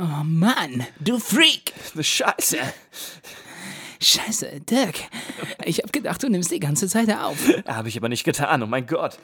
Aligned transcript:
Oh 0.00 0.22
Mann, 0.22 0.86
du 1.00 1.18
Freak! 1.18 1.72
Scheiße. 2.00 2.58
Scheiße, 4.00 4.60
Dirk. 4.60 4.94
Ich 5.64 5.78
hab 5.78 5.92
gedacht, 5.92 6.22
du 6.22 6.28
nimmst 6.28 6.52
die 6.52 6.60
ganze 6.60 6.86
Zeit 6.86 7.10
auf. 7.10 7.36
Habe 7.66 7.88
ich 7.88 7.96
aber 7.96 8.08
nicht 8.08 8.22
getan, 8.22 8.62
oh 8.62 8.66
mein 8.66 8.86
Gott. 8.86 9.18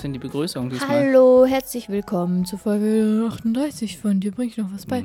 Macht 0.00 0.04
denn 0.04 0.12
die 0.14 0.18
Begrüßung 0.18 0.70
diesmal? 0.70 1.08
Hallo, 1.08 1.44
herzlich 1.44 1.90
willkommen 1.90 2.46
zu 2.46 2.56
Folge 2.56 3.28
38 3.28 3.98
von 3.98 4.18
dir 4.18 4.32
bringe 4.32 4.48
ich 4.50 4.56
noch 4.56 4.72
was 4.72 4.86
bei. 4.86 5.04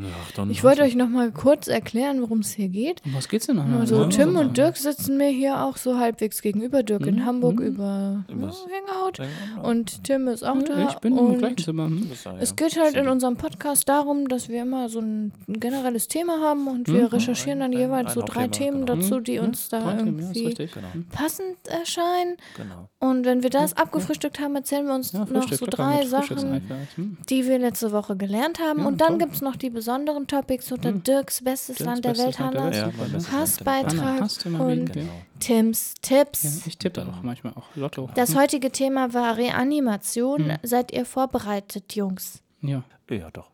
Ich 0.50 0.64
wollte 0.64 0.84
euch 0.84 0.96
noch 0.96 1.10
mal 1.10 1.34
kurz 1.34 1.68
erklären, 1.68 2.22
worum 2.22 2.40
es 2.40 2.52
hier 2.52 2.70
geht. 2.70 3.02
Um 3.04 3.14
was 3.14 3.28
geht's 3.28 3.48
denn 3.48 3.58
noch? 3.58 3.66
Also 3.78 4.04
Ja, 4.04 4.08
Tim 4.08 4.36
ja. 4.36 4.40
und 4.40 4.56
Dirk 4.56 4.78
sitzen 4.78 5.18
mir 5.18 5.28
hier 5.28 5.66
auch 5.66 5.76
so 5.76 6.00
halbwegs 6.00 6.42
gegenüber. 6.42 6.82
Dirk 6.82 7.08
in 7.08 7.26
Hamburg 7.26 7.60
über 7.60 8.24
ja? 8.30 8.36
Hangout 8.36 9.68
und 9.68 10.06
Tim 10.06 10.30
ist 10.30 10.44
auch 10.44 10.64
da. 10.64 10.88
Ich 10.88 10.96
bin 11.00 11.18
im 11.18 11.40
gleichen 11.40 11.58
Zimmer. 11.58 11.88
Hm? 11.88 12.10
es 12.40 12.56
geht 12.56 12.80
halt 12.80 12.96
in 12.96 13.10
unserem 13.10 13.36
Podcast 13.36 13.90
darum, 13.90 14.30
dass 14.30 14.48
wir 14.48 14.62
immer 14.62 14.88
so 14.88 15.00
ein, 15.00 15.34
generelles 15.48 16.08
Thema 16.08 16.40
haben 16.40 16.68
und 16.68 16.88
wir 16.88 17.12
recherchieren 17.12 17.60
dann 17.60 17.72
ein- 17.74 17.78
jeweils 17.78 18.08
ein 18.08 18.14
so 18.14 18.22
drei 18.22 18.48
Themen 18.48 18.86
genau. 18.86 19.02
dazu, 19.02 19.20
die 19.20 19.40
uns 19.40 19.68
da 19.68 19.80
ja, 19.80 19.98
irgendwie 19.98 20.46
richtig. 20.46 20.72
Genau, 20.72 20.88
passend 21.12 21.58
erscheinen. 21.68 22.38
genau. 22.56 22.88
Und 23.00 23.26
wenn 23.26 23.44
wir 23.44 23.50
das 23.50 23.76
abgefrühstückt 23.76 24.40
haben, 24.40 24.56
erzählen 24.56 24.85
wir 24.88 24.96
uns 24.96 25.12
Ja, 25.12 25.26
noch 25.26 25.52
so 25.52 25.66
drei 25.66 26.06
Sachen. 26.06 26.62
Hm. 26.96 27.18
die 27.30 27.46
wir 27.46 27.60
letzte 27.60 27.92
Woche 27.92 28.16
gelernt 28.16 28.60
haben. 28.60 28.80
Ja, 28.82 28.86
und 28.88 29.02
dann 29.02 29.20
gibt 29.20 29.36
es 29.36 29.42
noch 29.42 29.56
die 29.56 29.70
besonderen 29.70 30.28
Topics 30.28 30.72
unter 30.72 30.92
Dirks 30.92 31.44
bestes 31.44 31.78
Dirks 31.78 31.86
Land 31.86 32.06
der 32.06 32.18
Welt. 32.18 32.40
Hannas, 32.40 32.76
Ja, 32.78 32.92
Hassbeitrag 33.32 34.22
und? 34.60 34.94
Genau. 34.94 35.12
Tims 35.40 35.94
Ja, 36.10 36.24
Tipps. 36.24 36.66
ich 36.68 36.78
tippe 36.78 37.02
da 37.02 37.08
auch 37.08 37.22
manchmal 37.24 37.54
auch 37.54 37.66
Lotto. 37.76 38.10
Das 38.16 38.36
heutige 38.36 38.72
Thema 38.72 39.14
war 39.14 39.38
Reanimation. 39.38 40.52
Hm. 40.52 40.58
Seid 40.64 40.92
ihr 40.94 41.06
vorbereitet, 41.06 41.94
Jungs? 41.96 42.42
Ja. 42.62 42.84
Ja, 43.10 43.30
doch. 43.32 43.52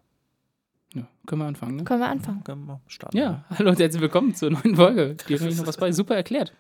ja, 0.93 1.07
können 1.25 1.41
wir 1.41 1.47
anfangen, 1.47 1.75
ne? 1.77 1.83
Können 1.83 1.99
wir 2.01 2.07
anfangen? 2.09 2.43
Können 2.43 2.65
wir 2.67 2.79
starten. 2.87 3.17
Ja, 3.17 3.43
hallo 3.57 3.71
und 3.71 3.79
herzlich 3.79 4.01
willkommen 4.01 4.33
zur 4.35 4.51
neuen 4.51 4.75
Folge. 4.75 5.17
Ich 5.27 5.41
noch 5.41 5.67
was 5.67 5.75
bei. 5.77 5.91
Super 5.91 6.15
erklärt. 6.15 6.53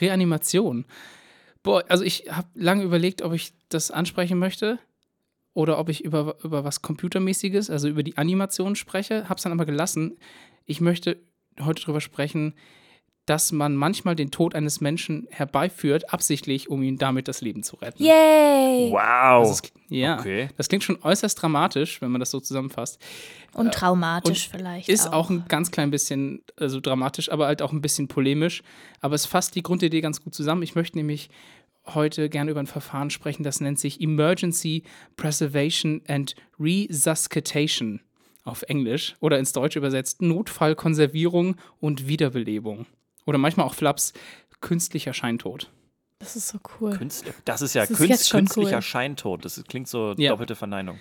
Reanimation. 0.00 0.84
Boah, 1.62 1.84
also 1.88 2.04
ich 2.04 2.24
habe 2.30 2.48
lange 2.54 2.82
überlegt, 2.82 3.22
ob 3.22 3.32
ich 3.32 3.52
das 3.68 3.90
ansprechen 3.90 4.38
möchte 4.38 4.78
oder 5.54 5.78
ob 5.78 5.88
ich 5.88 6.04
über, 6.04 6.36
über 6.42 6.64
was 6.64 6.82
Computermäßiges, 6.82 7.70
also 7.70 7.88
über 7.88 8.02
die 8.02 8.16
Animation 8.16 8.76
spreche. 8.76 9.28
Habe 9.28 9.36
es 9.36 9.42
dann 9.42 9.52
aber 9.52 9.66
gelassen. 9.66 10.18
Ich 10.66 10.80
möchte 10.80 11.18
heute 11.60 11.82
darüber 11.82 12.00
sprechen, 12.00 12.54
dass 13.28 13.52
man 13.52 13.76
manchmal 13.76 14.16
den 14.16 14.30
Tod 14.30 14.54
eines 14.54 14.80
Menschen 14.80 15.26
herbeiführt, 15.30 16.12
absichtlich, 16.12 16.70
um 16.70 16.82
ihm 16.82 16.98
damit 16.98 17.28
das 17.28 17.40
Leben 17.40 17.62
zu 17.62 17.76
retten. 17.76 18.02
Yay! 18.02 18.90
Wow. 18.90 19.46
Das 19.46 19.60
ist, 19.60 19.72
ja, 19.88 20.18
Okay. 20.18 20.48
das 20.56 20.68
klingt 20.68 20.84
schon 20.84 20.98
äußerst 21.02 21.40
dramatisch, 21.40 22.00
wenn 22.00 22.10
man 22.10 22.20
das 22.20 22.30
so 22.30 22.40
zusammenfasst. 22.40 22.98
Und 23.52 23.74
traumatisch 23.74 24.46
und 24.46 24.58
vielleicht. 24.58 24.88
Ist 24.88 25.08
auch. 25.08 25.12
auch 25.12 25.30
ein 25.30 25.44
ganz 25.48 25.70
klein 25.70 25.90
bisschen 25.90 26.42
also 26.56 26.80
dramatisch, 26.80 27.30
aber 27.30 27.46
halt 27.46 27.60
auch 27.60 27.72
ein 27.72 27.80
bisschen 27.82 28.08
polemisch. 28.08 28.62
Aber 29.00 29.14
es 29.14 29.26
fasst 29.26 29.54
die 29.54 29.62
Grundidee 29.62 30.00
ganz 30.00 30.22
gut 30.22 30.34
zusammen. 30.34 30.62
Ich 30.62 30.74
möchte 30.74 30.96
nämlich 30.96 31.28
heute 31.94 32.28
gerne 32.28 32.50
über 32.50 32.60
ein 32.60 32.66
Verfahren 32.66 33.10
sprechen, 33.10 33.42
das 33.42 33.60
nennt 33.60 33.78
sich 33.78 34.00
Emergency 34.00 34.82
Preservation 35.16 36.02
and 36.06 36.34
Resuscitation 36.60 38.00
auf 38.44 38.62
Englisch 38.62 39.14
oder 39.20 39.38
ins 39.38 39.52
Deutsche 39.52 39.78
übersetzt 39.78 40.22
Notfallkonservierung 40.22 41.56
und 41.80 42.08
Wiederbelebung. 42.08 42.86
Oder 43.28 43.36
manchmal 43.36 43.66
auch 43.66 43.74
Flaps 43.74 44.14
künstlicher 44.62 45.12
Scheintod. 45.12 45.70
Das 46.18 46.34
ist 46.34 46.48
so 46.48 46.58
cool. 46.80 46.96
Künstler. 46.96 47.34
Das 47.44 47.60
ist 47.60 47.74
ja 47.74 47.82
Das 47.82 47.90
ist 47.90 47.98
Künst, 47.98 48.30
künstlicher 48.30 48.76
cool. 48.76 48.82
Scheintod. 48.82 49.44
Das 49.44 49.62
klingt 49.68 49.86
so 49.86 50.14
Ja. 50.16 50.30
doppelte 50.30 50.56
Verneinung. 50.56 50.98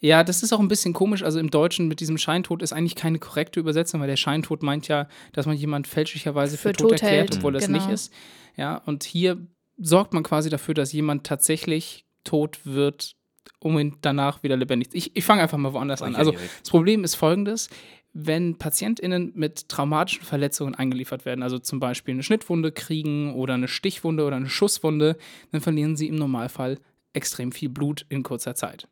Ja, 0.00 0.22
das 0.22 0.42
ist 0.42 0.52
auch 0.52 0.60
ein 0.60 0.68
bisschen 0.68 0.92
komisch. 0.92 1.22
Also 1.22 1.38
im 1.38 1.50
Deutschen 1.50 1.88
mit 1.88 2.00
diesem 2.00 2.18
Scheintod 2.18 2.60
ist 2.60 2.74
eigentlich 2.74 2.94
keine 2.94 3.18
korrekte 3.18 3.58
Übersetzung, 3.58 4.00
weil 4.02 4.08
der 4.08 4.16
Scheintod 4.16 4.62
meint 4.62 4.86
ja, 4.88 5.08
dass 5.32 5.46
man 5.46 5.56
jemand 5.56 5.86
fälschlicherweise 5.86 6.58
für, 6.58 6.68
Für 6.68 6.72
tot, 6.74 6.90
tot 6.90 6.92
erklärt, 7.02 7.30
hält, 7.30 7.36
obwohl 7.38 7.52
das 7.52 7.66
genau. 7.66 7.78
nicht 7.78 7.90
ist. 7.90 8.12
Ja, 8.56 8.76
und 8.76 9.04
hier 9.04 9.38
sorgt 9.78 10.12
man 10.12 10.22
quasi 10.22 10.50
dafür, 10.50 10.74
dass 10.74 10.92
jemand 10.92 11.24
tatsächlich 11.24 12.04
tot 12.22 12.60
wird, 12.64 13.16
um 13.60 13.78
ihn 13.78 13.96
danach 14.02 14.42
wieder 14.42 14.58
lebendig. 14.58 14.90
Ich, 14.92 15.16
ich 15.16 15.24
fange 15.24 15.40
einfach 15.42 15.56
mal 15.58 15.72
woanders 15.72 16.02
an. 16.02 16.16
Also 16.16 16.32
das 16.32 16.68
Problem 16.70 17.02
ist 17.02 17.14
folgendes. 17.14 17.70
Wenn 18.12 18.56
PatientInnen 18.58 19.32
mit 19.36 19.68
traumatischen 19.68 20.24
Verletzungen 20.24 20.74
eingeliefert 20.74 21.24
werden, 21.24 21.42
also 21.42 21.58
zum 21.58 21.78
Beispiel 21.78 22.14
eine 22.14 22.24
Schnittwunde 22.24 22.72
kriegen 22.72 23.34
oder 23.34 23.54
eine 23.54 23.68
Stichwunde 23.68 24.24
oder 24.24 24.36
eine 24.36 24.48
Schusswunde, 24.48 25.16
dann 25.52 25.60
verlieren 25.60 25.96
sie 25.96 26.08
im 26.08 26.16
Normalfall 26.16 26.78
extrem 27.12 27.52
viel 27.52 27.68
Blut 27.68 28.06
in 28.08 28.22
kurzer 28.22 28.54
Zeit. 28.54 28.88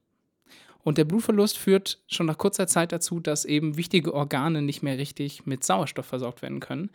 Und 0.82 0.98
der 0.98 1.04
Blutverlust 1.04 1.58
führt 1.58 2.00
schon 2.06 2.26
nach 2.26 2.38
kurzer 2.38 2.66
Zeit 2.66 2.92
dazu, 2.92 3.20
dass 3.20 3.44
eben 3.44 3.76
wichtige 3.76 4.14
Organe 4.14 4.62
nicht 4.62 4.82
mehr 4.82 4.98
richtig 4.98 5.44
mit 5.44 5.64
Sauerstoff 5.64 6.06
versorgt 6.06 6.40
werden 6.40 6.60
können. 6.60 6.90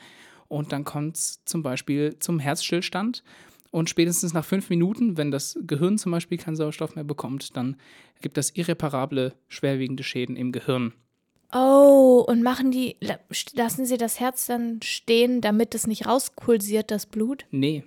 Und 0.47 0.72
dann 0.72 0.83
kommt 0.83 1.17
es 1.17 1.44
zum 1.45 1.62
Beispiel 1.62 2.17
zum 2.19 2.39
Herzstillstand. 2.39 3.23
Und 3.72 3.89
spätestens 3.89 4.33
nach 4.33 4.45
fünf 4.45 4.69
Minuten, 4.69 5.17
wenn 5.17 5.31
das 5.31 5.59
Gehirn 5.66 5.97
zum 5.97 6.12
Beispiel 6.12 6.38
keinen 6.38 6.56
Sauerstoff 6.56 6.95
mehr 6.95 7.03
bekommt, 7.03 7.57
dann 7.57 7.75
gibt 8.22 8.38
das 8.38 8.51
irreparable, 8.51 9.33
schwerwiegende 9.47 10.03
Schäden 10.03 10.35
im 10.35 10.51
Gehirn. 10.51 10.94
Oh, 11.53 12.24
und 12.28 12.41
machen 12.41 12.72
die, 12.72 12.96
la- 13.00 13.19
lassen 13.53 13.86
sie 13.86 13.97
das 13.97 14.19
Herz 14.19 14.46
dann 14.47 14.81
stehen, 14.81 15.41
damit 15.41 15.75
es 15.75 15.88
nicht 15.88 16.08
rauspulsiert, 16.08 16.90
das 16.91 17.06
Blut? 17.06 17.46
Nee. 17.52 17.84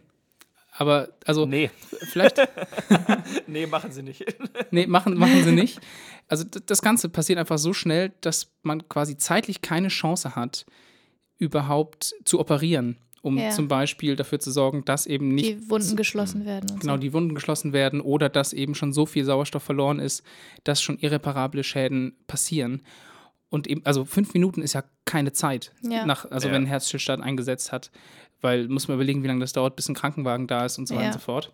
Aber, 0.79 1.09
also, 1.25 1.47
Nee. 1.47 1.71
vielleicht, 2.11 2.37
Nee, 3.47 3.67
machen 3.67 3.93
sie 3.93 4.03
nicht. 4.03 4.25
nee, 4.71 4.87
machen, 4.87 5.17
machen 5.17 5.43
sie 5.43 5.53
nicht. 5.53 5.81
Also, 6.29 6.45
das 6.45 6.83
Ganze 6.83 7.09
passiert 7.09 7.39
einfach 7.39 7.59
so 7.59 7.73
schnell, 7.73 8.13
dass 8.21 8.53
man 8.63 8.87
quasi 8.89 9.17
zeitlich 9.17 9.63
keine 9.63 9.89
Chance 9.89 10.37
hat, 10.37 10.67
überhaupt 11.39 12.15
zu 12.25 12.41
operieren, 12.41 12.97
um 13.23 13.39
Ja. 13.39 13.51
zum 13.51 13.69
Beispiel 13.69 14.17
dafür 14.17 14.39
zu 14.39 14.51
sorgen, 14.51 14.85
dass 14.85 15.07
eben 15.07 15.35
nicht 15.35 15.49
Die 15.49 15.71
Wunden 15.71 15.97
geschlossen 15.97 16.45
werden 16.47 16.71
und 16.71 16.81
genau 16.81 16.95
so. 16.95 16.99
die 17.01 17.13
Wunden 17.13 17.35
geschlossen 17.35 17.73
werden 17.73 18.01
oder 18.01 18.29
dass 18.29 18.53
eben 18.53 18.75
schon 18.75 18.93
so 18.93 19.07
viel 19.07 19.25
Sauerstoff 19.25 19.63
verloren 19.63 19.99
ist, 19.99 20.23
dass 20.65 20.81
schon 20.83 20.99
irreparable 20.99 21.63
Schäden 21.65 22.17
passieren. 22.27 22.83
Und 23.49 23.67
eben, 23.69 23.85
also 23.87 24.05
fünf 24.05 24.35
Minuten 24.35 24.61
ist 24.63 24.73
ja 24.73 24.83
keine 25.05 25.33
Zeit, 25.33 25.73
Ja. 25.83 26.05
nach, 26.05 26.25
also 26.31 26.49
Ja. 26.49 26.55
wenn 26.55 26.63
ein 26.65 26.67
Herzstillstand 26.67 27.23
eingesetzt 27.23 27.71
hat, 27.73 27.91
weil 28.41 28.69
muss 28.69 28.89
man 28.89 28.97
überlegen, 28.97 29.23
wie 29.23 29.29
lange 29.29 29.41
das 29.41 29.53
dauert, 29.53 29.77
bis 29.77 29.89
ein 29.89 29.95
Krankenwagen 29.95 30.47
da 30.47 30.65
ist 30.67 30.79
und 30.79 30.87
so 30.89 30.95
weiter 30.95 31.05
Ja. 31.05 31.09
und 31.11 31.15
so 31.15 31.21
fort. 31.21 31.53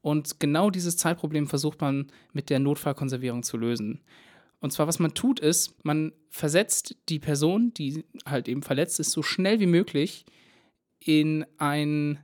Und 0.00 0.40
genau 0.40 0.70
dieses 0.70 0.96
Zeitproblem 0.96 1.46
versucht 1.48 1.80
man 1.80 2.10
mit 2.32 2.50
der 2.50 2.58
Notfallkonservierung 2.58 3.42
zu 3.42 3.56
lösen. 3.56 4.00
Und 4.60 4.72
zwar, 4.72 4.88
was 4.88 4.98
man 4.98 5.14
tut, 5.14 5.38
ist, 5.38 5.74
man 5.84 6.12
versetzt 6.30 6.96
die 7.08 7.18
Person, 7.20 7.72
die 7.74 8.04
halt 8.26 8.48
eben 8.48 8.62
verletzt 8.62 8.98
ist, 9.00 9.12
so 9.12 9.22
schnell 9.22 9.60
wie 9.60 9.66
möglich 9.66 10.24
in 10.98 11.46
ein 11.58 12.18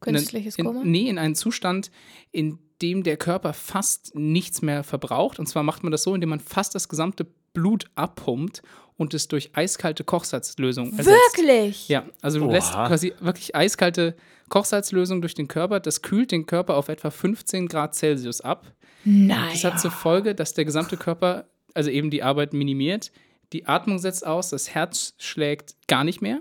Künstliches 0.00 0.56
in, 0.56 0.66
Koma? 0.66 0.82
Nee, 0.84 1.08
in 1.08 1.18
einen 1.18 1.34
Zustand, 1.34 1.90
in 2.30 2.58
dem 2.82 3.02
der 3.02 3.16
Körper 3.16 3.52
fast 3.54 4.14
nichts 4.14 4.62
mehr 4.62 4.84
verbraucht. 4.84 5.38
Und 5.38 5.46
zwar 5.46 5.62
macht 5.62 5.82
man 5.82 5.90
das 5.90 6.02
so, 6.02 6.14
indem 6.14 6.28
man 6.28 6.40
fast 6.40 6.74
das 6.74 6.88
gesamte 6.88 7.26
Blut 7.52 7.86
abpumpt 7.94 8.62
und 8.96 9.14
es 9.14 9.28
durch 9.28 9.50
eiskalte 9.54 10.04
Kochsalzlösung 10.04 10.92
ersetzt. 10.96 11.38
Wirklich? 11.38 11.88
Ja, 11.88 12.04
also 12.20 12.40
du 12.40 12.46
Oha. 12.46 12.52
lässt 12.52 12.72
quasi 12.72 13.14
wirklich 13.20 13.54
eiskalte 13.54 14.16
Kochsalzlösung 14.48 15.20
durch 15.20 15.34
den 15.34 15.48
Körper. 15.48 15.80
Das 15.80 16.02
kühlt 16.02 16.32
den 16.32 16.46
Körper 16.46 16.76
auf 16.76 16.88
etwa 16.88 17.10
15 17.10 17.68
Grad 17.68 17.94
Celsius 17.94 18.40
ab. 18.40 18.72
Nein. 19.04 19.50
Das 19.52 19.64
hat 19.64 19.80
zur 19.80 19.90
Folge, 19.90 20.34
dass 20.34 20.54
der 20.54 20.64
gesamte 20.64 20.96
Körper, 20.96 21.46
also 21.74 21.90
eben 21.90 22.10
die 22.10 22.22
Arbeit 22.22 22.52
minimiert, 22.52 23.12
die 23.52 23.66
Atmung 23.66 23.98
setzt 23.98 24.26
aus, 24.26 24.50
das 24.50 24.74
Herz 24.74 25.14
schlägt 25.18 25.76
gar 25.86 26.04
nicht 26.04 26.20
mehr 26.20 26.40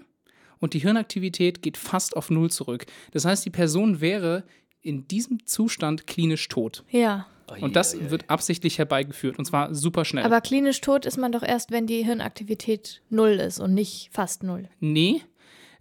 und 0.60 0.74
die 0.74 0.80
Hirnaktivität 0.80 1.62
geht 1.62 1.78
fast 1.78 2.18
auf 2.18 2.30
Null 2.30 2.50
zurück. 2.52 2.86
Das 3.12 3.26
heißt, 3.26 3.46
die 3.46 3.50
Person 3.50 4.02
wäre 4.02 4.44
in 4.82 5.08
diesem 5.08 5.46
Zustand 5.46 6.08
klinisch 6.08 6.48
tot. 6.48 6.84
Ja. 6.90 7.28
Und 7.62 7.76
das 7.76 7.98
wird 8.10 8.30
absichtlich 8.30 8.78
herbeigeführt 8.78 9.40
und 9.40 9.46
zwar 9.46 9.74
super 9.74 10.04
schnell. 10.06 10.26
Aber 10.26 10.42
klinisch 10.42 10.82
tot 10.82 11.06
ist 11.06 11.18
man 11.18 11.32
doch 11.32 11.44
erst, 11.44 11.72
wenn 11.72 11.88
die 11.88 12.04
Hirnaktivität 12.04 13.02
null 13.10 13.32
ist 13.40 13.60
und 13.60 13.74
nicht 13.74 14.10
fast 14.12 14.44
null. 14.44 14.68
nee, 14.80 15.22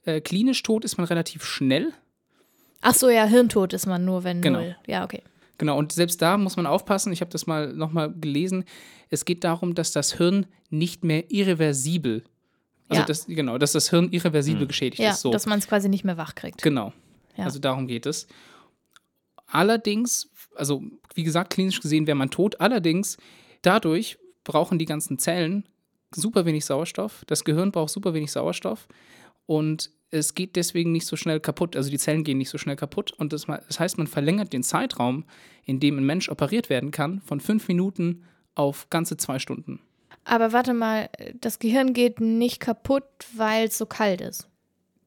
äh, 0.04 0.20
klinisch 0.20 0.62
tot 0.62 0.84
ist 0.84 0.96
man 0.98 1.06
relativ 1.06 1.44
schnell. 1.44 1.92
Ach 2.80 2.94
so, 2.94 3.08
ja, 3.08 3.24
Hirntod 3.24 3.72
ist 3.72 3.86
man 3.86 4.04
nur, 4.04 4.22
wenn 4.22 4.40
Genau. 4.42 4.60
null. 4.60 4.76
Ja, 4.86 5.02
okay. 5.04 5.22
Genau, 5.58 5.76
und 5.76 5.90
selbst 5.90 6.22
da 6.22 6.36
muss 6.38 6.56
man 6.56 6.66
aufpassen, 6.66 7.12
ich 7.12 7.20
habe 7.20 7.30
das 7.32 7.46
mal 7.48 7.72
nochmal 7.72 8.12
gelesen, 8.12 8.64
es 9.10 9.24
geht 9.24 9.42
darum, 9.42 9.74
dass 9.74 9.90
das 9.90 10.12
Hirn 10.12 10.46
nicht 10.70 11.02
mehr 11.02 11.28
irreversibel, 11.32 12.22
also 12.88 13.00
Ja. 13.00 13.06
das, 13.06 13.26
genau, 13.26 13.58
dass 13.58 13.72
das 13.72 13.90
Hirn 13.90 14.12
irreversibel 14.12 14.66
geschädigt 14.68 15.02
Ja, 15.02 15.10
ist. 15.10 15.22
So. 15.22 15.32
dass 15.32 15.46
man 15.46 15.58
es 15.58 15.66
quasi 15.66 15.88
nicht 15.88 16.04
mehr 16.04 16.16
wach 16.16 16.36
kriegt. 16.36 16.62
Genau. 16.62 16.92
Ja. 17.36 17.44
Also 17.46 17.58
darum 17.58 17.88
geht 17.88 18.06
es. 18.06 18.28
Allerdings, 19.46 20.28
also 20.56 20.82
wie 21.14 21.22
gesagt, 21.22 21.52
klinisch 21.52 21.80
gesehen 21.80 22.06
wäre 22.06 22.16
man 22.16 22.30
tot. 22.30 22.60
Allerdings, 22.60 23.16
dadurch 23.62 24.18
brauchen 24.44 24.78
die 24.78 24.84
ganzen 24.84 25.18
Zellen 25.18 25.64
super 26.14 26.44
wenig 26.46 26.64
Sauerstoff. 26.64 27.24
Das 27.26 27.44
Gehirn 27.44 27.72
braucht 27.72 27.90
super 27.90 28.14
wenig 28.14 28.32
Sauerstoff. 28.32 28.88
Und 29.46 29.90
es 30.10 30.34
geht 30.34 30.56
deswegen 30.56 30.92
nicht 30.92 31.06
so 31.06 31.16
schnell 31.16 31.40
kaputt. 31.40 31.76
Also 31.76 31.90
die 31.90 31.98
Zellen 31.98 32.24
gehen 32.24 32.38
nicht 32.38 32.50
so 32.50 32.58
schnell 32.58 32.76
kaputt. 32.76 33.12
Und 33.12 33.32
das, 33.32 33.46
das 33.46 33.80
heißt, 33.80 33.98
man 33.98 34.06
verlängert 34.06 34.52
den 34.52 34.62
Zeitraum, 34.62 35.24
in 35.64 35.80
dem 35.80 35.98
ein 35.98 36.04
Mensch 36.04 36.28
operiert 36.28 36.70
werden 36.70 36.90
kann, 36.90 37.20
von 37.22 37.40
fünf 37.40 37.68
Minuten 37.68 38.24
auf 38.54 38.88
ganze 38.90 39.16
zwei 39.16 39.38
Stunden. 39.38 39.80
Aber 40.24 40.52
warte 40.52 40.74
mal, 40.74 41.08
das 41.40 41.58
Gehirn 41.58 41.92
geht 41.92 42.20
nicht 42.20 42.60
kaputt, 42.60 43.04
weil 43.36 43.68
es 43.68 43.78
so 43.78 43.86
kalt 43.86 44.20
ist. 44.20 44.48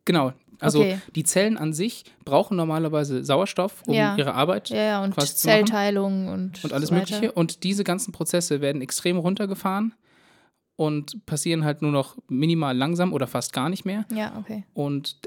Genau. 0.06 0.34
Also 0.60 0.82
Okay. 0.82 1.00
die 1.16 1.24
Zellen 1.24 1.58
an 1.58 1.74
sich 1.74 2.04
brauchen 2.26 2.58
normalerweise 2.58 3.24
Sauerstoff, 3.24 3.84
um 3.88 3.94
Ja. 3.96 4.16
ihre 4.18 4.34
Arbeit 4.34 4.70
Ja, 4.70 4.78
ja, 4.84 5.04
und 5.04 5.14
quasi. 5.16 5.36
Zellteilung 5.36 6.28
und, 6.28 6.64
und 6.64 6.74
alles 6.74 6.90
so. 6.90 6.96
Mögliche. 6.96 7.32
Und 7.32 7.64
diese 7.64 7.84
ganzen 7.84 8.12
Prozesse 8.12 8.60
werden 8.62 8.82
extrem 8.82 9.18
runtergefahren 9.18 9.94
und 10.76 11.26
passieren 11.26 11.64
halt 11.66 11.82
nur 11.82 11.92
noch 11.92 12.18
minimal 12.28 12.76
langsam 12.76 13.14
oder 13.14 13.28
fast 13.28 13.54
gar 13.54 13.70
nicht 13.70 13.86
mehr. 13.86 14.06
Ja, 14.14 14.38
okay. 14.40 14.64
Und 14.74 15.18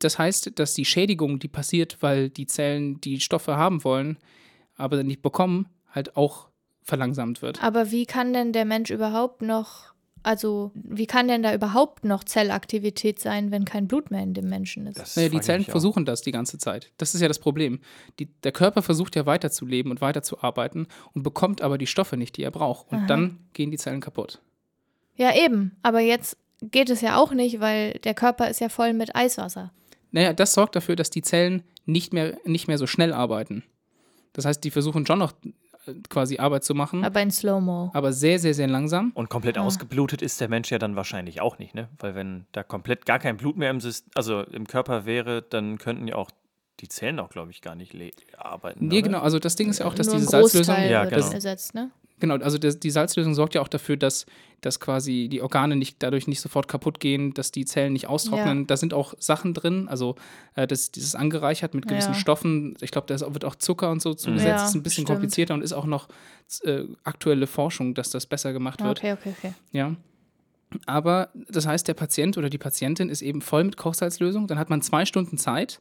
das 0.00 0.18
heißt, 0.18 0.58
dass 0.58 0.74
die 0.74 0.84
Schädigung, 0.84 1.38
die 1.38 1.48
passiert, 1.48 1.98
weil 2.00 2.28
die 2.30 2.46
Zellen 2.46 3.00
die 3.00 3.20
Stoffe 3.20 3.56
haben 3.56 3.84
wollen, 3.84 4.18
aber 4.76 5.02
nicht 5.02 5.22
bekommen, 5.22 5.68
halt 5.90 6.16
auch 6.16 6.48
verlangsamt 6.82 7.42
wird. 7.42 7.62
Aber 7.62 7.90
wie 7.92 8.06
kann 8.06 8.32
denn 8.32 8.52
der 8.52 8.64
Mensch 8.64 8.90
überhaupt 8.90 9.42
noch, 9.42 9.91
also 10.22 10.70
wie 10.74 11.06
kann 11.06 11.28
denn 11.28 11.42
da 11.42 11.54
überhaupt 11.54 12.04
noch 12.04 12.24
Zellaktivität 12.24 13.18
sein, 13.18 13.50
wenn 13.50 13.64
kein 13.64 13.88
Blut 13.88 14.10
mehr 14.10 14.22
in 14.22 14.34
dem 14.34 14.48
Menschen 14.48 14.86
ist? 14.86 14.98
Das 14.98 15.16
Naja, 15.16 15.28
die 15.28 15.40
Zellen 15.40 15.64
versuchen 15.64 16.04
das 16.04 16.22
die 16.22 16.32
ganze 16.32 16.58
Zeit. 16.58 16.92
Das 16.98 17.14
ist 17.14 17.20
ja 17.20 17.28
das 17.28 17.38
Problem. 17.38 17.80
Die, 18.18 18.26
der 18.26 18.52
Körper 18.52 18.82
versucht 18.82 19.16
ja 19.16 19.26
weiterzuleben 19.26 19.90
und 19.90 20.00
weiterzuarbeiten 20.00 20.86
und 21.14 21.22
bekommt 21.22 21.62
aber 21.62 21.78
die 21.78 21.86
Stoffe 21.86 22.16
nicht, 22.16 22.36
die 22.36 22.42
er 22.42 22.50
braucht. 22.50 22.90
Und 22.90 22.98
Aha. 22.98 23.06
dann 23.06 23.38
gehen 23.52 23.70
die 23.70 23.78
Zellen 23.78 24.00
kaputt. 24.00 24.40
Ja, 25.16 25.34
eben. 25.34 25.76
Aber 25.82 26.00
jetzt 26.00 26.36
geht 26.62 26.90
es 26.90 27.00
ja 27.00 27.18
auch 27.18 27.32
nicht, 27.32 27.60
weil 27.60 27.94
der 28.04 28.14
Körper 28.14 28.48
ist 28.48 28.60
ja 28.60 28.68
voll 28.68 28.92
mit 28.92 29.14
Eiswasser. 29.16 29.72
Naja, 30.10 30.32
das 30.32 30.54
sorgt 30.54 30.76
dafür, 30.76 30.96
dass 30.96 31.10
die 31.10 31.22
Zellen 31.22 31.62
nicht 31.86 32.12
mehr, 32.12 32.38
nicht 32.44 32.68
mehr 32.68 32.78
so 32.78 32.86
schnell 32.86 33.12
arbeiten. 33.12 33.64
Das 34.32 34.44
heißt, 34.44 34.62
die 34.62 34.70
versuchen 34.70 35.06
schon 35.06 35.18
noch 35.18 35.32
quasi 36.08 36.38
Arbeit 36.38 36.64
zu 36.64 36.74
machen, 36.74 37.04
Aber 37.04 37.20
in 37.20 37.30
Slow-Mo. 37.30 37.90
aber 37.92 38.12
sehr, 38.12 38.38
sehr, 38.38 38.54
sehr 38.54 38.68
langsam. 38.68 39.10
Und 39.14 39.28
komplett 39.28 39.58
Ah. 39.58 39.62
ausgeblutet 39.62 40.22
ist 40.22 40.40
der 40.40 40.48
Mensch 40.48 40.70
ja 40.70 40.78
dann 40.78 40.96
wahrscheinlich 40.96 41.40
auch 41.40 41.58
nicht, 41.58 41.74
ne? 41.74 41.88
Weil 41.98 42.14
wenn 42.14 42.46
da 42.52 42.62
komplett 42.62 43.04
gar 43.06 43.18
kein 43.18 43.36
Blut 43.36 43.56
mehr 43.56 43.70
im, 43.70 43.80
Syst 43.80 44.06
also 44.14 44.42
im 44.42 44.66
Körper 44.66 45.04
wäre, 45.06 45.42
dann 45.42 45.78
könnten 45.78 46.06
ja 46.08 46.14
auch 46.16 46.30
die 46.80 46.88
Zellen 46.88 47.18
auch, 47.20 47.28
glaube 47.30 47.50
ich, 47.50 47.60
gar 47.62 47.74
nicht 47.74 47.94
arbeiten. 48.38 48.86
Nee, 48.88 48.96
oder? 48.98 49.02
genau, 49.02 49.20
also 49.20 49.38
das 49.38 49.56
Ding 49.56 49.68
ist 49.70 49.78
ja 49.80 49.86
auch, 49.86 49.94
dass 49.94 50.06
Nur 50.06 50.16
diese 50.16 50.28
Salzlösung. 50.30 50.74
Ja, 50.88 51.04
genau. 51.04 51.30
ersetzt, 51.30 51.74
ne? 51.74 51.90
Genau, 52.18 52.36
also 52.36 52.58
das, 52.58 52.78
die 52.78 52.90
Salzlösung 52.90 53.34
sorgt 53.34 53.54
ja 53.54 53.60
auch 53.60 53.68
dafür, 53.68 53.96
dass, 53.96 54.26
dass 54.62 54.80
quasi 54.80 55.28
die 55.30 55.42
Organe 55.42 55.76
nicht, 55.76 55.96
dadurch 56.02 56.26
nicht 56.26 56.40
sofort 56.40 56.66
kaputt 56.68 56.98
gehen, 56.98 57.34
dass 57.34 57.50
die 57.50 57.64
Zellen 57.66 57.92
nicht 57.92 58.06
austrocknen. 58.08 58.60
Ja. 58.60 58.64
Da 58.66 58.76
sind 58.78 58.94
auch 58.94 59.12
Sachen 59.18 59.52
drin, 59.54 59.86
also 59.88 60.16
äh, 60.54 60.66
das, 60.66 60.90
dieses 60.90 61.14
angereichert 61.14 61.74
mit 61.74 61.86
gewissen 61.86 62.14
Ja. 62.14 62.18
Stoffen. 62.18 62.74
Ich 62.80 62.90
glaube, 62.90 63.06
da 63.08 63.14
ist- 63.14 63.34
wird 63.34 63.44
auch 63.44 63.56
Zucker 63.56 63.90
und 63.90 64.00
so 64.00 64.14
zugesetzt. 64.14 64.46
Ja, 64.48 64.54
das 64.54 64.70
ist 64.70 64.74
ein 64.74 64.82
bisschen 64.82 65.04
stimmt. 65.04 65.08
komplizierter 65.18 65.54
und 65.54 65.62
ist 65.62 65.72
auch 65.74 65.84
noch 65.86 66.08
äh, 66.64 66.84
aktuelle 67.04 67.46
Forschung, 67.46 67.92
dass 67.94 68.10
das 68.10 68.24
besser 68.26 68.52
gemacht 68.52 68.80
Ah, 68.82 68.86
wird. 68.86 68.98
Okay, 68.98 69.12
okay, 69.12 69.34
okay. 69.38 69.52
Ja. 69.72 69.94
Aber 70.86 71.28
das 71.50 71.66
heißt, 71.66 71.86
der 71.86 71.94
Patient 71.94 72.38
oder 72.38 72.48
die 72.48 72.58
Patientin 72.58 73.10
ist 73.10 73.20
eben 73.20 73.42
voll 73.42 73.64
mit 73.64 73.76
Kochsalzlösung. 73.76 74.46
Dann 74.46 74.58
hat 74.58 74.70
man 74.70 74.80
zwei 74.80 75.04
Stunden 75.04 75.36
Zeit, 75.38 75.80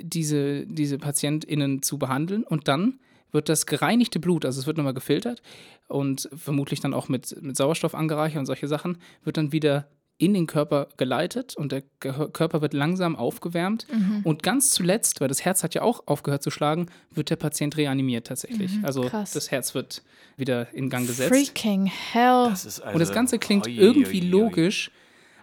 diese, 0.00 0.66
diese 0.66 0.98
PatientInnen 0.98 1.82
zu 1.82 1.98
behandeln 1.98 2.42
und 2.42 2.68
dann 2.68 2.98
wird 3.32 3.48
das 3.48 3.66
gereinigte 3.66 4.20
Blut, 4.20 4.44
also 4.44 4.60
es 4.60 4.66
wird 4.66 4.76
nochmal 4.76 4.94
gefiltert 4.94 5.42
und 5.86 6.28
vermutlich 6.34 6.80
dann 6.80 6.94
auch 6.94 7.08
mit, 7.08 7.40
mit 7.42 7.56
Sauerstoff 7.56 7.94
angereichert 7.94 8.40
und 8.40 8.46
solche 8.46 8.68
Sachen, 8.68 8.98
wird 9.24 9.36
dann 9.36 9.52
wieder 9.52 9.88
in 10.20 10.34
den 10.34 10.48
Körper 10.48 10.88
geleitet 10.96 11.56
und 11.56 11.70
der 11.70 11.82
Körper 12.00 12.60
wird 12.60 12.74
langsam 12.74 13.14
aufgewärmt. 13.14 13.86
Mhm. 13.92 14.22
Und 14.24 14.42
ganz 14.42 14.70
zuletzt, 14.70 15.20
weil 15.20 15.28
das 15.28 15.44
Herz 15.44 15.62
hat 15.62 15.76
ja 15.76 15.82
auch 15.82 16.02
aufgehört 16.06 16.42
zu 16.42 16.50
schlagen, 16.50 16.86
wird 17.12 17.30
der 17.30 17.36
Patient 17.36 17.76
reanimiert 17.76 18.26
tatsächlich. 18.26 18.72
also 18.82 19.04
Mhm, 19.04 19.08
krass. 19.08 19.30
das 19.30 19.52
Herz 19.52 19.74
wird 19.74 20.02
wieder 20.36 20.74
in 20.74 20.90
Gang 20.90 21.06
gesetzt. 21.06 21.28
Freaking 21.28 21.86
hell. 21.86 22.48
Das 22.50 22.64
ist 22.64 22.80
also, 22.80 22.94
Und 22.94 23.00
das 23.00 23.12
Ganze 23.12 23.38
klingt 23.38 23.68
irgendwie 23.68 24.20
logisch, 24.20 24.90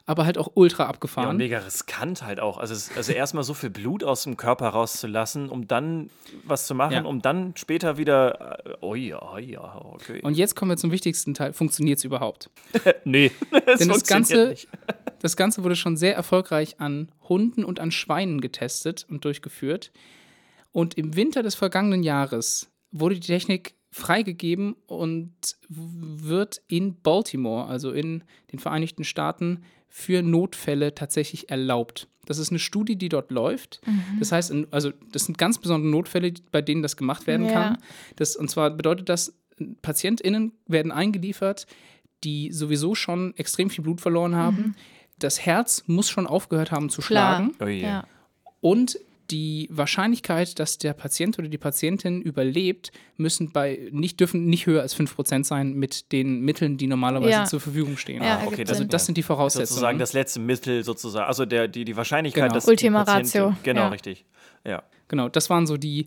aber 0.07 0.25
halt 0.25 0.37
auch 0.37 0.51
ultra 0.53 0.83
Ja, 0.83 0.89
abgefahren. 0.89 1.37
mega 1.37 1.57
riskant 1.59 2.21
halt 2.23 2.39
auch. 2.39 2.57
Also, 2.57 2.73
es, 2.73 2.95
also 2.95 3.11
erstmal 3.11 3.43
so 3.43 3.53
viel 3.53 3.69
Blut 3.71 4.03
aus 4.03 4.23
dem 4.23 4.37
Körper 4.37 4.69
rauszulassen, 4.69 5.49
um 5.49 5.67
dann 5.67 6.09
was 6.43 6.67
zu 6.67 6.75
machen, 6.75 6.93
Ja. 6.93 7.03
um 7.05 7.21
dann 7.21 7.55
später 7.57 7.97
wieder. 7.97 8.59
Oh 8.81 8.93
ja, 8.95 9.19
oh 9.33 9.37
ja, 9.37 9.81
okay. 9.83 10.21
Und 10.21 10.37
jetzt 10.37 10.55
kommen 10.55 10.69
wir 10.71 10.77
zum 10.77 10.91
wichtigsten 10.91 11.33
Teil. 11.33 11.53
Funktioniert 11.53 11.97
es 11.97 12.03
überhaupt? 12.03 12.49
nee, 13.03 13.31
das 13.51 13.79
Denn 13.79 13.87
das 13.89 13.97
funktioniert 14.03 14.07
Ganze, 14.07 14.47
nicht. 14.49 14.67
das 15.21 15.35
Ganze 15.35 15.63
wurde 15.63 15.75
schon 15.75 15.97
sehr 15.97 16.15
erfolgreich 16.15 16.79
an 16.79 17.11
Hunden 17.27 17.63
und 17.63 17.79
an 17.79 17.89
Schweinen 17.91 18.41
getestet 18.41 19.05
und 19.09 19.25
durchgeführt. 19.25 19.91
Und 20.71 20.97
im 20.97 21.15
Winter 21.15 21.41
des 21.41 21.55
vergangenen 21.55 22.03
Jahres 22.03 22.69
wurde 22.91 23.15
die 23.15 23.21
Technik 23.25 23.75
freigegeben 23.91 24.75
und 24.87 25.33
wird 25.69 26.61
in 26.67 27.01
Baltimore, 27.01 27.65
also 27.65 27.91
in 27.91 28.25
den 28.51 28.59
Vereinigten 28.59 29.05
Staaten, 29.05 29.63
für 29.97 30.21
Notfälle 30.21 30.93
tatsächlich 30.93 31.49
erlaubt. 31.49 32.09
Das 32.25 32.37
ist 32.37 32.49
eine 32.49 32.59
Studie, 32.59 32.97
die 32.97 33.07
dort 33.07 33.31
läuft. 33.31 33.79
Das 34.19 34.33
heißt, 34.33 34.53
also 34.69 34.91
das 35.13 35.23
sind 35.23 35.37
ganz 35.37 35.57
besondere 35.57 35.89
Notfälle, 35.89 36.33
bei 36.51 36.61
denen 36.61 36.81
das 36.81 36.97
gemacht 36.97 37.27
werden 37.27 37.45
Ja. 37.45 37.53
kann. 37.53 37.77
Das, 38.17 38.35
und 38.35 38.49
zwar 38.49 38.71
bedeutet 38.71 39.07
das, 39.07 39.33
PatientInnen 39.81 40.51
werden 40.67 40.91
eingeliefert, 40.91 41.65
die 42.25 42.51
sowieso 42.51 42.93
schon 42.93 43.33
extrem 43.37 43.69
viel 43.69 43.85
Blut 43.85 44.01
verloren 44.01 44.35
haben. 44.35 44.75
Das 45.17 45.45
Herz 45.45 45.85
muss 45.87 46.09
schon 46.09 46.27
aufgehört 46.27 46.71
haben 46.71 46.89
zu 46.89 46.99
Mhm. 46.99 47.05
Klar. 47.05 47.35
schlagen. 47.37 47.55
Oh 47.61 47.67
je. 47.67 47.81
Ja. 47.83 48.05
Und 48.59 48.99
die 49.31 49.67
Wahrscheinlichkeit, 49.71 50.59
dass 50.59 50.77
der 50.77 50.93
Patient 50.93 51.39
oder 51.39 51.47
die 51.47 51.57
Patientin 51.57 52.21
überlebt, 52.21 52.91
müssen 53.17 53.51
bei 53.51 53.89
nicht 53.91 54.19
dürfen 54.19 54.45
nicht 54.45 54.65
höher 54.67 54.81
als 54.81 54.95
5% 54.95 55.43
sein 55.45 55.73
mit 55.73 56.11
den 56.11 56.41
Mitteln, 56.41 56.77
die 56.77 56.87
normalerweise 56.87 57.31
Ja. 57.31 57.45
zur 57.45 57.59
Verfügung 57.59 57.97
stehen. 57.97 58.21
Ja, 58.23 58.39
Ah, 58.39 58.47
okay, 58.47 58.63
das, 58.63 58.77
Sinn. 58.77 58.89
Das 58.89 59.05
sind 59.05 59.17
die 59.17 59.23
Voraussetzungen. 59.23 59.67
sozusagen 59.67 59.99
das 59.99 60.13
letzte 60.13 60.39
Mittel, 60.39 60.83
sozusagen. 60.83 61.25
Also 61.27 61.45
der, 61.45 61.67
die, 61.67 61.85
die 61.85 61.95
Wahrscheinlichkeit, 61.97 62.43
Genau. 62.43 62.53
dass. 62.55 62.67
Ultima 62.67 63.01
Ratio, 63.03 63.55
Genau, 63.63 63.81
ja. 63.81 63.87
richtig. 63.89 64.25
Ja. 64.65 64.83
Genau, 65.07 65.29
das 65.29 65.49
waren 65.49 65.67
so 65.67 65.77
die, 65.77 66.05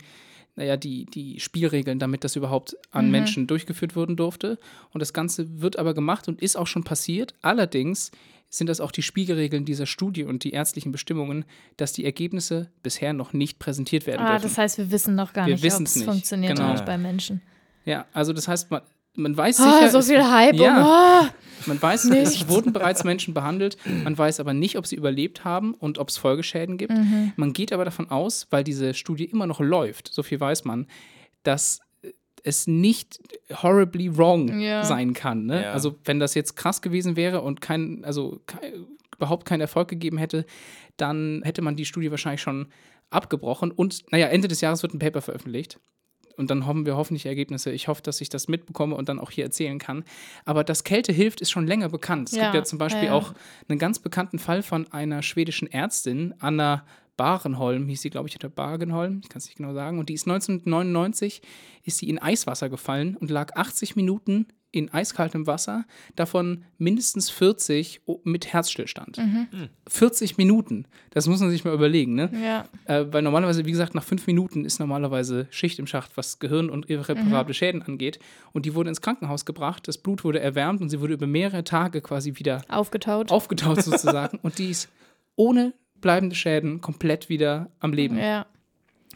naja, 0.56 0.76
die, 0.76 1.05
die 1.06 1.38
Spielregeln, 1.41 1.99
damit 1.99 2.25
das 2.25 2.35
überhaupt 2.37 2.76
an 2.91 3.06
Mhm. 3.06 3.11
Menschen 3.12 3.47
durchgeführt 3.47 3.94
werden 3.97 4.17
durfte. 4.17 4.59
Und 4.93 5.00
das 5.00 5.12
Ganze 5.12 5.61
wird 5.61 5.79
aber 5.79 5.94
gemacht 5.94 6.26
und 6.29 6.43
ist 6.43 6.56
auch 6.56 6.67
schon 6.67 6.82
passiert. 6.85 7.35
Allerdings 7.43 8.11
sind 8.50 8.69
das 8.69 8.81
auch 8.81 8.91
die 8.93 9.03
Spielregeln 9.03 9.64
dieser 9.64 9.87
Studie 9.87 10.25
und 10.25 10.43
die 10.45 10.52
ärztlichen 10.52 10.90
Bestimmungen, 10.93 11.45
dass 11.76 11.93
die 11.93 12.05
Ergebnisse 12.05 12.71
bisher 12.83 13.12
noch 13.12 13.33
nicht 13.33 13.59
präsentiert 13.59 14.07
werden 14.07 14.23
Ah, 14.25 14.33
dürfen. 14.33 14.43
das 14.49 14.59
heißt, 14.59 14.78
wir 14.78 14.90
wissen 14.90 15.14
noch 15.14 15.33
gar 15.33 15.47
Wir 15.47 15.55
nicht, 15.55 15.64
ob 15.75 15.83
es 15.83 15.97
nicht. 15.97 16.05
funktioniert 16.07 16.57
Genau. 16.57 16.73
nicht 16.73 16.85
bei 16.87 16.97
Menschen. 16.99 17.43
ja, 17.85 18.07
also 18.12 18.33
das 18.33 18.49
heißt, 18.49 18.71
man, 18.71 18.81
man 19.14 19.37
weiß 19.37 19.61
Ah, 19.61 19.73
sicher, 19.81 19.90
so 19.90 20.00
viel 20.02 20.23
Hype. 20.25 20.55
Ja. 20.55 21.25
Oh, 21.25 21.28
Man 21.67 21.83
weiß, 21.83 22.05
es 22.07 22.49
wurden 22.49 22.73
bereits 22.73 23.02
Menschen 23.05 23.35
behandelt, 23.35 23.76
man 24.05 24.17
weiß 24.17 24.38
aber 24.40 24.55
nicht, 24.55 24.78
ob 24.78 24.87
sie 24.87 24.95
überlebt 24.97 25.45
haben 25.45 25.75
und 25.75 25.99
ob 25.99 26.09
es 26.09 26.17
Folgeschäden 26.17 26.78
gibt. 26.78 26.93
Mhm. 26.93 27.33
Man 27.37 27.52
geht 27.52 27.73
aber 27.73 27.85
davon 27.85 28.11
aus, 28.11 28.47
weil 28.50 28.62
diese 28.64 28.95
Studie 28.95 29.25
immer 29.25 29.47
noch 29.49 29.59
läuft, 29.61 30.09
so 30.12 30.23
viel 30.23 30.38
weiß 30.40 30.64
man, 30.64 30.87
dass 31.43 31.81
es 32.45 32.67
nicht 32.69 33.19
horribly 33.62 34.17
wrong 34.17 34.61
Ja. 34.61 34.85
sein 34.85 35.12
kann. 35.14 35.47
Ne? 35.47 35.62
Ja. 35.62 35.73
Also 35.73 35.97
wenn 36.05 36.21
das 36.21 36.35
jetzt 36.35 36.57
krass 36.57 36.83
gewesen 36.83 37.17
wäre 37.17 37.40
und 37.40 37.61
kein, 37.61 38.05
also 38.05 38.40
kei- 38.47 38.75
überhaupt 39.17 39.47
keinen 39.47 39.61
Erfolg 39.62 39.88
gegeben 39.88 40.19
hätte, 40.19 40.45
dann 40.97 41.43
hätte 41.45 41.62
man 41.62 41.75
die 41.76 41.85
Studie 41.85 42.11
wahrscheinlich 42.11 42.43
schon 42.43 42.69
abgebrochen. 43.11 43.71
Und 43.71 44.05
naja, 44.12 44.26
Ende 44.28 44.49
des 44.49 44.61
Jahres 44.61 44.83
wird 44.83 44.95
ein 44.95 44.99
Paper 44.99 45.23
veröffentlicht. 45.23 45.81
Und 46.37 46.50
dann 46.52 46.67
hoffen 46.67 46.87
wir 46.87 46.97
hoffentlich 46.97 47.26
Ergebnisse. 47.26 47.73
Ich 47.73 47.88
hoffe, 47.88 48.00
dass 48.02 48.21
ich 48.21 48.28
das 48.28 48.47
mitbekomme 48.47 48.95
und 48.95 49.09
dann 49.09 49.19
auch 49.19 49.33
hier 49.33 49.43
erzählen 49.45 49.78
kann. 49.81 50.05
Aber 50.45 50.62
dass 50.62 50.85
Kälte 50.85 51.12
hilft, 51.12 51.40
ist 51.40 51.50
schon 51.50 51.67
länger 51.67 51.88
bekannt. 51.88 52.28
Es 52.28 52.37
Ja, 52.37 52.45
gibt 52.45 52.55
ja 52.55 52.62
zum 52.64 52.78
Beispiel 52.78 53.09
auch 53.09 53.33
einen 53.69 53.81
ganz 53.81 53.99
bekannten 53.99 54.38
Fall 54.38 54.62
von 54.62 54.87
einer 54.93 55.23
schwedischen 55.23 55.67
Ärztin, 55.73 56.35
Anna 56.38 56.85
Barenholm, 57.19 57.87
hieß 57.89 58.01
sie, 58.01 58.09
glaube 58.11 58.29
ich, 58.31 58.37
oder 58.37 58.49
Bagenholm, 58.49 59.21
ich 59.23 59.29
kann 59.29 59.39
es 59.41 59.45
nicht 59.47 59.57
genau 59.59 59.75
sagen. 59.75 59.99
Und 59.99 60.09
die 60.09 60.15
ist 60.15 60.27
1999, 60.27 61.43
ist 61.85 61.99
sie 61.99 62.09
in 62.09 62.19
Eiswasser 62.19 62.71
gefallen 62.71 63.17
und 63.17 63.31
lag 63.31 63.55
80 63.57 63.97
Minuten 63.97 64.47
in 64.71 64.93
eiskaltem 64.93 65.47
Wasser, 65.47 65.87
davon 66.15 66.65
mindestens 66.77 67.31
40 67.31 68.03
o- 68.05 68.21
mit 68.25 68.53
Herzstillstand. 68.53 69.17
Mhm. 69.17 69.47
40 69.89 70.37
Minuten, 70.37 70.85
das 71.09 71.27
muss 71.27 71.41
man 71.41 71.49
sich 71.49 71.65
mal 71.65 71.73
überlegen, 71.73 72.15
ne? 72.15 72.31
ja. 72.45 72.67
Äh, 72.85 73.07
weil 73.11 73.23
normalerweise, 73.23 73.65
wie 73.65 73.71
gesagt, 73.71 73.95
nach 73.95 74.05
fünf 74.05 74.27
Minuten 74.27 74.67
ist 74.67 74.79
normalerweise 74.79 75.47
Schicht 75.49 75.79
im 75.79 75.87
Schacht, 75.87 76.19
was 76.19 76.39
Gehirn 76.39 76.69
und 76.69 76.91
irreparable 76.91 77.55
Schäden 77.55 77.81
angeht. 77.83 78.19
Und 78.53 78.67
die 78.67 78.75
wurde 78.75 78.91
ins 78.91 79.01
Krankenhaus 79.01 79.47
gebracht, 79.47 79.89
das 79.89 79.97
Blut 79.97 80.23
wurde 80.23 80.41
erwärmt 80.41 80.83
und 80.83 80.91
sie 80.91 81.01
wurde 81.01 81.15
über 81.15 81.27
mehrere 81.27 81.65
Tage 81.65 82.03
quasi 82.03 82.35
wieder 82.37 82.61
Aufgetaut. 82.69 83.33
aufgetaut 83.33 83.83
sozusagen. 83.83 84.39
und 84.43 84.59
die 84.59 84.69
ist 84.69 84.91
ohne 85.35 85.73
bleibende 86.00 86.35
Schäden 86.37 86.81
komplett 86.81 87.28
wieder 87.28 87.69
am 87.81 87.93
Leben. 87.93 88.19
Ja. 88.19 88.47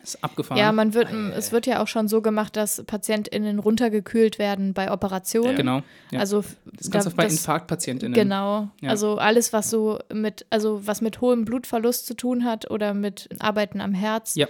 ist 0.02 0.22
abgefahren. 0.24 0.58
Ja, 0.58 0.72
man 0.72 0.94
wird, 0.94 1.12
es 1.36 1.52
wird 1.52 1.64
ja 1.66 1.80
auch 1.80 1.86
schon 1.86 2.08
so 2.08 2.22
gemacht, 2.22 2.56
dass 2.56 2.82
PatientInnen 2.84 3.60
runtergekühlt 3.60 4.38
werden 4.40 4.74
bei 4.74 4.90
Operationen. 4.90 5.50
Ja. 5.52 5.56
Genau. 5.56 5.82
Ja. 6.10 6.18
Also 6.18 6.42
das 6.64 6.90
kannst 6.90 7.06
da- 7.06 7.10
du 7.10 7.16
bei 7.16 7.22
das- 7.24 7.34
InfarktpatientInnen. 7.34 8.14
Genau. 8.14 8.68
Ja. 8.80 8.90
Also 8.90 9.18
alles, 9.18 9.52
was 9.52 9.70
so 9.70 10.00
mit, 10.12 10.44
also 10.50 10.84
was 10.86 11.02
mit 11.02 11.20
hohem 11.20 11.44
Blutverlust 11.44 12.06
zu 12.06 12.14
tun 12.14 12.44
hat 12.44 12.68
oder 12.70 12.94
mit 12.94 13.28
Arbeiten 13.38 13.80
am 13.80 13.94
Herz, 13.94 14.34
Ja. 14.34 14.48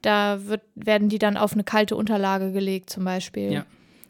da 0.00 0.46
wird, 0.46 0.62
werden 0.74 1.10
die 1.10 1.18
dann 1.18 1.36
auf 1.36 1.52
eine 1.52 1.64
kalte 1.64 1.94
Unterlage 1.94 2.52
gelegt, 2.52 2.88
zum 2.88 3.04
Beispiel. 3.04 3.52
Ja, 3.52 3.66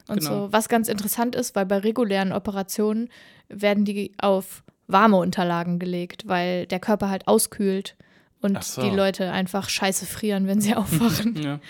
Und 0.08 0.20
genau. 0.20 0.46
so, 0.46 0.52
was 0.52 0.68
ganz 0.68 0.86
interessant 0.88 1.34
ist, 1.34 1.56
weil 1.56 1.66
bei 1.66 1.78
regulären 1.78 2.30
Operationen 2.32 3.08
werden 3.48 3.84
die 3.84 4.12
auf 4.18 4.62
warme 4.86 5.16
Unterlagen 5.16 5.78
gelegt, 5.78 6.24
weil 6.26 6.66
der 6.66 6.80
Körper 6.80 7.08
halt 7.10 7.26
auskühlt 7.26 7.96
und 8.40 8.62
so. 8.62 8.82
die 8.82 8.94
Leute 8.94 9.30
einfach 9.30 9.68
scheiße 9.68 10.06
frieren, 10.06 10.46
wenn 10.46 10.60
sie 10.60 10.74
aufwachen. 10.76 11.42
Ja. 11.42 11.60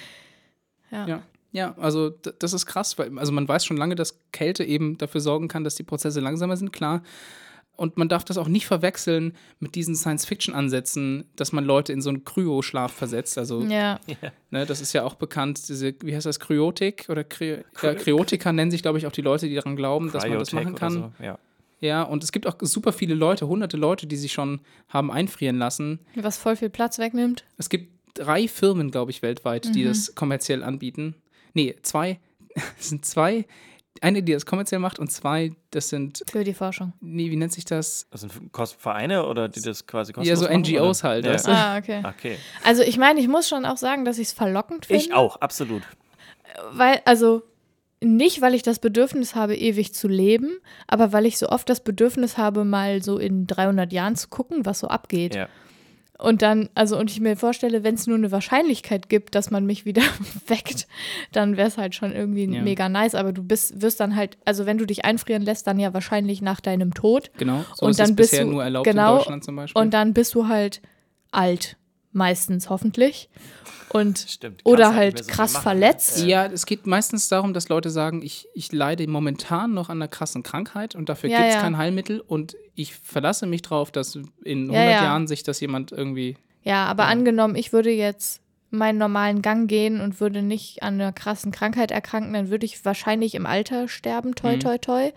ja. 0.91 1.07
Ja. 1.07 1.23
Ja, 1.53 1.75
also 1.79 2.11
das 2.11 2.53
ist 2.53 2.67
krass, 2.67 2.99
weil 2.99 3.19
also 3.19 3.33
man 3.33 3.49
weiß 3.49 3.65
schon 3.65 3.79
lange, 3.79 3.95
dass 3.95 4.21
Kälte 4.31 4.63
eben 4.63 4.99
dafür 4.99 5.23
sorgen 5.23 5.49
kann, 5.49 5.65
dass 5.65 5.75
die 5.75 5.85
Prozesse 5.85 6.21
langsamer 6.21 6.59
sind, 6.59 6.71
klar. 6.71 7.03
Und 7.77 7.97
man 7.97 8.11
darf 8.11 8.25
das 8.25 8.37
auch 8.37 8.49
nicht 8.49 8.67
verwechseln 8.67 9.35
mit 9.59 9.75
diesen 9.75 9.95
Science-Fiction-Ansätzen, 9.97 11.25
dass 11.35 11.53
man 11.53 11.65
Leute 11.65 11.95
in 11.95 12.03
so 12.03 12.11
einen 12.11 12.25
Kryoschlaf 12.25 12.93
versetzt. 12.93 13.39
Also, 13.39 13.63
ja. 13.63 14.01
ne, 14.51 14.67
das 14.67 14.83
ist 14.83 14.93
ja 14.93 15.05
auch 15.05 15.15
bekannt, 15.15 15.67
diese, 15.69 15.95
wie 16.03 16.15
heißt 16.15 16.27
das, 16.27 16.41
Kryotik 16.41 17.07
oder 17.09 17.25
Kry 17.25 17.65
Kryotiker 17.75 18.53
nennen 18.53 18.71
sich, 18.71 18.83
glaube 18.83 18.99
ich, 18.99 19.07
auch 19.07 19.13
die 19.13 19.23
Leute, 19.23 19.49
die 19.49 19.55
daran 19.55 19.77
glauben, 19.77 20.11
dass 20.13 20.27
man 20.27 20.39
das 20.39 20.53
machen 20.53 20.75
kann. 20.75 20.93
So. 20.93 21.13
Ja. 21.25 21.39
Ja, 21.80 22.02
und 22.02 22.25
es 22.25 22.33
gibt 22.33 22.47
auch 22.47 22.56
super 22.61 22.92
viele 22.92 23.14
Leute, 23.14 23.47
hunderte 23.49 23.76
Leute, 23.76 24.06
die 24.06 24.16
sich 24.16 24.33
schon 24.33 24.61
haben 24.88 25.11
einfrieren 25.11 25.59
lassen. 25.59 26.00
Was 26.14 26.38
voll 26.38 26.56
viel 26.56 26.71
Platz 26.71 26.99
wegnimmt. 26.99 27.45
Es 27.59 27.68
gibt 27.68 27.92
drei 28.14 28.49
Firmen, 28.49 28.90
glaube 28.90 29.11
ich, 29.11 29.21
weltweit, 29.23 29.75
die 29.75 29.83
Mhm. 29.85 29.88
das 29.88 30.14
kommerziell 30.14 30.62
anbieten. 30.62 31.14
Nee, 31.52 31.76
zwei. 31.83 32.18
Es 32.80 32.88
sind 32.88 33.04
zwei. 33.04 33.45
Eine, 34.02 34.23
die 34.23 34.33
das 34.33 34.45
kommerziell 34.45 34.78
macht 34.78 34.99
und 34.99 35.11
zwei, 35.11 35.52
das 35.71 35.88
sind, 35.88 36.23
Für 36.30 36.45
die 36.45 36.52
Forschung. 36.52 36.92
nee, 37.00 37.30
wie 37.30 37.37
nennt 37.37 37.52
sich 37.52 37.64
das? 37.64 38.06
Das 38.11 38.21
sind 38.23 38.33
Vereine 38.78 39.26
oder 39.26 39.49
die 39.49 39.62
das 39.62 39.87
quasi 39.87 40.12
kostenlos 40.12 40.28
Ja, 40.28 40.37
so 40.49 40.52
machen, 40.52 40.61
NGOs 40.71 41.00
oder? 41.00 41.09
halt, 41.09 41.25
Ja. 41.25 41.33
weißt 41.33 41.47
du? 41.47 41.50
Ah, 41.52 41.78
okay. 41.78 42.02
Okay. 42.06 42.37
Also 42.62 42.83
ich 42.83 42.99
meine, 42.99 43.21
ich 43.21 43.28
muss 43.28 43.49
schon 43.49 43.64
auch 43.64 43.78
sagen, 43.78 44.04
dass 44.04 44.18
ich 44.18 44.28
es 44.28 44.33
verlockend 44.35 44.85
finde. 44.87 45.02
Ich 45.02 45.14
auch, 45.14 45.37
absolut. 45.40 45.83
Weil, 46.73 47.00
also 47.06 47.42
nicht, 48.03 48.43
weil 48.43 48.55
ich 48.55 48.62
das 48.62 48.79
Bedürfnis 48.79 49.35
habe, 49.35 49.57
ewig 49.57 49.95
zu 49.95 50.07
leben, 50.09 50.59
aber 50.87 51.12
weil 51.12 51.26
ich 51.26 51.38
so 51.38 51.49
oft 51.49 51.69
das 51.69 51.81
Bedürfnis 51.83 52.37
habe, 52.37 52.65
mal 52.65 53.03
so 53.03 53.19
in 53.19 53.47
300 53.47 53.93
Jahren 53.93 54.17
zu 54.17 54.29
gucken, 54.29 54.67
was 54.67 54.81
so 54.81 54.88
abgeht. 54.88 55.35
Ja. 55.35 55.49
Und 56.19 56.41
dann, 56.41 56.71
also, 56.75 56.99
und 56.99 57.11
ich 57.11 57.21
mir 57.21 57.37
vorstelle, 57.37 57.85
wenn 57.85 57.95
es 57.95 58.07
nur 58.07 58.17
eine 58.17 58.33
Wahrscheinlichkeit 58.33 59.11
gibt, 59.11 59.35
dass 59.35 59.50
man 59.50 59.67
mich 59.67 59.85
wieder 59.85 60.03
weckt, 60.47 60.87
dann 61.33 61.59
wäre 61.59 61.69
es 61.69 61.76
halt 61.76 61.95
schon 61.95 62.12
irgendwie 62.12 62.47
Ja. 62.47 62.62
mega 62.62 62.88
nice. 62.88 63.15
Aber 63.15 63.33
du 63.35 63.43
bist, 63.43 63.83
wirst 63.83 64.00
dann 64.00 64.17
halt, 64.17 64.38
also 64.47 64.65
wenn 64.65 64.79
du 64.79 64.87
dich 64.87 65.05
einfrieren 65.05 65.43
lässt, 65.43 65.67
dann 65.67 65.79
ja 65.79 65.93
wahrscheinlich 65.93 66.41
nach 66.41 66.61
deinem 66.62 66.95
Tod. 66.95 67.31
Genau. 67.37 67.65
So 67.75 67.85
Und 67.85 67.91
ist 67.91 68.00
dann 68.00 68.11
es 68.11 68.17
bist 68.17 68.31
bisher 68.31 68.45
du- 68.47 68.50
nur 68.53 68.65
erlaubt 68.65 68.87
genau, 68.87 69.12
in 69.12 69.19
Deutschland 69.19 69.45
zum 69.45 69.57
Beispiel. 69.57 69.83
Und 69.83 69.93
dann 69.93 70.15
bist 70.15 70.35
du 70.35 70.49
halt 70.49 70.81
alt, 71.33 71.76
meistens 72.17 72.69
hoffentlich. 72.71 73.29
Und 73.89 74.19
Stimmt. 74.29 74.63
Oder 74.65 74.95
halt 74.97 75.19
so 75.25 75.31
krass 75.33 75.57
verletzt. 75.57 76.19
ja, 76.27 76.47
es 76.47 76.67
geht 76.67 76.87
meistens 76.87 77.29
darum, 77.29 77.55
dass 77.55 77.69
Leute 77.69 77.91
sagen, 77.91 78.21
ich, 78.23 78.49
ich 78.55 78.73
leide 78.73 79.07
momentan 79.07 79.75
noch 79.75 79.89
an 79.91 79.99
einer 79.99 80.09
krassen 80.09 80.43
Krankheit 80.43 80.95
und 80.97 81.09
dafür 81.09 81.31
Ja, 81.31 81.37
gibt 81.39 81.49
es 81.51 81.55
ja. 81.55 81.61
kein 81.61 81.77
Heilmittel 81.79 82.21
und 82.21 82.57
ich 82.75 82.95
verlasse 82.97 83.47
mich 83.47 83.63
drauf, 83.63 83.93
dass 83.93 84.17
in 84.43 84.71
100 84.71 84.75
Ja, 84.75 84.91
ja. 84.91 85.03
Jahren 85.05 85.27
sich 85.29 85.45
das 85.45 85.61
jemand 85.61 85.93
irgendwie 85.93 86.37
Ja, 86.65 86.87
aber 86.87 87.05
Ja. 87.05 87.11
angenommen, 87.11 87.55
ich 87.55 87.73
würde 87.73 87.91
jetzt 87.91 88.41
meinen 88.71 88.99
normalen 88.99 89.41
Gang 89.43 89.69
gehen 89.69 90.01
und 90.01 90.21
würde 90.21 90.43
nicht 90.43 90.83
an 90.83 90.95
einer 90.95 91.13
krassen 91.13 91.53
Krankheit 91.53 91.93
erkranken, 91.93 92.33
dann 92.35 92.51
würde 92.51 92.67
ich 92.67 92.85
wahrscheinlich 92.85 93.37
im 93.37 93.47
Alter 93.47 93.87
sterben, 93.87 94.35
toi, 94.35 94.57
Mhm. 94.57 94.61
toi, 94.61 94.79
toi. 94.79 95.13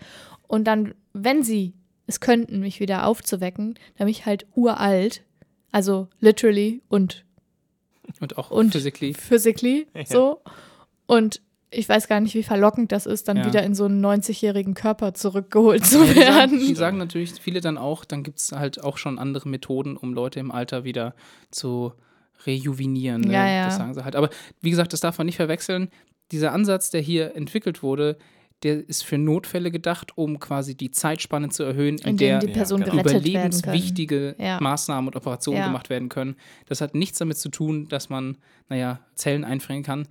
Und 0.46 0.64
dann, 0.64 0.94
wenn 1.12 1.42
sie 1.42 1.74
es 2.06 2.20
könnten, 2.20 2.60
mich 2.60 2.78
wieder 2.78 3.06
aufzuwecken, 3.06 3.74
dann 3.98 4.06
bin 4.06 4.08
ich 4.08 4.24
halt 4.26 4.46
uralt. 4.54 5.22
Also 5.72 6.08
literally 6.20 6.82
und 6.88 7.24
und 8.20 8.36
auch 8.38 8.50
Und- 8.50 8.72
physically. 8.72 9.14
physically 9.14 9.86
Ja. 9.94 10.04
so. 10.06 10.42
Und 11.06 11.40
ich 11.70 11.88
weiß 11.88 12.08
gar 12.08 12.18
nicht, 12.18 12.34
wie 12.34 12.42
verlockend 12.42 12.90
das 12.90 13.06
ist, 13.06 13.28
dann 13.28 13.36
Ja. 13.36 13.46
wieder 13.46 13.62
in 13.62 13.76
so 13.76 13.84
einen 13.84 14.04
90-jährigen 14.04 14.74
Körper 14.74 15.14
zurückgeholt 15.14 15.84
zu 15.86 15.98
Ja, 15.98 16.04
die, 16.04 16.14
sagen, 16.14 16.24
werden. 16.24 16.58
die 16.58 16.74
sagen 16.74 16.98
natürlich 16.98 17.32
viele 17.40 17.60
dann 17.60 17.78
auch, 17.78 18.04
dann 18.04 18.24
gibt 18.24 18.38
es 18.40 18.50
halt 18.52 18.82
auch 18.82 18.96
schon 18.98 19.18
andere 19.20 19.48
Methoden, 19.48 19.96
um 19.96 20.12
Leute 20.12 20.40
im 20.40 20.50
Alter 20.50 20.82
wieder 20.82 21.14
zu 21.52 21.92
rejuvinieren. 22.46 23.20
Ne? 23.22 23.32
Ja, 23.34 23.46
ja. 23.48 23.64
Das 23.66 23.76
sagen 23.76 23.94
sie 23.94 24.02
halt. 24.04 24.16
Aber 24.16 24.30
wie 24.60 24.70
gesagt, 24.70 24.92
das 24.92 25.00
darf 25.00 25.18
man 25.18 25.26
nicht 25.26 25.36
verwechseln. 25.36 25.90
Dieser 26.32 26.52
Ansatz, 26.52 26.90
der 26.90 27.00
hier 27.00 27.36
entwickelt 27.36 27.82
wurde, 27.82 28.16
der 28.62 28.88
ist 28.88 29.04
für 29.04 29.18
Notfälle 29.18 29.70
gedacht, 29.70 30.16
um 30.16 30.38
quasi 30.38 30.74
die 30.74 30.90
Zeitspanne 30.90 31.48
zu 31.48 31.62
erhöhen, 31.62 31.98
in, 31.98 32.10
in 32.10 32.16
der 32.18 32.38
genau. 32.40 32.76
überlebenswichtige 32.76 34.34
Ja. 34.38 34.60
Maßnahmen 34.60 35.08
und 35.08 35.16
Operationen 35.16 35.60
Ja. 35.60 35.66
gemacht 35.66 35.90
werden 35.90 36.08
können. 36.08 36.36
Das 36.66 36.80
hat 36.80 36.94
nichts 36.94 37.18
damit 37.18 37.38
zu 37.38 37.48
tun, 37.48 37.88
dass 37.88 38.10
man, 38.10 38.36
naja, 38.68 39.00
Zellen 39.14 39.44
einfrieren 39.44 39.82
kann. 39.82 40.06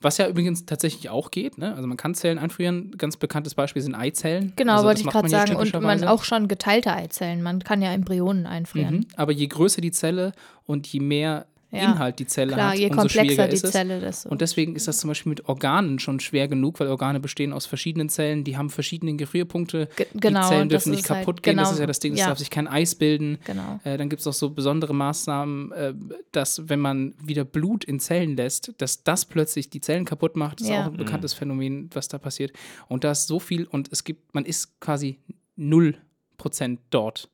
Was 0.00 0.18
ja 0.18 0.28
übrigens 0.28 0.66
tatsächlich 0.66 1.10
auch 1.10 1.30
geht, 1.30 1.58
ne? 1.58 1.74
Also 1.76 1.86
man 1.86 1.96
kann 1.96 2.14
Zellen 2.16 2.40
einfrieren. 2.40 2.90
Ganz 2.98 3.16
bekanntes 3.16 3.54
Beispiel 3.54 3.82
sind 3.82 3.94
Eizellen. 3.94 4.52
Genau, 4.56 4.74
also 4.74 4.86
wollte 4.86 5.00
ich 5.02 5.06
gerade 5.06 5.28
sagen. 5.28 5.54
Und 5.54 5.72
man 5.80 6.02
auch 6.04 6.24
schon 6.24 6.48
geteilte 6.48 6.92
Eizellen. 6.92 7.40
Man 7.40 7.60
kann 7.60 7.82
ja 7.82 7.92
Embryonen 7.92 8.46
einfrieren. 8.46 8.96
Mhm. 8.96 9.06
Aber 9.14 9.30
je 9.30 9.46
größer 9.46 9.80
die 9.80 9.92
Zelle 9.92 10.32
und 10.66 10.88
je 10.88 10.98
mehr 10.98 11.46
Inhalt 11.80 12.18
die 12.18 12.26
Zelle 12.26 12.52
Klar, 12.52 12.70
hat, 12.72 12.78
je 12.78 12.86
umso 12.86 12.96
komplexer 13.00 13.20
schwieriger 13.24 13.48
die 13.48 13.54
ist 13.54 13.64
es. 13.64 13.70
Zelle, 13.72 14.00
desto. 14.00 14.28
Und 14.28 14.40
deswegen 14.40 14.76
ist 14.76 14.88
das 14.88 14.98
zum 14.98 15.08
Beispiel 15.08 15.30
mit 15.30 15.48
Organen 15.48 15.98
schon 15.98 16.20
schwer 16.20 16.46
genug, 16.48 16.78
weil 16.80 16.88
Organe 16.88 17.18
bestehen 17.18 17.52
aus 17.52 17.66
verschiedenen 17.66 18.08
Zellen, 18.08 18.44
die 18.44 18.56
haben 18.56 18.68
verschiedene 18.70 19.14
Gefrierpunkte. 19.16 19.88
Ge- 19.96 20.06
genau, 20.14 20.42
die 20.42 20.48
Zellen 20.48 20.68
das 20.68 20.84
dürfen 20.84 20.90
nicht 20.96 21.04
ist 21.04 21.10
halt- 21.10 21.20
kaputt 21.24 21.42
gehen, 21.42 21.56
das 21.56 21.68
genau, 21.68 21.74
ist 21.74 21.80
ja 21.80 21.86
das 21.86 21.98
Ding, 21.98 22.12
es 22.12 22.20
ja. 22.20 22.26
darf 22.28 22.38
sich 22.38 22.50
kein 22.50 22.68
Eis 22.68 22.94
bilden. 22.94 23.38
genau. 23.44 23.80
Äh, 23.84 23.96
dann 23.96 24.08
gibt 24.10 24.20
es 24.20 24.26
auch 24.26 24.32
so 24.32 24.50
besondere 24.50 24.94
Maßnahmen, 24.94 25.72
äh, 25.72 25.94
dass 26.32 26.68
wenn 26.68 26.80
man 26.80 27.14
wieder 27.24 27.44
Blut 27.44 27.84
in 27.84 28.00
Zellen 28.00 28.36
lässt, 28.36 28.72
dass 28.78 29.02
das 29.02 29.24
plötzlich 29.24 29.70
die 29.70 29.80
Zellen 29.80 30.04
kaputt 30.04 30.36
macht. 30.36 30.60
Das 30.60 30.66
ist 30.68 30.72
Ja. 30.74 30.82
auch 30.82 30.90
ein 30.90 30.96
bekanntes 30.98 31.32
Phänomen, 31.32 31.88
was 31.94 32.08
da 32.08 32.18
passiert. 32.18 32.52
Und 32.88 33.04
da 33.04 33.12
ist 33.12 33.26
so 33.26 33.38
viel 33.40 33.64
und 33.64 33.90
es 33.92 34.04
gibt, 34.04 34.34
man 34.34 34.44
ist 34.44 34.78
quasi 34.80 35.18
0% 35.58 36.78
dort, 36.90 37.28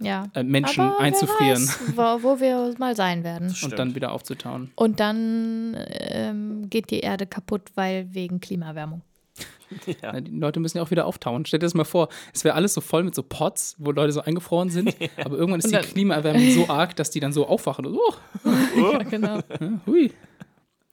Ja. 0.00 0.26
äh, 0.34 0.42
Menschen 0.42 0.80
Aber 0.80 0.94
wer 0.98 1.04
einzufrieren 1.04 1.62
weiß, 1.62 1.96
wo, 1.96 2.22
wo 2.22 2.40
wir 2.40 2.74
mal 2.78 2.96
sein 2.96 3.22
werden. 3.22 3.54
Und 3.62 3.78
dann 3.78 3.94
wieder 3.94 4.12
aufzutauen. 4.12 4.70
Und 4.74 4.98
dann 4.98 5.76
ähm, 5.78 6.70
geht 6.70 6.90
die 6.90 7.00
Erde 7.00 7.26
kaputt, 7.26 7.70
weil 7.74 8.12
wegen 8.14 8.40
Klimaerwärmung. 8.40 9.02
Ja. 9.86 10.12
Na, 10.12 10.20
Die 10.20 10.36
Leute 10.36 10.58
müssen 10.58 10.78
ja 10.78 10.82
auch 10.82 10.90
wieder 10.90 11.06
auftauen. 11.06 11.46
Stell 11.46 11.60
dir 11.60 11.66
das 11.66 11.74
mal 11.74 11.84
vor, 11.84 12.08
es 12.34 12.42
wäre 12.42 12.56
alles 12.56 12.74
so 12.74 12.80
voll 12.80 13.04
mit 13.04 13.14
so 13.14 13.22
Pots, 13.22 13.76
wo 13.78 13.92
Leute 13.92 14.12
so 14.12 14.20
eingefroren 14.20 14.68
sind, 14.68 14.96
aber 15.24 15.36
irgendwann 15.36 15.60
ist 15.60 15.70
die 15.70 15.76
Klimaerwärmung 15.76 16.50
so 16.50 16.68
arg, 16.68 16.96
dass 16.96 17.10
die 17.10 17.20
dann 17.20 17.32
so 17.32 17.46
aufwachen. 17.46 17.86
Und, 17.86 17.96
oh, 17.96 18.14
ja, 18.92 18.98
genau. 19.04 19.36
ja, 19.36 19.80
hui. 19.86 20.12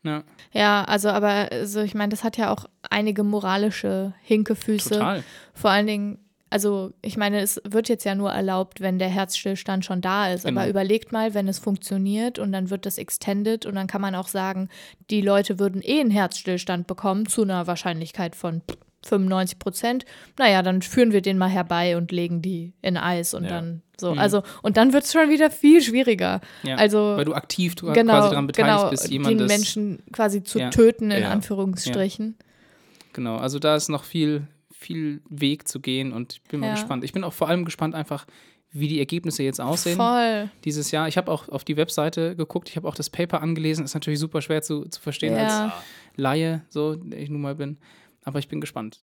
Ja, 0.03 0.23
Ja, 0.53 0.83
also, 0.83 1.09
aber 1.09 1.51
also 1.51 1.81
ich 1.81 1.95
meine, 1.95 2.09
das 2.11 2.23
hat 2.23 2.37
ja 2.37 2.51
auch 2.53 2.65
einige 2.89 3.23
moralische 3.23 4.13
Hinkefüße. 4.21 4.89
total. 4.91 5.23
Vor 5.53 5.71
allen 5.71 5.87
Dingen, 5.87 6.19
also 6.49 6.93
ich 7.01 7.17
meine, 7.17 7.41
es 7.41 7.61
wird 7.63 7.89
jetzt 7.89 8.03
ja 8.05 8.15
nur 8.15 8.31
erlaubt, 8.31 8.79
wenn 8.81 8.99
der 8.99 9.09
Herzstillstand 9.09 9.83
schon 9.85 10.01
da 10.01 10.31
ist. 10.31 10.45
Genau. 10.45 10.61
Aber 10.61 10.69
überlegt 10.69 11.11
mal, 11.11 11.33
wenn 11.33 11.47
es 11.47 11.59
funktioniert 11.59 12.39
und 12.39 12.51
dann 12.51 12.69
wird 12.69 12.85
das 12.85 12.97
extended 12.97 13.65
und 13.65 13.75
dann 13.75 13.87
kann 13.87 14.01
man 14.01 14.15
auch 14.15 14.27
sagen, 14.27 14.69
die 15.09 15.21
Leute 15.21 15.59
würden 15.59 15.81
eh 15.83 15.99
einen 15.99 16.11
Herzstillstand 16.11 16.87
bekommen 16.87 17.25
zu 17.27 17.43
einer 17.43 17.67
Wahrscheinlichkeit 17.67 18.35
von 18.35 18.61
95 19.05 19.59
Prozent. 19.59 20.05
Naja, 20.37 20.61
dann 20.61 20.81
führen 20.81 21.11
wir 21.11 21.21
den 21.21 21.37
mal 21.37 21.49
herbei 21.49 21.95
und 21.97 22.11
legen 22.11 22.41
die 22.41 22.73
in 22.81 22.97
Eis 22.97 23.33
und 23.33 23.43
Ja. 23.43 23.49
dann 23.49 23.81
so. 23.99 24.13
Mhm. 24.13 24.19
Also, 24.19 24.43
und 24.61 24.77
dann 24.77 24.93
wird 24.93 25.05
es 25.05 25.11
schon 25.13 25.29
wieder 25.29 25.49
viel 25.49 25.81
schwieriger. 25.81 26.41
Ja, 26.63 26.75
Also 26.75 27.15
weil 27.17 27.25
du 27.25 27.33
aktiv 27.33 27.75
du 27.75 27.91
genau, 27.93 28.13
quasi 28.13 28.29
daran 28.29 28.47
beteiligt 28.47 28.77
genau, 28.77 28.89
bist, 28.89 29.05
den 29.05 29.11
jemandes. 29.11 29.47
Menschen 29.47 30.03
quasi 30.11 30.43
zu 30.43 30.59
Ja. 30.59 30.69
töten, 30.71 31.11
in. 31.11 31.23
Anführungsstrichen. 31.23 32.35
Genau, 33.13 33.37
also 33.37 33.59
da 33.59 33.75
ist 33.75 33.89
noch 33.89 34.03
viel, 34.03 34.47
viel 34.79 35.21
Weg 35.29 35.67
zu 35.67 35.79
gehen 35.79 36.13
und 36.13 36.33
ich 36.33 36.43
bin 36.43 36.59
mal 36.59 36.67
Ja. 36.67 36.73
gespannt. 36.73 37.03
Ich 37.03 37.11
bin 37.13 37.23
auch 37.23 37.33
vor 37.33 37.49
allem 37.49 37.65
gespannt 37.65 37.95
einfach, 37.95 38.27
wie 38.71 38.87
die 38.87 38.99
Ergebnisse 38.99 39.41
jetzt 39.43 39.59
aussehen 39.59 39.95
Voll. 39.97 40.49
dieses 40.65 40.91
Jahr. 40.91 41.07
Ich 41.07 41.17
habe 41.17 41.31
auch 41.31 41.49
auf 41.49 41.63
die 41.63 41.77
Webseite 41.77 42.35
geguckt, 42.35 42.69
ich 42.69 42.75
habe 42.75 42.87
auch 42.87 42.95
das 42.95 43.09
Paper 43.09 43.41
angelesen. 43.41 43.83
Ist 43.85 43.95
natürlich 43.95 44.19
super 44.19 44.41
schwer 44.41 44.61
zu, 44.61 44.85
zu 44.85 45.01
verstehen 45.01 45.33
als 45.33 45.51
Ja. 45.53 45.73
Laie, 46.15 46.61
so 46.69 46.95
der 46.95 47.19
ich 47.19 47.29
nun 47.29 47.41
mal 47.41 47.55
bin. 47.55 47.77
Aber 48.23 48.39
ich 48.39 48.47
bin 48.49 48.61
gespannt. 48.61 49.01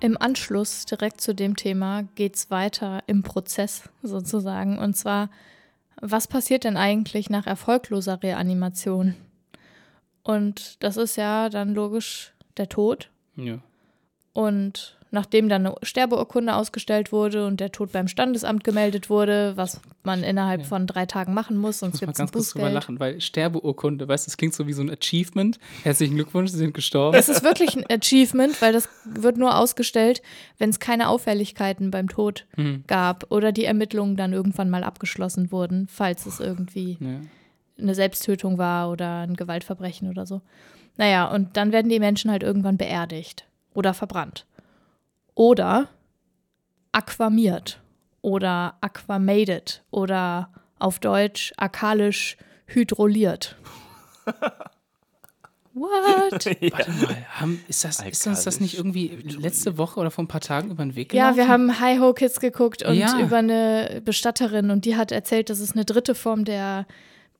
Im 0.00 0.16
Anschluss 0.20 0.84
direkt 0.84 1.20
zu 1.20 1.34
dem 1.34 1.56
Thema 1.56 2.02
geht 2.14 2.36
es 2.36 2.50
weiter 2.50 3.02
im 3.06 3.22
Prozess 3.22 3.88
sozusagen. 4.02 4.78
Und 4.78 4.94
zwar, 4.96 5.28
was 6.00 6.28
passiert 6.28 6.64
denn 6.64 6.76
eigentlich 6.76 7.30
nach 7.30 7.46
erfolgloser 7.46 8.22
Reanimation? 8.22 9.14
Und 10.28 10.76
das 10.84 10.98
ist 10.98 11.16
ja 11.16 11.48
dann 11.48 11.72
logisch 11.74 12.32
der 12.58 12.68
Tod. 12.68 13.08
Ja. 13.36 13.60
Und 14.34 14.98
nachdem 15.10 15.48
dann 15.48 15.64
eine 15.66 15.74
Sterbeurkunde 15.82 16.54
ausgestellt 16.54 17.12
wurde 17.12 17.46
und 17.46 17.60
der 17.60 17.72
Tod 17.72 17.92
beim 17.92 18.08
Standesamt 18.08 18.62
gemeldet 18.62 19.08
wurde, 19.08 19.54
was 19.56 19.80
man 20.02 20.22
innerhalb 20.22 20.60
Ja. 20.60 20.66
von 20.66 20.86
drei 20.86 21.06
Tagen 21.06 21.32
machen 21.32 21.56
muss, 21.56 21.78
sonst 21.78 22.00
gibt 22.00 22.12
es 22.12 22.18
ein 22.18 22.24
ganz 22.24 22.32
kurz 22.32 22.50
drüber 22.50 22.68
lachen, 22.68 23.00
weil 23.00 23.18
Sterbeurkunde, 23.22 24.06
weißt 24.06 24.26
du, 24.26 24.28
das 24.28 24.36
klingt 24.36 24.52
so 24.52 24.66
wie 24.66 24.74
so 24.74 24.82
ein 24.82 24.90
Achievement. 24.90 25.58
Herzlichen 25.82 26.14
Glückwunsch, 26.16 26.50
Sie 26.50 26.58
sind 26.58 26.74
gestorben. 26.74 27.16
Es 27.16 27.30
ist 27.30 27.42
wirklich 27.42 27.74
ein 27.74 27.86
Achievement, 27.90 28.60
weil 28.60 28.74
das 28.74 28.86
wird 29.06 29.38
nur 29.38 29.56
ausgestellt, 29.56 30.20
wenn 30.58 30.68
es 30.68 30.78
keine 30.78 31.08
Auffälligkeiten 31.08 31.90
beim 31.90 32.10
Tod 32.10 32.44
Hm. 32.56 32.84
gab 32.86 33.24
oder 33.30 33.50
die 33.50 33.64
Ermittlungen 33.64 34.16
dann 34.16 34.34
irgendwann 34.34 34.68
mal 34.68 34.84
abgeschlossen 34.84 35.50
wurden, 35.52 35.88
falls 35.88 36.26
es 36.26 36.38
irgendwie 36.38 36.98
Ja. 37.00 37.20
Eine 37.80 37.94
Selbsttötung 37.94 38.58
war 38.58 38.90
oder 38.90 39.20
ein 39.20 39.34
Gewaltverbrechen 39.36 40.08
oder 40.08 40.26
so. 40.26 40.40
Naja, 40.96 41.26
und 41.26 41.56
dann 41.56 41.72
werden 41.72 41.88
die 41.88 42.00
Menschen 42.00 42.30
halt 42.30 42.42
irgendwann 42.42 42.76
beerdigt 42.76 43.46
oder 43.74 43.94
verbrannt. 43.94 44.46
Oder 45.34 45.88
aquamiert 46.92 47.80
oder 48.22 48.74
aquamated 48.80 49.82
oder 49.90 50.50
auf 50.80 50.98
Deutsch 50.98 51.52
akalisch 51.56 52.36
hydroliert. 52.66 53.56
What? 55.74 56.44
Warte 56.72 56.90
mal, 56.90 57.26
haben, 57.30 57.64
ist, 57.68 57.84
das, 57.84 58.00
ist 58.02 58.26
uns 58.26 58.42
das 58.42 58.58
nicht 58.58 58.76
irgendwie 58.76 59.08
letzte 59.38 59.78
Woche 59.78 60.00
oder 60.00 60.10
vor 60.10 60.24
ein 60.24 60.28
paar 60.28 60.40
Tagen 60.40 60.70
über 60.70 60.82
den 60.84 60.96
Weg 60.96 61.14
Ja, 61.14 61.30
gelaufen? 61.30 61.36
wir 61.36 61.48
haben 61.48 61.80
Hi 61.80 61.98
Ho 61.98 62.14
Kids 62.14 62.40
geguckt 62.40 62.82
und 62.82 62.96
Ja. 62.96 63.20
über 63.20 63.36
eine 63.36 64.02
Bestatterin 64.04 64.70
und 64.70 64.84
die 64.86 64.96
hat 64.96 65.12
erzählt, 65.12 65.50
dass 65.50 65.60
es 65.60 65.72
eine 65.72 65.84
dritte 65.84 66.16
Form 66.16 66.44
der 66.44 66.86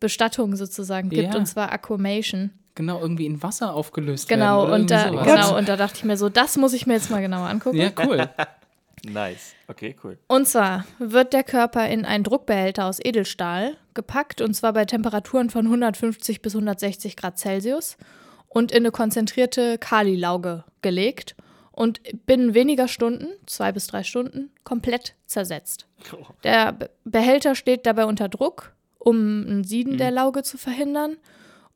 Bestattung 0.01 0.57
sozusagen 0.57 1.09
gibt 1.11 1.33
Ja. 1.35 1.39
und 1.39 1.47
zwar 1.47 1.73
Aquamation. 1.73 2.51
Genau, 2.75 3.01
irgendwie 3.01 3.27
in 3.27 3.43
Wasser 3.43 3.75
aufgelöst 3.75 4.29
Genau, 4.29 4.59
werden. 4.63 4.67
oder 4.69 4.75
und 4.75 4.91
da, 4.91 5.09
sowas. 5.09 5.27
genau, 5.27 5.57
und 5.59 5.69
da 5.69 5.77
dachte 5.77 5.97
ich 5.99 6.05
mir 6.05 6.17
so, 6.17 6.29
das 6.29 6.57
muss 6.57 6.73
ich 6.75 6.87
mir 6.87 6.95
jetzt 6.95 7.11
mal 7.11 7.21
genauer 7.21 7.49
angucken. 7.49 7.77
Ja, 7.77 7.91
cool. 8.07 8.29
Nice. 9.05 9.55
Okay, 9.69 9.95
cool. 10.03 10.19
Und 10.27 10.49
zwar 10.49 10.85
wird 10.99 11.33
der 11.33 11.45
Körper 11.45 11.89
in 11.89 12.05
einen 12.05 12.25
Druckbehälter 12.25 12.85
aus 12.87 12.99
Edelstahl 13.03 13.77
gepackt 13.95 14.41
und 14.41 14.55
zwar 14.55 14.73
bei 14.73 14.85
Temperaturen 14.87 15.51
von 15.51 15.67
150 15.67 16.43
bis 16.43 16.55
160 16.57 17.17
Grad 17.17 17.39
Celsius 17.39 17.97
und 18.49 18.73
in 18.73 18.79
eine 18.79 18.91
konzentrierte 18.91 19.79
Kalilauge 19.79 20.65
gelegt 20.83 21.37
und 21.71 22.01
binnen 22.27 22.55
weniger 22.55 22.89
Stunden, 22.89 23.29
zwei 23.47 23.71
bis 23.71 23.87
drei 23.87 24.03
Stunden, 24.03 24.51
komplett 24.65 25.15
zersetzt. 25.27 25.87
Der 26.43 26.73
Be- 26.73 26.91
Behälter 27.05 27.55
steht 27.55 27.87
dabei 27.87 28.05
unter 28.05 28.29
Druck, 28.29 28.73
um 28.99 29.43
ein 29.43 29.65
Sieden 29.65 29.97
der 29.99 30.11
Lauge 30.11 30.43
zu 30.43 30.59
verhindern 30.59 31.17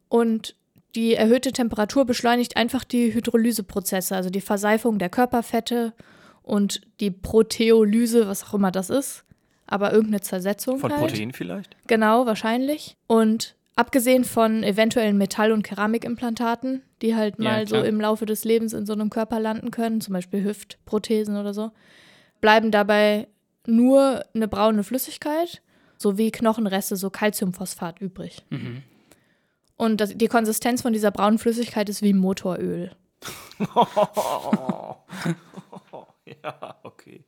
und 0.08 0.56
die 0.94 1.14
erhöhte 1.14 1.52
Temperatur 1.52 2.04
beschleunigt 2.04 2.56
einfach 2.56 2.84
die 2.84 3.14
Hydrolyseprozesse, 3.14 4.14
also 4.14 4.28
die 4.28 4.42
Verseifung 4.42 4.98
der 4.98 5.08
Körperfette 5.08 5.94
und 6.42 6.82
die 7.00 7.10
Proteolyse, 7.10 8.26
was 8.28 8.44
auch 8.44 8.54
immer 8.54 8.70
das 8.70 8.90
ist. 8.90 9.24
Aber 9.66 9.92
irgendeine 9.92 10.20
Zersetzung 10.20 10.78
Von 10.78 10.92
halt. 10.92 11.00
Protein 11.00 11.32
vielleicht? 11.32 11.76
Genau, 11.86 12.26
wahrscheinlich. 12.26 12.96
Und 13.06 13.54
abgesehen 13.74 14.24
von 14.24 14.62
eventuellen 14.64 15.16
Metall- 15.16 15.52
und 15.52 15.62
Keramikimplantaten, 15.62 16.82
die 17.00 17.14
halt 17.16 17.38
Ja, 17.38 17.44
mal 17.44 17.66
so 17.66 17.76
klar. 17.76 17.86
im 17.86 17.98
Laufe 18.00 18.26
des 18.26 18.44
Lebens 18.44 18.74
in 18.74 18.84
so 18.84 18.92
einem 18.92 19.08
Körper 19.08 19.40
landen 19.40 19.70
können, 19.70 20.02
zum 20.02 20.12
Beispiel 20.12 20.44
Hüftprothesen 20.44 21.38
oder 21.38 21.54
so, 21.54 21.70
bleiben 22.42 22.70
dabei 22.70 23.28
nur 23.66 24.22
eine 24.34 24.48
braune 24.48 24.84
Flüssigkeit 24.84 25.62
sowie 26.02 26.30
Knochenreste, 26.30 26.96
so 26.96 27.10
Calciumphosphat 27.10 28.00
übrig. 28.00 28.44
Mhm. 28.50 28.82
Und 29.76 30.00
das, 30.00 30.16
die 30.16 30.28
Konsistenz 30.28 30.82
von 30.82 30.92
dieser 30.92 31.10
braunen 31.10 31.38
Flüssigkeit 31.38 31.88
ist 31.88 32.02
wie 32.02 32.12
Motoröl. 32.12 32.94
ja, 36.42 36.76
okay. 36.82 37.24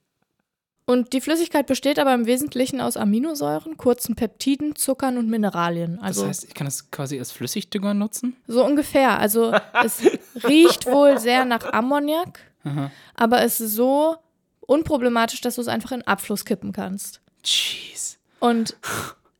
Und 0.86 1.14
die 1.14 1.22
Flüssigkeit 1.22 1.66
besteht 1.66 1.98
aber 1.98 2.12
im 2.12 2.26
Wesentlichen 2.26 2.80
aus 2.80 2.98
Aminosäuren, 2.98 3.78
kurzen 3.78 4.16
Peptiden, 4.16 4.76
Zuckern 4.76 5.16
und 5.16 5.30
Mineralien. 5.30 5.98
Also 5.98 6.22
das 6.22 6.28
heißt, 6.28 6.44
ich 6.44 6.54
kann 6.54 6.66
das 6.66 6.90
quasi 6.90 7.18
als 7.18 7.32
Flüssigdünger 7.32 7.94
nutzen? 7.94 8.36
so 8.46 8.64
ungefähr. 8.64 9.18
Also 9.18 9.54
es 9.82 10.02
riecht 10.44 10.84
wohl 10.86 11.18
sehr 11.18 11.46
nach 11.46 11.72
Ammoniak, 11.72 12.38
Aha. 12.64 12.90
aber 13.14 13.42
es 13.42 13.60
ist 13.60 13.72
so 13.72 14.16
unproblematisch, 14.60 15.40
dass 15.40 15.54
du 15.54 15.62
es 15.62 15.68
einfach 15.68 15.92
in 15.92 16.02
Abfluss 16.02 16.44
kippen 16.44 16.72
kannst. 16.72 17.22
Jeez. 17.42 18.18
Und 18.44 18.76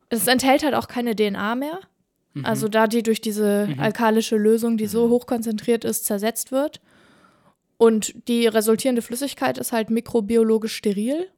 es 0.08 0.26
enthält 0.26 0.64
halt 0.64 0.74
auch 0.74 0.88
keine 0.88 1.14
DNA 1.14 1.56
mehr. 1.56 1.78
Also 2.42 2.68
da 2.68 2.88
die 2.88 3.02
durch 3.04 3.20
diese 3.20 3.68
alkalische 3.78 4.36
Lösung, 4.36 4.76
die 4.76 4.86
so 4.86 5.08
hochkonzentriert 5.08 5.84
ist, 5.84 6.04
zersetzt 6.04 6.50
wird. 6.50 6.80
Und 7.76 8.28
die 8.28 8.46
resultierende 8.46 9.02
Flüssigkeit 9.02 9.58
ist 9.58 9.72
halt 9.72 9.90
mikrobiologisch 9.90 10.74
steril 10.74 11.28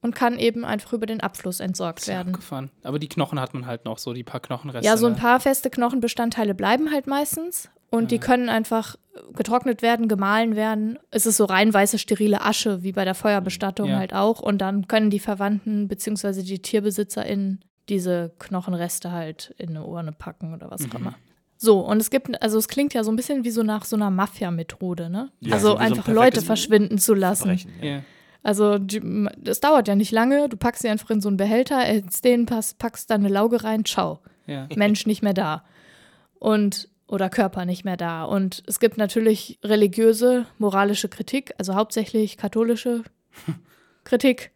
und 0.00 0.14
kann 0.14 0.38
eben 0.38 0.64
einfach 0.64 0.94
über 0.94 1.06
den 1.06 1.20
Abfluss 1.20 1.60
entsorgt 1.60 2.08
werden. 2.08 2.34
abgefahren. 2.34 2.70
Aber 2.82 2.98
die 2.98 3.08
Knochen 3.08 3.38
hat 3.38 3.54
man 3.54 3.66
halt 3.66 3.84
noch, 3.84 3.98
so 3.98 4.12
die 4.14 4.24
paar 4.24 4.40
Knochenreste. 4.40 4.84
Ja, 4.86 4.96
so 4.96 5.06
ein 5.06 5.14
paar 5.14 5.38
feste 5.38 5.70
Knochenbestandteile 5.70 6.54
bleiben 6.54 6.90
halt 6.90 7.06
meistens 7.06 7.68
und 7.92 8.10
die 8.10 8.18
können 8.18 8.48
einfach 8.48 8.96
getrocknet 9.34 9.82
werden, 9.82 10.08
gemahlen 10.08 10.56
werden. 10.56 10.98
Es 11.10 11.26
ist 11.26 11.36
so 11.36 11.44
rein 11.44 11.72
weiße, 11.72 11.98
sterile 11.98 12.40
Asche, 12.42 12.82
wie 12.82 12.92
bei 12.92 13.04
der 13.04 13.14
Feuerbestattung 13.14 13.88
Ja. 13.90 13.98
halt 13.98 14.14
auch. 14.14 14.40
Und 14.40 14.58
dann 14.58 14.88
können 14.88 15.10
die 15.10 15.20
Verwandten 15.20 15.86
bzw. 15.86 16.42
die 16.42 16.58
TierbesitzerInnen 16.60 17.60
diese 17.88 18.32
Knochenreste 18.38 19.12
halt 19.12 19.54
in 19.58 19.70
eine 19.70 19.84
Urne 19.84 20.12
packen 20.12 20.54
oder 20.54 20.70
was 20.70 20.82
auch 20.82 20.94
Mhm. 20.98 21.00
immer. 21.06 21.14
So, 21.58 21.78
und 21.80 21.98
es 22.00 22.10
gibt, 22.10 22.42
also 22.42 22.58
es 22.58 22.66
klingt 22.66 22.92
ja 22.94 23.04
so 23.04 23.12
ein 23.12 23.16
bisschen 23.16 23.44
wie 23.44 23.50
so 23.50 23.62
nach 23.62 23.84
so 23.84 23.94
einer 23.94 24.10
Mafia-Methode, 24.10 25.08
ne? 25.10 25.30
Ja, 25.40 25.54
also 25.54 25.68
so 25.68 25.72
wie 25.74 25.76
so 25.76 25.80
ein 25.84 25.92
einfach 25.92 26.08
Leute 26.12 26.40
verschwinden 26.42 26.98
zu 26.98 27.14
lassen. 27.14 27.60
Ja. 27.80 28.00
Also 28.42 28.78
das 28.78 29.60
dauert 29.60 29.86
ja 29.86 29.94
nicht 29.94 30.10
lange, 30.10 30.48
du 30.48 30.56
packst 30.56 30.82
sie 30.82 30.88
einfach 30.88 31.10
in 31.10 31.20
so 31.20 31.28
einen 31.28 31.36
Behälter, 31.36 31.76
erhältst 31.76 32.24
den, 32.24 32.46
pass- 32.46 32.74
packst 32.74 33.08
da 33.10 33.14
eine 33.14 33.28
Lauge 33.28 33.62
rein, 33.62 33.84
ciao. 33.84 34.18
Ja. 34.46 34.66
Mensch 34.74 35.06
nicht 35.06 35.22
mehr 35.22 35.34
da. 35.34 35.62
Und 36.40 36.88
oder 37.12 37.28
Körper 37.28 37.66
nicht 37.66 37.84
mehr 37.84 37.98
da. 37.98 38.24
Und 38.24 38.62
es 38.66 38.80
gibt 38.80 38.96
natürlich 38.96 39.58
religiöse, 39.62 40.46
moralische 40.56 41.10
Kritik, 41.10 41.52
also 41.58 41.74
hauptsächlich 41.74 42.38
katholische 42.38 43.02
Kritik, 44.04 44.50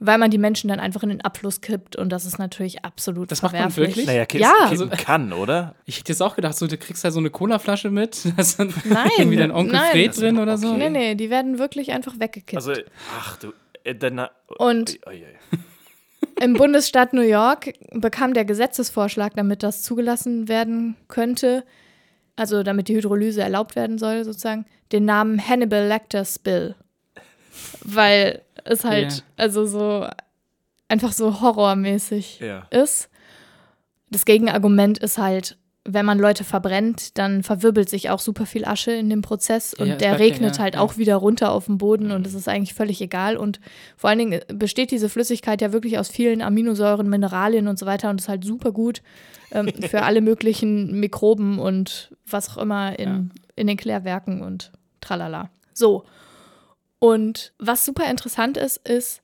weil 0.00 0.16
man 0.16 0.30
die 0.30 0.38
Menschen 0.38 0.68
dann 0.68 0.80
einfach 0.80 1.02
in 1.02 1.10
den 1.10 1.20
Abfluss 1.20 1.60
kippt 1.60 1.96
und 1.96 2.08
das 2.10 2.24
ist 2.24 2.38
natürlich 2.38 2.82
absolut 2.82 3.30
Das 3.30 3.42
macht 3.42 3.52
man 3.52 3.76
wirklich? 3.76 4.06
Naja, 4.06 4.24
Ja. 4.32 4.68
kippen 4.70 4.88
kann, 4.90 5.32
oder? 5.34 5.74
Ich 5.84 5.98
hätte 5.98 6.12
jetzt 6.12 6.22
auch 6.22 6.34
gedacht, 6.34 6.56
so, 6.56 6.66
du 6.66 6.78
kriegst 6.78 7.04
da 7.04 7.10
so 7.10 7.18
eine 7.18 7.28
Colaflasche 7.28 7.90
mit, 7.90 8.24
da 8.36 8.40
ist 8.40 8.58
dann 8.58 8.72
Nein, 8.86 9.10
irgendwie 9.18 9.36
dein 9.36 9.50
Onkel 9.50 9.74
nein. 9.74 9.90
Fred 9.92 10.16
drin 10.18 10.38
oder 10.38 10.56
so. 10.56 10.74
Nee, 10.76 10.88
nee, 10.88 11.14
die 11.14 11.28
werden 11.28 11.58
wirklich 11.58 11.92
einfach 11.92 12.18
weggekippt. 12.18 12.56
Also, 12.56 12.72
ach 13.20 13.36
du, 13.36 13.52
äh, 13.84 13.94
dann. 13.94 14.28
Und- 14.56 14.98
Ui, 15.06 15.12
ui, 15.14 15.24
ui. 15.24 15.58
Im 16.40 16.54
Bundesstaat 16.54 17.12
New 17.12 17.20
York 17.20 17.74
bekam 17.92 18.32
der 18.32 18.44
Gesetzesvorschlag, 18.44 19.34
damit 19.34 19.62
das 19.64 19.82
zugelassen 19.82 20.48
werden 20.48 20.96
könnte, 21.08 21.64
also 22.38 22.62
damit 22.62 22.88
die 22.88 22.96
Hydrolyse 22.96 23.42
erlaubt 23.42 23.76
werden 23.76 23.98
soll, 23.98 24.24
sozusagen, 24.24 24.64
den 24.92 25.04
Namen 25.04 25.46
Hannibal 25.46 25.86
Lecter's 25.86 26.38
Bill. 26.38 26.74
Weil 27.82 28.42
es 28.64 28.84
halt, 28.84 29.12
Ja. 29.12 29.22
also 29.36 29.66
so, 29.66 30.06
einfach 30.88 31.12
so 31.12 31.40
horrormäßig 31.40 32.40
Ja. 32.40 32.66
ist. 32.70 33.10
Das 34.10 34.24
Gegenargument 34.24 34.98
ist 34.98 35.18
halt, 35.18 35.58
wenn 35.90 36.04
man 36.04 36.18
Leute 36.18 36.44
verbrennt, 36.44 37.16
dann 37.16 37.42
verwirbelt 37.42 37.88
sich 37.88 38.10
auch 38.10 38.20
super 38.20 38.44
viel 38.44 38.66
Asche 38.66 38.92
in 38.92 39.08
dem 39.08 39.22
Prozess 39.22 39.72
und 39.72 39.86
Ja, 39.86 39.96
der 39.96 40.18
regnet 40.18 40.56
ja, 40.56 40.62
halt 40.62 40.74
ja. 40.74 40.80
auch 40.80 40.98
wieder 40.98 41.16
runter 41.16 41.50
auf 41.50 41.64
den 41.64 41.78
Boden 41.78 42.10
und 42.10 42.26
es 42.26 42.34
ist 42.34 42.46
eigentlich 42.46 42.74
völlig 42.74 43.00
egal. 43.00 43.38
Und 43.38 43.58
vor 43.96 44.10
allen 44.10 44.18
Dingen 44.18 44.40
besteht 44.52 44.90
diese 44.90 45.08
Flüssigkeit 45.08 45.62
ja 45.62 45.72
wirklich 45.72 45.98
aus 45.98 46.08
vielen 46.08 46.42
Aminosäuren, 46.42 47.08
Mineralien 47.08 47.68
und 47.68 47.78
so 47.78 47.86
weiter 47.86 48.10
und 48.10 48.20
ist 48.20 48.28
halt 48.28 48.44
super 48.44 48.70
gut 48.70 49.02
ähm, 49.50 49.68
für 49.88 50.02
alle 50.02 50.20
möglichen 50.20 51.00
Mikroben 51.00 51.58
und 51.58 52.14
was 52.26 52.50
auch 52.50 52.58
immer 52.58 52.98
in, 52.98 53.30
in 53.56 53.66
den 53.66 53.78
Klärwerken 53.78 54.42
und 54.42 54.70
tralala. 55.00 55.48
So. 55.72 56.04
Und 56.98 57.54
was 57.58 57.86
super 57.86 58.10
interessant 58.10 58.58
ist, 58.58 58.76
ist, 58.86 59.22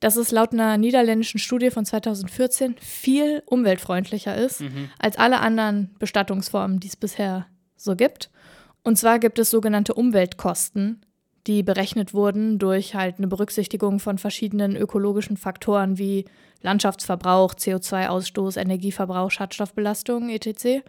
dass 0.00 0.16
es 0.16 0.30
laut 0.30 0.52
einer 0.52 0.76
niederländischen 0.78 1.38
Studie 1.38 1.70
von 1.70 1.84
2014 1.84 2.76
viel 2.80 3.42
umweltfreundlicher 3.46 4.36
ist 4.36 4.60
Mhm. 4.60 4.90
als 4.98 5.18
alle 5.18 5.40
anderen 5.40 5.94
Bestattungsformen, 5.98 6.80
die 6.80 6.88
es 6.88 6.96
bisher 6.96 7.46
so 7.76 7.96
gibt. 7.96 8.30
Und 8.82 8.96
zwar 8.96 9.18
gibt 9.18 9.38
es 9.38 9.50
sogenannte 9.50 9.94
Umweltkosten, 9.94 11.02
die 11.46 11.62
berechnet 11.62 12.12
wurden 12.14 12.58
durch 12.58 12.94
halt 12.94 13.18
eine 13.18 13.28
Berücksichtigung 13.28 14.00
von 14.00 14.18
verschiedenen 14.18 14.76
ökologischen 14.76 15.36
Faktoren 15.36 15.98
wie 15.98 16.24
Landschaftsverbrauch, 16.62 17.54
CO2-Ausstoß, 17.54 18.56
Energieverbrauch, 18.56 19.30
Schadstoffbelastung, 19.30 20.28
etc. 20.30 20.82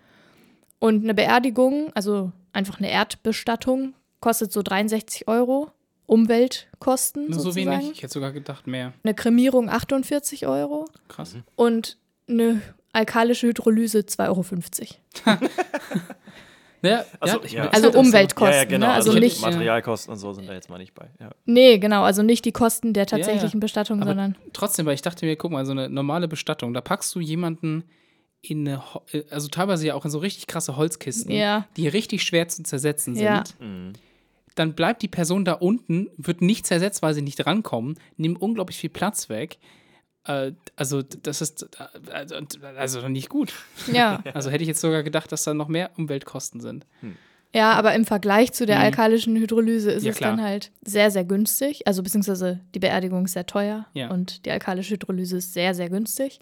Und 0.80 1.04
eine 1.04 1.14
Beerdigung, 1.14 1.92
also 1.94 2.32
einfach 2.54 2.80
eine 2.80 2.90
Erdbestattung, 2.92 3.94
kostet 4.20 4.52
so 4.52 4.64
63 4.64 5.28
Euro. 5.28 5.72
Umweltkosten 6.08 7.26
Nur 7.30 7.34
so 7.40 7.52
sozusagen. 7.52 7.80
wenig? 7.82 7.92
Ich 7.92 8.04
hätte 8.04 8.14
sogar 8.14 8.32
gedacht 8.32 8.66
mehr. 8.66 8.94
Eine 9.04 9.14
Kremierung 9.14 9.70
48 9.70 10.48
Euro 10.48 10.86
Krass. 11.08 11.36
und 11.56 11.98
eine 12.28 12.62
alkalische 12.94 13.48
Hydrolyse 13.48 14.00
2,50 14.00 14.96
Euro. 15.28 15.40
Ja, 16.84 17.04
Also, 17.20 17.42
ja, 17.48 17.70
Also. 17.70 17.92
Umweltkosten, 17.92 18.54
ja, 18.54 18.60
ja, 18.60 18.64
genau. 18.66 18.86
ne? 18.88 18.94
Also, 18.94 19.10
Also 19.10 19.20
nicht- 19.20 19.42
Materialkosten 19.42 20.14
und 20.14 20.20
so 20.20 20.32
sind 20.34 20.48
da 20.48 20.54
jetzt 20.54 20.70
mal 20.70 20.78
nicht 20.78 20.94
bei. 20.94 21.10
Ja. 21.20 21.32
Nee, 21.46 21.80
genau, 21.80 22.04
also 22.04 22.22
nicht 22.22 22.46
die 22.46 22.52
Kosten 22.52 22.94
der 22.94 23.06
Ja, 23.08 23.18
ja. 23.18 23.18
tatsächlichen 23.24 23.60
Bestattung, 23.60 24.00
Aber 24.02 24.12
sondern. 24.12 24.36
trotzdem, 24.54 24.86
weil 24.86 24.94
ich 24.94 25.02
dachte 25.02 25.26
mir, 25.26 25.36
guck 25.36 25.52
mal, 25.52 25.66
so 25.66 25.72
eine 25.72 25.90
normale 25.90 26.28
Bestattung, 26.28 26.76
da 26.76 26.82
packst 26.82 27.14
du 27.16 27.20
jemanden 27.20 27.84
in 28.42 28.68
eine, 28.68 28.84
äh, 29.12 29.24
also 29.32 29.48
teilweise 29.48 29.88
ja 29.88 29.96
auch 29.96 30.06
in 30.06 30.12
so 30.12 30.20
richtig 30.20 30.46
krasse 30.46 30.78
Holzkisten, 30.78 31.32
Ja. 31.32 31.66
die 31.78 31.88
richtig 31.88 32.22
schwer 32.24 32.48
zu 32.48 32.62
zersetzen 32.62 33.16
sind. 33.16 33.24
Ja. 33.26 33.44
Mhm. 33.60 33.94
Dann 34.58 34.74
bleibt 34.74 35.02
die 35.02 35.08
Person 35.08 35.46
da 35.46 35.54
unten, 35.54 36.10
wird 36.18 36.42
nicht 36.42 36.66
zersetzt, 36.66 37.02
weil 37.02 37.14
sie 37.14 37.22
nicht 37.22 37.46
rankommen, 37.46 37.98
nimmt 38.18 38.42
unglaublich 38.42 38.78
viel 38.78 38.90
Platz 38.90 39.30
weg. 39.30 39.58
Äh, 40.26 40.52
also, 40.76 41.02
das 41.04 41.42
ist 41.42 41.70
äh, 41.80 42.12
also, 42.12 42.36
also 42.78 43.08
nicht 43.08 43.30
gut. 43.30 43.54
Ja. 43.94 44.22
Also 44.34 44.50
hätte 44.50 44.64
ich 44.64 44.68
jetzt 44.68 44.82
sogar 44.82 45.04
gedacht, 45.04 45.32
dass 45.32 45.44
da 45.44 45.54
noch 45.54 45.68
mehr 45.70 45.92
Umweltkosten 45.98 46.60
sind. 46.60 46.86
Ja, 47.54 47.72
aber 47.74 47.94
im 47.96 48.04
Vergleich 48.06 48.52
zu 48.52 48.66
der 48.66 48.78
Mhm. 48.80 48.84
alkalischen 48.86 49.36
Hydrolyse 49.38 49.90
ist 49.92 50.04
Ja, 50.04 50.12
es 50.12 50.18
klar. 50.18 50.32
dann 50.36 50.44
halt 50.44 50.72
sehr, 50.84 51.12
sehr 51.12 51.24
günstig. 51.24 51.88
Also 51.88 52.04
beziehungsweise 52.04 52.60
die 52.76 52.80
Beerdigung 52.80 53.24
ist 53.26 53.34
sehr 53.34 53.46
teuer 53.46 53.86
Ja. 53.94 54.10
und 54.10 54.46
die 54.46 54.52
alkalische 54.52 54.96
Hydrolyse 54.96 55.38
ist 55.38 55.54
sehr, 55.54 55.74
sehr 55.74 55.90
günstig. 55.90 56.40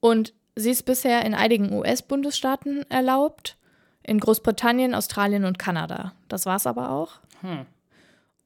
Und 0.00 0.32
sie 0.56 0.70
ist 0.70 0.84
bisher 0.84 1.24
in 1.26 1.34
einigen 1.34 1.72
US-Bundesstaaten 1.72 2.88
erlaubt, 2.90 3.57
in 4.08 4.20
Großbritannien, 4.20 4.94
Australien 4.94 5.44
und 5.44 5.58
Kanada. 5.58 6.12
Das 6.28 6.46
war's 6.46 6.66
aber 6.66 6.90
auch. 6.90 7.20
Hm. 7.42 7.66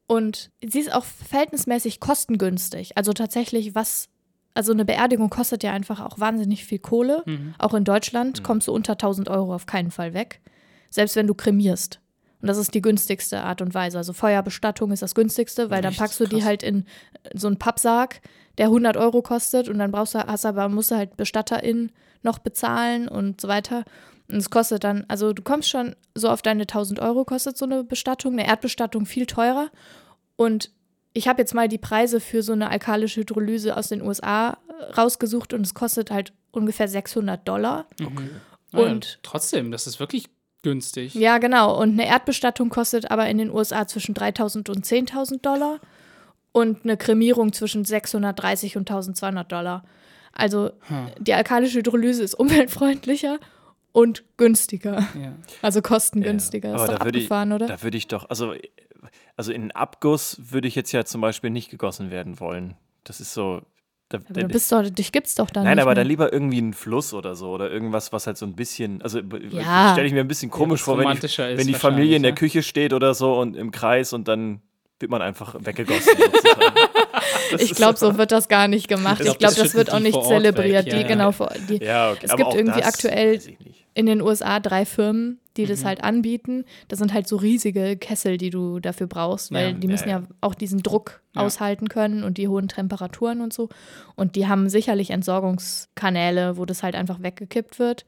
Und 0.07 0.51
sie 0.63 0.81
ist 0.81 0.93
auch 0.93 1.05
verhältnismäßig 1.05 2.01
kostengünstig. 2.01 2.97
Also 2.97 3.13
tatsächlich, 3.13 3.75
was, 3.75 4.09
also 4.55 4.73
eine 4.73 4.85
Beerdigung 4.85 5.31
kostet 5.31 5.63
ja 5.63 5.73
einfach 5.73 6.01
auch 6.01 6.19
wahnsinnig 6.19 6.65
viel 6.65 6.81
Kohle. 6.81 7.23
Mhm. 7.25 7.55
Auch 7.59 7.73
in 7.75 7.85
Deutschland 7.85 8.43
kommst 8.43 8.69
du 8.69 8.73
unter 8.73 8.93
1000 8.93 9.31
Euro 9.31 9.55
auf 9.55 9.67
keinen 9.67 9.91
Fall 9.91 10.13
weg. 10.13 10.41
Selbst 10.91 11.17
wenn 11.17 11.27
du 11.27 11.35
kremierst. 11.35 12.01
Und 12.43 12.49
das 12.49 12.59
ist 12.59 12.75
die 12.75 12.83
günstigste 12.83 13.43
Art 13.43 13.63
und 13.63 13.73
Weise. 13.73 13.97
Also 13.97 14.13
Feuerbestattung 14.13 14.91
ist 14.91 15.03
das 15.03 15.15
günstigste, 15.15 15.71
weil 15.71 15.81
dann 15.81 15.93
Echt? 15.93 16.01
packst 16.01 16.19
du 16.19 16.27
die 16.27 16.39
Krass. 16.39 16.47
halt 16.47 16.63
in 16.65 16.85
so 17.35 17.47
einen 17.47 17.59
Pappsarg, 17.59 18.21
der 18.59 18.67
100 18.67 18.97
Euro 18.97 19.23
kostet 19.23 19.69
und 19.69 19.79
dann 19.79 19.93
brauchst 19.93 20.15
du, 20.15 20.19
hast 20.19 20.45
aber, 20.45 20.69
musst 20.69 20.91
du 20.91 20.97
halt 20.97 21.17
BestatterInnen 21.17 21.93
noch 22.23 22.39
bezahlen 22.39 23.09
und 23.09 23.41
so 23.41 23.49
weiter. 23.49 23.85
Und 24.33 24.39
es 24.39 24.51
kostet 24.51 24.83
dann, 24.85 25.05
also 25.09 25.33
du 25.33 25.43
kommst 25.43 25.69
schon 25.69 25.95
so 26.15 26.29
auf 26.31 26.43
deine 26.43 26.63
1000 26.63 26.99
Euro 27.01 27.25
kostet 27.25 27.57
so 27.59 27.65
eine 27.67 27.85
Bestattung, 27.85 28.33
eine 28.33 28.47
Erdbestattung 28.49 29.07
viel 29.07 29.27
teurer. 29.27 29.69
Und 30.37 30.71
ich 31.13 31.29
habe 31.29 31.43
jetzt 31.43 31.55
mal 31.55 31.69
die 31.69 31.79
Preise 31.79 32.19
für 32.21 32.43
so 32.43 32.53
eine 32.53 32.71
alkalische 32.71 33.21
Hydrolyse 33.21 33.77
aus 33.77 33.89
den 33.89 34.01
USA 34.03 34.57
rausgesucht 34.97 35.53
und 35.53 35.61
es 35.67 35.75
kostet 35.75 36.11
halt 36.11 36.33
ungefähr 36.51 36.89
600 36.89 37.47
Dollar. 37.47 37.87
Mhm. 38.01 38.31
Und- 38.73 39.05
ja, 39.05 39.19
trotzdem, 39.23 39.71
das 39.71 39.87
ist 39.87 40.01
wirklich 40.01 40.25
günstig. 40.63 41.15
Ja, 41.15 41.39
genau. 41.39 41.79
Und 41.79 41.91
eine 41.91 42.07
Erdbestattung 42.07 42.71
kostet 42.71 43.11
aber 43.11 43.29
in 43.29 43.37
den 43.39 43.51
USA 43.51 43.87
zwischen 43.87 44.15
3000 44.15 44.71
und 44.71 44.87
10.000 44.87 45.43
Dollar 45.45 45.79
und 46.53 46.85
eine 46.85 46.97
Kremierung 46.97 47.53
zwischen 47.53 47.85
630 47.85 48.77
und 48.77 48.89
1200 48.91 49.51
Dollar. 49.53 49.85
Also 50.33 50.71
Hm. 50.89 51.09
die 51.19 51.35
alkalische 51.35 51.79
Hydrolyse 51.81 52.23
ist 52.23 52.35
umweltfreundlicher 52.35 53.39
und 53.93 54.25
günstiger. 54.37 55.07
Ja. 55.21 55.35
Also 55.63 55.83
kostengünstiger. 55.83 56.71
Ja, 56.71 56.75
Ist 56.77 56.81
aber 56.83 56.93
doch 56.93 56.99
da 57.01 57.05
würde 57.05 57.19
ich- 57.19 57.25
abgefahren, 57.27 57.53
oder? 57.53 57.67
Da 57.67 57.83
würde 57.83 57.97
ich 57.97 58.09
doch, 58.09 58.29
also, 58.31 58.55
also 59.37 59.53
in 59.53 59.63
einen 59.63 59.71
Abguss 59.73 60.39
würde 60.51 60.69
ich 60.69 60.75
jetzt 60.75 60.93
ja 60.93 61.05
zum 61.05 61.21
Beispiel 61.21 61.51
nicht 61.51 61.71
gegossen 61.71 62.11
werden 62.11 62.41
wollen. 62.41 62.75
Das 63.05 63.21
ist 63.21 63.35
so. 63.35 63.63
Da, 64.09 64.19
aber 64.19 64.27
da, 64.35 64.41
du 64.43 64.49
bist 64.49 64.71
doch, 64.71 64.83
dich 64.89 65.11
gibt's 65.11 65.35
doch 65.37 65.49
dann 65.49 65.65
nein, 65.65 65.77
nicht 65.77 65.83
aber 65.83 65.91
mehr. 65.93 65.95
dann 65.97 66.07
lieber 66.07 66.33
irgendwie 66.33 66.61
ein 66.61 66.75
Fluss 66.75 67.15
oder 67.15 67.35
so 67.35 67.49
oder 67.51 67.71
irgendwas, 67.71 68.13
was 68.13 68.27
halt 68.27 68.37
so 68.37 68.45
ein 68.45 68.55
bisschen, 68.55 69.01
also 69.01 69.21
Ja. 69.51 69.93
stelle 69.93 70.07
ich 70.07 70.13
mir 70.13 70.21
ein 70.21 70.29
bisschen 70.29 70.51
komisch 70.51 70.83
vor, 70.83 70.99
wenn 70.99 71.11
die, 71.17 71.23
wenn 71.23 71.67
die 71.67 71.73
Familie 71.75 72.17
in 72.17 72.23
der 72.23 72.33
wahrscheinlich, 72.33 72.53
Küche 72.53 72.63
steht 72.63 72.93
oder 72.93 73.15
so 73.15 73.39
und 73.41 73.57
im 73.57 73.71
Kreis 73.71 74.13
und 74.13 74.29
dann 74.29 74.61
wird 75.01 75.11
man 75.11 75.23
einfach 75.23 75.55
weggegossen. 75.59 76.13
Ich 77.59 77.75
glaube, 77.75 77.99
so 77.99 78.17
wird 78.17 78.33
das 78.33 78.49
gar 78.49 78.67
nicht 78.69 78.89
gemacht. 78.89 79.21
Ich 79.21 79.27
Ich 79.29 79.39
glaub, 79.39 79.39
glaube, 79.39 79.55
das 79.55 79.65
das 79.65 79.75
wird 79.75 79.93
auch 79.93 79.99
nicht 80.01 80.21
zelebriert. 80.25 80.87
weg, 80.87 80.93
ja, 80.93 80.97
die, 80.99 81.03
ja. 81.03 81.07
genau, 81.09 81.33
vor, 81.33 81.53
die, 81.69 81.77
Ja, 81.85 82.11
okay. 82.13 82.21
Es 82.23 82.31
aber 82.31 82.45
gibt 82.45 82.55
irgendwie 82.55 82.81
das 82.81 82.89
aktuell- 82.95 83.35
weiß 83.35 83.47
ich 83.47 83.59
nicht. 83.61 83.82
In 83.95 84.07
den 84.07 84.23
USA 84.23 84.59
drei 84.61 84.85
Firmen, 84.87 85.39
die 85.57 85.65
Mhm. 85.65 85.69
das 85.69 85.85
halt 85.85 86.03
anbieten. 86.03 86.65
Das 86.89 86.99
sind 86.99 87.13
halt 87.13 87.29
so 87.29 87.37
riesige 87.37 87.97
Kessel, 87.97 88.39
die 88.39 88.49
du 88.51 88.81
dafür 88.81 89.07
brauchst, 89.07 89.53
weil 89.53 89.73
Ja. 89.73 89.73
die 89.73 89.87
müssen 89.89 90.09
Ja, 90.09 90.21
ja, 90.21 90.27
auch 90.41 90.55
diesen 90.55 90.83
Druck 90.83 91.21
Ja. 91.35 91.43
aushalten 91.43 91.89
können 91.89 92.25
und 92.25 92.39
die 92.39 92.49
hohen 92.49 92.69
Temperaturen 92.69 93.41
und 93.43 93.53
so. 93.53 93.69
Und 94.17 94.35
die 94.37 94.47
haben 94.49 94.69
sicherlich 94.71 95.11
Entsorgungskanäle, 95.11 96.57
wo 96.57 96.65
das 96.65 96.83
halt 96.83 96.95
einfach 96.95 97.23
weggekippt 97.23 97.79
wird. 97.79 98.07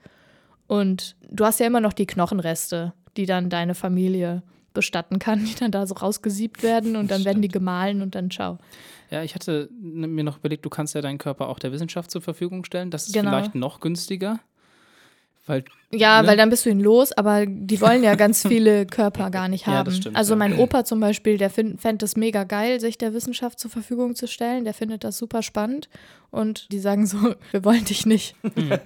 Und 0.66 1.16
du 1.30 1.44
hast 1.44 1.60
ja 1.60 1.66
immer 1.66 1.80
noch 1.80 1.92
die 1.92 2.06
Knochenreste, 2.06 2.92
die 3.16 3.26
dann 3.26 3.50
deine 3.50 3.74
Familie 3.74 4.42
bestatten 4.72 5.18
kann, 5.18 5.44
die 5.44 5.54
dann 5.54 5.70
da 5.70 5.86
so 5.86 5.94
rausgesiebt 5.94 6.62
werden 6.62 6.96
und 6.96 7.10
dann 7.10 7.24
werden 7.24 7.42
die 7.42 7.48
gemahlen 7.48 8.02
und 8.02 8.14
dann 8.14 8.30
ciao. 8.30 8.58
Ja, 9.10 9.22
ich 9.22 9.34
hatte 9.34 9.68
mir 9.80 10.24
noch 10.24 10.38
überlegt, 10.38 10.64
du 10.64 10.70
kannst 10.70 10.94
ja 10.94 11.02
deinen 11.02 11.18
Körper 11.18 11.48
auch 11.48 11.58
der 11.58 11.70
Wissenschaft 11.72 12.10
zur 12.10 12.22
Verfügung 12.22 12.64
stellen. 12.64 12.90
Das 12.90 13.06
ist 13.06 13.12
Genau. 13.14 13.30
vielleicht 13.30 13.54
noch 13.54 13.80
günstiger. 13.80 14.40
Weil, 15.46 15.64
Ja, 15.92 16.22
Ne? 16.22 16.28
weil 16.28 16.36
dann 16.36 16.48
bist 16.50 16.64
du 16.66 16.70
ihn 16.70 16.80
los, 16.80 17.12
aber 17.12 17.44
die 17.46 17.80
wollen 17.80 18.02
ja 18.02 18.14
ganz 18.14 18.42
viele 18.48 18.86
Körper 18.86 19.30
gar 19.30 19.48
nicht 19.48 19.66
Ja, 19.66 19.74
haben. 19.74 19.84
das 19.86 19.96
stimmt, 19.98 20.16
also 20.16 20.32
ja. 20.32 20.36
mein 20.38 20.58
Opa 20.58 20.84
zum 20.84 21.00
Beispiel, 21.00 21.36
der 21.38 21.50
fände 21.50 21.76
es 22.04 22.16
mega 22.16 22.44
geil, 22.44 22.80
sich 22.80 22.96
der 22.98 23.12
Wissenschaft 23.14 23.58
zur 23.60 23.70
Verfügung 23.70 24.14
zu 24.16 24.26
stellen. 24.26 24.64
Der 24.64 24.74
findet 24.74 25.04
das 25.04 25.18
super 25.18 25.42
spannend. 25.42 25.88
Und 26.30 26.72
die 26.72 26.78
sagen 26.78 27.06
so, 27.06 27.18
wir 27.52 27.64
wollen 27.64 27.84
dich 27.84 28.06
nicht. 28.06 28.34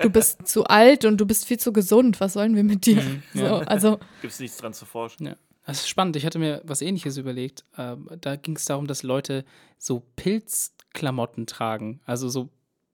Du 0.00 0.10
bist 0.10 0.46
zu 0.48 0.64
alt 0.64 1.04
und 1.04 1.18
du 1.18 1.26
bist 1.26 1.46
viel 1.46 1.58
zu 1.58 1.72
gesund. 1.72 2.20
Was 2.20 2.32
sollen 2.34 2.54
wir 2.56 2.64
mit 2.64 2.84
dir? 2.86 2.96
Mhm, 3.02 3.22
So, 3.34 3.40
ja. 3.44 3.58
also, 3.60 3.98
Gibt 4.20 4.32
es 4.34 4.40
nichts 4.40 4.56
dran 4.58 4.74
zu 4.74 4.84
forschen. 4.84 5.26
ja. 5.26 5.36
Das 5.64 5.80
ist 5.80 5.88
spannend. 5.90 6.16
Ich 6.16 6.24
hatte 6.24 6.38
mir 6.38 6.62
was 6.64 6.80
ähnliches 6.80 7.18
überlegt. 7.18 7.62
Ähm, 7.76 8.08
da 8.22 8.36
ging 8.36 8.56
es 8.56 8.64
darum, 8.64 8.86
dass 8.86 9.02
Leute 9.02 9.44
so 9.76 10.02
Pilzklamotten 10.16 11.46
tragen. 11.46 12.00
Also 12.06 12.28
so 12.28 12.48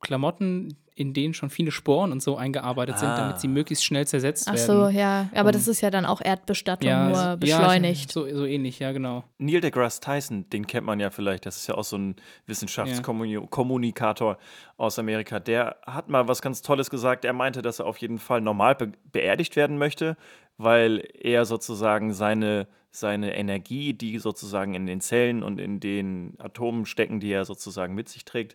Klamotten, 0.04 0.76
in 0.96 1.12
denen 1.12 1.34
schon 1.34 1.50
viele 1.50 1.72
Sporen 1.72 2.12
und 2.12 2.22
so 2.22 2.36
eingearbeitet 2.36 3.00
sind, 3.00 3.08
Ah. 3.08 3.16
damit 3.18 3.40
sie 3.40 3.48
möglichst 3.48 3.84
schnell 3.84 4.06
zersetzt 4.06 4.46
ach 4.48 4.54
werden. 4.54 4.66
so, 4.66 4.88
ja. 4.96 5.28
Aber 5.34 5.48
Um- 5.48 5.52
das 5.52 5.66
ist 5.66 5.80
ja 5.80 5.90
dann 5.90 6.06
auch 6.06 6.20
Erdbestattung, 6.20 6.88
Ja, 6.88 7.08
nur 7.08 7.16
ja, 7.16 7.34
beschleunigt. 7.36 8.12
so, 8.12 8.28
so 8.32 8.44
ähnlich, 8.46 8.78
ja, 8.78 8.92
genau. 8.92 9.24
Neil 9.38 9.60
deGrasse 9.60 10.00
Tyson, 10.00 10.48
den 10.50 10.68
kennt 10.68 10.86
man 10.86 11.00
ja 11.00 11.10
vielleicht, 11.10 11.46
das 11.46 11.56
ist 11.56 11.66
ja 11.66 11.74
auch 11.74 11.82
so 11.82 11.98
ein 11.98 12.14
Wissenschaftskommunikator 12.46 14.38
aus 14.76 14.98
Amerika. 14.98 15.40
Der 15.40 15.76
hat 15.86 16.08
mal 16.08 16.28
was 16.28 16.42
ganz 16.42 16.62
Tolles 16.62 16.90
gesagt. 16.90 17.24
Er 17.24 17.32
meinte, 17.32 17.62
dass 17.62 17.78
er 17.78 17.86
auf 17.86 17.98
jeden 17.98 18.18
Fall 18.18 18.40
normal 18.40 18.74
be 18.74 18.92
beerdigt 19.12 19.56
werden 19.56 19.78
möchte, 19.78 20.16
weil 20.58 21.02
er 21.20 21.44
sozusagen 21.44 22.12
seine, 22.12 22.66
seine 22.90 23.36
Energie, 23.36 23.92
die 23.94 24.18
sozusagen 24.18 24.74
in 24.74 24.86
den 24.86 25.00
Zellen 25.00 25.42
und 25.42 25.58
in 25.60 25.80
den 25.80 26.34
Atomen 26.38 26.86
stecken, 26.86 27.20
die 27.20 27.32
er 27.32 27.44
sozusagen 27.44 27.94
mit 27.94 28.08
sich 28.08 28.24
trägt, 28.24 28.54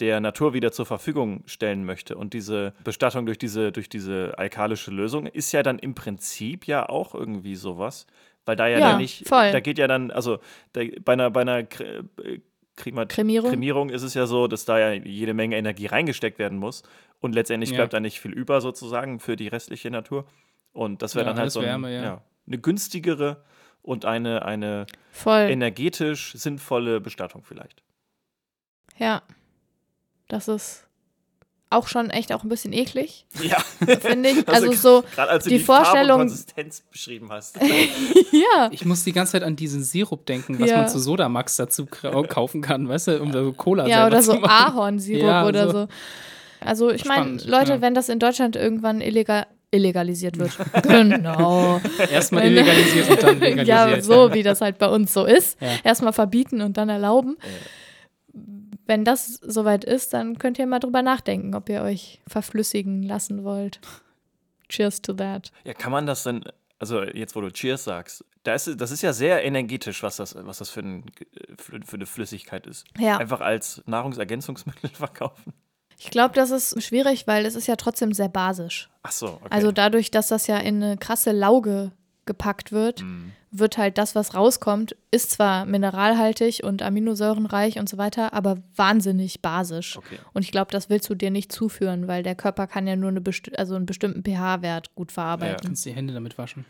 der 0.00 0.20
Natur 0.20 0.54
wieder 0.54 0.70
zur 0.72 0.86
Verfügung 0.86 1.42
stellen 1.46 1.84
möchte. 1.84 2.16
Und 2.16 2.32
diese 2.34 2.72
Bestattung 2.84 3.26
durch 3.26 3.38
diese, 3.38 3.72
durch 3.72 3.88
diese 3.88 4.34
alkalische 4.38 4.90
Lösung 4.90 5.26
ist 5.26 5.52
ja 5.52 5.62
dann 5.62 5.78
im 5.78 5.94
Prinzip 5.94 6.66
ja 6.66 6.88
auch 6.88 7.14
irgendwie 7.14 7.56
sowas. 7.56 8.06
Weil 8.44 8.56
da 8.56 8.66
ja, 8.66 8.78
Ja, 8.78 8.88
dann 8.90 8.98
nicht, 8.98 9.28
voll. 9.28 9.50
da 9.52 9.60
geht 9.60 9.78
ja 9.78 9.86
dann, 9.88 10.10
also 10.10 10.38
da, 10.72 10.82
bei 11.04 11.12
einer, 11.14 11.30
bei 11.30 11.40
einer 11.42 11.58
äh, 11.58 12.38
Kremierung? 12.76 13.50
Kremierung 13.50 13.90
ist 13.90 14.02
es 14.02 14.14
ja 14.14 14.26
so, 14.26 14.46
dass 14.46 14.64
da 14.64 14.78
ja 14.78 14.92
jede 14.92 15.34
Menge 15.34 15.56
Energie 15.56 15.86
reingesteckt 15.86 16.38
werden 16.38 16.58
muss. 16.58 16.82
Und 17.20 17.34
letztendlich 17.34 17.70
Ja. 17.70 17.76
bleibt 17.78 17.92
da 17.92 18.00
nicht 18.00 18.20
viel 18.20 18.32
über 18.32 18.60
sozusagen 18.60 19.18
für 19.18 19.34
die 19.34 19.48
restliche 19.48 19.90
Natur. 19.90 20.26
Und 20.72 21.02
das 21.02 21.16
wäre 21.16 21.26
Ja, 21.26 21.32
dann 21.32 21.40
halt 21.40 21.50
so 21.50 21.58
ein, 21.60 21.66
Wärme, 21.66 21.92
ja. 21.94 22.22
eine 22.46 22.58
günstigere 22.58 23.42
und 23.82 24.04
eine, 24.04 24.44
eine 24.44 24.86
Voll. 25.10 25.50
energetisch 25.50 26.32
sinnvolle 26.34 27.00
Bestattung 27.00 27.42
vielleicht. 27.42 27.82
Ja. 28.96 29.22
Das 30.28 30.46
ist 30.48 30.84
auch 31.70 31.86
schon 31.86 32.08
echt 32.08 32.32
auch 32.32 32.44
ein 32.44 32.48
bisschen 32.48 32.72
eklig, 32.72 33.26
Ja, 33.42 33.58
finde 34.00 34.30
ich. 34.30 34.48
Also 34.48 34.68
Also 34.68 34.72
so, 34.72 35.04
gerade 35.14 35.30
als 35.32 35.44
du 35.44 35.50
die 35.50 35.58
die, 35.58 35.64
Vorstellung- 35.64 36.18
Konsistenz 36.20 36.80
beschrieben 36.90 37.28
hast. 37.30 37.56
ja. 38.32 38.68
Ich 38.70 38.84
muss 38.86 39.04
die 39.04 39.12
ganze 39.12 39.32
Zeit 39.32 39.42
an 39.42 39.54
diesen 39.56 39.82
Sirup 39.82 40.24
denken, 40.24 40.58
was 40.60 40.70
Ja. 40.70 40.78
man 40.78 40.88
zu 40.88 40.98
Sodamax 40.98 41.56
dazu 41.56 41.84
kaufen 42.28 42.62
kann, 42.62 42.88
weißt 42.88 43.08
du, 43.08 43.20
um 43.20 43.32
so 43.32 43.52
Cola 43.52 43.86
Ja, 43.86 44.02
selber 44.02 44.06
oder 44.08 44.22
so. 44.22 44.42
Ahornsirup 44.44 45.22
Ja, 45.22 45.46
oder 45.46 45.66
so. 45.66 45.72
so. 45.82 45.88
Also 46.60 46.90
ich 46.90 47.04
meine, 47.04 47.32
Leute, 47.44 47.72
ja. 47.74 47.80
wenn 47.82 47.92
das 47.94 48.08
in 48.08 48.18
Deutschland 48.18 48.56
irgendwann 48.56 49.00
illegal 49.00 49.46
illegalisiert 49.70 50.38
wird. 50.38 50.56
genau. 50.84 51.78
Erstmal 52.10 52.46
illegalisiert 52.46 53.10
und 53.10 53.22
dann 53.22 53.38
legalisiert. 53.38 53.68
ja, 53.68 54.00
so 54.00 54.32
wie 54.32 54.42
das 54.42 54.62
halt 54.62 54.78
bei 54.78 54.88
uns 54.88 55.12
so 55.12 55.26
ist. 55.26 55.60
Ja. 55.60 55.68
Erstmal 55.84 56.14
verbieten 56.14 56.62
und 56.62 56.78
dann 56.78 56.88
erlauben. 56.88 57.36
Wenn 58.88 59.04
das 59.04 59.34
soweit 59.34 59.84
ist, 59.84 60.14
dann 60.14 60.38
könnt 60.38 60.58
ihr 60.58 60.66
mal 60.66 60.78
drüber 60.80 61.02
nachdenken, 61.02 61.54
ob 61.54 61.68
ihr 61.68 61.82
euch 61.82 62.20
verflüssigen 62.26 63.02
lassen 63.02 63.44
wollt. 63.44 63.80
Cheers 64.70 65.02
to 65.02 65.12
that. 65.12 65.52
Ja, 65.64 65.74
kann 65.74 65.92
man 65.92 66.06
das 66.06 66.22
denn, 66.22 66.42
also 66.78 67.02
jetzt 67.02 67.36
wo 67.36 67.42
du 67.42 67.50
Cheers 67.50 67.84
sagst, 67.84 68.24
da 68.44 68.54
ist, 68.54 68.80
das 68.80 68.90
ist 68.90 69.02
ja 69.02 69.12
sehr 69.12 69.44
energetisch, 69.44 70.02
was 70.02 70.16
das, 70.16 70.34
was 70.34 70.56
das 70.56 70.70
für, 70.70 70.80
ein, 70.80 71.04
für, 71.58 71.96
eine 71.96 72.06
Flüssigkeit 72.06 72.66
ist. 72.66 72.86
Ja. 72.98 73.18
Einfach 73.18 73.42
als 73.42 73.82
Nahrungsergänzungsmittel 73.84 74.88
verkaufen. 74.94 75.52
Ich 75.98 76.10
glaube, 76.10 76.34
das 76.34 76.50
ist 76.50 76.82
schwierig, 76.82 77.26
weil 77.26 77.44
es 77.44 77.56
ist 77.56 77.66
ja 77.66 77.76
trotzdem 77.76 78.14
sehr 78.14 78.28
basisch. 78.30 78.88
Ach 79.02 79.12
so, 79.12 79.26
okay. 79.26 79.48
Also 79.50 79.70
dadurch, 79.70 80.10
dass 80.10 80.28
das 80.28 80.46
ja 80.46 80.56
in 80.56 80.82
eine 80.82 80.96
krasse 80.96 81.32
Lauge 81.32 81.92
gepackt 82.24 82.72
wird, 82.72 83.02
Mhm. 83.02 83.32
Wird 83.50 83.78
halt 83.78 83.98
das, 83.98 84.14
was 84.14 84.34
rauskommt, 84.34 84.96
ist 85.10 85.30
zwar 85.30 85.64
mineralhaltig 85.64 86.62
und 86.64 86.82
aminosäurenreich 86.82 87.78
und 87.78 87.88
so 87.88 87.98
weiter, 87.98 88.32
aber 88.32 88.58
wahnsinnig 88.76 89.40
basisch. 89.40 89.96
Okay. 89.96 90.18
Und 90.32 90.42
ich 90.42 90.52
glaube, 90.52 90.70
das 90.70 90.90
willst 90.90 91.08
du 91.08 91.14
dir 91.14 91.30
nicht 91.30 91.50
zuführen, 91.52 92.08
weil 92.08 92.22
der 92.22 92.34
Körper 92.34 92.66
kann 92.66 92.86
ja 92.86 92.96
nur 92.96 93.10
eine 93.10 93.22
also 93.56 93.74
einen 93.74 93.86
bestimmten 93.86 94.22
pH-Wert 94.22 94.94
gut 94.94 95.12
verarbeiten. 95.12 95.66
Kannst 95.66 95.84
die 95.86 95.92
Hände 95.92 96.14
damit 96.14 96.36
waschen. 96.38 96.64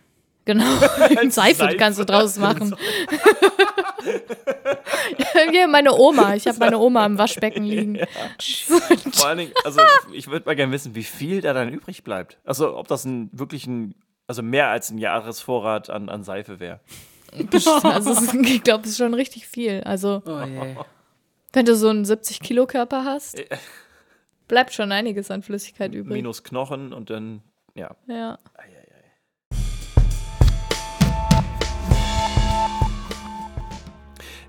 Genau. 0.45 0.65
Seife, 1.29 1.77
kannst 1.77 1.99
du 1.99 2.05
draus 2.05 2.39
machen. 2.39 2.75
Hier 5.51 5.69
meine 5.69 5.93
Oma. 5.95 6.35
Ich 6.35 6.47
habe 6.47 6.59
meine 6.59 6.79
Oma 6.79 7.07
im 7.07 7.19
Waschbecken 7.19 7.65
liegen. 7.65 7.99
Vor 9.13 9.29
allen 9.29 9.39
Dingen, 9.39 9.53
also 9.65 9.81
ich 10.13 10.29
würde 10.29 10.47
mal 10.47 10.57
gerne 10.57 10.73
wissen, 10.73 10.95
wie 10.95 11.03
viel 11.05 11.41
da 11.41 11.53
dann 11.53 11.73
übrig 11.73 12.05
bleibt. 12.05 12.39
Also 12.45 12.77
ob 12.77 12.89
das 12.89 13.05
ein 13.05 13.31
wirklich 13.33 13.67
ein, 13.67 13.95
also 14.29 14.43
mehr 14.43 14.69
als 14.69 14.91
ein 14.91 14.99
Jahresvorrat 14.99 15.91
an, 15.91 16.09
an 16.09 16.23
Seife 16.23 16.61
wäre. 16.61 16.79
Also 17.83 18.13
es 18.13 18.33
ich 18.33 18.63
glaube, 18.63 18.85
es 18.85 18.91
ist 18.93 18.97
schon 18.99 19.13
richtig 19.13 19.47
viel. 19.47 19.83
Also 19.85 20.23
Oh 20.25 20.31
wenn 21.53 21.67
du 21.67 21.75
so 21.75 21.89
einen 21.89 22.05
70-Kilo-Körper 22.05 23.05
hast, 23.05 23.43
bleibt 24.47 24.73
schon 24.73 24.93
einiges 24.93 25.31
an 25.31 25.43
Flüssigkeit 25.43 25.93
übrig. 25.93 26.15
Minus 26.15 26.43
Knochen 26.43 26.95
und 26.95 27.11
dann, 27.11 27.43
ja. 27.75 27.95
Ja. 28.07 28.39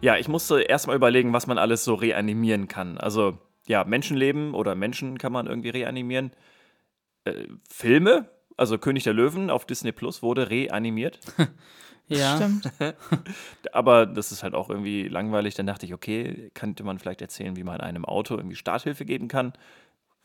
Ja, 0.01 0.15
ich 0.15 0.29
musste 0.29 0.61
erstmal 0.61 0.95
überlegen, 0.95 1.33
was 1.33 1.47
man 1.47 1.57
alles 1.57 1.83
so 1.83 1.93
reanimieren 1.95 2.69
kann. 2.69 2.97
Also, 2.97 3.37
ja, 3.67 3.83
Menschenleben 3.83 4.53
oder 4.53 4.73
Menschen 4.73 5.17
kann 5.17 5.33
man 5.33 5.47
irgendwie 5.47 5.69
reanimieren. 5.69 6.31
Äh, 7.25 7.47
Filme, 7.69 8.29
also 8.59 8.77
König 8.77 9.03
der 9.03 9.13
Löwen 9.13 9.49
auf 9.49 9.65
Disney 9.65 9.91
Plus 9.91 10.21
wurde 10.21 10.49
reanimiert. 10.49 11.19
Ja. 12.11 12.37
Stimmt. 12.37 12.71
Aber 13.71 14.07
das 14.07 14.31
ist 14.31 14.41
halt 14.41 14.55
auch 14.55 14.71
irgendwie 14.71 15.07
langweilig. 15.07 15.53
Dann 15.53 15.67
dachte 15.67 15.85
ich, 15.85 15.93
okay, 15.93 16.49
könnte 16.55 16.83
man 16.83 16.97
vielleicht 16.97 17.21
erzählen, 17.21 17.55
wie 17.55 17.63
man 17.63 17.81
einem 17.81 18.03
Auto 18.03 18.35
irgendwie 18.35 18.55
Starthilfe 18.55 19.05
geben 19.05 19.27
kann, 19.27 19.53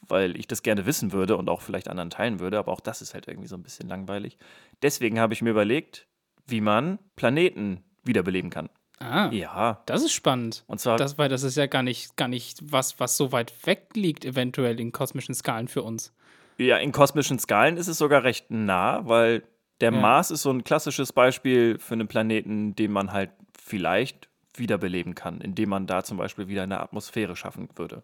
weil 0.00 0.34
ich 0.38 0.46
das 0.48 0.62
gerne 0.62 0.86
wissen 0.86 1.12
würde 1.12 1.36
und 1.36 1.50
auch 1.50 1.60
vielleicht 1.60 1.88
anderen 1.88 2.08
teilen 2.08 2.40
würde. 2.40 2.58
Aber 2.58 2.72
auch 2.72 2.80
das 2.80 3.02
ist 3.02 3.12
halt 3.12 3.28
irgendwie 3.28 3.48
so 3.48 3.56
ein 3.56 3.62
bisschen 3.62 3.86
langweilig. 3.86 4.38
Deswegen 4.80 5.20
habe 5.20 5.34
ich 5.34 5.42
mir 5.42 5.50
überlegt, 5.50 6.06
wie 6.46 6.62
man 6.62 6.98
Planeten 7.16 7.84
wiederbeleben 8.02 8.48
kann. 8.48 8.70
Ah, 8.98 9.28
Ja, 9.30 9.82
das 9.84 10.02
ist 10.04 10.12
spannend. 10.14 10.64
und 10.66 10.80
zwar 10.80 10.96
Das, 10.96 11.18
weil 11.18 11.28
das 11.28 11.42
ist 11.42 11.56
ja 11.56 11.66
gar 11.66 11.82
nicht, 11.82 12.16
gar 12.16 12.28
nicht 12.28 12.60
was, 12.62 12.98
was 12.98 13.18
so 13.18 13.30
weit 13.30 13.52
weg 13.66 13.88
liegt, 13.92 14.24
eventuell 14.24 14.80
in 14.80 14.90
kosmischen 14.90 15.34
Skalen 15.34 15.68
für 15.68 15.82
uns. 15.82 16.14
Ja, 16.58 16.76
in 16.78 16.92
kosmischen 16.92 17.38
Skalen 17.38 17.76
ist 17.76 17.88
es 17.88 17.98
sogar 17.98 18.22
recht 18.24 18.50
nah, 18.50 19.06
weil 19.08 19.42
der 19.80 19.92
Ja. 19.92 20.00
Mars 20.00 20.30
ist 20.30 20.42
so 20.42 20.50
ein 20.50 20.62
klassisches 20.64 21.12
Beispiel 21.12 21.78
für 21.78 21.94
einen 21.94 22.06
Planeten, 22.08 22.76
den 22.76 22.92
man 22.92 23.12
halt 23.12 23.30
vielleicht 23.60 24.28
wiederbeleben 24.56 25.14
kann, 25.16 25.40
indem 25.40 25.70
man 25.70 25.86
da 25.88 26.04
zum 26.04 26.16
Beispiel 26.16 26.46
wieder 26.48 26.62
eine 26.62 26.80
Atmosphäre 26.80 27.34
schaffen 27.34 27.68
würde. 27.74 28.02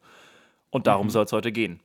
Und 0.71 0.87
darum 0.89 1.07
Mhm. 1.07 1.11
soll 1.11 1.25
es 1.27 1.33
heute 1.33 1.53
gehen. 1.53 1.81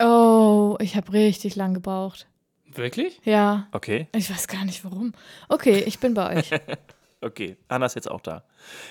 Oh, 0.00 0.76
ich 0.80 0.96
habe 0.96 1.12
richtig 1.12 1.54
lang 1.56 1.74
gebraucht. 1.74 2.26
Wirklich? 2.66 3.20
Ja, 3.24 3.68
Okay, 3.72 4.08
ich 4.14 4.28
weiß 4.30 4.48
gar 4.48 4.64
nicht 4.64 4.84
warum. 4.84 5.12
Okay, 5.48 5.84
ich 5.86 6.00
bin 6.00 6.14
bei 6.14 6.38
euch. 6.38 6.50
okay. 7.20 7.56
Anna 7.68 7.86
ist 7.86 7.94
jetzt 7.94 8.10
auch 8.10 8.20
da. 8.20 8.42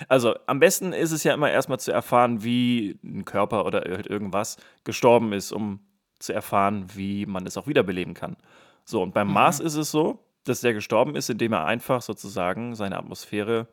Also, 0.07 0.35
am 0.45 0.59
besten 0.59 0.93
ist 0.93 1.11
es 1.11 1.23
ja 1.25 1.33
immer 1.33 1.51
erstmal 1.51 1.79
zu 1.79 1.91
erfahren, 1.91 2.43
wie 2.43 2.97
ein 3.03 3.25
Körper 3.25 3.65
oder 3.65 3.81
halt 3.81 4.07
irgendwas 4.07 4.57
gestorben 4.85 5.33
ist, 5.33 5.51
um 5.51 5.79
zu 6.23 6.33
erfahren, 6.33 6.85
wie 6.95 7.25
man 7.25 7.45
es 7.45 7.57
auch 7.57 7.67
wiederbeleben 7.67 8.13
kann. 8.13 8.37
So, 8.85 9.01
und 9.01 9.13
beim 9.13 9.31
Mars 9.31 9.59
ist 9.59 9.75
es 9.75 9.91
so, 9.91 10.19
dass 10.43 10.61
der 10.61 10.73
gestorben 10.73 11.15
ist, 11.15 11.29
indem 11.29 11.53
er 11.53 11.65
einfach 11.65 12.01
sozusagen 12.01 12.75
seine 12.75 12.97
Atmosphäre 12.97 13.67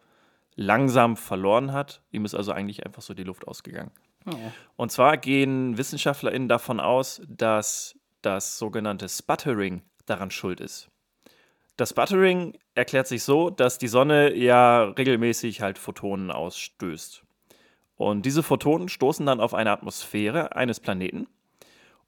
langsam 0.55 1.17
verloren 1.17 1.73
hat. 1.73 2.03
Ihm 2.13 2.25
ist 2.25 2.35
also 2.35 2.53
eigentlich 2.53 2.85
einfach 2.85 3.03
so 3.03 3.15
die 3.15 3.25
Luft 3.25 3.49
ausgegangen. 3.49 3.91
Oh. 4.27 4.37
Und 4.77 4.93
zwar 4.93 5.17
gehen 5.17 5.79
WissenschaftlerInnen 5.79 6.49
davon 6.49 6.81
aus, 6.81 7.23
dass 7.29 7.99
das 8.23 8.59
sogenannte 8.59 9.09
Sputtering 9.09 9.83
daran 10.07 10.31
schuld 10.31 10.61
ist. 10.61 10.91
Das 11.77 11.91
Sputtering 11.91 12.59
erklärt 12.75 13.07
sich 13.07 13.23
so, 13.23 13.49
dass 13.49 13.79
die 13.79 13.89
Sonne 13.89 14.35
ja 14.35 14.85
regelmäßig 14.85 15.63
halt 15.63 15.79
Photonen 15.79 16.31
ausstößt. 16.31 17.25
Und 17.97 18.27
diese 18.27 18.43
Photonen 18.43 18.89
stoßen 18.89 19.25
dann 19.25 19.41
auf 19.41 19.55
eine 19.55 19.71
Atmosphäre 19.71 20.57
eines 20.57 20.81
Planeten. 20.81 21.27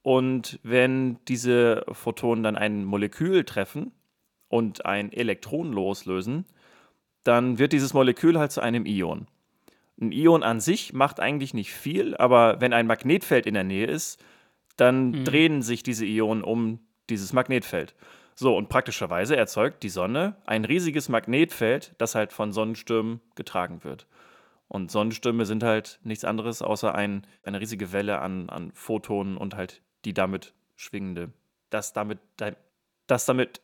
Und 0.02 0.58
wenn 0.62 1.18
diese 1.28 1.84
Photonen 1.92 2.42
dann 2.42 2.56
ein 2.56 2.84
Molekül 2.84 3.44
treffen 3.44 3.92
und 4.48 4.84
ein 4.84 5.12
Elektron 5.12 5.72
loslösen, 5.72 6.44
dann 7.24 7.58
wird 7.58 7.72
dieses 7.72 7.94
Molekül 7.94 8.38
halt 8.38 8.50
zu 8.50 8.60
einem 8.60 8.84
Ion. 8.84 9.28
Ein 10.00 10.10
Ion 10.10 10.42
an 10.42 10.60
sich 10.60 10.92
macht 10.92 11.20
eigentlich 11.20 11.54
nicht 11.54 11.72
viel, 11.72 12.16
aber 12.16 12.60
wenn 12.60 12.72
ein 12.72 12.88
Magnetfeld 12.88 13.46
in 13.46 13.54
der 13.54 13.62
Nähe 13.62 13.86
ist, 13.86 14.22
dann 14.76 15.24
drehen 15.24 15.62
sich 15.62 15.84
diese 15.84 16.04
Ionen 16.04 16.42
um 16.42 16.80
dieses 17.08 17.32
Magnetfeld. 17.32 17.94
So, 18.34 18.56
und 18.56 18.68
praktischerweise 18.68 19.36
erzeugt 19.36 19.82
die 19.82 19.90
Sonne 19.90 20.36
ein 20.46 20.64
riesiges 20.64 21.08
Magnetfeld, 21.08 21.94
das 21.98 22.14
halt 22.14 22.32
von 22.32 22.52
Sonnenstürmen 22.52 23.20
getragen 23.36 23.84
wird. 23.84 24.06
Und 24.68 24.90
Sonnenstürme 24.90 25.44
sind 25.44 25.62
halt 25.62 26.00
nichts 26.02 26.24
anderes 26.24 26.62
außer 26.62 26.94
ein, 26.94 27.26
eine 27.42 27.60
riesige 27.60 27.92
Welle 27.92 28.20
an, 28.20 28.48
an 28.48 28.72
Photonen 28.72 29.36
und 29.36 29.54
halt 29.54 29.82
die 30.04 30.14
damit 30.14 30.52
schwingende, 30.76 31.32
das 31.70 31.92
damit, 31.92 32.18
das 33.06 33.24
damit, 33.24 33.60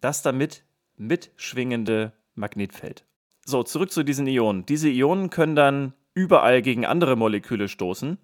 das 0.00 0.22
damit 0.22 0.64
mitschwingende 0.96 2.12
Magnetfeld. 2.34 3.04
So, 3.44 3.62
zurück 3.62 3.90
zu 3.90 4.02
diesen 4.02 4.26
Ionen. 4.26 4.66
Diese 4.66 4.88
Ionen 4.88 5.30
können 5.30 5.56
dann 5.56 5.92
überall 6.14 6.62
gegen 6.62 6.86
andere 6.86 7.16
Moleküle 7.16 7.68
stoßen 7.68 8.18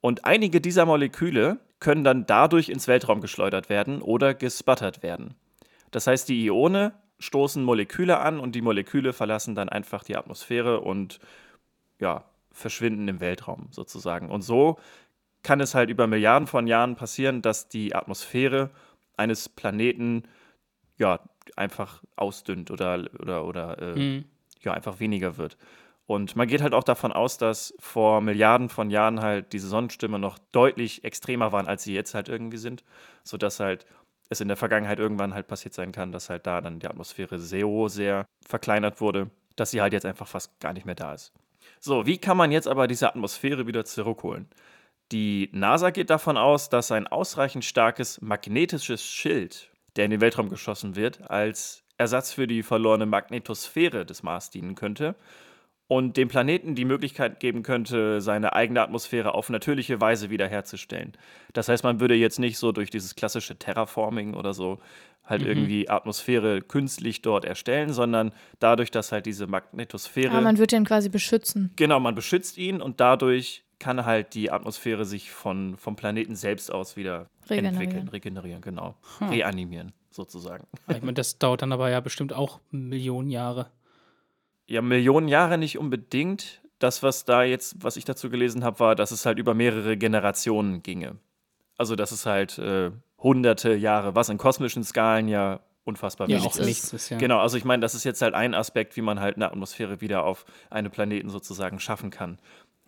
und 0.00 0.24
einige 0.24 0.60
dieser 0.60 0.86
Moleküle 0.86 1.60
können 1.78 2.04
dann 2.04 2.26
dadurch 2.26 2.68
ins 2.68 2.88
Weltraum 2.88 3.20
geschleudert 3.20 3.68
werden 3.68 4.02
oder 4.02 4.34
gesputtert 4.34 5.02
werden. 5.02 5.34
Das 5.90 6.06
heißt, 6.06 6.28
die 6.28 6.46
Ione 6.46 6.92
stoßen 7.18 7.62
Moleküle 7.62 8.18
an 8.18 8.40
und 8.40 8.54
die 8.54 8.62
Moleküle 8.62 9.12
verlassen 9.12 9.54
dann 9.54 9.68
einfach 9.68 10.02
die 10.04 10.16
Atmosphäre 10.16 10.80
und 10.80 11.20
ja, 12.00 12.24
verschwinden 12.50 13.08
im 13.08 13.20
Weltraum 13.20 13.68
sozusagen. 13.70 14.30
Und 14.30 14.42
so 14.42 14.78
kann 15.42 15.60
es 15.60 15.74
halt 15.74 15.90
über 15.90 16.06
Milliarden 16.06 16.46
von 16.46 16.66
Jahren 16.66 16.96
passieren, 16.96 17.42
dass 17.42 17.68
die 17.68 17.94
Atmosphäre 17.94 18.70
eines 19.16 19.48
Planeten 19.48 20.24
ja 20.98 21.20
einfach 21.56 22.02
ausdünnt 22.16 22.70
oder, 22.70 23.08
oder, 23.20 23.44
oder 23.44 23.78
äh, 23.80 23.96
Mhm. 23.96 24.24
ja, 24.60 24.72
einfach 24.72 25.00
weniger 25.00 25.36
wird. 25.36 25.56
Und 26.06 26.36
man 26.36 26.48
geht 26.48 26.62
halt 26.62 26.74
auch 26.74 26.84
davon 26.84 27.12
aus, 27.12 27.38
dass 27.38 27.74
vor 27.78 28.20
Milliarden 28.20 28.68
von 28.68 28.90
Jahren 28.90 29.20
halt 29.20 29.52
diese 29.52 29.68
Sonnenstürme 29.68 30.18
noch 30.18 30.38
deutlich 30.52 31.04
extremer 31.04 31.52
waren, 31.52 31.66
als 31.66 31.84
sie 31.84 31.94
jetzt 31.94 32.14
halt 32.14 32.28
irgendwie 32.28 32.58
sind, 32.58 32.84
sodass 33.24 33.60
halt 33.60 33.86
es 34.28 34.40
in 34.40 34.48
der 34.48 34.56
Vergangenheit 34.56 34.98
irgendwann 34.98 35.34
halt 35.34 35.46
passiert 35.46 35.74
sein 35.74 35.92
kann, 35.92 36.12
dass 36.12 36.28
halt 36.30 36.46
da 36.46 36.60
dann 36.60 36.80
die 36.80 36.86
Atmosphäre 36.86 37.38
so 37.38 37.88
sehr 37.88 38.24
verkleinert 38.46 39.00
wurde, 39.00 39.30
dass 39.56 39.70
sie 39.70 39.80
halt 39.80 39.92
jetzt 39.92 40.06
einfach 40.06 40.26
fast 40.26 40.58
gar 40.60 40.72
nicht 40.72 40.86
mehr 40.86 40.94
da 40.94 41.14
ist. 41.14 41.32
So, 41.80 42.06
wie 42.06 42.18
kann 42.18 42.36
man 42.36 42.50
jetzt 42.52 42.68
aber 42.68 42.86
diese 42.86 43.08
Atmosphäre 43.08 43.66
wieder 43.66 43.84
zurückholen? 43.84 44.48
Die 45.12 45.50
NASA 45.52 45.90
geht 45.90 46.08
davon 46.08 46.38
aus, 46.38 46.70
dass 46.70 46.90
ein 46.90 47.06
ausreichend 47.06 47.64
starkes 47.64 48.20
magnetisches 48.22 49.04
Schild, 49.04 49.70
der 49.96 50.06
in 50.06 50.10
den 50.10 50.22
Weltraum 50.22 50.48
geschossen 50.48 50.96
wird, 50.96 51.30
als 51.30 51.84
Ersatz 51.98 52.32
für 52.32 52.46
die 52.46 52.62
verlorene 52.62 53.04
Magnetosphäre 53.04 54.06
des 54.06 54.22
Mars 54.22 54.48
dienen 54.50 54.74
könnte 54.74 55.14
und 55.86 56.16
dem 56.16 56.28
Planeten 56.28 56.74
die 56.74 56.86
Möglichkeit 56.86 57.40
geben 57.40 57.62
könnte, 57.62 58.22
seine 58.22 58.54
eigene 58.54 58.80
Atmosphäre 58.80 59.34
auf 59.34 59.50
natürliche 59.50 60.00
Weise 60.00 60.30
wiederherzustellen. 60.30 61.12
Das 61.52 61.68
heißt, 61.68 61.84
man 61.84 62.00
würde 62.00 62.14
jetzt 62.14 62.38
nicht 62.38 62.56
so 62.56 62.72
durch 62.72 62.88
dieses 62.88 63.14
klassische 63.14 63.58
Terraforming 63.58 64.32
oder 64.32 64.54
so 64.54 64.80
halt 65.24 65.42
irgendwie 65.42 65.88
Atmosphäre 65.90 66.62
künstlich 66.62 67.20
dort 67.20 67.44
erstellen, 67.44 67.92
sondern 67.92 68.32
dadurch, 68.58 68.90
dass 68.90 69.12
halt 69.12 69.26
diese 69.26 69.46
Magnetosphäre 69.46 70.30
Aber 70.30 70.38
Ah, 70.38 70.42
man 70.42 70.58
wird 70.58 70.72
den 70.72 70.84
quasi 70.84 71.10
beschützen. 71.10 71.70
Genau, 71.76 72.00
man 72.00 72.14
beschützt 72.14 72.56
ihn 72.56 72.80
und 72.80 72.98
dadurch 72.98 73.62
kann 73.82 74.06
halt 74.06 74.34
die 74.34 74.50
Atmosphäre 74.50 75.04
sich 75.04 75.30
von, 75.30 75.76
vom 75.76 75.96
Planeten 75.96 76.36
selbst 76.36 76.72
aus 76.72 76.96
wieder 76.96 77.26
Regenerieren. 77.50 77.66
entwickeln, 77.82 78.08
regenerieren, 78.08 78.62
genau. 78.62 78.94
Reanimieren, 79.20 79.92
sozusagen. 80.10 80.66
Ich 80.88 81.00
meine, 81.02 81.14
das 81.14 81.38
dauert 81.40 81.62
dann 81.62 81.72
aber 81.72 81.90
ja 81.90 82.00
bestimmt 82.00 82.32
auch 82.32 82.60
Millionen 82.70 83.28
Jahre. 83.30 83.66
Ja, 84.66 84.80
Millionen 84.80 85.28
Jahre 85.28 85.58
nicht 85.58 85.76
unbedingt. 85.78 86.62
Das, 86.78 87.02
was 87.02 87.24
da 87.24 87.42
jetzt, 87.42 87.76
was 87.82 87.96
ich 87.96 88.04
dazu 88.04 88.30
gelesen 88.30 88.64
habe, 88.64 88.80
war, 88.80 88.94
dass 88.94 89.10
es 89.10 89.26
halt 89.26 89.38
über 89.38 89.54
mehrere 89.54 89.96
Generationen 89.96 90.82
ginge. 90.82 91.16
Also, 91.76 91.96
dass 91.96 92.12
es 92.12 92.24
halt 92.26 92.58
äh, 92.58 92.90
hunderte 93.18 93.74
Jahre, 93.74 94.14
was 94.14 94.28
in 94.28 94.38
kosmischen 94.38 94.84
Skalen 94.84 95.28
ja 95.28 95.60
unfassbar 95.84 96.28
Ja, 96.28 96.36
wenig 96.36 96.48
auch 96.48 96.56
ist. 96.56 96.66
nichts 96.66 96.92
ist 96.92 97.08
ja. 97.10 97.18
Genau, 97.18 97.40
also 97.40 97.56
ich 97.56 97.64
meine, 97.64 97.80
das 97.80 97.94
ist 97.94 98.04
jetzt 98.04 98.22
halt 98.22 98.34
ein 98.34 98.54
Aspekt, 98.54 98.96
wie 98.96 99.00
man 99.02 99.18
halt 99.20 99.34
eine 99.36 99.46
Atmosphäre 99.50 100.00
wieder 100.00 100.24
auf 100.24 100.44
einem 100.70 100.90
Planeten 100.92 101.28
sozusagen 101.28 101.80
schaffen 101.80 102.10
kann. 102.10 102.38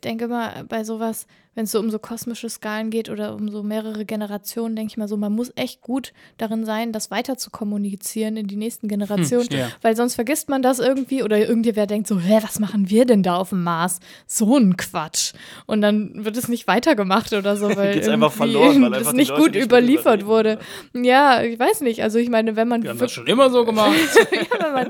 Denke 0.05 0.29
mal, 0.29 0.65
bei 0.69 0.85
sowas, 0.85 1.27
wenn 1.55 1.65
es 1.65 1.73
so 1.73 1.79
um 1.79 1.91
so 1.91 1.99
kosmische 1.99 2.49
Skalen 2.49 2.91
geht 2.91 3.09
oder 3.09 3.35
um 3.35 3.49
so 3.49 3.63
mehrere 3.63 4.05
Generationen, 4.05 4.77
denke 4.77 4.93
ich 4.93 4.97
mal 4.97 5.09
so, 5.09 5.17
man 5.17 5.33
muss 5.33 5.53
echt 5.57 5.81
gut 5.81 6.13
darin 6.37 6.65
sein, 6.65 6.93
das 6.93 7.11
weiter 7.11 7.37
zu 7.37 7.51
kommunizieren 7.51 8.37
in 8.37 8.47
die 8.47 8.57
nächsten 8.57 8.89
Generationen, 8.89 9.49
ja. 9.51 9.69
weil 9.83 9.97
sonst 9.97 10.15
vergisst 10.15 10.49
man 10.49 10.63
das 10.63 10.79
irgendwie 10.79 11.23
oder 11.23 11.39
irgendwer 11.39 11.87
denkt 11.87 12.09
so, 12.09 12.19
hä, 12.19 12.39
was 12.43 12.59
machen 12.59 12.91
wir 12.91 13.05
denn 13.05 13.23
da 13.23 13.37
auf 13.37 13.51
dem 13.51 13.63
Mars? 13.63 14.01
So 14.27 14.57
ein 14.57 14.77
Quatsch. 14.77 15.33
Und 15.67 15.81
dann 15.81 16.25
wird 16.25 16.37
es 16.37 16.49
nicht 16.49 16.67
weitergemacht 16.67 17.33
oder 17.33 17.57
so, 17.57 17.69
weil 17.77 17.95
Geht's 17.95 18.09
einfach 18.09 18.33
verloren, 18.33 18.83
weil 18.83 18.95
einfach 18.95 19.13
die 19.13 19.19
nicht 19.19 19.35
gut 19.35 19.53
nicht 19.53 19.65
überliefert 19.65 20.27
wurde. 20.27 20.59
Ja, 20.93 21.43
ich 21.43 21.59
weiß 21.59 21.83
nicht. 21.83 22.03
Also 22.03 22.19
ich 22.19 22.31
meine, 22.31 22.57
wenn 22.57 22.69
man 22.69 22.83
Wir 22.83 22.91
haben 22.91 22.99
das 22.99 23.13
schon 23.13 23.27
immer 23.27 23.51
so 23.51 23.65
gemacht. 23.75 23.95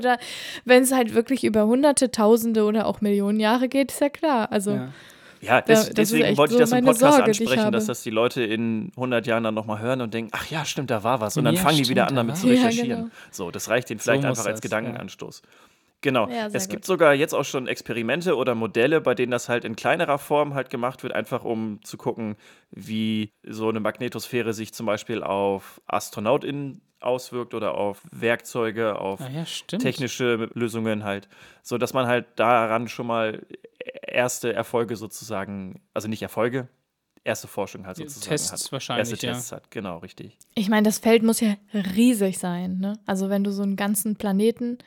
ja, 0.03 0.17
wenn 0.65 0.83
es 0.83 0.91
halt 0.91 1.13
wirklich 1.13 1.43
über 1.43 1.65
hunderte, 1.65 2.11
tausende 2.11 2.63
oder 2.63 2.87
auch 2.87 3.01
Millionen 3.01 3.39
Jahre 3.39 3.69
geht, 3.69 3.91
ist 3.91 4.01
ja 4.01 4.09
klar. 4.09 4.51
Also 4.51 4.71
ja. 4.71 4.89
Ja, 5.45 5.61
des, 5.61 5.79
das 5.79 5.87
ist 5.89 5.97
deswegen 5.97 6.37
wollte 6.37 6.53
ich 6.53 6.57
so 6.57 6.59
das 6.59 6.71
im 6.71 6.75
meine 6.77 6.85
Podcast 6.87 7.15
Sorge, 7.17 7.23
ansprechen, 7.31 7.71
dass 7.71 7.85
das 7.85 8.03
die 8.03 8.09
Leute 8.09 8.43
in 8.43 8.91
100 8.95 9.25
Jahren 9.27 9.43
dann 9.43 9.53
nochmal 9.53 9.79
hören 9.79 10.01
und 10.01 10.13
denken, 10.13 10.31
ach 10.33 10.49
ja, 10.49 10.65
stimmt, 10.65 10.89
da 10.91 11.03
war 11.03 11.21
was. 11.21 11.37
Und 11.37 11.45
dann 11.45 11.55
Ja, 11.55 11.61
fangen 11.61 11.77
die 11.77 11.87
wieder 11.89 12.05
stimmt, 12.05 12.19
an, 12.19 12.27
da 12.27 12.33
damit 12.33 12.37
zu 12.37 12.47
was. 12.47 12.55
Ja, 12.59 12.65
recherchieren. 12.67 12.99
genau. 13.03 13.11
So, 13.31 13.51
das 13.51 13.69
reicht 13.69 13.89
ihnen 13.89 13.99
vielleicht 13.99 14.23
So 14.23 14.27
einfach 14.27 14.45
als 14.45 14.55
das, 14.59 14.61
Gedankenanstoß. 14.61 15.41
Genau. 16.01 16.27
Ja, 16.29 16.47
es 16.53 16.67
gibt 16.69 16.83
gut. 16.83 16.85
sogar 16.85 17.13
jetzt 17.15 17.33
auch 17.33 17.45
schon 17.45 17.67
Experimente 17.67 18.35
oder 18.35 18.53
Modelle, 18.53 19.01
bei 19.01 19.15
denen 19.15 19.31
das 19.31 19.49
halt 19.49 19.65
in 19.65 19.75
kleinerer 19.75 20.19
Form 20.19 20.53
halt 20.53 20.69
gemacht 20.69 21.01
wird, 21.01 21.13
einfach 21.13 21.43
um 21.43 21.79
zu 21.83 21.97
gucken, 21.97 22.35
wie 22.69 23.31
so 23.43 23.69
eine 23.69 23.79
Magnetosphäre 23.79 24.53
sich 24.53 24.71
zum 24.73 24.85
Beispiel 24.85 25.23
auf 25.23 25.81
AstronautInnen 25.87 26.81
auswirkt 26.99 27.53
oder 27.53 27.73
auf 27.75 28.01
Werkzeuge, 28.11 28.99
auf 28.99 29.19
Ah, 29.21 29.29
ja, 29.33 29.45
stimmt. 29.45 29.81
technische 29.83 30.49
Lösungen 30.53 31.03
halt, 31.03 31.27
so 31.63 31.77
dass 31.77 31.93
man 31.93 32.07
halt 32.07 32.25
daran 32.35 32.87
schon 32.87 33.07
mal 33.07 33.41
erste 34.07 34.53
Erfolge 34.53 34.95
sozusagen, 34.95 35.81
also 35.93 36.07
nicht 36.07 36.21
Erfolge, 36.21 36.67
erste 37.23 37.47
Forschung 37.47 37.85
halt 37.87 37.97
sozusagen 37.97 38.29
Tests 38.29 38.51
hat. 38.51 38.71
wahrscheinlich, 38.71 39.09
erste 39.11 39.25
ja. 39.27 39.33
Tests 39.33 39.51
hat, 39.51 39.71
genau, 39.71 39.97
richtig. 39.99 40.37
ich 40.53 40.69
meine, 40.69 40.83
das 40.83 40.99
Feld 40.99 41.23
muss 41.23 41.39
ja 41.39 41.55
riesig 41.73 42.37
sein. 42.37 42.77
Ne? 42.79 42.99
Also 43.05 43.29
wenn 43.29 43.43
du 43.43 43.51
so 43.51 43.63
einen 43.63 43.75
ganzen 43.75 44.15
Planeten 44.15 44.77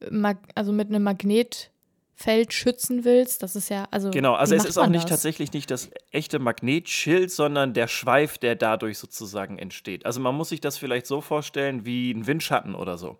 äh, 0.00 0.10
mag, 0.10 0.38
also 0.54 0.72
mit 0.72 0.88
einem 0.88 1.02
Magnetfeld 1.02 2.52
schützen 2.52 3.04
willst, 3.04 3.42
das 3.42 3.56
ist 3.56 3.68
ja, 3.68 3.86
also 3.90 4.10
Genau, 4.10 4.34
also 4.34 4.52
wie 4.52 4.56
es 4.56 4.62
macht 4.62 4.68
ist 4.70 4.78
auch 4.78 4.86
nicht 4.88 5.04
das? 5.04 5.10
tatsächlich 5.10 5.52
nicht 5.52 5.70
das 5.70 5.90
echte 6.10 6.38
Magnetschild, 6.38 7.30
sondern 7.30 7.74
der 7.74 7.88
Schweif, 7.88 8.38
der 8.38 8.54
dadurch 8.56 8.98
sozusagen 8.98 9.58
entsteht. 9.58 10.06
Also 10.06 10.20
man 10.20 10.34
muss 10.34 10.48
sich 10.50 10.60
das 10.60 10.78
vielleicht 10.78 11.06
so 11.06 11.20
vorstellen 11.20 11.84
wie 11.84 12.10
ein 12.12 12.26
Windschatten 12.26 12.74
oder 12.74 12.96
so. 12.98 13.18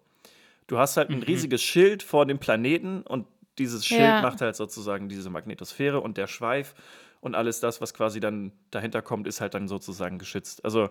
Du 0.67 0.79
hast 0.79 0.97
halt 0.97 1.11
ein 1.11 1.17
Mhm. 1.19 1.23
riesiges 1.25 1.63
Schild 1.63 2.03
vor 2.03 2.25
dem 2.25 2.39
Planeten 2.39 3.03
und 3.03 3.27
dieses 3.59 3.85
Schild 3.87 4.01
Ja. 4.01 4.23
macht 4.23 4.41
halt 4.41 4.57
sozusagen 4.57 5.09
diese 5.09 5.31
Magnetosphäre 5.31 6.01
und 6.01 6.17
der 6.17 6.27
Schweif 6.27 6.75
und 7.21 7.35
alles 7.35 7.61
das, 7.61 7.81
was 7.81 7.95
quasi 7.95 8.19
dann 8.21 8.53
dahinter 8.71 9.03
kommt, 9.03 9.27
ist 9.27 9.41
halt 9.41 9.55
dann 9.55 9.69
sozusagen 9.69 10.19
geschützt. 10.19 10.65
Also 10.65 10.89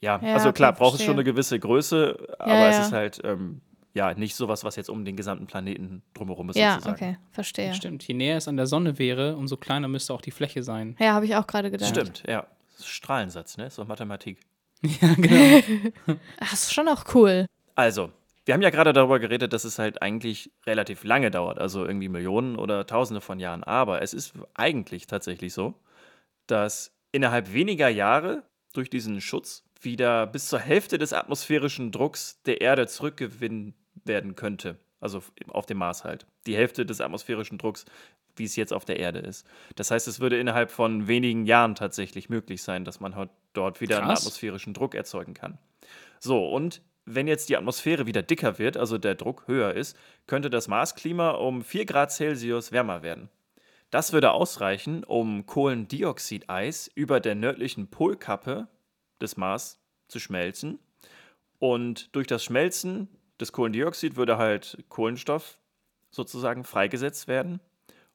ja, 0.00 0.20
Ja, 0.22 0.34
also 0.34 0.52
klar, 0.52 0.72
braucht 0.72 0.98
es 0.98 1.04
schon 1.04 1.14
eine 1.14 1.24
gewisse 1.24 1.58
Größe, 1.58 2.36
aber 2.38 2.52
Ja, 2.54 2.68
es 2.68 2.76
ja. 2.76 2.82
ist 2.82 2.92
halt 2.92 3.20
ähm, 3.24 3.60
ja 3.94 4.14
nicht 4.14 4.34
sowas, 4.34 4.64
was 4.64 4.76
jetzt 4.76 4.90
um 4.90 5.04
den 5.04 5.16
gesamten 5.16 5.46
Planeten 5.46 6.02
drumherum 6.14 6.50
ist 6.50 6.56
Ja, 6.56 6.74
sozusagen. 6.74 6.94
okay, 6.96 7.18
verstehe. 7.30 7.72
Stimmt. 7.74 8.06
Je 8.06 8.14
näher 8.14 8.36
es 8.36 8.48
an 8.48 8.56
der 8.56 8.66
Sonne 8.66 8.98
wäre, 8.98 9.36
umso 9.36 9.56
kleiner 9.56 9.88
müsste 9.88 10.12
auch 10.14 10.20
die 10.22 10.30
Fläche 10.30 10.62
sein. 10.62 10.96
Ja, 10.98 11.12
habe 11.14 11.24
ich 11.26 11.36
auch 11.36 11.46
gerade 11.46 11.70
gedacht. 11.70 11.90
Stimmt, 11.90 12.22
ja. 12.26 12.46
Strahlensatz, 12.82 13.56
ne? 13.56 13.70
So 13.70 13.84
Mathematik. 13.84 14.38
Ja, 14.82 15.14
genau. 15.14 15.60
Das 16.40 16.52
ist 16.54 16.74
schon 16.74 16.88
auch 16.88 17.04
cool. 17.14 17.46
Also, 17.76 18.10
wir 18.44 18.54
haben 18.54 18.62
ja 18.62 18.70
gerade 18.70 18.92
darüber 18.92 19.20
geredet, 19.20 19.52
dass 19.52 19.64
es 19.64 19.78
halt 19.78 20.02
eigentlich 20.02 20.50
relativ 20.66 21.04
lange 21.04 21.30
dauert, 21.30 21.58
also 21.58 21.84
irgendwie 21.86 22.08
Millionen 22.08 22.56
oder 22.56 22.86
Tausende 22.86 23.20
von 23.20 23.38
Jahren. 23.38 23.62
Aber 23.62 24.02
es 24.02 24.14
ist 24.14 24.34
eigentlich 24.54 25.06
tatsächlich 25.06 25.54
so, 25.54 25.74
dass 26.46 26.92
innerhalb 27.12 27.52
weniger 27.52 27.88
Jahre 27.88 28.42
durch 28.72 28.90
diesen 28.90 29.20
Schutz 29.20 29.64
wieder 29.80 30.26
bis 30.26 30.48
zur 30.48 30.58
Hälfte 30.58 30.98
des 30.98 31.12
atmosphärischen 31.12 31.92
Drucks 31.92 32.42
der 32.42 32.60
Erde 32.60 32.86
zurückgewinnen 32.86 33.74
werden 34.04 34.34
könnte. 34.34 34.78
Also 35.00 35.22
auf 35.48 35.66
dem 35.66 35.78
Mars 35.78 36.04
halt. 36.04 36.26
Die 36.46 36.56
Hälfte 36.56 36.86
des 36.86 37.00
atmosphärischen 37.00 37.58
Drucks, 37.58 37.84
wie 38.36 38.44
es 38.44 38.56
jetzt 38.56 38.72
auf 38.72 38.84
der 38.84 38.98
Erde 38.98 39.18
ist. 39.18 39.46
Das 39.76 39.90
heißt, 39.90 40.08
es 40.08 40.20
würde 40.20 40.38
innerhalb 40.38 40.70
von 40.70 41.08
wenigen 41.08 41.44
Jahren 41.44 41.74
tatsächlich 41.74 42.28
möglich 42.28 42.62
sein, 42.62 42.84
dass 42.84 43.00
man 43.00 43.28
dort 43.52 43.80
wieder 43.80 43.98
einen 43.98 44.06
Krass. 44.06 44.20
atmosphärischen 44.20 44.74
Druck 44.74 44.94
erzeugen 44.94 45.34
kann. 45.34 45.58
So, 46.20 46.48
und 46.48 46.82
wenn 47.04 47.26
jetzt 47.26 47.48
die 47.48 47.56
Atmosphäre 47.56 48.06
wieder 48.06 48.22
dicker 48.22 48.58
wird, 48.58 48.76
also 48.76 48.98
der 48.98 49.14
Druck 49.14 49.44
höher 49.46 49.74
ist, 49.74 49.96
könnte 50.26 50.50
das 50.50 50.68
Marsklima 50.68 51.30
um 51.30 51.62
4 51.62 51.86
Grad 51.86 52.12
Celsius 52.12 52.72
wärmer 52.72 53.02
werden. 53.02 53.28
Das 53.90 54.12
würde 54.12 54.32
ausreichen, 54.32 55.04
um 55.04 55.44
Kohlendioxideis 55.44 56.90
über 56.94 57.20
der 57.20 57.34
nördlichen 57.34 57.88
Polkappe 57.88 58.68
des 59.20 59.36
Mars 59.36 59.80
zu 60.08 60.18
schmelzen. 60.18 60.78
Und 61.58 62.14
durch 62.16 62.26
das 62.26 62.42
Schmelzen 62.42 63.08
des 63.38 63.52
Kohlendioxid 63.52 64.16
würde 64.16 64.38
halt 64.38 64.84
Kohlenstoff 64.88 65.58
sozusagen 66.10 66.64
freigesetzt 66.64 67.28
werden. 67.28 67.60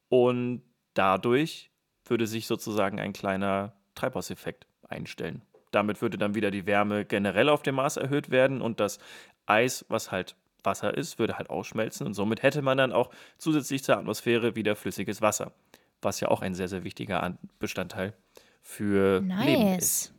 Und 0.09 0.63
dadurch 0.93 1.69
würde 2.05 2.25
sich 2.25 2.47
sozusagen 2.47 2.99
ein 2.99 3.13
kleiner 3.13 3.73
Treibhauseffekt 3.93 4.65
einstellen. 4.87 5.43
Damit 5.71 6.01
würde 6.01 6.17
dann 6.17 6.33
wieder 6.35 6.49
die 6.51 6.65
Wärme 6.65 7.05
generell 7.05 7.49
auf 7.49 7.61
dem 7.61 7.75
Mars 7.75 7.97
erhöht 7.97 8.29
werden 8.29 8.61
und 8.61 8.79
das 8.79 8.99
Eis, 9.45 9.85
was 9.89 10.11
halt 10.11 10.35
Wasser 10.63 10.95
ist, 10.97 11.19
würde 11.19 11.37
halt 11.37 11.49
ausschmelzen 11.49 12.05
und 12.07 12.13
somit 12.13 12.43
hätte 12.43 12.61
man 12.61 12.77
dann 12.77 12.91
auch 12.91 13.09
zusätzlich 13.37 13.83
zur 13.83 13.97
Atmosphäre 13.97 14.55
wieder 14.55 14.75
flüssiges 14.75 15.21
Wasser, 15.21 15.53
was 16.01 16.19
ja 16.19 16.27
auch 16.29 16.41
ein 16.41 16.53
sehr, 16.55 16.67
sehr 16.67 16.83
wichtiger 16.83 17.23
An- 17.23 17.37
Bestandteil 17.59 18.13
für 18.61 19.19
Leben 19.19 19.63
Nice. 19.71 19.83
ist. 19.83 20.13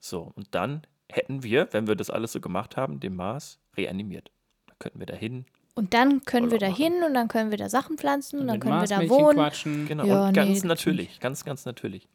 So, 0.00 0.32
und 0.34 0.54
dann 0.54 0.82
hätten 1.08 1.42
wir, 1.42 1.68
wenn 1.72 1.86
wir 1.86 1.94
das 1.94 2.10
alles 2.10 2.32
so 2.32 2.40
gemacht 2.40 2.76
haben, 2.76 3.00
den 3.00 3.14
Mars 3.14 3.58
reanimiert. 3.76 4.30
Dann 4.66 4.76
könnten 4.78 4.98
wir 4.98 5.06
da 5.06 5.14
hin. 5.14 5.44
Und 5.74 5.94
dann 5.94 6.24
können 6.24 6.50
wir 6.50 6.58
da 6.58 6.66
hin 6.66 7.02
und 7.06 7.14
dann 7.14 7.28
können 7.28 7.50
wir 7.50 7.58
da 7.58 7.68
Sachen 7.68 7.96
pflanzen 7.96 8.40
und 8.40 8.48
dann 8.48 8.60
können 8.60 8.80
wir 8.80 8.88
da 8.88 9.08
wohnen. 9.08 9.34
quatschen. 9.36 9.86
Genau, 9.86 10.04
Ja, 10.04 10.20
und 10.26 10.32
nee, 10.32 10.32
ganz 10.32 10.54
das 10.58 10.64
natürlich, 10.64 11.20
ganz, 11.20 11.44
ganz 11.44 11.64
natürlich. 11.64 12.08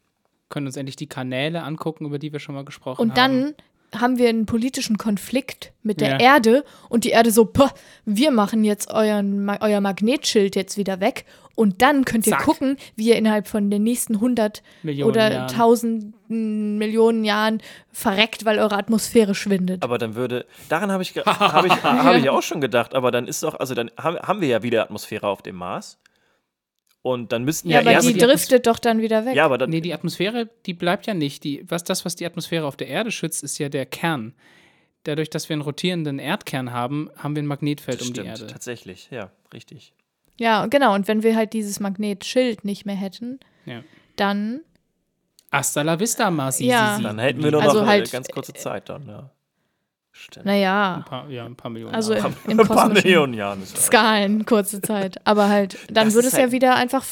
Können 0.48 0.66
uns 0.66 0.76
endlich 0.76 0.96
die 0.96 1.08
Kanäle 1.08 1.62
angucken, 1.62 2.06
über 2.06 2.18
die 2.18 2.32
wir 2.32 2.38
schon 2.40 2.54
mal 2.54 2.64
gesprochen 2.64 3.00
Und 3.02 3.18
haben. 3.18 3.54
dann 3.92 4.00
haben 4.00 4.18
wir 4.18 4.28
einen 4.28 4.46
politischen 4.46 4.98
Konflikt 4.98 5.72
mit 5.82 6.00
der 6.00 6.10
Ja. 6.12 6.34
Erde 6.34 6.64
und 6.88 7.04
die 7.04 7.10
Erde 7.10 7.30
so, 7.30 7.44
"Poh, 7.46 7.68
wir 8.04 8.30
machen 8.30 8.64
jetzt 8.64 8.90
euren, 8.90 9.48
euer 9.60 9.80
Magnetschild 9.80 10.56
jetzt 10.56 10.76
wieder 10.76 11.00
weg 11.00 11.24
und 11.54 11.80
dann 11.82 12.04
könnt 12.04 12.26
ihr 12.26 12.32
Zack. 12.32 12.42
gucken, 12.44 12.76
wie 12.96 13.08
ihr 13.08 13.16
innerhalb 13.16 13.46
von 13.48 13.70
den 13.70 13.84
nächsten 13.84 14.20
100 14.20 14.62
Millionen 14.82 15.08
oder 15.10 15.32
Jahren. 15.32 15.48
tausenden 15.48 16.78
Millionen 16.78 17.24
Jahren 17.24 17.62
verreckt, 17.92 18.44
weil 18.44 18.58
eure 18.58 18.76
Atmosphäre 18.76 19.34
schwindet. 19.34 19.82
Aber 19.82 19.98
dann 19.98 20.14
würde, 20.16 20.46
daran 20.68 20.90
habe 20.92 21.02
ich, 21.02 21.14
hab 21.26 21.64
ich, 21.64 21.72
hab 21.82 22.16
ich 22.16 22.28
auch 22.28 22.42
schon 22.42 22.60
gedacht, 22.60 22.94
aber 22.94 23.10
dann 23.12 23.26
ist 23.28 23.42
doch, 23.44 23.58
also 23.58 23.74
dann 23.74 23.90
haben 23.96 24.40
wir 24.40 24.48
ja 24.48 24.62
wieder 24.62 24.82
Atmosphäre 24.82 25.28
auf 25.28 25.42
dem 25.42 25.56
Mars. 25.56 25.98
Und 27.06 27.30
dann 27.30 27.44
müssten 27.44 27.68
ja, 27.68 27.76
ja, 27.76 27.80
aber 27.82 27.92
erst. 27.92 28.08
die 28.08 28.14
die 28.14 28.20
Atmos- 28.20 28.26
driftet 28.26 28.66
doch 28.66 28.78
dann 28.80 29.00
wieder 29.00 29.24
weg. 29.24 29.36
ja, 29.36 29.44
aber 29.44 29.58
dann, 29.58 29.70
Nee, 29.70 29.80
die 29.80 29.94
Atmosphäre, 29.94 30.48
die 30.66 30.74
bleibt 30.74 31.06
ja 31.06 31.14
nicht. 31.14 31.44
Die, 31.44 31.64
was, 31.68 31.84
das, 31.84 32.04
was 32.04 32.16
die 32.16 32.26
Atmosphäre 32.26 32.66
auf 32.66 32.76
der 32.76 32.88
Erde 32.88 33.12
schützt, 33.12 33.44
ist 33.44 33.58
ja 33.58 33.68
der 33.68 33.86
Kern. 33.86 34.34
Dadurch, 35.04 35.30
dass 35.30 35.48
wir 35.48 35.54
einen 35.54 35.62
rotierenden 35.62 36.18
Erdkern 36.18 36.72
haben, 36.72 37.08
haben 37.16 37.36
wir 37.36 37.42
ein 37.44 37.46
Magnetfeld 37.46 38.00
das 38.00 38.08
um 38.08 38.14
die 38.14 38.20
stimmt, 38.22 38.40
Erde. 38.40 38.46
tatsächlich, 38.48 39.08
ja, 39.12 39.30
richtig. 39.54 39.92
Ja, 40.38 40.66
genau. 40.66 40.94
Und 40.94 41.06
wenn 41.06 41.22
wir 41.22 41.36
halt 41.36 41.52
dieses 41.52 41.78
Magnetschild 41.78 42.64
nicht 42.64 42.86
mehr 42.86 42.96
hätten, 42.96 43.38
Ja. 43.66 43.82
dann 44.16 44.60
Hasta 45.52 45.82
la 45.82 45.98
vista, 46.00 46.28
Marci. 46.30 46.66
Ja. 46.66 46.98
Dann 47.00 47.20
hätten 47.20 47.42
wir 47.42 47.52
nur 47.52 47.62
Also 47.62 47.74
noch 47.76 47.82
eine 47.82 47.90
halt, 47.92 48.10
ganz 48.10 48.26
kurze 48.28 48.52
Zeit 48.52 48.88
dann, 48.88 49.06
ja. 49.08 49.30
Stimmt. 50.18 50.46
naja, 50.46 50.96
Ein 50.96 51.04
paar, 51.04 51.28
ja, 51.30 51.44
ein 51.44 51.56
paar 51.56 51.70
Millionen. 51.70 51.94
also 51.94 52.14
Jahre. 52.14 52.32
im, 52.46 52.50
im 52.52 52.60
Ein 52.60 52.66
paar 52.68 52.88
Millionen 52.88 53.34
Jahren 53.34 53.62
ist 53.62 53.76
das. 53.76 53.86
Skalen, 53.86 54.44
kurze 54.46 54.80
Zeit. 54.80 55.16
Aber 55.26 55.48
halt, 55.48 55.78
dann 55.90 56.06
Das 56.06 56.14
würde 56.14 56.28
es 56.28 56.34
ja 56.34 56.40
halt- 56.40 56.52
wieder 56.52 56.74
einfach 56.74 57.04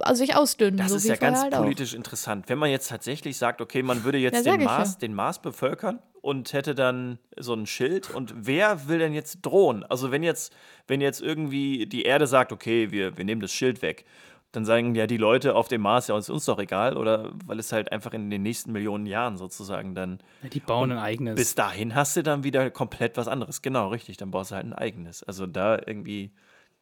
also 0.00 0.20
sich 0.24 0.36
ausdünnen. 0.36 0.76
Das 0.78 0.90
so 0.90 0.96
ist 0.96 1.04
wie 1.04 1.08
ja 1.08 1.16
ganz 1.16 1.42
halt 1.42 1.54
auch. 1.54 1.62
politisch 1.62 1.92
interessant. 1.94 2.44
Wenn 2.48 2.58
man 2.58 2.70
jetzt 2.70 2.88
tatsächlich 2.88 3.36
sagt, 3.36 3.60
okay, 3.60 3.82
man 3.82 4.04
würde 4.04 4.18
jetzt 4.18 4.46
Ja, 4.46 4.56
den, 4.56 4.64
Mars, 4.64 4.92
ja. 4.92 4.98
den 5.00 5.12
Mars 5.14 5.40
bevölkern 5.42 5.98
und 6.20 6.52
hätte 6.52 6.76
dann 6.76 7.18
so 7.36 7.52
ein 7.54 7.66
Schild 7.66 8.08
und 8.14 8.32
wer 8.46 8.86
will 8.86 9.00
denn 9.00 9.12
jetzt 9.12 9.38
drohen? 9.42 9.82
Also 9.82 10.12
wenn 10.12 10.22
jetzt, 10.22 10.52
wenn 10.86 11.00
jetzt 11.00 11.20
irgendwie 11.20 11.86
die 11.86 12.02
Erde 12.02 12.28
sagt, 12.28 12.52
okay, 12.52 12.92
wir, 12.92 13.16
wir 13.18 13.24
nehmen 13.24 13.40
das 13.40 13.52
Schild 13.52 13.82
weg, 13.82 14.04
dann 14.52 14.66
sagen 14.66 14.94
ja 14.94 15.06
die 15.06 15.16
Leute 15.16 15.54
auf 15.54 15.68
dem 15.68 15.80
Mars, 15.80 16.08
ja, 16.08 16.18
ist 16.18 16.28
uns 16.28 16.44
doch 16.44 16.58
egal, 16.58 16.96
oder 16.96 17.32
weil 17.46 17.58
es 17.58 17.72
halt 17.72 17.90
einfach 17.90 18.12
in 18.12 18.28
den 18.30 18.42
nächsten 18.42 18.72
Millionen 18.72 19.06
Jahren 19.06 19.38
sozusagen 19.38 19.94
dann, 19.94 20.20
Die 20.52 20.60
bauen 20.60 20.92
ein 20.92 20.98
eigenes. 20.98 21.36
bis 21.36 21.54
dahin 21.54 21.94
hast 21.94 22.16
du 22.16 22.22
dann 22.22 22.44
wieder 22.44 22.70
komplett 22.70 23.16
was 23.16 23.28
anderes. 23.28 23.62
Genau, 23.62 23.88
richtig, 23.88 24.18
dann 24.18 24.30
baust 24.30 24.50
du 24.50 24.56
halt 24.56 24.66
ein 24.66 24.74
eigenes. 24.74 25.22
Also 25.22 25.46
da 25.46 25.78
irgendwie, 25.86 26.32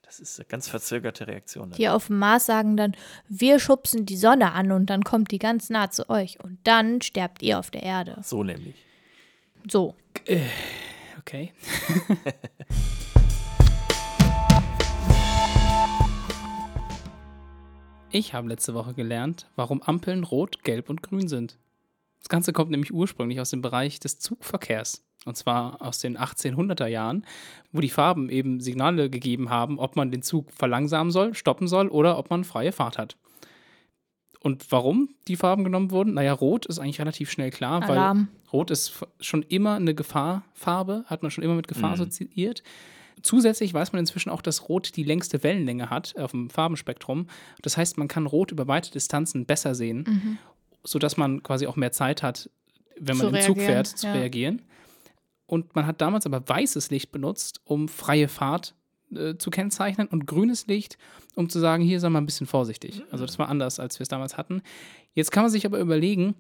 das 0.03 0.19
ist 0.19 0.41
eine 0.41 0.47
ganz 0.47 0.69
verzögerte 0.69 1.29
Reaktion. 1.29 1.71
Die 1.71 1.89
auf 1.89 2.09
dem 2.09 2.19
Mars 2.19 2.47
sagen 2.47 2.77
dann, 2.77 2.97
wir 3.29 3.61
schubsen 3.61 4.05
die 4.05 4.17
Sonne 4.17 4.53
an 4.53 4.73
und 4.73 4.87
dann 4.91 5.05
kommt 5.05 5.31
die 5.31 5.39
ganz 5.39 5.71
nah 5.71 5.91
zu 5.91 6.11
euch. 6.11 6.41
Und 6.43 6.59
dann 6.65 7.01
sterbt 7.03 7.41
ihr 7.43 7.59
auf 7.61 7.71
der 7.71 7.85
Erde. 7.85 8.17
So 8.23 8.43
nämlich. 8.43 8.75
So. 9.71 9.95
okay. 11.21 11.53
Ich 18.11 18.35
habe 18.35 18.49
letzte 18.49 18.75
Woche 18.75 18.95
gelernt, 18.95 19.47
warum 19.57 19.83
Ampeln 19.83 20.25
rot, 20.25 20.65
gelb 20.65 20.91
und 20.91 21.03
grün 21.03 21.29
sind. 21.29 21.57
Das 22.19 22.29
Ganze 22.29 22.53
kommt 22.53 22.71
nämlich 22.71 22.93
ursprünglich 22.93 23.41
aus 23.41 23.51
dem 23.51 23.63
Bereich 23.63 24.01
des 24.01 24.19
Zugverkehrs. 24.19 25.05
Und 25.27 25.37
zwar 25.37 25.81
aus 25.83 25.99
den 26.01 26.17
1800er 26.19 26.87
Jahren, 26.87 27.25
wo 27.73 27.81
die 27.81 27.91
Farben 27.91 28.31
eben 28.31 28.61
Signale 28.61 29.11
gegeben 29.11 29.51
haben, 29.51 29.79
ob 29.79 29.95
man 29.97 30.11
den 30.11 30.23
Zug 30.23 30.51
verlangsamen 30.51 31.13
soll, 31.13 31.35
stoppen 31.35 31.69
soll 31.69 31.89
oder 31.89 32.19
ob 32.19 32.31
man 32.31 32.45
freie 32.45 32.73
Fahrt 32.73 32.99
hat. 32.99 33.17
Und 34.41 34.73
warum 34.73 35.11
die 35.29 35.37
Farben 35.37 35.65
genommen 35.65 35.91
wurden? 35.91 36.15
Naja, 36.15 36.33
rot 36.33 36.65
ist 36.65 36.79
eigentlich 36.79 37.01
relativ 37.01 37.31
schnell 37.31 37.51
klar, 37.51 37.83
Alarm. 37.83 38.29
weil 38.29 38.51
rot 38.53 38.71
ist 38.71 39.05
schon 39.21 39.43
immer 39.43 39.75
eine 39.75 39.95
Gefahrfarbe, 39.95 41.05
hat 41.07 41.21
man 41.23 41.31
schon 41.31 41.45
immer 41.45 41.55
mit 41.55 41.69
Gefahr 41.69 41.91
Mhm. 41.91 41.95
assoziiert. 41.95 42.63
Zusätzlich 43.23 43.73
weiß 43.75 43.93
man 43.93 44.01
inzwischen 44.01 44.31
auch, 44.31 44.43
dass 44.43 44.69
Rot 44.69 44.97
die 44.97 45.03
längste 45.05 45.43
Wellenlänge 45.43 45.91
hat 45.91 46.17
auf 46.17 46.31
dem 46.31 46.51
Farbenspektrum. 46.51 47.27
Das 47.63 47.77
heißt, 47.77 47.99
man 47.99 48.09
kann 48.09 48.27
Rot 48.27 48.51
über 48.53 48.67
weite 48.69 48.91
Distanzen 48.91 49.47
besser 49.47 49.75
sehen, 49.75 50.05
Mhm. 50.07 50.39
sodass 50.85 51.17
man 51.17 51.43
quasi 51.43 51.67
auch 51.67 51.77
mehr 51.77 51.93
Zeit 51.93 52.23
hat, 52.23 52.49
wenn 52.99 53.17
man 53.17 53.35
im 53.35 53.41
Zug 53.43 53.59
fährt, 53.59 53.87
zu 53.87 54.07
ja. 54.07 54.13
reagieren. 54.15 54.63
Und 55.47 55.75
man 55.75 55.87
hat 55.87 56.01
damals 56.01 56.27
aber 56.27 56.49
weißes 56.49 56.91
Licht 56.91 57.11
benutzt, 57.13 57.61
um 57.65 57.89
freie 57.89 58.29
Fahrt 58.29 58.75
äh, 59.15 59.37
zu 59.37 59.51
kennzeichnen 59.51 60.07
und 60.07 60.27
grünes 60.27 60.67
Licht, 60.69 60.97
um 61.35 61.49
zu 61.49 61.59
sagen, 61.59 61.83
hier 61.83 61.99
sei 61.99 62.09
mal 62.09 62.21
ein 62.21 62.27
bisschen 62.27 62.47
vorsichtig. 62.47 63.03
Also 63.11 63.27
das 63.27 63.39
war 63.39 63.49
anders, 63.49 63.81
als 63.81 63.99
wir 63.99 64.03
es 64.03 64.09
damals 64.09 64.37
hatten. 64.37 64.63
Jetzt 65.15 65.33
kann 65.33 65.43
man 65.43 65.51
sich 65.51 65.67
aber 65.67 65.81
überlegen, 65.81 66.35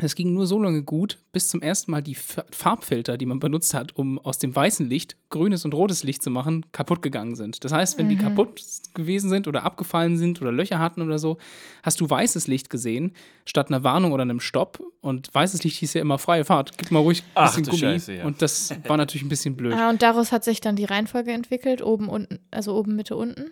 es 0.00 0.14
ging 0.14 0.32
nur 0.32 0.46
so 0.46 0.62
lange 0.62 0.82
gut, 0.84 1.18
bis 1.32 1.48
zum 1.48 1.60
ersten 1.60 1.90
Mal 1.90 2.02
die 2.02 2.14
Farbfilter, 2.14 3.18
die 3.18 3.26
man 3.26 3.40
benutzt 3.40 3.74
hat, 3.74 3.96
um 3.96 4.18
aus 4.20 4.38
dem 4.38 4.54
weißen 4.54 4.88
Licht 4.88 5.16
grünes 5.28 5.64
und 5.64 5.74
rotes 5.74 6.04
Licht 6.04 6.22
zu 6.22 6.30
machen, 6.30 6.66
kaputt 6.70 7.02
gegangen 7.02 7.34
sind. 7.34 7.64
Das 7.64 7.72
heißt, 7.72 7.98
wenn 7.98 8.08
die 8.08 8.16
kaputt 8.16 8.62
gewesen 8.94 9.28
sind 9.28 9.48
oder 9.48 9.64
abgefallen 9.64 10.16
sind 10.16 10.40
oder 10.40 10.52
Löcher 10.52 10.78
hatten 10.78 11.02
oder 11.02 11.18
so, 11.18 11.38
hast 11.82 12.00
du 12.00 12.08
weißes 12.08 12.46
Licht 12.46 12.70
gesehen, 12.70 13.12
statt 13.44 13.68
einer 13.70 13.82
Warnung 13.82 14.12
oder 14.12 14.22
einem 14.22 14.38
Stopp. 14.40 14.80
Und 15.00 15.34
weißes 15.34 15.64
Licht 15.64 15.78
hieß 15.78 15.94
ja 15.94 16.00
immer 16.00 16.18
freie 16.18 16.44
Fahrt. 16.44 16.78
Gib 16.78 16.92
mal 16.92 17.00
ruhig 17.00 17.22
ein 17.22 17.30
Ach 17.34 17.46
bisschen 17.48 17.64
du 17.64 17.70
Gummi. 17.70 17.80
Scheiße, 17.80 18.14
ja. 18.14 18.24
Und 18.24 18.40
das 18.40 18.74
war 18.86 18.96
natürlich 18.96 19.24
ein 19.24 19.28
bisschen 19.28 19.56
blöd. 19.56 19.74
Ah, 19.74 19.90
und 19.90 20.02
daraus 20.02 20.30
hat 20.30 20.44
sich 20.44 20.60
dann 20.60 20.76
die 20.76 20.84
Reihenfolge 20.84 21.32
entwickelt, 21.32 21.82
oben, 21.82 22.08
unten, 22.08 22.38
also 22.52 22.76
oben, 22.76 22.94
Mitte, 22.94 23.16
unten. 23.16 23.50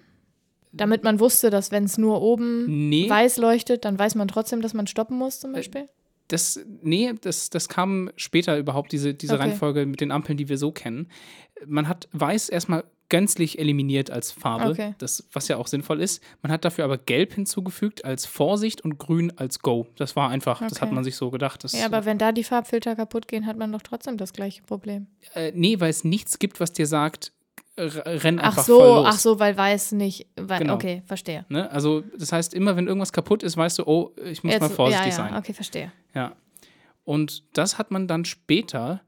Damit 0.72 1.02
man 1.02 1.18
wusste, 1.18 1.50
dass 1.50 1.72
wenn 1.72 1.84
es 1.84 1.98
nur 1.98 2.20
oben 2.22 2.88
Nee. 2.88 3.08
weiß 3.08 3.38
leuchtet, 3.38 3.84
dann 3.84 3.98
weiß 3.98 4.14
man 4.14 4.28
trotzdem, 4.28 4.60
dass 4.60 4.74
man 4.74 4.86
stoppen 4.86 5.16
muss, 5.16 5.40
zum 5.40 5.52
Beispiel. 5.52 5.86
Das, 6.28 6.60
nee, 6.82 7.12
das, 7.20 7.50
das 7.50 7.68
kam 7.68 8.10
später 8.16 8.58
überhaupt, 8.58 8.92
diese, 8.92 9.14
diese 9.14 9.34
Okay. 9.34 9.42
Reihenfolge 9.44 9.86
mit 9.86 10.00
den 10.00 10.10
Ampeln, 10.10 10.36
die 10.36 10.48
wir 10.48 10.58
so 10.58 10.72
kennen. 10.72 11.08
Man 11.66 11.88
hat 11.88 12.08
Weiß 12.12 12.48
erstmal 12.48 12.84
gänzlich 13.08 13.60
eliminiert 13.60 14.10
als 14.10 14.32
Farbe, 14.32 14.70
Okay. 14.70 14.94
das, 14.98 15.28
was 15.32 15.46
ja 15.46 15.58
auch 15.58 15.68
sinnvoll 15.68 16.00
ist. 16.00 16.20
Man 16.42 16.50
hat 16.50 16.64
dafür 16.64 16.84
aber 16.84 16.98
Gelb 16.98 17.34
hinzugefügt 17.34 18.04
als 18.04 18.26
Vorsicht 18.26 18.80
und 18.80 18.98
Grün 18.98 19.32
als 19.38 19.60
Go. 19.60 19.86
Das 19.96 20.16
war 20.16 20.28
einfach, 20.28 20.58
das 20.60 20.80
hat 20.80 20.88
Okay. 20.88 20.94
man 20.96 21.04
sich 21.04 21.14
so 21.14 21.30
gedacht. 21.30 21.64
Ja, 21.72 21.86
aber 21.86 22.04
wenn 22.04 22.18
da 22.18 22.32
die 22.32 22.42
Farbfilter 22.42 22.96
kaputt 22.96 23.28
gehen, 23.28 23.46
hat 23.46 23.56
man 23.58 23.70
doch 23.70 23.82
trotzdem 23.82 24.16
das 24.16 24.32
gleiche 24.32 24.62
Problem. 24.64 25.06
äh, 25.34 25.52
nee, 25.54 25.78
weil 25.78 25.90
es 25.90 26.02
nichts 26.02 26.40
gibt, 26.40 26.58
was 26.58 26.72
dir 26.72 26.88
sagt, 26.88 27.32
r- 27.76 28.24
renn 28.24 28.38
Ach 28.40 28.44
einfach 28.46 28.64
so, 28.64 28.78
voll 28.78 28.88
los. 28.96 29.06
ach 29.08 29.18
so, 29.18 29.38
weil 29.38 29.56
weiß 29.56 29.92
nicht. 29.92 30.26
Weil, 30.36 30.60
Genau. 30.60 30.74
Okay, 30.74 31.02
verstehe. 31.06 31.44
Ne? 31.48 31.70
Also, 31.70 32.02
das 32.18 32.32
heißt, 32.32 32.54
immer 32.54 32.76
wenn 32.76 32.86
irgendwas 32.86 33.12
kaputt 33.12 33.42
ist, 33.42 33.56
weißt 33.56 33.78
du, 33.80 33.84
oh, 33.86 34.12
ich 34.24 34.42
muss 34.44 34.58
mal 34.58 34.68
vorsichtig 34.70 35.12
ja, 35.12 35.24
ja, 35.24 35.30
sein. 35.30 35.34
okay, 35.36 35.52
verstehe. 35.52 35.92
Ja. 36.14 36.32
Und 37.04 37.44
das 37.56 37.78
hat 37.78 37.90
man 37.90 38.08
dann 38.08 38.24
später 38.24 39.00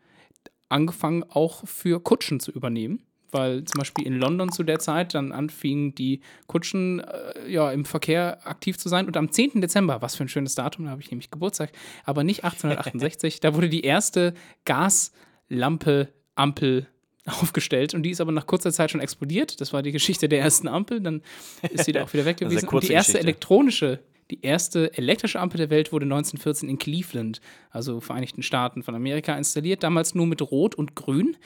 angefangen 0.68 1.24
auch 1.28 1.66
für 1.66 2.00
Kutschen 2.02 2.38
zu 2.40 2.50
übernehmen, 2.52 3.02
weil 3.30 3.64
zum 3.64 3.78
Beispiel 3.78 4.06
in 4.06 4.14
London 4.18 4.52
zu 4.52 4.62
der 4.62 4.78
Zeit 4.78 5.14
dann 5.14 5.32
anfingen 5.32 5.94
die 5.94 6.20
Kutschen 6.46 7.00
äh, 7.00 7.50
ja, 7.50 7.72
im 7.72 7.84
Verkehr 7.84 8.46
aktiv 8.46 8.78
zu 8.78 8.88
sein. 8.88 9.06
Und 9.06 9.16
am 9.16 9.32
10. 9.32 9.60
Dezember, 9.60 10.00
was 10.02 10.14
für 10.14 10.24
ein 10.24 10.28
schönes 10.28 10.54
Datum, 10.54 10.84
da 10.84 10.90
habe 10.92 11.00
ich 11.02 11.10
nämlich 11.10 11.30
Geburtstag, 11.30 11.72
aber 12.04 12.22
nicht 12.22 12.44
1868, 12.44 13.40
da 13.40 13.54
wurde 13.54 13.68
die 13.68 13.80
erste 13.82 14.34
Gaslampe, 14.64 16.08
Ampel 16.34 16.86
aufgestellt 17.40 17.94
und 17.94 18.02
die 18.02 18.10
ist 18.10 18.20
aber 18.20 18.32
nach 18.32 18.46
kurzer 18.46 18.72
Zeit 18.72 18.90
schon 18.90 19.00
explodiert. 19.00 19.60
Das 19.60 19.72
war 19.72 19.82
die 19.82 19.92
Geschichte 19.92 20.28
der 20.28 20.40
ersten 20.40 20.68
Ampel, 20.68 21.00
dann 21.00 21.22
ist 21.70 21.84
sie 21.84 21.92
da 21.92 22.04
auch 22.04 22.12
wieder 22.12 22.24
weg 22.24 22.36
gewesen. 22.38 22.68
Und 22.68 22.82
die 22.82 22.92
erste 22.92 23.12
Geschichte. 23.12 23.26
elektronische, 23.26 24.00
die 24.30 24.42
erste 24.42 24.96
elektrische 24.96 25.40
Ampel 25.40 25.58
der 25.58 25.70
Welt 25.70 25.92
wurde 25.92 26.04
1914 26.04 26.68
in 26.68 26.78
Cleveland, 26.78 27.40
also 27.70 28.00
Vereinigten 28.00 28.42
Staaten 28.42 28.82
von 28.82 28.94
Amerika, 28.94 29.36
installiert, 29.36 29.82
damals 29.82 30.14
nur 30.14 30.26
mit 30.26 30.42
Rot 30.42 30.74
und 30.74 30.94
Grün. 30.94 31.36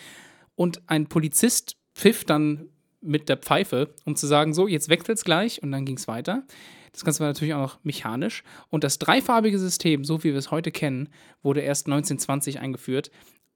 Und 0.54 0.82
ein 0.86 1.06
Polizist 1.06 1.76
pfiff 1.94 2.24
dann 2.24 2.68
mit 3.00 3.28
der 3.28 3.36
Pfeife, 3.36 3.94
um 4.04 4.16
zu 4.16 4.26
sagen, 4.26 4.54
so, 4.54 4.68
jetzt 4.68 4.88
wechselt 4.88 5.18
es 5.18 5.24
gleich 5.24 5.62
und 5.62 5.72
dann 5.72 5.84
ging 5.84 5.96
es 5.96 6.08
weiter. 6.08 6.44
Das 6.92 7.04
Ganze 7.04 7.20
war 7.20 7.28
natürlich 7.28 7.54
auch 7.54 7.60
noch 7.60 7.84
mechanisch. 7.84 8.44
Und 8.68 8.84
das 8.84 8.98
dreifarbige 8.98 9.58
System, 9.58 10.04
so 10.04 10.22
wie 10.22 10.32
wir 10.32 10.36
es 10.36 10.50
heute 10.50 10.70
kennen, 10.70 11.08
wurde 11.42 11.60
erst 11.60 11.86
1920 11.86 12.60
eingeführt. 12.60 13.10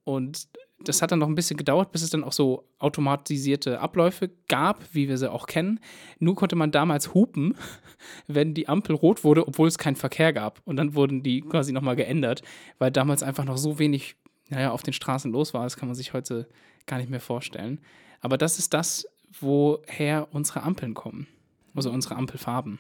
Und 0.05 0.49
das 0.79 1.01
hat 1.01 1.11
dann 1.11 1.19
noch 1.19 1.29
ein 1.29 1.35
bisschen 1.35 1.57
gedauert, 1.57 1.91
bis 1.93 2.03
es 2.03 2.11
dann 2.11 2.23
auch 2.23 2.33
so 2.33 2.65
automatisierte 2.79 3.81
Abläufe 3.81 4.31
gab, 4.49 4.83
wie 4.93 5.09
wir 5.09 5.17
sie 5.17 5.31
auch 5.31 5.47
kennen. 5.47 5.81
Nur 6.19 6.35
konnte 6.35 6.55
man 6.55 6.71
damals 6.71 7.15
hupen, 7.15 7.55
wenn 8.27 8.55
die 8.55 8.69
Ampel 8.69 8.95
rot 8.95 9.25
wurde, 9.25 9.49
obwohl 9.49 9.69
es 9.69 9.79
keinen 9.79 9.97
Verkehr 9.97 10.33
gab. 10.33 10.61
Und 10.65 10.77
dann 10.77 10.95
wurden 10.95 11.23
die 11.23 11.41
quasi 11.41 11.73
nochmal 11.73 11.97
geändert, 11.97 12.43
weil 12.79 12.91
damals 12.91 13.23
einfach 13.23 13.45
noch 13.45 13.57
so 13.57 13.79
wenig 13.79 14.17
naja, 14.49 14.71
auf 14.71 14.83
den 14.83 14.93
Straßen 14.93 15.33
los 15.33 15.55
war. 15.55 15.65
Das 15.65 15.77
kann 15.77 15.89
man 15.89 15.97
sich 15.97 16.13
heute 16.13 16.47
gar 16.87 16.99
nicht 16.99 17.11
mehr 17.11 17.21
vorstellen. 17.21 17.81
Aber 18.21 18.39
das 18.39 18.59
ist 18.59 18.75
das, 18.75 19.07
woher 19.41 20.29
unsere 20.33 20.63
Ampeln 20.63 20.95
kommen. 20.95 21.27
Also 21.75 21.91
unsere 21.91 22.17
Ampelfarben. 22.17 22.79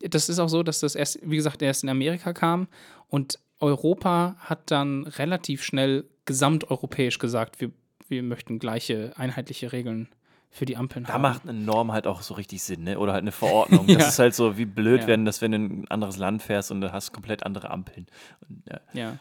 Das 0.00 0.28
ist 0.28 0.38
auch 0.38 0.48
so, 0.48 0.62
dass 0.62 0.80
das 0.80 0.94
erst, 0.94 1.18
wie 1.22 1.36
gesagt, 1.36 1.62
erst 1.62 1.82
in 1.82 1.88
Amerika 1.88 2.32
kam 2.32 2.68
und 3.08 3.38
Europa 3.60 4.36
hat 4.38 4.70
dann 4.70 5.04
relativ 5.06 5.62
schnell 5.62 6.04
gesamteuropäisch 6.24 7.18
gesagt, 7.18 7.60
wir, 7.60 7.70
wir 8.08 8.22
möchten 8.22 8.58
gleiche, 8.58 9.12
einheitliche 9.16 9.72
Regeln 9.72 10.08
für 10.50 10.64
die 10.64 10.76
Ampeln 10.76 11.04
Da 11.04 11.14
haben. 11.14 11.22
macht 11.22 11.42
eine 11.48 11.58
Norm 11.58 11.92
halt 11.92 12.06
auch 12.06 12.22
so 12.22 12.34
richtig 12.34 12.62
Sinn, 12.62 12.84
ne? 12.84 12.98
Oder 12.98 13.12
halt 13.12 13.22
eine 13.22 13.32
Verordnung. 13.32 13.86
Ja. 13.88 13.98
Das 13.98 14.08
ist 14.10 14.18
halt 14.18 14.34
so 14.34 14.56
wie 14.56 14.64
blöd, 14.64 15.02
Ja. 15.02 15.06
wenn 15.08 15.24
das, 15.24 15.40
wenn 15.42 15.50
du 15.52 15.56
in 15.58 15.64
ein 15.82 15.88
anderes 15.88 16.16
Land 16.16 16.42
fährst 16.42 16.70
und 16.70 16.80
du 16.80 16.92
hast 16.92 17.12
komplett 17.12 17.44
andere 17.44 17.70
Ampeln. 17.70 18.06
Und, 18.48 18.62
ja. 18.70 18.80
Ja. 18.94 19.18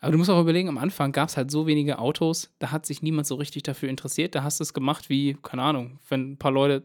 Aber 0.00 0.12
du 0.12 0.18
musst 0.18 0.28
auch 0.28 0.40
überlegen, 0.40 0.68
am 0.68 0.76
Anfang 0.76 1.12
gab 1.12 1.30
es 1.30 1.36
halt 1.38 1.50
so 1.50 1.66
wenige 1.66 1.98
Autos, 1.98 2.50
da 2.58 2.72
hat 2.72 2.84
sich 2.84 3.00
niemand 3.00 3.26
so 3.26 3.36
richtig 3.36 3.62
dafür 3.62 3.88
interessiert. 3.88 4.34
Da 4.34 4.42
hast 4.42 4.60
du 4.60 4.62
es 4.64 4.74
gemacht 4.74 5.08
wie, 5.08 5.34
keine 5.42 5.62
Ahnung, 5.62 5.98
wenn 6.10 6.32
ein 6.32 6.36
paar 6.36 6.50
Leute 6.50 6.82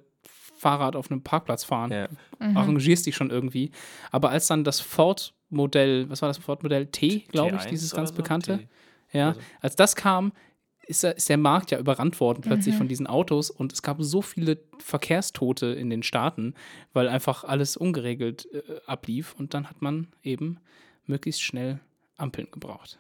Fahrrad 0.59 0.95
auf 0.95 1.09
einem 1.09 1.23
Parkplatz 1.23 1.63
fahren. 1.63 1.91
Ja. 1.91 2.07
Arrangierst 2.39 3.05
dich 3.05 3.15
schon 3.15 3.29
irgendwie. 3.31 3.71
Aber 4.11 4.29
als 4.29 4.47
dann 4.47 4.63
das 4.63 4.79
Ford-Modell, 4.81 6.09
was 6.09 6.21
war 6.21 6.29
das 6.29 6.37
Ford-Modell 6.37 6.87
T, 6.87 7.19
glaube 7.29 7.55
ich, 7.55 7.61
T1 7.63 7.69
dieses 7.69 7.91
ganz 7.95 8.09
so? 8.09 8.15
bekannte, 8.15 8.57
T. 8.59 9.17
ja, 9.17 9.29
Also. 9.29 9.39
als 9.61 9.75
das 9.75 9.95
kam, 9.95 10.33
ist, 10.85 11.03
der- 11.03 11.15
ist 11.17 11.29
der 11.29 11.37
Markt 11.37 11.71
ja 11.71 11.79
überrannt 11.79 12.19
worden 12.19 12.41
plötzlich 12.41 12.75
von 12.75 12.87
diesen 12.87 13.05
Autos 13.07 13.49
und 13.51 13.71
es 13.73 13.81
gab 13.83 13.97
so 14.01 14.21
viele 14.21 14.59
Verkehrstote 14.79 15.67
in 15.67 15.89
den 15.89 16.03
Staaten, 16.03 16.55
weil 16.93 17.07
einfach 17.07 17.43
alles 17.43 17.77
ungeregelt 17.77 18.47
äh, 18.53 18.61
ablief 18.87 19.35
und 19.37 19.53
dann 19.53 19.69
hat 19.69 19.81
man 19.81 20.07
eben 20.23 20.57
möglichst 21.05 21.41
schnell 21.43 21.79
Ampeln 22.17 22.47
gebraucht. 22.51 22.99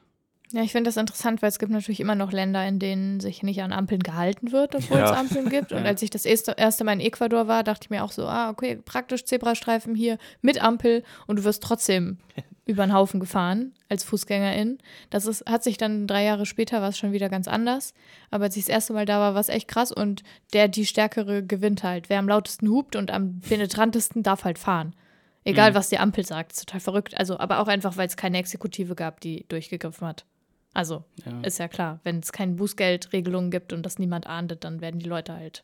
Ja, 0.51 0.63
ich 0.63 0.71
finde 0.71 0.87
das 0.87 0.97
interessant, 0.97 1.43
weil 1.43 1.49
es 1.49 1.59
gibt 1.59 1.71
natürlich 1.71 1.99
immer 1.99 2.15
noch 2.15 2.31
Länder, 2.31 2.67
in 2.67 2.79
denen 2.79 3.19
sich 3.19 3.43
nicht 3.43 3.61
an 3.61 3.71
Ampeln 3.71 4.01
gehalten 4.01 4.51
wird, 4.51 4.73
obwohl 4.73 4.97
Ja. 4.97 5.11
es 5.11 5.17
Ampeln 5.17 5.47
gibt. 5.49 5.71
Und 5.71 5.85
als 5.85 6.01
ich 6.01 6.09
das 6.09 6.25
erste, 6.25 6.53
erste 6.57 6.83
Mal 6.83 6.93
in 6.93 6.99
Ecuador 7.01 7.47
war, 7.47 7.63
dachte 7.63 7.85
ich 7.85 7.89
mir 7.91 8.03
auch 8.03 8.11
so, 8.11 8.25
ah, 8.25 8.49
okay, 8.49 8.75
praktisch 8.83 9.25
Zebrastreifen 9.25 9.93
hier 9.93 10.17
mit 10.41 10.59
Ampel 10.63 11.03
und 11.27 11.35
du 11.37 11.43
wirst 11.43 11.61
trotzdem 11.61 12.17
über 12.65 12.83
den 12.83 12.93
Haufen 12.95 13.19
gefahren 13.19 13.73
als 13.89 14.03
Fußgängerin. 14.03 14.79
Das 15.11 15.27
ist, 15.27 15.45
hat 15.47 15.63
sich 15.63 15.77
dann 15.77 16.07
drei 16.07 16.23
Jahre 16.23 16.47
später 16.47 16.81
war 16.81 16.89
es 16.89 16.97
schon 16.97 17.11
wieder 17.11 17.29
ganz 17.29 17.47
anders. 17.47 17.93
Aber 18.31 18.45
als 18.45 18.57
ich 18.57 18.63
das 18.65 18.69
erste 18.73 18.93
Mal 18.93 19.05
da 19.05 19.19
war, 19.19 19.35
war 19.35 19.41
es 19.41 19.49
echt 19.49 19.67
krass 19.67 19.91
und 19.91 20.23
der, 20.53 20.67
die 20.67 20.87
Stärkere 20.87 21.43
gewinnt 21.43 21.83
halt. 21.83 22.09
Wer 22.09 22.17
am 22.17 22.27
lautesten 22.27 22.69
hupt 22.69 22.95
und 22.95 23.11
am 23.11 23.39
penetrantesten 23.41 24.23
darf 24.23 24.45
halt 24.45 24.57
fahren. 24.57 24.95
Egal, 25.43 25.71
Mhm. 25.71 25.75
was 25.75 25.89
die 25.89 25.99
Ampel 25.99 26.25
sagt, 26.25 26.53
ist 26.53 26.59
total 26.65 26.79
verrückt. 26.81 27.15
Also, 27.17 27.39
aber 27.39 27.59
auch 27.59 27.67
einfach, 27.67 27.97
weil 27.97 28.07
es 28.07 28.17
keine 28.17 28.39
Exekutive 28.39 28.95
gab, 28.95 29.21
die 29.21 29.45
durchgegriffen 29.47 30.07
hat. 30.07 30.25
Also, 30.73 31.03
Ja, 31.25 31.41
ist 31.41 31.57
ja 31.59 31.67
klar, 31.67 31.99
wenn 32.03 32.19
es 32.19 32.31
keine 32.31 32.53
Bußgeldregelungen 32.53 33.51
gibt 33.51 33.73
und 33.73 33.85
das 33.85 33.99
niemand 33.99 34.27
ahndet, 34.27 34.63
dann 34.63 34.81
werden 34.81 34.99
die 34.99 35.09
Leute 35.09 35.33
halt. 35.33 35.63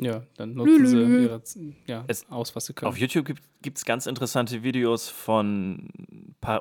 Ja 0.00 0.22
dann 0.36 0.54
nutzen 0.54 0.86
sie 0.86 0.96
Lülülü. 0.96 1.22
ihre, 1.24 1.42
ja, 1.86 2.04
Es- 2.08 2.28
aus, 2.30 2.54
was 2.56 2.66
sie 2.66 2.72
können. 2.72 2.88
Auf 2.88 2.98
YouTube 2.98 3.34
gibt 3.62 3.78
es 3.78 3.84
ganz 3.84 4.06
interessante 4.06 4.62
Videos 4.62 5.08
von 5.08 5.88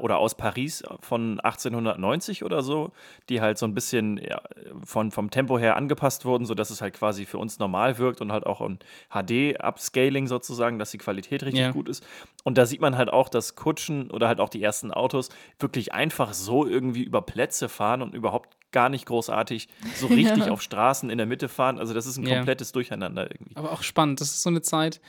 oder 0.02 0.18
aus 0.20 0.36
Paris 0.36 0.84
von 1.00 1.40
1890 1.40 2.44
oder 2.44 2.62
so, 2.62 2.92
die 3.30 3.42
halt 3.42 3.58
so 3.58 3.66
ein 3.66 3.74
bisschen 3.74 4.18
ja, 4.18 4.40
von, 4.86 5.10
vom 5.10 5.32
Tempo 5.32 5.58
her 5.58 5.76
angepasst 5.76 6.24
wurden, 6.24 6.46
sodass 6.46 6.70
es 6.70 6.82
halt 6.82 6.94
quasi 6.94 7.26
für 7.26 7.40
uns 7.40 7.58
normal 7.58 7.98
wirkt 7.98 8.22
und 8.22 8.32
halt 8.32 8.46
auch 8.46 8.62
ein 8.62 8.78
HD-Upscaling 9.10 10.28
sozusagen, 10.28 10.78
dass 10.78 10.92
die 10.92 10.98
Qualität 11.00 11.44
richtig 11.44 11.62
Ja. 11.62 11.72
gut 11.72 11.90
ist. 11.90 12.06
Und 12.44 12.58
da 12.58 12.66
sieht 12.66 12.82
man 12.82 12.96
halt 12.98 13.10
auch, 13.12 13.28
dass 13.30 13.56
Kutschen 13.56 14.12
oder 14.12 14.28
halt 14.28 14.40
auch 14.40 14.50
die 14.50 14.62
ersten 14.62 14.92
Autos 14.92 15.30
wirklich 15.60 15.94
einfach 15.94 16.34
so 16.34 16.68
irgendwie 16.68 17.04
über 17.04 17.22
Plätze 17.24 17.68
fahren 17.70 18.02
und 18.02 18.14
überhaupt 18.14 18.56
gar 18.72 18.90
nicht 18.90 19.06
großartig 19.06 19.68
so 19.96 20.08
richtig 20.08 20.50
auf 20.50 20.62
Straßen 20.62 21.10
in 21.10 21.18
der 21.18 21.28
Mitte 21.28 21.50
fahren. 21.50 21.78
Also 21.80 21.94
das 21.94 22.06
ist 22.06 22.18
ein 22.18 22.26
Ja. 22.28 22.38
komplettes 22.38 22.72
Durcheinander 22.72 23.30
irgendwie. 23.32 23.56
Aber 23.56 23.72
auch 23.72 23.84
spannend. 23.84 24.22
Das 24.22 24.30
ist 24.30 24.42
so 24.42 24.50
eine 24.50 24.62
Zeit, 24.62 25.02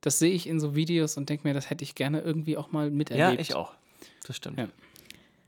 das 0.00 0.18
sehe 0.18 0.32
ich 0.32 0.46
in 0.48 0.60
so 0.60 0.74
Videos 0.74 1.16
und 1.16 1.28
denke 1.28 1.46
mir, 1.48 1.54
das 1.54 1.70
hätte 1.70 1.82
ich 1.84 1.94
gerne 1.94 2.20
irgendwie 2.20 2.56
auch 2.56 2.72
mal 2.72 2.90
miterlebt. 2.90 3.32
Ja, 3.34 3.38
ich 3.40 3.54
auch. 3.54 3.72
Das 4.26 4.36
stimmt. 4.36 4.58
Ja. 4.58 4.68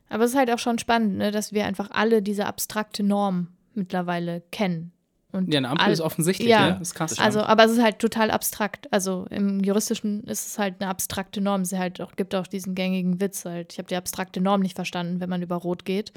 Aber 0.09 0.25
es 0.25 0.31
ist 0.33 0.37
halt 0.39 0.51
auch 0.51 0.59
schon 0.59 0.79
spannend, 0.79 1.19
ne, 1.19 1.31
dass 1.31 1.53
wir 1.53 1.67
einfach 1.67 1.91
alle 1.91 2.23
diese 2.23 2.47
abstrakte 2.47 3.03
Norm 3.03 3.49
mittlerweile 3.75 4.43
kennen. 4.51 4.93
Und 5.31 5.53
Ja, 5.53 5.59
eine 5.59 5.69
Ampel 5.69 5.85
all- 5.85 5.93
ist 5.93 6.01
offensichtlich, 6.01 6.49
ja. 6.49 6.69
ne? 6.71 6.73
Das 6.79 6.89
ist 6.89 6.95
krass. 6.95 7.19
Also, 7.19 7.43
aber 7.43 7.67
es 7.67 7.73
ist 7.73 7.83
halt 7.83 7.99
total 7.99 8.31
abstrakt. 8.31 8.91
Also 8.91 9.27
im 9.29 9.61
Juristischen 9.61 10.25
ist 10.25 10.47
es 10.47 10.59
halt 10.59 10.77
eine 10.81 10.89
abstrakte 10.89 11.43
Norm. 11.43 11.61
Es 11.61 11.73
halt 11.75 12.01
auch, 12.01 12.17
gibt 12.17 12.35
auch 12.35 12.47
diesen 12.47 12.75
gängigen 12.75 13.21
Witz 13.21 13.45
halt. 13.45 13.75
Ich 13.75 13.79
habe 13.79 13.89
die 13.89 13.97
abstrakte 13.97 14.41
Norm 14.41 14.63
nicht 14.63 14.75
verstanden, 14.75 15.21
wenn 15.21 15.29
man 15.29 15.43
über 15.43 15.57
Rot 15.57 15.85
geht. 15.85 16.13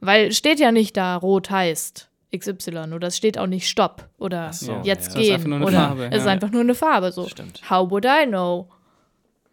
Weil 0.00 0.32
steht 0.32 0.60
ja 0.60 0.72
nicht 0.72 0.96
da, 0.96 1.16
Rot 1.16 1.50
heißt 1.50 2.10
XY 2.36 2.92
oder 2.94 3.08
es 3.08 3.16
steht 3.16 3.38
auch 3.38 3.46
nicht 3.46 3.68
Stopp 3.68 4.08
oder 4.18 4.52
so, 4.52 4.80
jetzt 4.82 5.14
ja. 5.14 5.20
Gehen 5.38 5.62
oder 5.62 5.72
Farbe, 5.72 6.08
es 6.10 6.18
ist 6.18 6.26
ja. 6.26 6.32
einfach 6.32 6.50
nur 6.50 6.62
eine 6.62 6.74
Farbe. 6.74 7.12
So. 7.12 7.28
Stimmt. 7.28 7.62
How 7.70 7.88
would 7.90 8.04
I 8.04 8.26
know? 8.26 8.68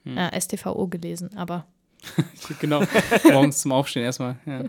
Hm. 0.03 0.17
Ja, 0.17 0.39
STVO 0.39 0.87
gelesen, 0.87 1.29
aber 1.35 1.65
genau. 2.59 2.81
Morgens 3.31 3.61
zum 3.61 3.71
Aufstehen 3.71 4.03
erstmal. 4.03 4.37
Ja. 4.45 4.63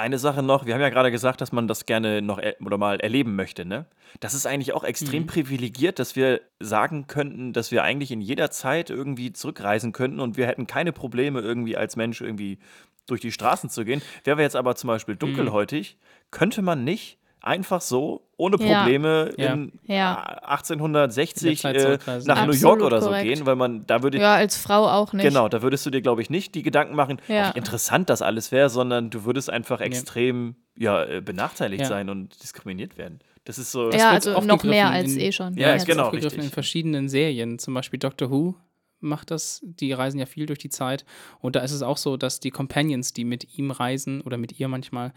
Eine 0.00 0.18
Sache 0.18 0.42
noch, 0.42 0.64
wir 0.64 0.72
haben 0.72 0.80
ja 0.80 0.88
gerade 0.88 1.10
gesagt, 1.10 1.42
dass 1.42 1.52
man 1.52 1.68
das 1.68 1.84
gerne 1.84 2.22
noch 2.22 2.38
er 2.38 2.56
oder 2.64 2.78
mal 2.78 3.00
erleben 3.00 3.36
möchte, 3.36 3.66
ne? 3.66 3.84
Das 4.18 4.32
ist 4.32 4.46
eigentlich 4.46 4.72
auch 4.72 4.82
extrem 4.82 5.26
privilegiert, 5.26 5.98
dass 5.98 6.16
wir 6.16 6.40
sagen 6.58 7.06
könnten, 7.06 7.52
dass 7.52 7.70
wir 7.70 7.82
eigentlich 7.82 8.10
in 8.10 8.22
jeder 8.22 8.50
Zeit 8.50 8.88
irgendwie 8.88 9.34
zurückreisen 9.34 9.92
könnten 9.92 10.20
und 10.20 10.38
wir 10.38 10.46
hätten 10.46 10.66
keine 10.66 10.92
Probleme, 10.92 11.40
irgendwie 11.40 11.76
als 11.76 11.96
Mensch 11.96 12.22
irgendwie 12.22 12.58
durch 13.06 13.20
die 13.20 13.30
Straßen 13.30 13.68
zu 13.68 13.84
gehen. 13.84 14.00
Wäre 14.24 14.38
wir 14.38 14.42
jetzt 14.42 14.56
aber 14.56 14.74
zum 14.74 14.88
Beispiel 14.88 15.16
dunkelhäutig, 15.16 15.98
könnte 16.30 16.62
man 16.62 16.82
nicht 16.82 17.18
einfach 17.42 17.80
so, 17.80 18.26
ohne 18.36 18.56
Ja. 18.60 18.80
Probleme 18.82 19.32
Ja. 19.36 19.52
in 19.54 19.72
Ja. 19.86 20.14
1860 20.42 21.60
Zeit 21.60 21.76
äh, 21.76 21.80
zurückreisen. 21.80 22.26
nach 22.28 22.36
New 22.46 22.52
Absolut 22.52 22.60
York 22.80 22.82
oder 22.82 23.00
so 23.00 23.08
korrekt. 23.08 23.24
gehen, 23.24 23.46
weil 23.46 23.56
man 23.56 23.86
da 23.86 24.02
würde 24.02 24.18
ja, 24.18 24.34
als 24.34 24.56
Frau 24.56 24.88
auch 24.88 25.12
nicht. 25.12 25.24
Genau, 25.24 25.48
da 25.48 25.62
würdest 25.62 25.84
du 25.86 25.90
dir, 25.90 26.02
glaube 26.02 26.22
ich, 26.22 26.30
nicht 26.30 26.54
die 26.54 26.62
Gedanken 26.62 26.94
machen, 26.94 27.20
Ja. 27.28 27.52
wie 27.54 27.58
interessant 27.58 28.10
das 28.10 28.22
alles 28.22 28.52
wäre, 28.52 28.68
sondern 28.70 29.10
du 29.10 29.24
würdest 29.24 29.50
einfach 29.50 29.80
extrem 29.80 30.56
ja, 30.76 31.04
äh, 31.04 31.20
benachteiligt 31.20 31.82
Ja. 31.82 31.88
sein 31.88 32.08
und 32.08 32.42
diskriminiert 32.42 32.96
werden. 32.96 33.18
Das 33.44 33.58
ist 33.58 33.72
so. 33.72 33.90
Ja, 33.90 34.10
also 34.10 34.38
noch 34.40 34.62
mehr 34.64 34.90
als 34.90 35.12
in- 35.14 35.20
eh 35.20 35.32
schon. 35.32 35.54
Ja, 35.56 35.72
jetzt. 35.72 35.86
genau. 35.86 36.04
aufgegriffen 36.04 36.36
richtig. 36.36 36.44
in 36.50 36.50
verschiedenen 36.54 37.08
Serien. 37.08 37.58
Zum 37.58 37.74
Beispiel 37.74 37.98
Doctor 37.98 38.30
Who 38.30 38.54
macht 39.00 39.30
das. 39.30 39.60
Die 39.62 39.92
reisen 39.92 40.18
ja 40.18 40.26
viel 40.26 40.46
durch 40.46 40.58
die 40.58 40.68
Zeit. 40.68 41.04
Und 41.40 41.56
da 41.56 41.60
ist 41.60 41.72
es 41.72 41.82
auch 41.82 41.96
so, 41.96 42.16
dass 42.16 42.40
die 42.40 42.50
Companions, 42.50 43.12
die 43.12 43.24
mit 43.24 43.58
ihm 43.58 43.70
reisen 43.70 44.20
oder 44.20 44.36
mit 44.38 44.58
ihr 44.60 44.68
manchmal, 44.68 45.12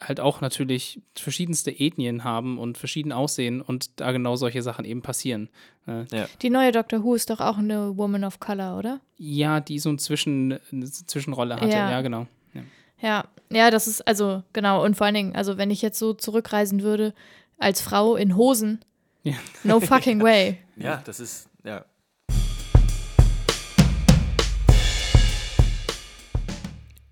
halt 0.00 0.18
auch 0.20 0.40
natürlich 0.40 1.00
verschiedenste 1.14 1.70
Ethnien 1.70 2.24
haben 2.24 2.58
und 2.58 2.76
verschieden 2.76 3.12
aussehen 3.12 3.60
und 3.60 4.00
da 4.00 4.10
genau 4.12 4.34
solche 4.36 4.62
Sachen 4.62 4.84
eben 4.84 5.00
passieren. 5.02 5.48
Äh, 5.86 6.04
Die 6.42 6.50
neue 6.50 6.72
Doctor 6.72 7.02
Who 7.04 7.14
ist 7.14 7.30
doch 7.30 7.40
auch 7.40 7.58
eine 7.58 7.96
Woman 7.96 8.24
of 8.24 8.40
Color, 8.40 8.78
oder? 8.78 9.00
ja, 9.18 9.60
die 9.60 9.78
so 9.78 9.88
ein 9.90 9.98
Zwischen, 9.98 10.58
eine 10.72 10.90
Zwischenrolle 10.90 11.56
hatte. 11.56 11.68
Ja. 11.68 11.90
Ja, 11.90 12.00
genau. 12.02 12.26
Ja. 12.52 12.62
Ja, 13.00 13.24
ja, 13.50 13.70
das 13.70 13.86
ist 13.86 14.06
also 14.08 14.42
genau 14.52 14.84
und 14.84 14.96
vor 14.96 15.06
allen 15.06 15.14
Dingen, 15.14 15.36
also 15.36 15.56
wenn 15.56 15.70
ich 15.70 15.82
jetzt 15.82 15.98
so 15.98 16.14
zurückreisen 16.14 16.82
würde 16.82 17.14
als 17.58 17.80
Frau 17.80 18.16
in 18.16 18.36
Hosen, 18.36 18.80
Ja. 19.22 19.34
no 19.64 19.80
fucking 19.80 20.20
way. 20.22 20.58
Ja, 20.76 21.00
das 21.06 21.20
ist. 21.20 21.48
Ja. 21.64 21.84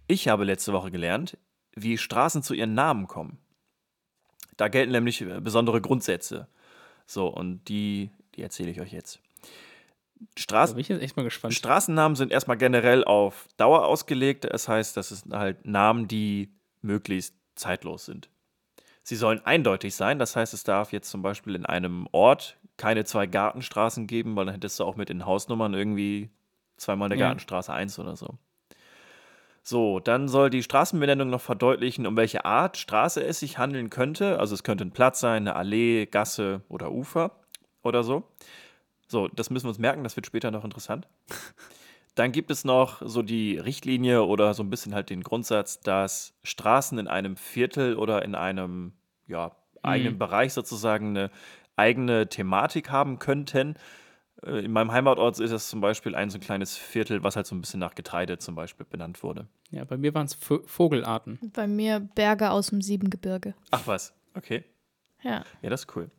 Ich 0.07 0.29
habe 0.29 0.45
letzte 0.45 0.73
Woche 0.73 0.91
gelernt, 0.91 1.39
wie 1.77 1.99
Straßen 1.99 2.43
zu 2.43 2.55
ihren 2.55 2.75
Namen 2.75 3.07
kommen. 3.07 3.39
Da 4.57 4.69
gelten 4.69 4.93
nämlich 4.93 5.21
äh, 5.21 5.41
besondere 5.41 5.81
Grundsätze. 5.81 6.49
So, 7.07 7.27
und 7.29 7.69
die, 7.69 8.11
die 8.35 8.43
erzähle 8.43 8.71
ich 8.71 8.81
euch 8.81 8.93
jetzt. 8.93 9.21
Straßen, 10.39 10.75
bin 10.77 10.81
ich 10.83 10.89
jetzt 10.89 11.03
echt 11.03 11.17
mal 11.17 11.23
gespannt. 11.25 11.55
Straßennamen 11.55 12.17
sind 12.17 12.33
erstmal 12.33 12.57
generell 12.57 13.05
auf 13.05 13.49
Dauer 13.57 13.85
ausgelegt. 13.85 14.45
Das 14.45 14.69
heißt, 14.69 14.97
das 14.97 15.09
sind 15.11 15.35
halt 15.35 15.67
Namen, 15.67 16.09
die 16.09 16.51
möglichst 16.83 17.35
zeitlos 17.57 18.07
sind. 18.07 18.31
Sie 19.03 19.17
sollen 19.17 19.45
eindeutig 19.45 19.95
sein. 19.95 20.19
Das 20.19 20.35
heißt, 20.35 20.55
es 20.55 20.65
darf 20.65 20.93
jetzt 20.93 21.11
zum 21.11 21.21
Beispiel 21.21 21.55
in 21.55 21.67
einem 21.67 22.09
Ort 22.13 22.57
keine 22.77 23.05
zwei 23.05 23.27
Gartenstraßen 23.27 24.07
geben, 24.07 24.35
weil 24.35 24.47
dann 24.47 24.55
hättest 24.55 24.81
du 24.81 24.85
auch 24.85 24.97
mit 24.97 25.09
den 25.09 25.27
Hausnummern 25.27 25.75
irgendwie 25.75 26.31
zweimal 26.77 27.11
eine 27.11 27.21
Ja. 27.21 27.27
Gartenstraße 27.27 27.73
1 27.73 27.99
oder 27.99 28.17
so. 28.17 28.39
So, 29.67 29.99
dann 29.99 30.29
soll 30.29 30.51
die 30.51 30.63
Straßenbenennung 30.63 31.31
noch 31.31 31.41
verdeutlichen, 31.41 32.07
um 32.07 32.19
welche 32.19 32.45
Art 32.45 32.77
Straße 32.77 33.25
es 33.25 33.41
sich 33.41 33.57
handeln 33.57 33.89
könnte. 33.89 34.39
Also 34.39 34.55
es 34.55 34.63
könnte 34.63 34.85
ein 34.85 34.91
Platz 34.91 35.21
sein, 35.21 35.49
eine 35.49 35.57
Allee, 35.57 36.05
Gasse 36.05 36.61
oder 36.69 36.93
Ufer 36.93 37.31
oder 37.83 38.05
so. 38.05 38.25
So, 39.09 39.27
das 39.29 39.49
müssen 39.49 39.65
wir 39.65 39.71
uns 39.71 39.79
merken, 39.79 40.05
das 40.05 40.17
wird 40.17 40.27
später 40.27 40.51
noch 40.51 40.65
interessant. 40.65 41.09
Dann 42.15 42.31
gibt 42.31 42.51
es 42.51 42.67
noch 42.67 43.01
so 43.05 43.23
die 43.23 43.57
Richtlinie 43.57 44.25
oder 44.25 44.53
so 44.53 44.63
ein 44.63 44.69
bisschen 44.69 44.95
halt 44.95 45.09
den 45.09 45.23
Grundsatz, 45.23 45.81
dass 45.81 46.35
Straßen 46.43 46.99
in 46.99 47.09
einem 47.09 47.37
Viertel 47.37 47.97
oder 47.97 48.23
in 48.23 48.35
einem 48.35 48.93
ja, 49.27 49.57
eigenen 49.83 50.19
Bereich 50.19 50.53
sozusagen 50.53 51.09
eine 51.09 51.31
eigene 51.75 52.29
Thematik 52.29 52.91
haben 52.91 53.19
könnten. 53.19 53.77
Äh, 54.43 54.65
In 54.65 54.73
meinem 54.73 54.93
Heimatort 54.93 55.39
ist 55.41 55.51
es 55.51 55.69
zum 55.69 55.81
Beispiel 55.81 56.15
ein 56.15 56.31
so 56.31 56.39
ein 56.39 56.41
kleines 56.41 56.77
Viertel, 56.77 57.23
was 57.23 57.37
halt 57.37 57.47
so 57.47 57.55
ein 57.55 57.61
bisschen 57.61 57.81
nach 57.81 57.95
Getreide 57.95 58.39
zum 58.39 58.55
Beispiel 58.55 58.87
benannt 58.89 59.23
wurde. 59.23 59.47
Ja, 59.71 59.85
bei 59.85 59.97
mir 59.97 60.15
waren 60.15 60.27
es 60.27 60.35
Vogelarten. 60.35 61.39
Bei 61.55 61.67
mir 61.67 62.01
Berge 62.01 62.51
aus 62.51 62.69
dem 62.69 62.81
Siebengebirge. 62.81 63.55
Ach 63.71 63.87
was, 63.87 64.15
okay. 64.35 64.65
Ja. 65.23 65.45
Ja, 65.63 65.71
das 65.71 65.83
ist 65.85 65.97
cool. 65.97 66.11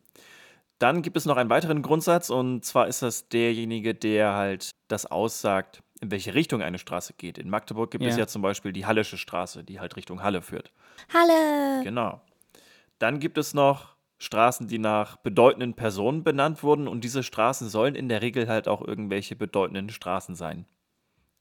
Dann 0.79 1.01
gibt 1.01 1.15
es 1.15 1.25
noch 1.25 1.37
einen 1.37 1.49
weiteren 1.49 1.81
Grundsatz 1.81 2.29
und 2.29 2.65
zwar 2.65 2.87
ist 2.87 3.01
das 3.01 3.29
derjenige, 3.29 3.95
der 3.95 4.33
halt 4.33 4.71
das 4.89 5.05
aussagt, 5.05 5.81
in 6.01 6.11
welche 6.11 6.33
Richtung 6.33 6.61
eine 6.61 6.77
Straße 6.79 7.13
geht. 7.13 7.37
In 7.37 7.49
Magdeburg 7.49 7.91
gibt 7.91 8.03
es 8.03 8.15
Ja. 8.15 8.23
ja 8.23 8.27
zum 8.27 8.41
Beispiel 8.41 8.73
die 8.73 8.85
Hallische 8.85 9.17
Straße, 9.17 9.63
die 9.63 9.79
halt 9.79 9.95
Richtung 9.95 10.21
Halle 10.21 10.41
führt. 10.41 10.71
Halle! 11.13 11.83
Genau. 11.83 12.19
Dann 12.99 13.19
gibt 13.19 13.37
es 13.37 13.53
noch 13.53 13.94
Straßen, 14.17 14.67
die 14.67 14.79
nach 14.79 15.17
bedeutenden 15.17 15.73
Personen 15.73 16.23
benannt 16.23 16.63
wurden 16.63 16.87
und 16.87 17.03
diese 17.03 17.21
Straßen 17.23 17.67
sollen 17.69 17.95
in 17.95 18.07
der 18.09 18.21
Regel 18.21 18.47
halt 18.47 18.67
auch 18.67 18.81
irgendwelche 18.81 19.35
bedeutenden 19.35 19.89
Straßen 19.89 20.35
sein. 20.35 20.65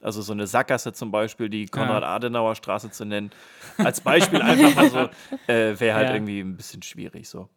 Also 0.03 0.23
so 0.23 0.33
eine 0.33 0.47
Sackgasse 0.47 0.93
zum 0.93 1.11
Beispiel, 1.13 1.49
die 1.49 1.67
Konrad-Adenauer-Straße 1.67 2.91
zu 2.91 3.05
nennen. 3.05 3.31
Als 3.79 4.01
Beispiel 4.01 4.43
einfach 4.43 4.75
mal 4.75 4.91
so, 4.91 4.99
äh, 5.53 5.79
wäre 5.79 5.95
halt 5.97 6.09
Ja. 6.09 6.15
irgendwie 6.15 6.41
ein 6.41 6.57
bisschen 6.57 6.83
schwierig 6.83 7.29
so. 7.29 7.49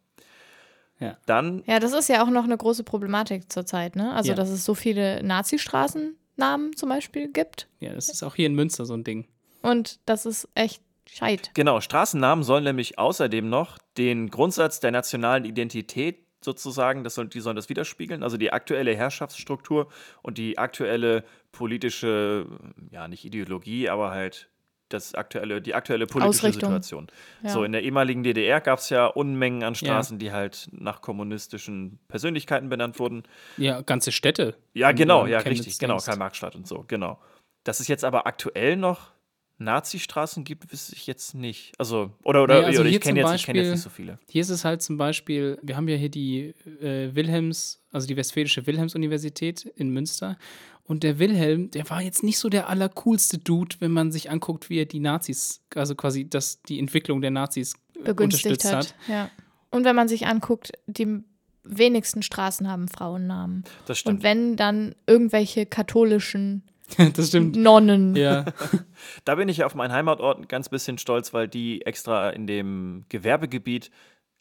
Ja. 1.00 1.16
Dann 1.26 1.62
Ja, 1.66 1.78
das 1.80 1.92
ist 1.92 2.08
ja 2.08 2.22
auch 2.24 2.30
noch 2.30 2.44
eine 2.44 2.56
große 2.56 2.84
Problematik 2.84 3.52
zurzeit, 3.52 3.96
ne? 3.96 4.14
Also, 4.14 4.30
Ja. 4.30 4.34
dass 4.34 4.48
es 4.50 4.64
so 4.64 4.74
viele 4.74 5.22
Nazi-Straßennamen 5.22 6.76
zum 6.76 6.88
Beispiel 6.88 7.28
gibt. 7.32 7.68
Ja, 7.80 7.92
das 7.92 8.08
ist 8.08 8.22
auch 8.22 8.34
hier 8.34 8.46
in 8.46 8.54
Münster 8.54 8.84
so 8.86 8.94
ein 8.94 9.04
Ding. 9.04 9.26
Und 9.62 9.98
das 10.06 10.24
ist 10.26 10.48
echt 10.54 10.82
scheit. 11.08 11.50
Genau, 11.54 11.80
Straßennamen 11.80 12.44
sollen 12.44 12.64
nämlich 12.64 12.98
außerdem 12.98 13.48
noch 13.48 13.78
den 13.96 14.30
Grundsatz 14.30 14.80
der 14.80 14.90
nationalen 14.90 15.44
Identität 15.44 16.18
sozusagen, 16.40 17.04
das 17.04 17.14
soll, 17.14 17.28
die 17.28 17.40
sollen 17.40 17.56
das 17.56 17.68
widerspiegeln, 17.68 18.22
also 18.22 18.36
die 18.36 18.52
aktuelle 18.52 18.94
Herrschaftsstruktur 18.94 19.88
und 20.22 20.38
die 20.38 20.58
aktuelle 20.58 21.24
politische, 21.52 22.46
ja 22.90 23.08
nicht 23.08 23.24
Ideologie, 23.24 23.88
aber 23.88 24.10
halt 24.10 24.48
das 24.88 25.14
aktuelle, 25.14 25.60
die 25.60 25.74
aktuelle 25.74 26.06
politische 26.06 26.46
Ausrichtung. 26.46 26.70
Situation. 26.70 27.08
Ja. 27.42 27.50
So, 27.50 27.64
in 27.64 27.72
der 27.72 27.82
ehemaligen 27.82 28.22
DDR 28.22 28.60
gab 28.60 28.78
es 28.78 28.88
ja 28.88 29.06
Unmengen 29.06 29.62
an 29.62 29.74
Straßen, 29.74 30.18
die 30.18 30.32
halt 30.32 30.68
nach 30.72 31.02
kommunistischen 31.02 31.98
Persönlichkeiten 32.08 32.68
benannt 32.68 32.98
wurden. 32.98 33.24
Ja, 33.58 33.82
ganze 33.82 34.12
Städte. 34.12 34.56
Ja, 34.72 34.92
genau, 34.92 35.26
ja, 35.26 35.40
richtig, 35.40 35.78
genau. 35.78 35.98
Karl-Marx-Stadt 35.98 36.56
und 36.56 36.66
so, 36.66 36.84
genau. 36.86 37.18
Dass 37.64 37.80
es 37.80 37.88
jetzt 37.88 38.04
aber 38.04 38.26
aktuell 38.26 38.76
noch 38.76 39.10
Nazi-Straßen 39.58 40.44
gibt, 40.44 40.72
wüsste 40.72 40.94
ich 40.94 41.06
jetzt 41.06 41.34
nicht. 41.34 41.72
Also, 41.78 42.10
oder, 42.22 42.42
oder, 42.44 42.60
Nee, 42.60 42.66
also 42.66 42.80
oder 42.80 42.90
hier 42.90 42.98
ich 42.98 43.04
kenne 43.04 43.20
jetzt, 43.20 43.34
ich 43.34 43.44
kenn 43.44 43.56
jetzt 43.56 43.70
nicht 43.70 43.82
so 43.82 43.90
viele. 43.90 44.18
Hier 44.28 44.40
ist 44.40 44.50
es 44.50 44.64
halt 44.64 44.82
zum 44.82 44.96
Beispiel, 44.96 45.58
wir 45.62 45.76
haben 45.76 45.88
ja 45.88 45.96
hier 45.96 46.08
die 46.08 46.54
äh, 46.80 47.14
Wilhelms, 47.14 47.82
also 47.90 48.06
die 48.06 48.16
Westfälische 48.16 48.66
Wilhelms-Universität 48.66 49.64
in 49.76 49.90
Münster. 49.90 50.38
Und 50.84 51.02
der 51.02 51.18
Wilhelm, 51.18 51.70
der 51.70 51.90
war 51.90 52.00
jetzt 52.00 52.22
nicht 52.22 52.38
so 52.38 52.48
der 52.48 52.68
allercoolste 52.68 53.38
Dude, 53.38 53.76
wenn 53.80 53.90
man 53.90 54.10
sich 54.10 54.30
anguckt, 54.30 54.70
wie 54.70 54.78
er 54.78 54.86
die 54.86 55.00
Nazis, 55.00 55.60
also 55.74 55.94
quasi 55.94 56.28
das, 56.28 56.62
die 56.62 56.78
Entwicklung 56.78 57.20
der 57.20 57.30
Nazis 57.30 57.74
Begünstigt 58.04 58.46
unterstützt 58.46 58.72
hat. 58.72 58.86
hat. 58.86 58.94
Ja. 59.08 59.30
Und 59.70 59.84
wenn 59.84 59.96
man 59.96 60.08
sich 60.08 60.26
anguckt, 60.26 60.72
die 60.86 61.22
wenigsten 61.62 62.22
Straßen 62.22 62.68
haben 62.68 62.88
Frauennamen. 62.88 63.64
Das 63.86 63.98
Und 63.98 63.98
stimmt. 63.98 64.22
wenn 64.22 64.56
dann 64.56 64.94
irgendwelche 65.06 65.66
katholischen 65.66 66.62
das 67.14 67.28
stimmt. 67.28 67.56
Nonnen. 67.56 68.16
Ja, 68.16 68.44
Da 69.24 69.34
bin 69.34 69.48
ich 69.48 69.58
ja 69.58 69.66
auf 69.66 69.74
meinen 69.74 69.92
Heimatort 69.92 70.38
ein 70.38 70.48
ganz 70.48 70.68
bisschen 70.68 70.98
stolz, 70.98 71.32
weil 71.32 71.48
die 71.48 71.82
extra 71.84 72.30
in 72.30 72.46
dem 72.46 73.04
Gewerbegebiet 73.08 73.90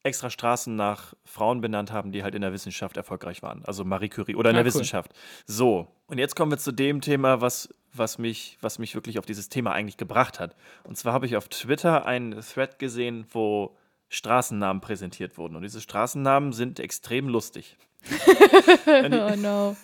extra 0.03 0.29
Straßen 0.29 0.75
nach 0.75 1.13
Frauen 1.25 1.59
benannt 1.59 1.91
haben, 1.91 2.11
die 2.11 2.23
halt 2.23 2.33
in 2.35 2.41
der 2.41 2.53
Wissenschaft 2.53 2.95
erfolgreich 2.95 3.41
waren. 3.43 3.63
Also 3.65 3.83
Marie 3.83 4.07
Curie 4.09 4.35
oder 4.35 4.51
in 4.51 4.55
Ah, 4.55 4.59
der 4.59 4.63
cool. 4.63 4.67
Wissenschaft. 4.67 5.11
So, 5.45 5.87
und 6.05 6.17
jetzt 6.17 6.35
kommen 6.35 6.51
wir 6.51 6.57
zu 6.57 6.71
dem 6.71 7.01
Thema, 7.01 7.41
was, 7.41 7.67
was, 7.93 8.17
mich, 8.17 8.57
was 8.61 8.79
mich 8.79 8.95
wirklich 8.95 9.19
auf 9.19 9.25
dieses 9.25 9.49
Thema 9.49 9.73
eigentlich 9.73 9.97
gebracht 9.97 10.39
hat. 10.39 10.55
Und 10.83 10.97
zwar 10.97 11.11
habe 11.13 11.25
ich 11.25 11.35
auf 11.35 11.49
Twitter 11.49 12.05
einen 12.05 12.39
Thread 12.41 12.79
gesehen, 12.79 13.25
wo 13.31 13.75
Straßennamen 14.07 14.79
präsentiert 14.79 15.37
wurden. 15.37 15.57
Und 15.57 15.63
diese 15.63 15.81
Straßennamen 15.81 16.53
sind 16.53 16.79
extrem 16.79 17.27
lustig. 17.27 17.75
oh 18.87 19.35
no. 19.35 19.75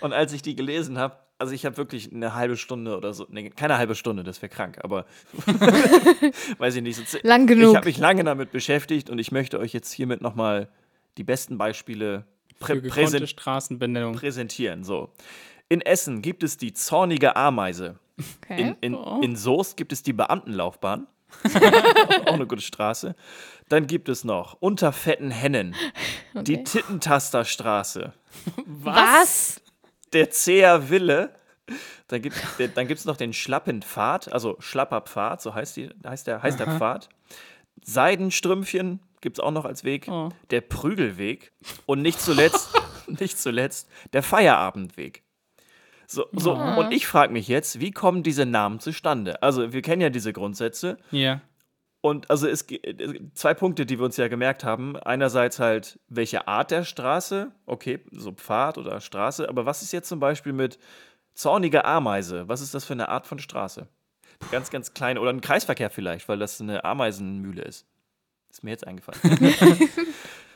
Und 0.00 0.14
als 0.14 0.32
ich 0.32 0.40
die 0.40 0.56
gelesen 0.56 0.96
habe, 0.96 1.18
also 1.38 1.52
ich 1.54 1.64
habe 1.64 1.76
wirklich 1.76 2.12
eine 2.12 2.34
halbe 2.34 2.56
Stunde 2.56 2.96
oder 2.96 3.14
so, 3.14 3.26
nee, 3.30 3.50
keine 3.50 3.78
halbe 3.78 3.94
Stunde, 3.94 4.24
das 4.24 4.42
wäre 4.42 4.50
krank, 4.50 4.78
aber 4.82 5.06
weiß 6.58 6.76
ich 6.76 6.82
nicht. 6.82 7.08
So, 7.08 7.18
Lang 7.22 7.46
genug. 7.46 7.70
Ich 7.70 7.76
habe 7.76 7.86
mich 7.86 7.98
lange 7.98 8.24
damit 8.24 8.50
beschäftigt 8.52 9.10
und 9.10 9.18
ich 9.18 9.32
möchte 9.32 9.58
euch 9.58 9.72
jetzt 9.72 9.92
hiermit 9.92 10.20
nochmal 10.20 10.68
die 11.16 11.24
besten 11.24 11.58
Beispiele 11.58 12.24
prä 12.60 12.80
präsen 12.80 13.26
Straßenbenennung. 13.26 14.14
präsentieren. 14.14 14.84
So. 14.84 15.10
In 15.68 15.80
Essen 15.80 16.22
gibt 16.22 16.42
es 16.42 16.56
die 16.56 16.72
zornige 16.72 17.36
Ameise. 17.36 17.98
Okay. 18.42 18.60
In, 18.60 18.76
in, 18.80 18.94
Oh. 18.94 19.20
in 19.22 19.36
Soest 19.36 19.76
gibt 19.76 19.92
es 19.92 20.02
die 20.02 20.12
Beamtenlaufbahn. 20.12 21.06
Auch 22.26 22.32
eine 22.32 22.46
gute 22.46 22.62
Straße. 22.62 23.14
Dann 23.68 23.86
gibt 23.86 24.08
es 24.08 24.24
noch 24.24 24.56
unter 24.60 24.92
fetten 24.92 25.30
Hennen 25.30 25.74
die 26.34 26.54
Okay. 26.54 26.64
Tittentasterstraße, 26.64 28.12
Was? 28.66 29.60
Der 30.12 30.30
Zeher 30.30 30.90
Wille. 30.90 31.34
Dann 32.08 32.22
gibt 32.22 32.36
es 32.36 32.72
dann 32.74 32.88
gibt's 32.88 33.04
noch 33.04 33.16
den 33.16 33.32
Schlappen 33.32 33.82
Pfad, 33.82 34.32
also 34.32 34.56
Schlapper 34.58 35.02
Pfad, 35.02 35.42
so 35.42 35.54
heißt, 35.54 35.76
die, 35.76 35.90
heißt, 36.06 36.26
der, 36.26 36.42
heißt 36.42 36.58
der 36.58 36.78
Pfad. 36.78 37.10
Seidenstrümpfchen 37.82 39.00
gibt 39.20 39.38
es 39.38 39.44
auch 39.44 39.50
noch 39.50 39.64
als 39.64 39.84
Weg. 39.84 40.08
Oh. 40.08 40.30
Der 40.50 40.60
Prügelweg. 40.62 41.52
Und 41.86 42.02
nicht 42.02 42.20
zuletzt, 42.20 42.70
nicht 43.06 43.38
zuletzt, 43.38 43.88
der 44.12 44.22
Feierabendweg. 44.22 45.22
So, 46.06 46.24
so, 46.32 46.54
und 46.54 46.90
ich 46.90 47.06
frage 47.06 47.34
mich 47.34 47.48
jetzt, 47.48 47.80
wie 47.80 47.90
kommen 47.90 48.22
diese 48.22 48.46
Namen 48.46 48.80
zustande? 48.80 49.42
Also, 49.42 49.74
wir 49.74 49.82
kennen 49.82 50.00
ja 50.00 50.08
diese 50.08 50.32
Grundsätze. 50.32 50.96
Ja. 51.10 51.42
Und 52.00 52.30
also 52.30 52.46
es 52.46 52.66
gibt 52.66 53.36
zwei 53.36 53.54
Punkte, 53.54 53.84
die 53.84 53.98
wir 53.98 54.04
uns 54.04 54.16
ja 54.16 54.28
gemerkt 54.28 54.62
haben. 54.62 54.96
Einerseits 54.96 55.58
halt, 55.58 55.98
welche 56.08 56.46
Art 56.46 56.70
der 56.70 56.84
Straße, 56.84 57.50
okay, 57.66 58.00
so 58.12 58.32
Pfad 58.32 58.78
oder 58.78 59.00
Straße, 59.00 59.48
aber 59.48 59.66
was 59.66 59.82
ist 59.82 59.92
jetzt 59.92 60.08
zum 60.08 60.20
Beispiel 60.20 60.52
mit 60.52 60.78
zorniger 61.34 61.84
Ameise? 61.84 62.48
Was 62.48 62.60
ist 62.60 62.74
das 62.74 62.84
für 62.84 62.92
eine 62.92 63.08
Art 63.08 63.26
von 63.26 63.38
Straße? 63.40 63.88
Ganz, 64.52 64.70
ganz 64.70 64.94
klein 64.94 65.18
oder 65.18 65.30
ein 65.30 65.40
Kreisverkehr 65.40 65.90
vielleicht, 65.90 66.28
weil 66.28 66.38
das 66.38 66.60
eine 66.60 66.84
Ameisenmühle 66.84 67.62
ist. 67.62 67.86
Ist 68.50 68.62
mir 68.62 68.70
jetzt 68.70 68.86
eingefallen. 68.86 69.20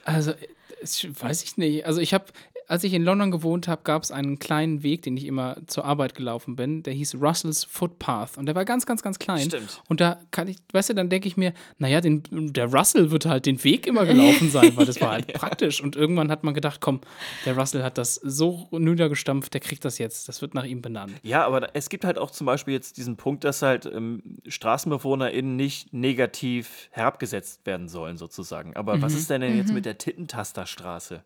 Also, 0.04 0.32
es, 0.80 1.06
weiß 1.22 1.44
ich 1.44 1.56
nicht. 1.56 1.86
Also, 1.86 2.00
ich 2.00 2.12
habe, 2.12 2.24
als 2.68 2.84
ich 2.84 2.94
in 2.94 3.02
London 3.02 3.30
gewohnt 3.30 3.68
habe, 3.68 3.82
gab 3.84 4.02
es 4.02 4.10
einen 4.10 4.38
kleinen 4.38 4.82
Weg, 4.82 5.02
den 5.02 5.16
ich 5.16 5.26
immer 5.26 5.56
zur 5.66 5.84
Arbeit 5.84 6.14
gelaufen 6.14 6.56
bin. 6.56 6.82
Der 6.82 6.92
hieß 6.92 7.16
Russell's 7.16 7.64
Footpath. 7.64 8.38
Und 8.38 8.46
der 8.46 8.54
war 8.54 8.64
ganz, 8.64 8.86
ganz, 8.86 9.02
ganz 9.02 9.18
klein. 9.18 9.46
Stimmt. 9.46 9.82
Und 9.88 10.00
da 10.00 10.20
kann 10.30 10.48
ich, 10.48 10.58
weißt 10.72 10.90
du, 10.90 10.94
dann 10.94 11.08
denke 11.08 11.28
ich 11.28 11.36
mir, 11.36 11.52
naja, 11.78 12.00
den, 12.00 12.22
der 12.30 12.72
Russell 12.72 13.10
wird 13.10 13.26
halt 13.26 13.46
den 13.46 13.62
Weg 13.64 13.86
immer 13.86 14.06
gelaufen 14.06 14.50
sein, 14.50 14.76
weil 14.76 14.86
das 14.86 15.00
war 15.00 15.12
halt 15.12 15.32
praktisch. 15.32 15.82
Und 15.82 15.96
irgendwann 15.96 16.30
hat 16.30 16.44
man 16.44 16.54
gedacht, 16.54 16.80
komm, 16.80 17.00
der 17.44 17.56
Russell 17.56 17.82
hat 17.82 17.98
das 17.98 18.14
so 18.16 18.68
niedergestampft, 18.70 19.52
der 19.54 19.60
kriegt 19.60 19.84
das 19.84 19.98
jetzt. 19.98 20.28
Das 20.28 20.42
wird 20.42 20.54
nach 20.54 20.64
ihm 20.64 20.82
benannt. 20.82 21.12
Ja, 21.22 21.46
aber 21.46 21.74
es 21.74 21.88
gibt 21.88 22.04
halt 22.04 22.18
auch 22.18 22.30
zum 22.30 22.46
Beispiel 22.46 22.74
jetzt 22.74 22.96
diesen 22.96 23.16
Punkt, 23.16 23.44
dass 23.44 23.62
halt 23.62 23.86
ähm, 23.86 24.38
StraßenbewohnerInnen 24.46 25.56
nicht 25.56 25.92
negativ 25.92 26.88
herabgesetzt 26.90 27.66
werden 27.66 27.88
sollen, 27.88 28.16
sozusagen. 28.16 28.76
Aber 28.76 29.02
was 29.02 29.14
ist 29.14 29.30
denn, 29.30 29.40
denn 29.40 29.56
jetzt 29.56 29.72
mit 29.72 29.84
der 29.84 29.98
Tittentasterstraße? 29.98 31.22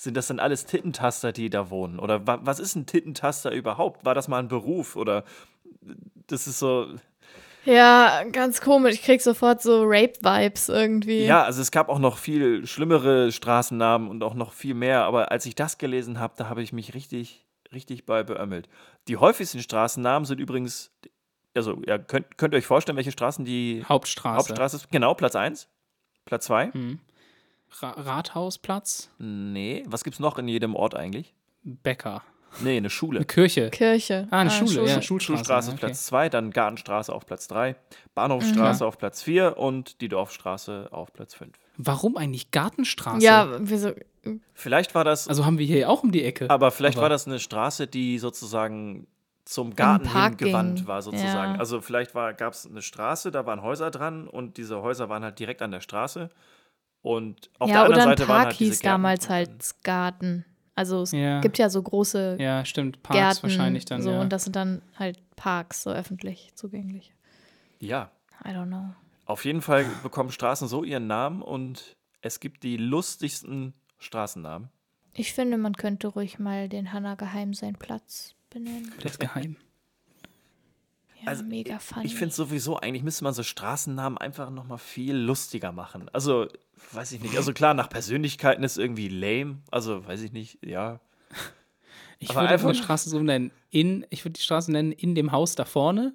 Sind 0.00 0.16
das 0.16 0.28
denn 0.28 0.40
alles 0.40 0.64
Tittentaster, 0.64 1.30
die 1.30 1.50
da 1.50 1.68
wohnen? 1.68 1.98
Oder 1.98 2.26
wa 2.26 2.38
was 2.40 2.58
ist 2.58 2.74
ein 2.74 2.86
Tittentaster 2.86 3.52
überhaupt? 3.52 4.02
War 4.02 4.14
das 4.14 4.28
mal 4.28 4.38
ein 4.38 4.48
Beruf? 4.48 4.96
Oder 4.96 5.24
das 6.26 6.46
ist 6.46 6.58
so. 6.58 6.86
Ja, 7.66 8.24
ganz 8.32 8.62
komisch. 8.62 8.94
Ich 8.94 9.02
krieg 9.02 9.20
sofort 9.20 9.60
so 9.60 9.82
Rape-Vibes 9.84 10.70
irgendwie. 10.70 11.26
Ja, 11.26 11.42
also 11.42 11.60
es 11.60 11.70
gab 11.70 11.90
auch 11.90 11.98
noch 11.98 12.16
viel 12.16 12.66
schlimmere 12.66 13.30
Straßennamen 13.30 14.08
und 14.08 14.22
auch 14.22 14.32
noch 14.32 14.54
viel 14.54 14.72
mehr. 14.72 15.04
Aber 15.04 15.30
als 15.32 15.44
ich 15.44 15.54
das 15.54 15.76
gelesen 15.76 16.18
habe, 16.18 16.32
da 16.38 16.48
habe 16.48 16.62
ich 16.62 16.72
mich 16.72 16.94
richtig, 16.94 17.46
richtig 17.70 18.06
bei 18.06 18.22
beömmelt. 18.22 18.70
Die 19.06 19.18
häufigsten 19.18 19.60
Straßennamen 19.60 20.24
sind 20.24 20.40
übrigens. 20.40 20.92
Also, 21.54 21.82
ihr 21.86 21.98
könnt, 21.98 22.38
könnt 22.38 22.54
ihr 22.54 22.56
euch 22.56 22.66
vorstellen, 22.66 22.96
welche 22.96 23.12
Straßen 23.12 23.44
die 23.44 23.84
Hauptstraße. 23.86 24.48
Hauptstraße 24.48 24.76
ist? 24.76 24.90
Genau, 24.90 25.12
Platz 25.12 25.36
1. 25.36 25.68
Platz 26.24 26.46
2. 26.46 26.70
Ra 27.80 27.90
Rathausplatz, 27.90 29.10
Nee. 29.18 29.84
Was 29.86 30.04
gibt's 30.04 30.18
noch 30.20 30.38
in 30.38 30.48
jedem 30.48 30.74
Ort 30.74 30.94
eigentlich? 30.94 31.34
Bäcker. 31.62 32.22
Nee, 32.62 32.78
eine 32.78 32.90
Schule. 32.90 33.18
Eine 33.20 33.26
Kirche. 33.26 33.70
Kirche. 33.70 34.26
Ah, 34.32 34.40
eine 34.40 34.50
Schule, 34.50 34.84
ja, 34.84 35.00
Schulstraße. 35.00 35.20
Schulstraße 35.36 35.70
okay. 35.70 35.78
Platz 35.78 36.06
2, 36.06 36.28
dann 36.30 36.50
Gartenstraße 36.50 37.12
auf 37.14 37.24
Platz 37.24 37.46
3, 37.46 37.76
Bahnhofstraße 38.16 38.84
auf 38.84 38.98
Platz 38.98 39.22
4 39.22 39.56
und 39.56 40.00
die 40.00 40.08
Dorfstraße 40.08 40.88
auf 40.90 41.12
Platz 41.12 41.34
5. 41.34 41.56
Warum 41.76 42.16
eigentlich 42.16 42.50
Gartenstraße? 42.50 43.24
Ja, 43.24 43.48
wieso? 43.60 43.92
Vielleicht 44.52 44.96
war 44.96 45.04
das, 45.04 45.28
Also 45.28 45.46
haben 45.46 45.58
wir 45.58 45.66
hier 45.66 45.88
auch 45.88 46.02
um 46.02 46.10
die 46.10 46.24
Ecke. 46.24 46.50
aber 46.50 46.72
vielleicht 46.72 46.96
aber- 46.96 47.02
war 47.04 47.08
das 47.08 47.26
eine 47.28 47.38
Straße, 47.38 47.86
die 47.86 48.18
sozusagen 48.18 49.06
zum 49.44 49.74
Garten 49.76 50.08
hingewandt 50.12 50.86
war, 50.88 51.02
sozusagen. 51.02 51.54
Ja. 51.54 51.58
Also 51.60 51.80
vielleicht 51.80 52.12
gab 52.14 52.52
es 52.52 52.66
eine 52.66 52.82
Straße, 52.82 53.30
da 53.30 53.46
waren 53.46 53.62
Häuser 53.62 53.90
dran 53.92 54.26
und 54.28 54.56
diese 54.56 54.82
Häuser 54.82 55.08
waren 55.08 55.22
halt 55.22 55.38
direkt 55.38 55.62
an 55.62 55.70
der 55.70 55.80
Straße. 55.80 56.30
Und 57.02 57.50
auf 57.58 57.68
der 57.68 57.76
ja, 57.76 57.84
anderen 57.84 57.92
oder 58.02 58.10
ein 58.10 58.16
Seite 58.18 58.28
waren 58.28 58.36
Park 58.36 58.46
halt 58.48 58.60
diese 58.60 58.70
hieß 58.72 58.80
Gärten. 58.80 58.92
damals 58.92 59.28
halt 59.30 59.74
Garten. 59.84 60.44
Also 60.74 61.02
es 61.02 61.12
Ja. 61.12 61.40
gibt 61.40 61.58
ja 61.58 61.68
so 61.70 61.82
große 61.82 62.36
ja, 62.38 62.64
stimmt. 62.64 63.02
Parks 63.02 63.18
Gärten. 63.18 63.42
wahrscheinlich 63.42 63.84
dann. 63.86 64.02
so, 64.02 64.10
ja. 64.10 64.20
Und 64.20 64.30
das 64.32 64.44
sind 64.44 64.56
dann 64.56 64.82
halt 64.98 65.18
Parks, 65.36 65.82
so 65.82 65.90
öffentlich 65.90 66.50
zugänglich. 66.54 67.12
Ja, 67.78 68.10
I 68.44 68.48
don't 68.48 68.66
know. 68.66 68.94
Auf 69.26 69.44
jeden 69.44 69.62
Fall 69.62 69.86
bekommen 70.02 70.30
Straßen 70.30 70.68
so 70.68 70.84
ihren 70.84 71.06
Namen 71.06 71.40
und 71.42 71.96
es 72.20 72.40
gibt 72.40 72.62
die 72.62 72.76
lustigsten 72.76 73.74
Straßennamen. 73.98 74.68
Ich 75.14 75.32
finde, 75.32 75.56
man 75.58 75.74
könnte 75.74 76.08
ruhig 76.08 76.38
mal 76.38 76.68
den 76.68 76.92
Hanna 76.92 77.14
Geheim 77.14 77.54
seinen 77.54 77.76
Platz 77.76 78.34
benennen. 78.50 78.92
Der 79.02 79.10
ist 79.10 79.20
geheim. 79.20 79.56
Ja, 81.22 81.28
Also, 81.28 81.44
mega 81.44 81.78
funny. 81.78 82.06
Ich 82.06 82.14
finde 82.14 82.34
sowieso, 82.34 82.78
eigentlich 82.78 83.02
müsste 83.02 83.24
man 83.24 83.34
so 83.34 83.42
Straßennamen 83.42 84.18
einfach 84.18 84.50
nochmal 84.50 84.78
viel 84.78 85.14
lustiger 85.16 85.72
machen. 85.72 86.08
Also, 86.12 86.48
weiß 86.92 87.12
ich 87.12 87.20
nicht. 87.22 87.36
Also 87.36 87.52
klar, 87.52 87.74
nach 87.74 87.88
Persönlichkeiten 87.88 88.62
ist 88.64 88.78
irgendwie 88.78 89.08
lame. 89.08 89.58
Also, 89.70 90.06
weiß 90.06 90.22
ich 90.22 90.32
nicht, 90.32 90.58
ja. 90.64 91.00
Ich 92.18 92.30
Aber 92.30 92.40
würde 92.42 92.48
einfach- 92.54 92.68
eine 92.68 92.74
Straße 92.74 93.08
so 93.10 93.18
nennen. 93.22 93.50
In, 93.70 94.04
ich 94.10 94.24
würde 94.24 94.32
die 94.34 94.42
Straße 94.42 94.70
nennen, 94.72 94.92
in 94.92 95.14
dem 95.14 95.32
Haus 95.32 95.54
da 95.54 95.64
vorne. 95.64 96.12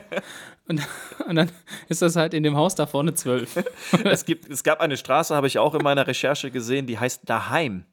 und, 0.68 0.80
und 1.28 1.34
dann 1.36 1.50
ist 1.88 2.00
das 2.02 2.14
halt 2.16 2.32
in 2.34 2.42
dem 2.44 2.56
Haus 2.56 2.74
da 2.76 2.86
vorne 2.86 3.14
zwölf. 3.14 3.56
Es, 4.04 4.24
gibt, 4.24 4.48
es 4.48 4.62
gab 4.62 4.80
eine 4.80 4.96
Straße, 4.96 5.34
habe 5.34 5.46
ich 5.48 5.58
auch 5.58 5.74
in 5.74 5.82
meiner 5.82 6.06
Recherche 6.06 6.50
gesehen, 6.50 6.86
die 6.86 6.98
heißt 6.98 7.22
Daheim. 7.28 7.84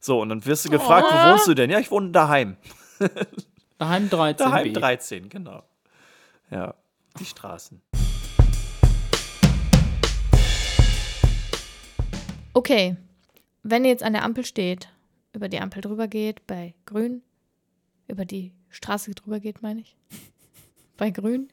So, 0.00 0.20
und 0.20 0.30
dann 0.30 0.44
wirst 0.46 0.64
du 0.64 0.70
gefragt, 0.70 1.06
Oh. 1.10 1.14
wo 1.14 1.32
wohnst 1.32 1.46
du 1.46 1.54
denn? 1.54 1.70
Ja, 1.70 1.78
ich 1.78 1.90
wohne 1.90 2.10
daheim. 2.10 2.56
Daheim 3.78 4.08
13. 4.10 4.36
Daheim 4.46 4.64
B. 4.64 4.72
13, 4.72 5.28
genau. 5.28 5.62
Ja, 6.50 6.74
die 7.18 7.24
Straßen. 7.24 7.80
Okay, 12.52 12.96
wenn 13.62 13.84
ihr 13.84 13.90
jetzt 13.90 14.02
an 14.02 14.12
der 14.12 14.24
Ampel 14.24 14.44
steht, 14.44 14.88
über 15.32 15.48
die 15.48 15.60
Ampel 15.60 15.80
drüber 15.80 16.08
geht, 16.08 16.46
bei 16.48 16.74
grün, 16.86 17.22
über 18.08 18.24
die 18.24 18.52
Straße 18.68 19.12
drüber 19.12 19.38
geht, 19.38 19.62
meine 19.62 19.80
ich, 19.80 19.96
bei 20.96 21.10
grün, 21.10 21.52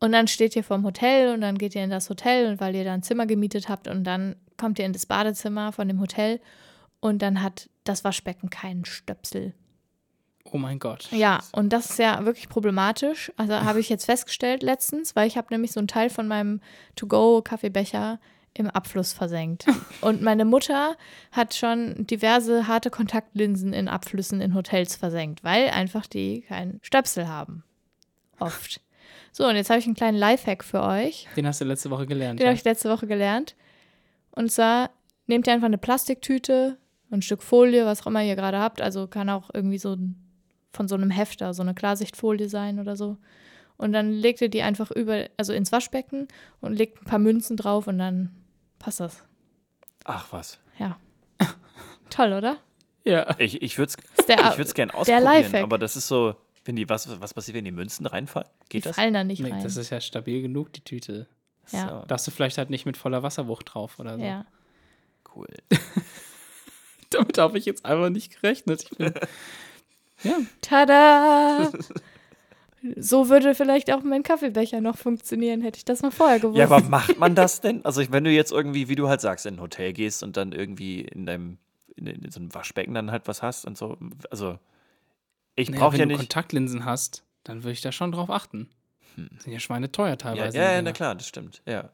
und 0.00 0.12
dann 0.12 0.26
steht 0.26 0.56
ihr 0.56 0.64
vorm 0.64 0.84
Hotel 0.84 1.32
und 1.32 1.40
dann 1.40 1.56
geht 1.56 1.74
ihr 1.74 1.84
in 1.84 1.90
das 1.90 2.10
Hotel 2.10 2.50
und 2.50 2.60
weil 2.60 2.74
ihr 2.74 2.84
da 2.84 2.92
ein 2.92 3.02
Zimmer 3.02 3.26
gemietet 3.26 3.68
habt 3.68 3.88
und 3.88 4.04
dann 4.04 4.36
kommt 4.56 4.78
ihr 4.78 4.84
in 4.84 4.92
das 4.92 5.06
Badezimmer 5.06 5.72
von 5.72 5.88
dem 5.88 6.00
Hotel 6.00 6.40
und 7.00 7.22
dann 7.22 7.40
hat 7.40 7.70
das 7.84 8.04
Waschbecken 8.04 8.50
keinen 8.50 8.84
Stöpsel. 8.84 9.54
Oh 10.54 10.58
mein 10.58 10.78
Gott. 10.78 11.08
Ja, 11.10 11.40
und 11.50 11.72
das 11.72 11.90
ist 11.90 11.98
ja 11.98 12.24
wirklich 12.24 12.48
problematisch. 12.48 13.32
Also 13.36 13.54
habe 13.54 13.80
ich 13.80 13.88
jetzt 13.88 14.04
festgestellt 14.04 14.62
letztens, 14.62 15.16
weil 15.16 15.26
ich 15.26 15.36
habe 15.36 15.48
nämlich 15.50 15.72
so 15.72 15.80
einen 15.80 15.88
Teil 15.88 16.10
von 16.10 16.28
meinem 16.28 16.60
To-Go-Kaffeebecher 16.94 18.20
im 18.54 18.70
Abfluss 18.70 19.12
versenkt. 19.12 19.66
Und 20.00 20.22
meine 20.22 20.44
Mutter 20.44 20.96
hat 21.32 21.54
schon 21.54 22.06
diverse 22.06 22.68
harte 22.68 22.90
Kontaktlinsen 22.90 23.72
in 23.72 23.88
Abflüssen 23.88 24.40
in 24.40 24.54
Hotels 24.54 24.94
versenkt, 24.94 25.42
weil 25.42 25.70
einfach 25.70 26.06
die 26.06 26.42
keinen 26.42 26.78
Stöpsel 26.82 27.26
haben. 27.26 27.64
Oft. 28.38 28.80
So, 29.32 29.48
und 29.48 29.56
jetzt 29.56 29.70
habe 29.70 29.80
ich 29.80 29.86
einen 29.86 29.96
kleinen 29.96 30.16
Lifehack 30.16 30.62
für 30.62 30.82
euch. 30.84 31.26
Den 31.36 31.48
hast 31.48 31.60
du 31.60 31.64
letzte 31.64 31.90
Woche 31.90 32.06
gelernt. 32.06 32.38
Den 32.38 32.44
Ja. 32.44 32.50
habe 32.50 32.56
ich 32.56 32.62
letzte 32.64 32.88
Woche 32.90 33.08
gelernt. 33.08 33.56
Und 34.30 34.52
zwar 34.52 34.90
nehmt 35.26 35.48
ihr 35.48 35.52
einfach 35.52 35.66
eine 35.66 35.78
Plastiktüte, 35.78 36.78
ein 37.10 37.22
Stück 37.22 37.42
Folie, 37.42 37.84
was 37.86 38.02
auch 38.02 38.06
immer 38.06 38.22
ihr 38.22 38.36
gerade 38.36 38.60
habt. 38.60 38.80
Also 38.80 39.08
kann 39.08 39.28
auch 39.30 39.50
irgendwie 39.52 39.78
so 39.78 39.94
ein, 39.94 40.14
von 40.74 40.88
so 40.88 40.94
einem 40.94 41.10
Hefter, 41.10 41.54
so 41.54 41.62
eine 41.62 41.74
Klarsichtfolie 41.74 42.48
sein 42.48 42.78
oder 42.80 42.96
so. 42.96 43.16
Und 43.76 43.92
dann 43.92 44.12
legt 44.12 44.40
ihr 44.40 44.48
die 44.48 44.62
einfach 44.62 44.90
über, 44.90 45.26
also 45.36 45.52
ins 45.52 45.72
Waschbecken 45.72 46.28
und 46.60 46.74
legt 46.74 47.02
ein 47.02 47.04
paar 47.06 47.18
Münzen 47.18 47.56
drauf 47.56 47.86
und 47.86 47.98
dann 47.98 48.30
passt 48.78 49.00
das. 49.00 49.22
Ach 50.04 50.26
was. 50.32 50.58
Ja. 50.78 50.96
Toll, 52.10 52.32
oder? 52.32 52.58
ja. 53.04 53.34
Ich, 53.38 53.60
ich 53.62 53.78
würde 53.78 53.92
es 53.92 54.28
ich 54.28 54.58
würd's 54.58 54.74
gern 54.74 54.88
der 54.88 54.98
ausprobieren, 54.98 55.24
Lifehack. 55.24 55.62
aber 55.62 55.78
das 55.78 55.96
ist 55.96 56.06
so, 56.08 56.34
wenn 56.64 56.76
die, 56.76 56.88
was, 56.88 57.20
was 57.20 57.34
passiert, 57.34 57.56
wenn 57.56 57.64
die 57.64 57.72
Münzen 57.72 58.06
reinfallen? 58.06 58.48
die 58.64 58.68
Geht 58.68 58.86
das? 58.86 58.96
fallen 58.96 59.12
da 59.14 59.24
nicht 59.24 59.40
Nee, 59.42 59.50
rein. 59.50 59.62
das 59.62 59.76
ist 59.76 59.90
ja 59.90 60.00
stabil 60.00 60.40
genug, 60.42 60.72
die 60.72 60.80
Tüte. 60.82 61.26
ja. 61.72 61.88
So, 62.00 62.04
Da 62.06 62.14
hast 62.14 62.26
du 62.26 62.30
vielleicht 62.30 62.58
halt 62.58 62.70
nicht 62.70 62.86
mit 62.86 62.96
voller 62.96 63.22
Wasserwucht 63.22 63.74
drauf 63.74 63.98
oder 63.98 64.16
so. 64.18 64.24
ja. 64.24 64.44
cool. 65.34 65.48
Damit 67.10 67.38
habe 67.38 67.58
ich 67.58 67.64
jetzt 67.64 67.84
einfach 67.84 68.10
nicht 68.10 68.40
gerechnet. 68.40 68.84
Ich 68.90 68.96
bin 68.98 69.12
Ja. 70.24 70.38
Tada! 70.60 71.70
So 72.96 73.30
würde 73.30 73.54
vielleicht 73.54 73.90
auch 73.90 74.02
mein 74.02 74.22
Kaffeebecher 74.22 74.82
noch 74.82 74.98
funktionieren, 74.98 75.62
hätte 75.62 75.78
ich 75.78 75.86
das 75.86 76.02
mal 76.02 76.10
vorher 76.10 76.38
gewusst. 76.38 76.58
Ja, 76.58 76.66
aber 76.66 76.80
macht 76.82 77.18
man 77.18 77.34
das 77.34 77.60
denn? 77.62 77.82
Also, 77.82 78.02
wenn 78.12 78.24
du 78.24 78.30
jetzt 78.30 78.52
irgendwie, 78.52 78.88
wie 78.90 78.94
du 78.94 79.08
halt 79.08 79.22
sagst, 79.22 79.46
in 79.46 79.54
ein 79.54 79.60
Hotel 79.62 79.94
gehst 79.94 80.22
und 80.22 80.36
dann 80.36 80.52
irgendwie 80.52 81.00
in 81.00 81.24
deinem, 81.24 81.56
in, 81.96 82.06
in 82.08 82.30
so 82.30 82.40
einem 82.40 82.54
Waschbecken 82.54 82.92
dann 82.92 83.10
halt 83.10 83.26
was 83.26 83.40
hast 83.42 83.64
und 83.64 83.78
so. 83.78 83.96
Also, 84.30 84.58
ich 85.56 85.70
Naja, 85.70 85.80
brauche 85.80 85.94
wenn 85.94 86.00
ja 86.00 86.04
du 86.04 86.08
nicht. 86.10 86.18
Kontaktlinsen 86.18 86.84
hast, 86.84 87.24
dann 87.44 87.62
würde 87.62 87.72
ich 87.72 87.80
da 87.80 87.90
schon 87.90 88.12
drauf 88.12 88.28
achten. 88.28 88.68
Sind 89.16 89.46
ja 89.46 89.60
Schweine 89.60 89.90
teuer 89.90 90.08
Ja, 90.10 90.16
teilweise. 90.16 90.58
ja, 90.58 90.68
die 90.68 90.74
ja, 90.74 90.82
na 90.82 90.92
klar, 90.92 91.14
das 91.14 91.26
stimmt. 91.26 91.62
Ja. 91.64 91.88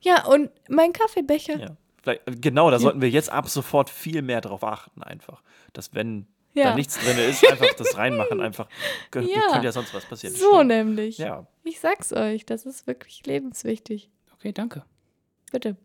Ja, 0.00 0.24
und 0.24 0.50
mein 0.70 0.94
Kaffeebecher. 0.94 1.58
ja. 1.60 1.76
Vielleicht, 2.02 2.22
genau, 2.40 2.70
da 2.70 2.78
sollten 2.78 3.02
wir 3.02 3.10
jetzt 3.10 3.30
ab 3.30 3.48
sofort 3.50 3.90
viel 3.90 4.22
mehr 4.22 4.40
drauf 4.40 4.64
achten, 4.64 5.02
einfach. 5.02 5.42
Dass, 5.74 5.94
wenn 5.94 6.26
Ja. 6.54 6.70
da 6.70 6.74
nichts 6.74 6.98
drin 6.98 7.18
ist, 7.18 7.46
einfach 7.50 7.72
das 7.74 7.96
reinmachen, 7.96 8.40
einfach. 8.40 8.68
Ja. 9.14 9.40
Könnte 9.50 9.64
ja 9.64 9.72
sonst 9.72 9.94
was 9.94 10.04
passieren. 10.04 10.34
So 10.36 10.54
Stimmt. 10.54 10.68
nämlich. 10.68 11.18
Ja. 11.18 11.46
Ich 11.64 11.80
sag's 11.80 12.12
euch, 12.12 12.44
das 12.46 12.66
ist 12.66 12.86
wirklich 12.86 13.24
lebenswichtig. 13.26 14.10
Okay, 14.34 14.52
danke. 14.52 14.84
Bitte. 15.50 15.76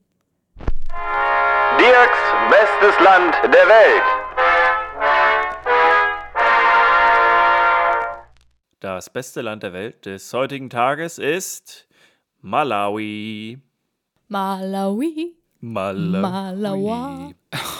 Dirks 1.80 2.18
bestes 2.49 2.99
Land 3.03 3.36
der 3.43 3.68
Welt. 3.68 4.03
Das 8.80 9.09
beste 9.09 9.41
Land 9.41 9.63
der 9.63 9.74
Welt 9.74 10.05
des 10.05 10.32
heutigen 10.34 10.70
Tages 10.70 11.18
ist 11.18 11.88
Malawi. 12.41 13.59
Malawi. 14.28 15.36
Malawi. 15.59 16.22
Malawi. 16.22 17.36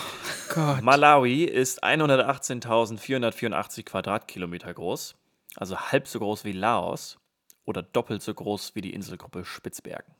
Gott. 0.58 0.82
Malawi 0.82 1.44
ist 1.44 1.84
118.484 1.84 3.84
Quadratkilometer 3.84 4.74
groß, 4.74 5.16
also 5.56 5.80
halb 5.80 6.08
so 6.08 6.20
groß 6.20 6.46
wie 6.46 6.52
Laos 6.52 7.18
oder 7.66 7.84
doppelt 7.84 8.22
so 8.24 8.34
groß 8.34 8.74
wie 8.76 8.82
die 8.82 8.94
Inselgruppe 8.94 9.46
Spitzbergen. 9.46 10.14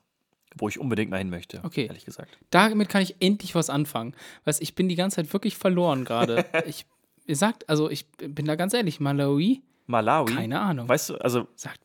Wo 0.56 0.68
ich 0.68 0.78
unbedingt 0.78 1.10
mal 1.10 1.18
hin 1.18 1.30
möchte, 1.30 1.60
Okay. 1.64 1.86
ehrlich 1.86 2.04
gesagt. 2.04 2.38
Damit 2.50 2.88
kann 2.88 3.02
ich 3.02 3.16
endlich 3.20 3.54
was 3.54 3.68
anfangen. 3.68 4.14
Weißt, 4.44 4.62
ich 4.62 4.74
bin 4.74 4.88
die 4.88 4.94
ganze 4.94 5.16
Zeit 5.16 5.32
wirklich 5.32 5.56
verloren 5.56 6.04
gerade. 6.04 6.44
ich, 6.66 6.86
ihr 7.26 7.36
sagt, 7.36 7.68
also 7.68 7.90
ich 7.90 8.06
bin 8.12 8.46
da 8.46 8.54
ganz 8.54 8.74
ehrlich, 8.74 9.00
Malawi, 9.00 9.62
Malawi? 9.86 10.34
keine 10.34 10.60
Ahnung. 10.60 10.88
Weißt 10.88 11.10
du, 11.10 11.16
also, 11.16 11.48
Sagt, 11.56 11.80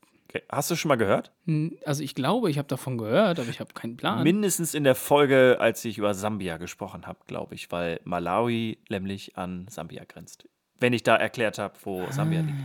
hast 0.51 0.71
du 0.71 0.75
schon 0.75 0.89
mal 0.89 0.95
gehört? 0.95 1.31
hm, 1.45 1.77
also 1.85 2.03
ich 2.03 2.15
glaube, 2.15 2.49
ich 2.49 2.57
habe 2.57 2.67
davon 2.67 2.97
gehört, 2.97 3.39
aber 3.39 3.49
ich 3.49 3.59
habe 3.59 3.73
keinen 3.73 3.97
Plan. 3.97 4.23
Mindestens 4.23 4.73
in 4.73 4.83
der 4.83 4.95
Folge, 4.95 5.57
als 5.59 5.85
ich 5.85 5.97
über 5.97 6.13
Sambia 6.13 6.57
gesprochen 6.57 7.07
habe, 7.07 7.19
glaube 7.27 7.55
ich, 7.55 7.71
weil 7.71 7.99
Malawi 8.03 8.79
nämlich 8.89 9.37
an 9.37 9.67
Sambia 9.69 10.03
grenzt. 10.05 10.47
Wenn 10.79 10.93
ich 10.93 11.03
da 11.03 11.15
erklärt 11.15 11.59
habe, 11.59 11.75
wo 11.83 12.09
Sambia 12.11 12.41
liegt. 12.41 12.57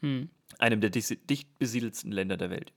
einem 0.58 0.80
der 0.80 0.90
dicht 0.90 1.58
besiedelsten 1.58 2.10
Länder 2.10 2.36
der 2.36 2.50
Welt. 2.50 2.72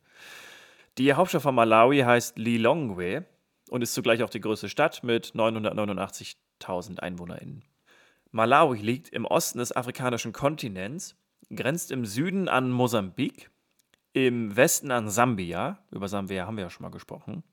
Die 0.98 1.14
Hauptstadt 1.14 1.42
von 1.42 1.56
Malawi 1.56 2.00
heißt 2.00 2.38
Lilongwe 2.38 3.26
und 3.70 3.82
ist 3.82 3.94
zugleich 3.94 4.22
auch 4.22 4.30
die 4.30 4.42
größte 4.42 4.70
Stadt 4.70 5.04
mit 5.04 5.28
989.000 5.28 7.00
EinwohnerInnen. 7.00 7.64
Malawi 8.32 8.80
liegt 8.80 9.10
im 9.10 9.26
Osten 9.26 9.60
des 9.60 9.76
afrikanischen 9.76 10.34
Kontinents, 10.34 11.16
grenzt 11.54 11.92
im 11.92 12.06
Süden 12.06 12.50
an 12.50 12.70
Mosambik, 12.70 13.50
im 14.14 14.56
Westen 14.56 14.92
an 14.92 15.10
Sambia, 15.10 15.80
über 15.92 16.08
Sambia 16.08 16.46
haben 16.46 16.58
wir 16.58 16.66
ja 16.66 16.70
schon 16.70 16.84
mal 16.84 16.92
gesprochen, 16.92 17.44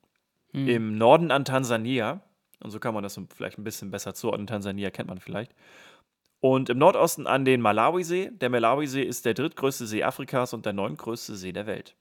im 0.52 0.98
Norden 0.98 1.30
an 1.30 1.44
Tansania, 1.44 2.20
und 2.60 2.70
so 2.70 2.78
kann 2.78 2.94
man 2.94 3.02
das 3.02 3.18
vielleicht 3.34 3.58
ein 3.58 3.64
bisschen 3.64 3.90
besser 3.90 4.12
zuordnen, 4.14 4.46
Tansania 4.46 4.90
kennt 4.90 5.08
man 5.08 5.18
vielleicht, 5.18 5.54
und 6.42 6.70
im 6.70 6.78
Nordosten 6.78 7.28
an 7.28 7.44
den 7.44 7.60
Malawisee. 7.60 8.32
Der 8.32 8.50
Malawisee 8.50 9.02
ist 9.04 9.24
der 9.24 9.34
drittgrößte 9.34 9.86
See 9.86 10.02
Afrikas 10.02 10.52
und 10.52 10.66
der 10.66 10.72
neuntgrößte 10.72 11.36
See 11.36 11.52
der 11.52 11.66
Welt. 11.66 11.94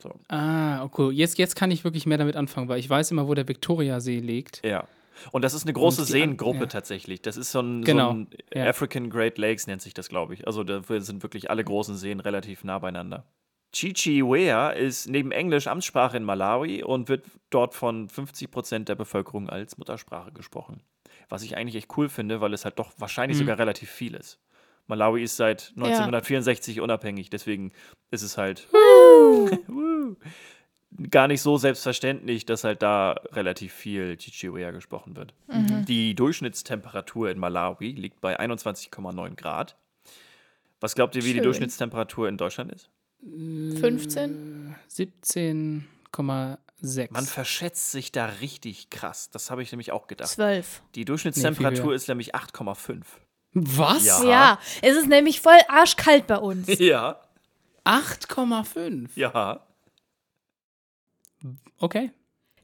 So. 0.00 0.14
Ah, 0.28 0.84
okay. 0.84 1.10
Jetzt, 1.10 1.36
jetzt 1.36 1.56
kann 1.56 1.72
ich 1.72 1.82
wirklich 1.82 2.06
mehr 2.06 2.16
damit 2.16 2.36
anfangen, 2.36 2.68
weil 2.68 2.78
ich 2.78 2.88
weiß 2.88 3.10
immer, 3.10 3.26
wo 3.26 3.34
der 3.34 3.48
Viktoriasee 3.48 4.20
liegt. 4.20 4.64
Ja. 4.64 4.86
Und 5.32 5.42
das 5.42 5.52
ist 5.52 5.64
eine 5.64 5.72
große 5.72 6.04
Seengruppe 6.04 6.60
ja. 6.60 6.66
tatsächlich. 6.66 7.22
Das 7.22 7.36
ist 7.36 7.50
so 7.50 7.58
ein, 7.58 7.82
Genau, 7.82 8.12
so 8.12 8.18
ein 8.18 8.28
ja. 8.54 8.66
African 8.66 9.10
Great 9.10 9.36
Lakes, 9.36 9.66
nennt 9.66 9.82
sich 9.82 9.94
das, 9.94 10.08
glaube 10.08 10.32
ich. 10.32 10.46
Also 10.46 10.62
dafür 10.62 11.00
sind 11.00 11.24
wirklich 11.24 11.50
alle 11.50 11.64
großen 11.64 11.96
Seen 11.96 12.20
relativ 12.20 12.62
nah 12.62 12.78
beieinander. 12.78 13.24
Chichiwea 13.72 14.70
ist 14.70 15.08
neben 15.08 15.32
Englisch 15.32 15.66
Amtssprache 15.66 16.16
in 16.16 16.22
Malawi 16.22 16.84
und 16.84 17.08
wird 17.08 17.26
dort 17.50 17.74
von 17.74 18.08
50 18.08 18.48
Prozent 18.52 18.88
der 18.88 18.94
Bevölkerung 18.94 19.50
als 19.50 19.76
Muttersprache 19.76 20.30
gesprochen. 20.30 20.84
Was 21.28 21.42
ich 21.42 21.56
eigentlich 21.56 21.76
echt 21.76 21.96
cool 21.96 22.08
finde, 22.08 22.40
weil 22.40 22.54
es 22.54 22.64
halt 22.64 22.78
doch 22.78 22.92
wahrscheinlich 22.98 23.36
Mhm. 23.36 23.40
sogar 23.42 23.58
relativ 23.58 23.90
viel 23.90 24.14
ist. 24.14 24.38
Malawi 24.86 25.22
ist 25.22 25.36
seit 25.36 25.72
1964 25.76 26.80
unabhängig, 26.80 27.28
deswegen 27.28 27.72
ist 28.10 28.22
es 28.22 28.38
halt 28.38 28.66
gar 31.10 31.28
nicht 31.28 31.42
so 31.42 31.58
selbstverständlich, 31.58 32.46
dass 32.46 32.64
halt 32.64 32.80
da 32.82 33.12
relativ 33.32 33.74
viel 33.74 34.16
Chichiwea 34.16 34.70
gesprochen 34.70 35.14
wird. 35.16 35.34
Die 35.86 36.14
Durchschnittstemperatur 36.14 37.30
in 37.30 37.38
Malawi 37.38 37.92
liegt 37.92 38.20
bei 38.22 38.40
21,9 38.40 39.36
Grad. 39.36 39.76
Was 40.80 40.94
glaubt 40.94 41.14
ihr, 41.16 41.22
wie 41.22 41.28
die 41.28 41.34
Schön. 41.34 41.42
Durchschnittstemperatur 41.44 42.28
in 42.28 42.38
Deutschland 42.38 42.72
ist? 42.72 42.88
15? 43.80 44.76
17,6. 46.82 47.08
Man 47.12 47.24
verschätzt 47.26 47.90
sich 47.92 48.12
da 48.12 48.26
richtig 48.40 48.90
krass. 48.90 49.30
Das 49.30 49.50
habe 49.50 49.62
ich 49.62 49.72
nämlich 49.72 49.90
auch 49.92 50.06
gedacht. 50.06 50.28
12. 50.30 50.82
Die 50.94 51.00
Nee, 51.00 51.04
Durchschnittstemperatur 51.06 51.86
höher. 51.86 51.94
ist 51.94 52.08
nämlich 52.08 52.34
8,5. 52.34 53.02
Was? 53.54 54.04
Ja. 54.04 54.22
Ja, 54.24 54.58
es 54.82 54.96
ist 54.96 55.08
nämlich 55.08 55.40
voll 55.40 55.58
arschkalt 55.68 56.26
bei 56.26 56.36
uns. 56.38 56.66
Ja. 56.78 57.20
8,5. 57.84 59.08
Ja. 59.14 59.60
Okay. 61.78 62.10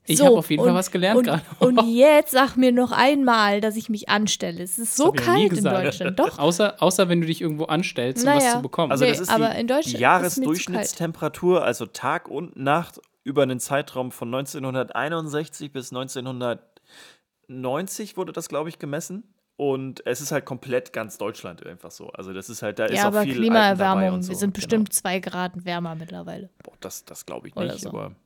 Ich 0.06 0.18
So, 0.18 0.26
habe 0.26 0.36
auf 0.36 0.50
jeden 0.50 0.62
Fall 0.62 0.72
und- 0.72 0.76
was 0.76 0.90
gelernt 0.90 1.16
und, 1.18 1.24
gerade. 1.24 1.42
Und 1.60 1.80
jetzt 1.96 2.32
sag 2.32 2.56
mir 2.56 2.72
noch 2.72 2.92
einmal, 2.92 3.62
dass 3.62 3.74
ich 3.76 3.88
mich 3.88 4.10
anstelle. 4.10 4.62
Es 4.62 4.78
ist 4.78 4.96
so 4.96 5.12
kalt 5.12 5.52
in. 5.54 5.64
Deutschland. 5.64 6.18
Doch. 6.18 6.38
Außer, 6.38 6.82
außer 6.82 7.08
wenn 7.08 7.22
du 7.22 7.26
dich 7.26 7.40
irgendwo 7.40 7.64
anstellst, 7.64 8.22
um 8.22 8.28
was 8.30 8.42
Naja. 8.44 8.56
zu 8.56 8.62
bekommen. 8.62 8.92
Also 8.92 9.04
Nee, 9.04 9.12
das 9.12 9.20
ist 9.20 9.30
aber 9.30 9.48
die, 9.50 9.60
in 9.60 9.66
Deutschland 9.66 9.86
die 9.86 9.92
ist 9.94 10.00
Jahresdurchschnittstemperatur, 10.00 11.64
also 11.64 11.86
Tag 11.86 12.28
und 12.28 12.54
Nacht 12.56 13.00
über 13.24 13.42
einen 13.42 13.58
Zeitraum 13.58 14.12
von 14.12 14.28
1961 14.32 15.72
bis 15.72 15.90
1990 15.92 18.16
wurde 18.16 18.32
das, 18.32 18.48
glaube 18.48 18.68
ich, 18.68 18.78
gemessen. 18.78 19.24
Und 19.56 20.04
es 20.04 20.20
ist 20.20 20.32
halt 20.32 20.44
komplett 20.46 20.92
ganz 20.92 21.16
Deutschland 21.16 21.64
einfach 21.64 21.92
so. 21.92 22.08
Also 22.10 22.32
das 22.32 22.50
ist 22.50 22.62
halt, 22.62 22.80
da 22.80 22.86
ist 22.86 22.96
Ja, 22.96 23.04
auch 23.04 23.08
aber 23.08 23.22
viel 23.22 23.32
Alpen 23.32 23.44
dabei 23.52 23.74
Klimaerwärmung. 23.76 24.22
so. 24.22 24.30
Wir 24.30 24.36
sind 24.36 24.52
Genau. 24.54 24.62
bestimmt 24.62 24.92
zwei 24.92 25.20
Grad 25.20 25.64
wärmer 25.64 25.94
mittlerweile. 25.94 26.50
Boah, 26.64 26.74
das, 26.80 27.04
das 27.04 27.24
glaube 27.24 27.46
ich 27.48 27.54
nicht, 27.54 27.78
so. 27.80 27.88
aber 27.90 28.16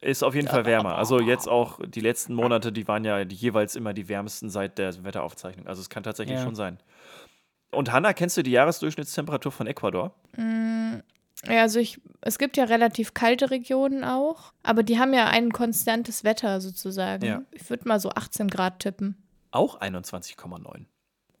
ist 0.00 0.24
auf 0.24 0.34
jeden 0.34 0.48
Fall 0.48 0.66
wärmer. 0.66 0.96
Also 0.96 1.20
jetzt 1.20 1.48
auch 1.48 1.78
die 1.86 2.00
letzten 2.00 2.34
Monate, 2.34 2.72
die 2.72 2.86
waren 2.88 3.04
ja 3.04 3.20
jeweils 3.20 3.76
immer 3.76 3.94
die 3.94 4.08
wärmsten 4.08 4.50
seit 4.50 4.76
der 4.78 5.04
Wetteraufzeichnung. 5.04 5.68
Also 5.68 5.80
es 5.80 5.88
kann 5.88 6.02
tatsächlich 6.02 6.38
Ja. 6.38 6.44
schon 6.44 6.56
sein. 6.56 6.78
Und 7.70 7.92
Hanna, 7.92 8.12
kennst 8.12 8.36
du 8.36 8.42
die 8.42 8.50
Jahresdurchschnittstemperatur 8.50 9.52
von 9.52 9.68
Ecuador? 9.68 10.14
Ja, 11.44 11.62
also 11.62 11.78
ich, 11.78 12.00
es 12.22 12.38
gibt 12.38 12.56
ja 12.56 12.64
relativ 12.64 13.14
kalte 13.14 13.50
Regionen 13.50 14.04
auch, 14.04 14.52
aber 14.62 14.82
die 14.82 14.98
haben 14.98 15.12
ja 15.12 15.26
ein 15.26 15.52
konstantes 15.52 16.24
Wetter 16.24 16.60
sozusagen. 16.60 17.24
Ja. 17.24 17.42
Ich 17.52 17.68
würde 17.68 17.86
mal 17.86 18.00
so 18.00 18.10
18 18.10 18.48
Grad 18.48 18.80
tippen. 18.80 19.16
Auch 19.50 19.80
21,9. 19.80 20.86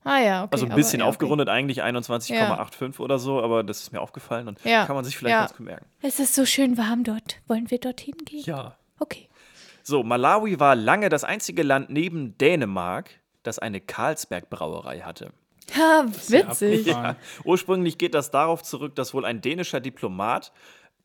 Ah 0.04 0.20
ja, 0.20 0.44
okay. 0.44 0.50
Also 0.52 0.66
ein 0.66 0.70
aber 0.70 0.76
bisschen 0.76 1.00
ja, 1.00 1.06
okay. 1.06 1.10
aufgerundet, 1.10 1.48
eigentlich 1.48 1.82
21,85 1.82 3.00
oder 3.00 3.18
so, 3.18 3.42
aber 3.42 3.64
das 3.64 3.80
ist 3.80 3.92
mir 3.92 4.00
aufgefallen 4.00 4.46
und 4.46 4.62
Ja, 4.64 4.86
kann 4.86 4.94
man 4.94 5.04
sich 5.04 5.16
vielleicht 5.16 5.32
ja. 5.32 5.40
ganz 5.40 5.56
gut 5.56 5.66
merken. 5.66 5.86
Es 6.00 6.20
ist 6.20 6.34
so 6.34 6.46
schön 6.46 6.78
warm 6.78 7.02
dort. 7.02 7.40
Wollen 7.48 7.70
wir 7.70 7.78
dorthin 7.78 8.14
gehen? 8.24 8.44
Ja. 8.44 8.76
Okay. 9.00 9.28
So, 9.82 10.04
Malawi 10.04 10.60
war 10.60 10.76
lange 10.76 11.08
das 11.08 11.24
einzige 11.24 11.62
Land 11.64 11.90
neben 11.90 12.38
Dänemark, 12.38 13.10
das 13.42 13.58
eine 13.58 13.80
Carlsberg-Brauerei 13.80 15.00
hatte. 15.00 15.32
Ha, 15.74 16.06
Ja, 16.28 16.48
witzig. 16.48 16.80
abgefahren. 16.88 17.16
Ursprünglich 17.44 17.98
geht 17.98 18.14
das 18.14 18.30
darauf 18.30 18.62
zurück, 18.62 18.94
dass 18.94 19.14
wohl 19.14 19.24
ein 19.24 19.40
dänischer 19.40 19.80
Diplomat 19.80 20.52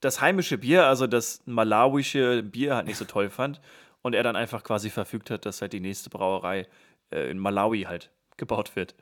das 0.02 0.20
heimische 0.22 0.58
Bier, 0.58 0.88
also 0.88 1.06
das 1.08 1.42
malawische 1.46 2.42
Bier, 2.44 2.76
halt 2.76 2.88
nicht 2.88 2.98
so 2.98 3.06
toll 3.06 3.30
fand 3.30 3.62
und 4.02 4.14
er 4.14 4.24
dann 4.24 4.36
einfach 4.36 4.64
quasi 4.64 4.90
verfügt 4.90 5.30
hat, 5.30 5.46
dass 5.46 5.62
halt 5.62 5.74
die 5.74 5.80
nächste 5.80 6.10
Brauerei 6.10 6.68
äh, 7.12 7.30
in 7.30 7.38
Malawi 7.38 7.84
halt 7.84 8.10
gebaut 8.38 8.76
wird. 8.76 8.96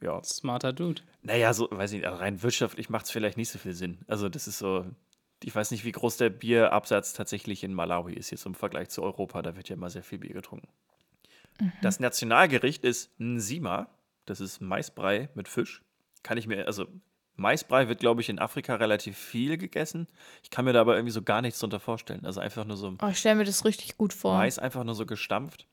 Ja. 0.00 0.22
Smarter 0.22 0.72
Dude. 0.72 1.02
Naja, 1.22 1.52
so, 1.54 1.68
weiß 1.70 1.92
ich 1.92 2.00
nicht, 2.00 2.08
rein 2.10 2.42
wirtschaftlich 2.42 2.88
macht 2.88 3.06
es 3.06 3.10
vielleicht 3.10 3.36
nicht 3.36 3.50
so 3.50 3.58
viel 3.58 3.72
Sinn. 3.72 3.98
Also, 4.08 4.28
das 4.28 4.46
ist 4.46 4.58
so, 4.58 4.84
ich 5.42 5.54
weiß 5.54 5.70
nicht, 5.72 5.84
wie 5.84 5.92
groß 5.92 6.16
der 6.18 6.30
Bierabsatz 6.30 7.12
tatsächlich 7.12 7.62
in 7.64 7.74
Malawi 7.74 8.14
ist, 8.14 8.30
jetzt 8.30 8.46
im 8.46 8.54
Vergleich 8.54 8.88
zu 8.90 9.02
Europa. 9.02 9.42
Da 9.42 9.56
wird 9.56 9.68
ja 9.68 9.76
immer 9.76 9.90
sehr 9.90 10.02
viel 10.04 10.18
Bier 10.18 10.34
getrunken. 10.34 10.68
Das 11.82 12.00
Nationalgericht 12.00 12.84
ist 12.84 13.10
Nsima. 13.20 13.88
Das 14.26 14.40
ist 14.40 14.60
Maisbrei 14.60 15.28
mit 15.34 15.48
Fisch. 15.48 15.82
Kann 16.22 16.38
ich 16.38 16.46
mir, 16.46 16.66
also 16.66 16.86
Maisbrei 17.36 17.88
wird, 17.88 18.00
glaube 18.00 18.20
ich, 18.20 18.28
in 18.28 18.38
Afrika 18.38 18.76
relativ 18.76 19.16
viel 19.16 19.56
gegessen. 19.56 20.06
Ich 20.42 20.50
kann 20.50 20.64
mir 20.64 20.72
da 20.72 20.80
aber 20.80 20.96
irgendwie 20.96 21.12
so 21.12 21.22
gar 21.22 21.42
nichts 21.42 21.58
drunter 21.58 21.80
vorstellen. 21.80 22.24
Also 22.24 22.40
einfach 22.40 22.64
nur 22.64 22.76
so 22.76 22.94
Oh, 23.02 23.08
ich 23.08 23.18
stelle 23.18 23.36
mir 23.36 23.44
das 23.44 23.64
richtig 23.64 23.96
gut 23.96 24.12
vor. 24.12 24.36
Mais 24.36 24.58
einfach 24.58 24.84
nur 24.84 24.94
so 24.94 25.06
gestampft. 25.06 25.66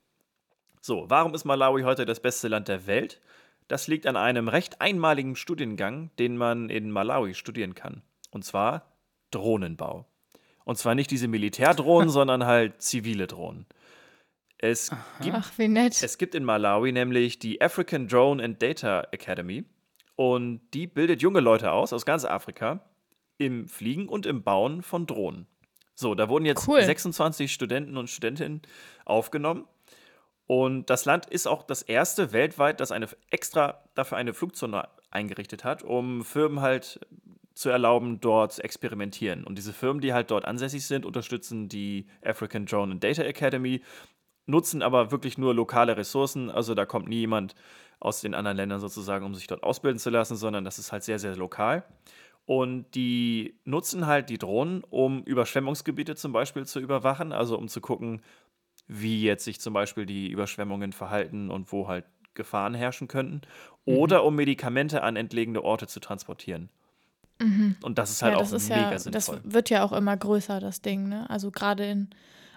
So, 0.81 1.05
warum 1.09 1.33
ist 1.33 1.43
Malawi 1.43 1.83
heute 1.83 2.05
das 2.05 2.21
beste 2.21 2.47
Land 2.47 2.69
der 2.69 2.87
Welt? 2.87 3.21
Das 3.67 3.87
liegt 3.87 4.07
an 4.07 4.15
einem 4.15 4.47
recht 4.47 4.81
einmaligen 4.81 5.35
Studiengang, 5.35 6.09
den 6.17 6.37
man 6.37 6.69
in 6.69 6.89
Malawi 6.89 7.33
studieren 7.33 7.75
kann. 7.75 8.01
Und 8.31 8.45
zwar 8.45 8.93
Drohnenbau. 9.31 10.05
Und 10.63 10.77
zwar 10.77 10.95
nicht 10.95 11.11
diese 11.11 11.27
Militärdrohnen, 11.27 12.09
sondern 12.09 12.45
halt 12.45 12.81
zivile 12.81 13.27
Drohnen. 13.27 13.65
Es 14.61 14.91
gibt 15.21 15.35
Ach, 15.35 15.51
wie 15.57 15.67
nett. 15.69 16.03
es 16.03 16.17
gibt 16.17 16.35
in 16.35 16.43
Malawi 16.43 16.91
nämlich 16.91 17.39
die 17.39 17.61
African 17.61 18.07
Drone 18.07 18.43
and 18.43 18.61
Data 18.61 19.07
Academy 19.11 19.63
und 20.15 20.61
die 20.73 20.85
bildet 20.85 21.21
junge 21.21 21.39
Leute 21.39 21.71
aus 21.71 21.93
aus 21.93 22.05
ganz 22.05 22.25
Afrika 22.25 22.81
im 23.37 23.67
Fliegen 23.69 24.09
und 24.09 24.25
im 24.25 24.43
Bauen 24.43 24.83
von 24.83 25.05
Drohnen. 25.05 25.47
So, 25.95 26.13
da 26.13 26.27
wurden 26.29 26.45
jetzt 26.45 26.67
Cool. 26.67 26.81
26 26.81 27.51
Studenten 27.51 27.95
und 27.95 28.09
Studentinnen 28.09 28.61
aufgenommen 29.05 29.65
und 30.45 30.89
das 30.89 31.05
Land 31.05 31.25
ist 31.27 31.47
auch 31.47 31.63
das 31.63 31.81
erste 31.81 32.33
weltweit, 32.33 32.79
das 32.79 32.91
eine 32.91 33.07
extra 33.29 33.83
dafür 33.95 34.17
eine 34.17 34.33
Flugzone 34.33 34.87
eingerichtet 35.11 35.63
hat, 35.63 35.83
um 35.83 36.25
Firmen 36.25 36.59
halt 36.59 36.99
zu 37.53 37.69
erlauben, 37.69 38.19
dort 38.19 38.53
zu 38.53 38.63
experimentieren. 38.63 39.43
Und 39.43 39.57
diese 39.57 39.73
Firmen, 39.73 40.01
die 40.01 40.11
halt 40.13 40.31
dort 40.31 40.45
ansässig 40.45 40.85
sind, 40.85 41.05
unterstützen 41.05 41.69
die 41.69 42.07
African 42.23 42.65
Drone 42.65 42.93
and 42.93 43.03
Data 43.03 43.21
Academy, 43.23 43.81
nutzen 44.49 44.81
aber 44.81 45.11
wirklich 45.11 45.37
nur 45.37 45.53
lokale 45.53 45.95
Ressourcen. 45.95 46.49
Also 46.49 46.75
da 46.75 46.85
kommt 46.85 47.07
nie 47.07 47.19
jemand 47.19 47.55
aus 47.99 48.21
den 48.21 48.33
anderen 48.33 48.57
Ländern 48.57 48.79
sozusagen, 48.79 49.25
um 49.25 49.35
sich 49.35 49.47
dort 49.47 49.63
ausbilden 49.63 49.99
zu 49.99 50.09
lassen, 50.09 50.35
sondern 50.35 50.65
das 50.65 50.79
ist 50.79 50.91
halt 50.91 51.03
sehr, 51.03 51.19
sehr 51.19 51.35
lokal. 51.35 51.83
Und 52.45 52.95
die 52.95 53.59
nutzen 53.63 54.07
halt 54.07 54.29
die 54.29 54.39
Drohnen, 54.39 54.83
um 54.89 55.23
Überschwemmungsgebiete 55.23 56.15
zum 56.15 56.31
Beispiel 56.31 56.65
zu 56.65 56.79
überwachen, 56.79 57.31
also 57.31 57.57
um 57.57 57.67
zu 57.67 57.79
gucken, 57.79 58.21
wie 58.87 59.21
jetzt 59.21 59.45
sich 59.45 59.59
zum 59.59 59.73
Beispiel 59.73 60.07
die 60.07 60.29
Überschwemmungen 60.29 60.91
verhalten 60.91 61.51
und 61.51 61.71
wo 61.71 61.87
halt 61.87 62.05
Gefahren 62.33 62.73
herrschen 62.73 63.07
könnten. 63.07 63.41
Oder 63.85 64.23
um 64.23 64.35
Medikamente 64.35 65.03
an 65.03 65.15
entlegene 65.15 65.63
Orte 65.63 65.87
zu 65.87 65.99
transportieren. 65.99 66.69
Und 67.83 67.97
das 67.97 68.11
ist 68.11 68.21
halt 68.21 68.33
ja, 68.33 68.39
auch 68.39 68.49
das 68.49 68.67
mega 68.67 68.81
ja, 68.81 68.91
das 68.91 69.03
sinnvoll. 69.03 69.41
wird 69.43 69.69
ja 69.69 69.83
auch 69.83 69.93
immer 69.93 70.17
größer, 70.17 70.59
das 70.59 70.81
Ding, 70.81 71.07
ne? 71.07 71.29
Also 71.29 71.51
gerade 71.51 71.85
in 71.85 72.09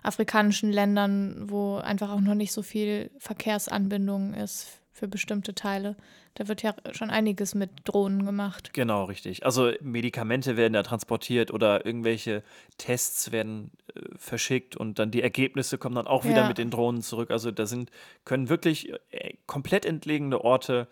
afrikanischen 0.02 0.72
Ländern, 0.72 1.44
wo 1.50 1.76
einfach 1.76 2.10
auch 2.10 2.20
noch 2.20 2.34
nicht 2.34 2.52
so 2.52 2.62
viel 2.62 3.10
Verkehrsanbindung 3.18 4.34
ist 4.34 4.80
für 4.92 5.08
bestimmte 5.08 5.54
Teile. 5.54 5.96
Da 6.34 6.48
wird 6.48 6.62
ja 6.62 6.74
schon 6.92 7.10
einiges 7.10 7.54
mit 7.54 7.70
Drohnen 7.84 8.24
gemacht. 8.24 8.72
Genau, 8.72 9.04
richtig. 9.04 9.44
Also 9.44 9.72
Medikamente 9.80 10.56
werden 10.56 10.72
da 10.72 10.82
transportiert 10.82 11.50
oder 11.50 11.84
irgendwelche 11.84 12.42
Tests 12.78 13.32
werden 13.32 13.70
äh, 13.94 14.00
verschickt 14.16 14.74
und 14.76 14.98
dann 14.98 15.10
die 15.10 15.22
Ergebnisse 15.22 15.76
kommen 15.76 15.94
dann 15.94 16.06
auch 16.06 16.24
wieder 16.24 16.42
Ja. 16.42 16.48
mit 16.48 16.56
den 16.58 16.70
Drohnen 16.70 17.02
zurück. 17.02 17.30
Also 17.30 17.50
da 17.50 17.66
sind, 17.66 17.90
können 18.24 18.48
wirklich 18.48 18.92
äh, 19.10 19.34
komplett 19.46 19.84
entlegene 19.84 20.42
Orte 20.42 20.88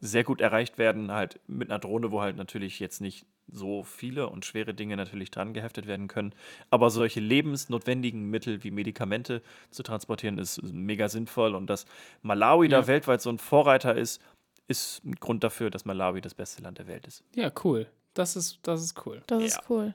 sehr 0.00 0.24
gut 0.24 0.40
erreicht 0.40 0.78
werden, 0.78 1.12
halt 1.12 1.40
mit 1.46 1.70
einer 1.70 1.78
Drohne, 1.78 2.10
wo 2.10 2.22
halt 2.22 2.36
natürlich 2.38 2.80
jetzt 2.80 3.02
nicht 3.02 3.26
so 3.52 3.82
viele 3.82 4.28
und 4.28 4.44
schwere 4.44 4.74
Dinge 4.74 4.96
natürlich 4.96 5.30
dran 5.30 5.52
geheftet 5.54 5.86
werden 5.86 6.08
können. 6.08 6.32
Aber 6.70 6.90
solche 6.90 7.20
lebensnotwendigen 7.20 8.28
Mittel 8.30 8.62
wie 8.64 8.70
Medikamente 8.70 9.42
zu 9.70 9.82
transportieren, 9.82 10.38
ist 10.38 10.62
mega 10.62 11.08
sinnvoll. 11.08 11.54
Und 11.54 11.68
dass 11.68 11.86
Malawi 12.22 12.68
da 12.68 12.80
Ja. 12.80 12.86
weltweit 12.86 13.20
so 13.20 13.30
ein 13.30 13.38
Vorreiter 13.38 13.94
ist, 13.96 14.20
ist 14.68 15.04
ein 15.04 15.14
Grund 15.16 15.42
dafür, 15.44 15.70
dass 15.70 15.84
Malawi 15.84 16.20
das 16.20 16.34
beste 16.34 16.62
Land 16.62 16.78
der 16.78 16.86
Welt 16.86 17.06
ist. 17.06 17.24
Ja, 17.34 17.50
cool. 17.64 17.86
Das 18.14 18.36
ist, 18.36 18.58
das 18.62 18.82
ist 18.82 19.04
cool. 19.06 19.22
Das 19.26 19.40
Ja. 19.40 19.46
ist 19.46 19.60
cool. 19.70 19.94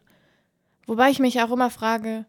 Wobei 0.88 1.10
ich 1.10 1.20
mich 1.20 1.41
auch 1.41 1.51
immer 1.51 1.70
frage, 1.70 2.26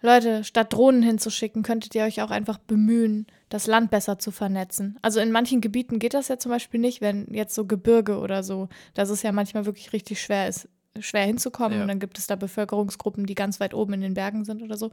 Leute, 0.00 0.44
statt 0.44 0.72
Drohnen 0.72 1.02
hinzuschicken, 1.02 1.62
könntet 1.62 1.94
ihr 1.94 2.04
euch 2.04 2.22
auch 2.22 2.30
einfach 2.30 2.58
bemühen, 2.58 3.26
das 3.48 3.66
Land 3.66 3.90
besser 3.90 4.18
zu 4.18 4.30
vernetzen. 4.30 4.96
Also 5.02 5.18
in 5.20 5.32
manchen 5.32 5.60
Gebieten 5.60 5.98
geht 5.98 6.14
das 6.14 6.28
ja 6.28 6.38
zum 6.38 6.50
Beispiel 6.52 6.78
nicht, 6.78 7.00
wenn 7.00 7.26
jetzt 7.32 7.54
so 7.54 7.66
Gebirge 7.66 8.18
oder 8.18 8.42
so, 8.44 8.68
dass 8.94 9.10
es 9.10 9.22
ja 9.22 9.32
manchmal 9.32 9.66
wirklich 9.66 9.92
richtig 9.92 10.22
schwer 10.22 10.46
ist, 10.48 10.68
schwer 11.00 11.24
hinzukommen. 11.24 11.78
Ja. 11.78 11.82
Und 11.82 11.88
dann 11.88 11.98
gibt 12.00 12.18
es 12.18 12.26
da 12.28 12.36
Bevölkerungsgruppen, 12.36 13.26
die 13.26 13.34
ganz 13.34 13.58
weit 13.60 13.74
oben 13.74 13.94
in 13.94 14.00
den 14.00 14.14
Bergen 14.14 14.44
sind 14.44 14.62
oder 14.62 14.76
so. 14.76 14.92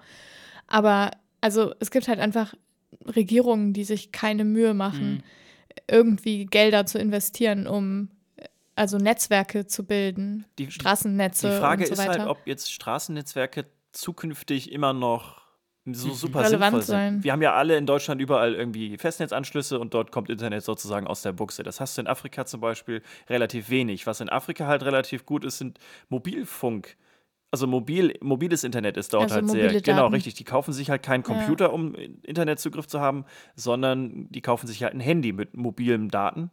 Aber 0.67 1.11
also 1.41 1.73
es 1.79 1.91
gibt 1.91 2.07
halt 2.07 2.19
einfach 2.19 2.55
Regierungen, 3.05 3.73
die 3.73 3.83
sich 3.83 4.11
keine 4.11 4.43
Mühe 4.45 4.73
machen, 4.73 5.15
Mhm. 5.15 5.21
irgendwie 5.89 6.45
Gelder 6.45 6.85
zu 6.85 6.97
investieren, 6.97 7.67
um 7.67 8.09
also 8.75 8.97
Netzwerke 8.97 9.67
zu 9.67 9.85
bilden, 9.85 10.45
Die- 10.57 10.71
Straßennetze 10.71 11.49
Die 11.49 11.57
Frage 11.57 11.83
und 11.83 11.87
so 11.87 11.93
ist 11.93 11.99
weiter. 11.99 12.19
halt, 12.21 12.29
ob 12.29 12.45
jetzt 12.47 12.71
Straßennetzwerke 12.73 13.65
zukünftig 13.95 14.71
immer 14.71 14.93
noch 14.93 15.45
so 15.87 16.11
super 16.13 16.39
Relevant 16.39 16.61
sinnvoll 16.61 16.81
sind. 16.81 16.93
sein. 16.93 17.23
Wir 17.23 17.31
haben 17.31 17.43
ja 17.43 17.53
alle 17.53 17.77
in 17.77 17.85
Deutschland 17.85 18.19
überall 18.19 18.55
irgendwie 18.55 18.97
Festnetzanschlüsse 18.97 19.79
und 19.79 19.93
dort 19.93 20.11
kommt 20.11 20.29
Internet 20.31 20.63
sozusagen 20.63 21.05
aus 21.05 21.21
der 21.21 21.31
Buchse. 21.31 21.61
Das 21.61 21.79
hast 21.79 21.97
du 21.97 22.01
in 22.01 22.07
Afrika 22.07 22.45
zum 22.45 22.59
Beispiel 22.59 23.03
relativ 23.29 23.69
wenig. 23.69 24.07
Was 24.07 24.19
in 24.19 24.29
Afrika 24.29 24.65
halt 24.65 24.83
relativ 24.83 25.25
gut 25.27 25.45
ist, 25.45 25.59
sind 25.59 25.77
Mobilfunk. 26.09 26.97
Also 27.51 27.67
mobil, 27.67 28.17
mobiles 28.21 28.63
Internet 28.63 28.97
ist 28.97 29.13
dort 29.13 29.25
Also 29.31 29.35
halt 29.35 29.49
sehr. 29.49 29.81
Genau, 29.81 30.03
Daten. 30.03 30.15
richtig. 30.15 30.33
Die 30.33 30.43
kaufen 30.43 30.73
sich 30.73 30.89
halt 30.89 31.03
keinen 31.03 31.21
Computer, 31.23 31.71
um 31.71 31.93
Internetzugriff 32.23 32.87
zu 32.87 32.99
haben, 32.99 33.23
sondern 33.55 34.27
die 34.31 34.41
kaufen 34.41 34.65
sich 34.65 34.83
halt 34.83 34.93
ein 34.93 34.99
Handy 34.99 35.33
mit 35.33 35.55
mobilen 35.55 36.09
Daten 36.09 36.49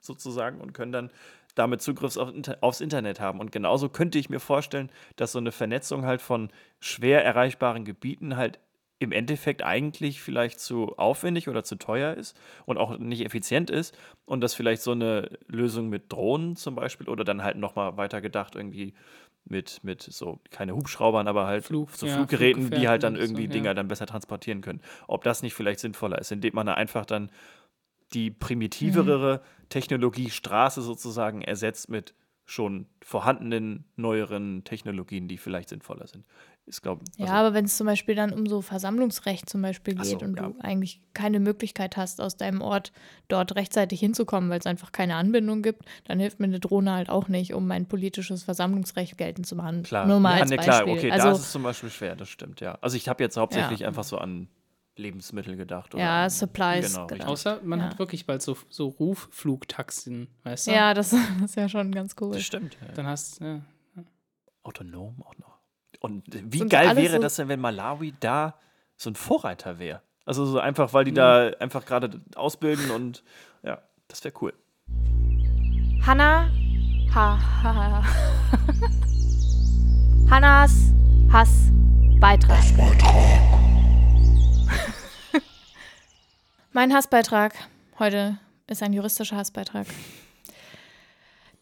sozusagen 0.00 0.60
und 0.60 0.72
können 0.72 0.90
dann 0.90 1.10
damit 1.54 1.82
Zugriff 1.82 2.16
auf, 2.16 2.32
aufs 2.60 2.80
Internet 2.80 3.20
haben. 3.20 3.40
Und 3.40 3.52
genauso 3.52 3.88
könnte 3.88 4.18
ich 4.18 4.30
mir 4.30 4.40
vorstellen, 4.40 4.90
dass 5.16 5.32
so 5.32 5.38
eine 5.38 5.52
Vernetzung 5.52 6.04
halt 6.04 6.22
von 6.22 6.50
schwer 6.80 7.24
erreichbaren 7.24 7.84
Gebieten 7.84 8.36
halt 8.36 8.58
im 8.98 9.10
Endeffekt 9.10 9.64
eigentlich 9.64 10.22
vielleicht 10.22 10.60
zu 10.60 10.96
aufwendig 10.96 11.48
oder 11.48 11.64
zu 11.64 11.74
teuer 11.74 12.14
ist 12.14 12.38
und 12.66 12.78
auch 12.78 12.98
nicht 12.98 13.24
effizient 13.24 13.68
ist 13.68 13.98
und 14.26 14.40
dass 14.40 14.54
vielleicht 14.54 14.80
so 14.80 14.92
eine 14.92 15.28
Lösung 15.48 15.88
mit 15.88 16.12
Drohnen 16.12 16.54
zum 16.54 16.76
Beispiel 16.76 17.08
oder 17.08 17.24
dann 17.24 17.42
halt 17.42 17.56
nochmal 17.56 17.96
weiter 17.96 18.20
gedacht 18.20 18.54
irgendwie 18.54 18.94
mit, 19.44 19.80
mit 19.82 20.02
so, 20.02 20.38
keine 20.50 20.76
Hubschraubern, 20.76 21.26
aber 21.26 21.48
halt 21.48 21.64
Flug- 21.64 21.90
so 21.90 22.06
ja, 22.06 22.14
Fluggeräten, 22.14 22.70
die 22.70 22.86
halt 22.86 23.02
dann 23.02 23.16
so, 23.16 23.20
irgendwie 23.20 23.44
ja. 23.44 23.50
Dinger 23.50 23.74
dann 23.74 23.88
besser 23.88 24.06
transportieren 24.06 24.60
können. 24.60 24.80
Ob 25.08 25.24
das 25.24 25.42
nicht 25.42 25.54
vielleicht 25.54 25.80
sinnvoller 25.80 26.18
ist, 26.18 26.30
indem 26.30 26.54
man 26.54 26.66
da 26.66 26.74
einfach 26.74 27.04
dann 27.04 27.30
die 28.14 28.30
primitivere 28.30 29.38
Technologie 29.38 29.61
Straße 30.30 30.82
sozusagen 30.82 31.42
ersetzt 31.42 31.88
mit 31.88 32.14
schon 32.44 32.86
vorhandenen, 33.02 33.84
neueren 33.96 34.64
Technologien, 34.64 35.28
die 35.28 35.38
vielleicht 35.38 35.68
sinnvoller 35.68 36.06
sind. 36.06 36.24
Ist, 36.66 36.82
glaube 36.82 37.02
Ja, 37.16 37.32
aber 37.32 37.54
wenn 37.54 37.64
es 37.64 37.76
zum 37.76 37.86
Beispiel 37.86 38.14
dann 38.14 38.32
um 38.32 38.46
so 38.46 38.62
Versammlungsrecht 38.62 39.48
zum 39.48 39.62
Beispiel 39.62 39.94
geht 39.94 40.04
so, 40.06 40.18
und 40.18 40.36
ja. 40.38 40.48
du 40.48 40.60
eigentlich 40.60 41.00
keine 41.12 41.40
Möglichkeit 41.40 41.96
hast, 41.96 42.20
aus 42.20 42.36
deinem 42.36 42.60
Ort 42.60 42.92
dort 43.26 43.56
rechtzeitig 43.56 43.98
hinzukommen, 43.98 44.48
weil 44.48 44.60
es 44.60 44.66
einfach 44.66 44.92
keine 44.92 45.16
Anbindung 45.16 45.62
gibt, 45.62 45.84
dann 46.04 46.20
hilft 46.20 46.38
mir 46.38 46.46
eine 46.46 46.60
Drohne 46.60 46.92
halt 46.92 47.08
auch 47.10 47.26
nicht, 47.28 47.52
um 47.52 47.66
mein 47.66 47.86
politisches 47.86 48.44
Versammlungsrecht 48.44 49.18
geltend 49.18 49.46
zu 49.46 49.56
machen. 49.56 49.82
klar. 49.82 50.06
Nur 50.06 50.20
mal 50.20 50.36
ja, 50.36 50.42
als 50.42 50.50
ne, 50.50 50.56
Beispiel. 50.56 50.72
klar, 50.72 50.88
okay, 50.88 51.10
also, 51.10 51.26
da 51.26 51.32
ist 51.32 51.40
es 51.40 51.52
zum 51.52 51.62
Beispiel 51.64 51.90
schwer, 51.90 52.14
das 52.14 52.28
stimmt, 52.28 52.60
ja. 52.60 52.78
Also 52.80 52.96
ich 52.96 53.08
habe 53.08 53.22
jetzt 53.24 53.36
hauptsächlich 53.36 53.80
Ja. 53.80 53.88
einfach 53.88 54.04
so 54.04 54.18
an 54.18 54.48
Lebensmittel 54.96 55.56
gedacht. 55.56 55.94
Oder 55.94 56.02
Ja, 56.04 56.30
Supplies 56.30 56.92
Genau, 56.92 57.06
gedacht. 57.06 57.28
Außer 57.28 57.60
man 57.62 57.80
Ja. 57.80 57.86
hat 57.86 57.98
wirklich 57.98 58.26
bald 58.26 58.42
so, 58.42 58.56
so 58.68 58.88
Rufflugtaxen, 58.88 60.28
weißt 60.44 60.66
du? 60.66 60.72
ja, 60.72 60.92
das 60.94 61.12
ist 61.44 61.56
ja 61.56 61.68
schon 61.68 61.92
ganz 61.92 62.14
cool. 62.20 62.32
Das 62.32 62.42
stimmt. 62.42 62.76
Ja. 62.86 62.92
Dann 62.94 63.06
hast 63.06 63.40
ja. 63.40 63.60
Autonom 64.62 65.22
auch 65.22 65.36
noch. 65.38 65.58
Und 66.00 66.24
wie 66.52 66.58
Sind 66.58 66.70
geil 66.70 66.96
wäre 66.96 67.16
so- 67.16 67.22
das 67.22 67.36
denn, 67.36 67.48
wenn 67.48 67.60
Malawi 67.60 68.14
da 68.20 68.54
so 68.96 69.10
ein 69.10 69.14
Vorreiter 69.14 69.78
wäre? 69.78 70.02
Also 70.24 70.44
so 70.46 70.58
einfach, 70.60 70.92
weil 70.92 71.04
die 71.04 71.12
da 71.14 71.48
einfach 71.58 71.84
gerade 71.84 72.20
ausbilden 72.36 72.90
und 72.92 73.24
ja, 73.64 73.82
das 74.08 74.22
wäre 74.24 74.34
cool. 74.40 74.52
Hanna, 76.06 76.48
ha, 77.14 77.38
ha, 77.62 77.74
ha. 77.74 78.04
Hannas 80.30 80.92
Hassbeitrag. 81.32 82.62
mein 86.72 86.92
Hassbeitrag 86.92 87.54
heute 87.98 88.38
ist 88.66 88.82
ein 88.82 88.92
juristischer 88.92 89.36
Hassbeitrag. 89.36 89.86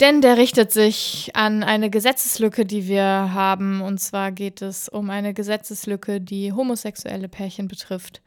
Denn 0.00 0.22
der 0.22 0.38
richtet 0.38 0.72
sich 0.72 1.30
an 1.34 1.62
eine 1.62 1.90
Gesetzeslücke, 1.90 2.64
die 2.64 2.88
wir 2.88 3.04
haben. 3.04 3.82
Und 3.82 3.98
zwar 4.00 4.32
geht 4.32 4.62
es 4.62 4.88
um 4.88 5.10
eine 5.10 5.34
Gesetzeslücke, 5.34 6.22
die 6.22 6.54
homosexuelle 6.54 7.28
Pärchen 7.28 7.68
betrifft. 7.68 8.22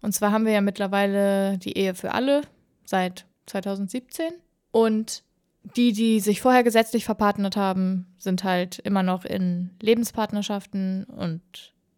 Und 0.00 0.14
zwar 0.14 0.32
haben 0.32 0.46
wir 0.46 0.52
ja 0.52 0.62
mittlerweile 0.62 1.58
die 1.58 1.76
Ehe 1.76 1.94
für 1.94 2.12
alle 2.12 2.40
seit 2.86 3.26
2017. 3.46 4.32
Und 4.70 5.22
die, 5.76 5.92
die 5.92 6.20
sich 6.20 6.40
vorher 6.40 6.62
gesetzlich 6.62 7.04
verpartnert 7.04 7.56
haben, 7.56 8.06
sind 8.16 8.44
halt 8.44 8.78
immer 8.78 9.02
noch 9.02 9.26
in 9.26 9.70
Lebenspartnerschaften 9.82 11.04
und 11.04 11.42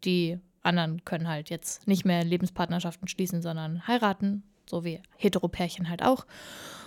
die 0.03 0.41
anderen 0.63 1.05
können 1.05 1.29
halt 1.29 1.51
jetzt 1.51 1.87
nicht 1.87 2.05
mehr 2.05 2.25
Lebenspartnerschaften 2.25 3.09
schließen, 3.09 3.43
sondern 3.43 3.87
heiraten 3.87 4.45
so 4.73 4.85
wie 4.85 5.01
Heteropärchen 5.17 5.89
halt 5.89 6.03
auch. 6.03 6.27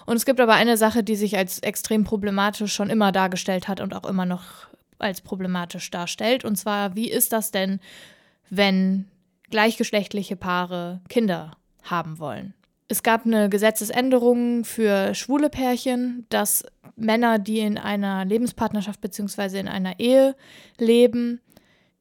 Und 0.05 0.17
es 0.17 0.25
gibt 0.25 0.39
aber 0.39 0.53
eine 0.53 0.77
Sache, 0.77 1.03
die 1.03 1.15
sich 1.15 1.37
als 1.37 1.59
extrem 1.59 2.03
problematisch 2.03 2.73
schon 2.73 2.89
immer 2.89 3.11
dargestellt 3.11 3.67
hat 3.67 3.79
und 3.79 3.93
auch 3.93 4.05
immer 4.05 4.25
noch 4.25 4.67
als 4.99 5.21
problematisch 5.21 5.89
darstellt. 5.91 6.45
Und 6.45 6.57
zwar, 6.57 6.95
wie 6.95 7.09
ist 7.09 7.33
das 7.33 7.51
denn, 7.51 7.79
wenn 8.49 9.07
gleichgeschlechtliche 9.49 10.35
Paare 10.35 11.01
Kinder 11.09 11.51
haben 11.83 12.19
wollen? 12.19 12.53
Es 12.87 13.01
gab 13.01 13.25
eine 13.25 13.49
Gesetzesänderung 13.49 14.63
für 14.63 15.15
schwule 15.15 15.49
Pärchen, 15.49 16.27
dass 16.29 16.63
Männer, 16.95 17.39
die 17.39 17.59
in 17.59 17.79
einer 17.79 18.25
Lebenspartnerschaft 18.25 19.01
bzw. 19.01 19.59
in 19.59 19.67
einer 19.67 19.99
Ehe 19.99 20.35
leben, 20.77 21.41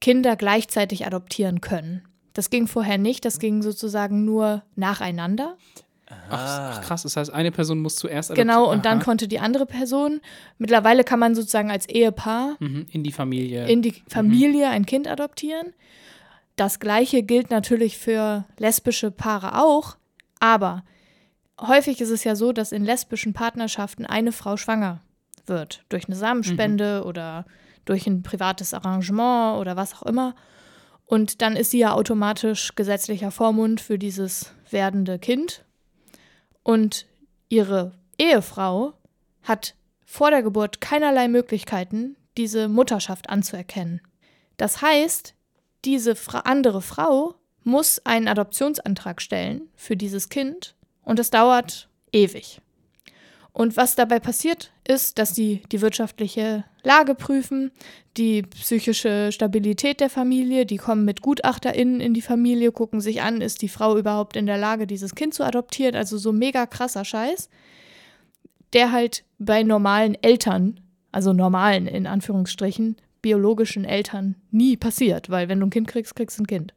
Kinder 0.05 0.37
gleichzeitig 0.37 1.07
adoptieren 1.07 1.63
können. 1.63 2.03
Das 2.35 2.51
ging 2.51 2.67
vorher 2.67 2.99
nicht, 2.99 3.25
das 3.25 3.39
ging 3.39 3.63
sozusagen 3.63 4.27
nur 4.27 4.63
nacheinander. 4.77 5.57
Ach, 6.29 6.61
ach, 6.69 6.81
krass, 6.83 7.05
das 7.05 7.17
heißt, 7.17 7.33
eine 7.33 7.51
Person 7.51 7.79
muss 7.81 7.97
zuerst 7.97 8.31
adoptieren. 8.31 8.49
Genau, 8.49 8.71
und 8.71 8.85
dann 8.85 8.99
Aha. 8.99 9.05
konnte 9.05 9.29
die 9.29 9.39
andere 9.39 9.65
Person, 9.65 10.21
mittlerweile 10.59 11.05
kann 11.05 11.19
man 11.19 11.35
sozusagen 11.35 11.71
als 11.71 11.89
Ehepaar 11.89 12.57
Mhm, 12.61 12.85
in 12.91 13.03
die 13.03 13.13
Familie. 13.13 13.67
in 13.67 13.81
die 13.81 14.03
Familie 14.07 14.69
ein 14.69 14.85
Kind 14.85 15.09
adoptieren. 15.09 15.73
Das 16.57 16.81
gleiche 16.81 17.23
gilt 17.23 17.51
natürlich 17.51 17.97
für 17.97 18.45
lesbische 18.59 19.11
Paare 19.11 19.59
auch, 19.59 19.97
aber 20.39 20.85
häufig 21.59 22.03
ist 22.03 22.11
es 22.11 22.25
ja 22.25 22.37
so, 22.37 22.53
dass 22.53 22.73
in 22.73 22.85
lesbischen 22.85 23.33
Partnerschaften 23.33 24.05
eine 24.05 24.33
Frau 24.33 24.59
schwanger 24.59 25.01
wird 25.47 25.83
durch 25.89 26.05
eine 26.09 26.17
Samenspende 26.17 27.05
oder 27.07 27.47
durch 27.85 28.07
ein 28.07 28.23
privates 28.23 28.75
Arrangement 28.75 29.61
oder 29.61 29.77
was 29.77 29.95
auch 29.95 30.03
immer. 30.03 30.35
Und 31.07 31.43
dann 31.43 31.57
ist 31.57 31.71
sie 31.71 31.79
ja 31.79 31.93
automatisch 31.93 32.75
gesetzlicher 32.75 33.31
Vormund 33.31 33.81
für 33.81 33.99
dieses 33.99 34.53
werdende 34.71 35.19
Kind. 35.19 35.65
Und 36.63 37.07
ihre 37.49 37.93
Ehefrau 38.19 38.95
hat 39.43 39.75
vor 40.05 40.31
der 40.31 40.43
Geburt 40.43 40.81
keinerlei 40.81 41.29
Möglichkeiten, 41.29 42.17
diese 42.37 42.69
Mutterschaft 42.69 43.29
anzuerkennen. 43.29 44.01
Das 44.57 44.81
heißt, 44.81 45.35
diese 45.85 46.17
andere 46.45 46.81
Frau 46.81 47.35
muss 47.63 48.01
einen 48.05 48.29
Adoptionsantrag 48.29 49.21
stellen 49.21 49.69
für 49.75 49.97
dieses 49.97 50.29
Kind 50.29 50.75
und 51.03 51.19
das 51.19 51.31
dauert 51.31 51.89
ewig. 52.13 52.61
Und 53.55 53.77
was 53.77 53.95
dabei 53.95 54.19
passiert, 54.19 54.73
ist, 54.87 55.17
dass 55.17 55.37
sie 55.37 55.63
die 55.71 55.81
wirtschaftliche 55.81 56.65
Lage 56.83 57.15
prüfen, 57.15 57.71
die 58.17 58.43
psychische 58.43 59.31
Stabilität 59.31 60.01
der 60.01 60.11
Familie, 60.11 60.67
die 60.67 60.77
kommen 60.77 61.05
mit 61.05 61.23
GutachterInnen 61.23 62.01
in 62.01 62.15
die 62.15 62.21
Familie, 62.21 62.73
gucken 62.73 63.01
sich 63.01 63.23
an, 63.23 63.41
ist 63.41 63.63
die 63.63 63.69
Frau 63.69 63.97
überhaupt 63.97 64.37
in 64.37 64.47
der 64.47 64.59
Lage, 64.59 64.89
dieses 64.89 65.15
Kind 65.15 65.35
zu 65.35 65.45
adoptieren, 65.45 65.95
also 65.95 66.19
so 66.19 66.33
mega 66.33 66.67
krasser 66.67 67.05
Scheiß, 67.05 67.49
der 68.73 68.91
halt 68.91 69.23
bei 69.39 69.63
normalen 69.63 70.17
Eltern, 70.21 70.81
also 71.13 71.33
normalen 71.33 71.87
in 71.87 72.09
Anführungsstrichen, 72.09 72.97
biologischen 73.23 73.85
Eltern 73.85 74.35
nie 74.51 74.77
passiert, 74.77 75.31
weil 75.31 75.49
wenn 75.49 75.61
du 75.61 75.67
ein 75.67 75.71
Kind 75.71 75.87
kriegst, 75.87 76.17
kriegst 76.17 76.39
du 76.39 76.43
ein 76.43 76.49
Kind. 76.49 76.75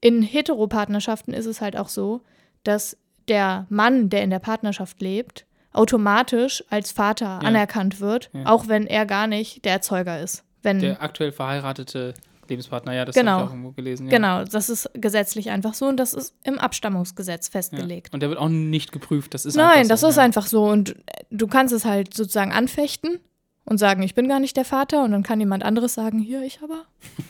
In 0.00 0.22
Heteropartnerschaften 0.22 1.34
ist 1.34 1.46
es 1.46 1.60
halt 1.60 1.76
auch 1.76 1.90
so, 1.90 2.22
dass 2.64 2.96
der 3.28 3.66
Mann, 3.68 4.08
der 4.08 4.22
in 4.22 4.30
der 4.30 4.38
Partnerschaft 4.38 5.02
lebt, 5.02 5.44
automatisch 5.76 6.64
als 6.70 6.90
Vater 6.92 7.26
Ja. 7.26 7.38
anerkannt 7.48 8.00
wird, 8.00 8.30
Ja. 8.32 8.46
auch 8.46 8.68
wenn 8.68 8.86
er 8.86 9.06
gar 9.06 9.26
nicht 9.26 9.64
der 9.64 9.72
Erzeuger 9.72 10.20
ist. 10.20 10.44
Wenn, 10.62 10.80
Der 10.80 11.02
aktuell 11.02 11.32
verheiratete 11.32 12.14
Lebenspartner, 12.48 12.92
ja, 12.92 13.04
das 13.04 13.14
Genau. 13.16 13.32
habe 13.32 13.42
ich 13.42 13.48
auch 13.48 13.52
irgendwo 13.54 13.72
gelesen. 13.72 14.06
Ja. 14.06 14.10
Genau, 14.16 14.44
das 14.44 14.68
ist 14.68 14.88
gesetzlich 14.94 15.50
einfach 15.50 15.74
so 15.74 15.86
und 15.86 15.96
das 15.96 16.14
ist 16.14 16.34
im 16.44 16.58
Abstammungsgesetz 16.58 17.48
Ja. 17.48 17.52
festgelegt. 17.52 18.14
Und 18.14 18.20
der 18.20 18.28
wird 18.28 18.38
auch 18.38 18.48
nicht 18.48 18.92
geprüft. 18.92 19.34
Das 19.34 19.44
ist 19.44 19.56
Nein, 19.56 19.68
einfach 19.78 19.88
das 19.88 20.00
so, 20.00 20.08
ist 20.08 20.16
ja. 20.16 20.22
einfach 20.22 20.46
so. 20.46 20.64
Und 20.64 20.94
du 21.30 21.46
kannst 21.48 21.74
es 21.74 21.84
halt 21.84 22.14
sozusagen 22.14 22.52
anfechten 22.52 23.18
und 23.64 23.78
sagen, 23.78 24.02
ich 24.02 24.14
bin 24.14 24.28
gar 24.28 24.38
nicht 24.38 24.56
der 24.56 24.64
Vater. 24.64 25.02
Und 25.02 25.10
dann 25.10 25.24
kann 25.24 25.40
jemand 25.40 25.64
anderes 25.64 25.94
sagen, 25.94 26.20
hier, 26.20 26.42
ich 26.42 26.60
aber. 26.62 26.84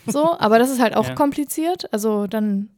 So, 0.06 0.38
aber 0.38 0.58
das 0.58 0.70
ist 0.70 0.80
halt 0.82 0.94
auch 0.96 1.06
Ja. 1.08 1.14
kompliziert. 1.14 1.90
Also 1.94 2.26
dann. 2.26 2.68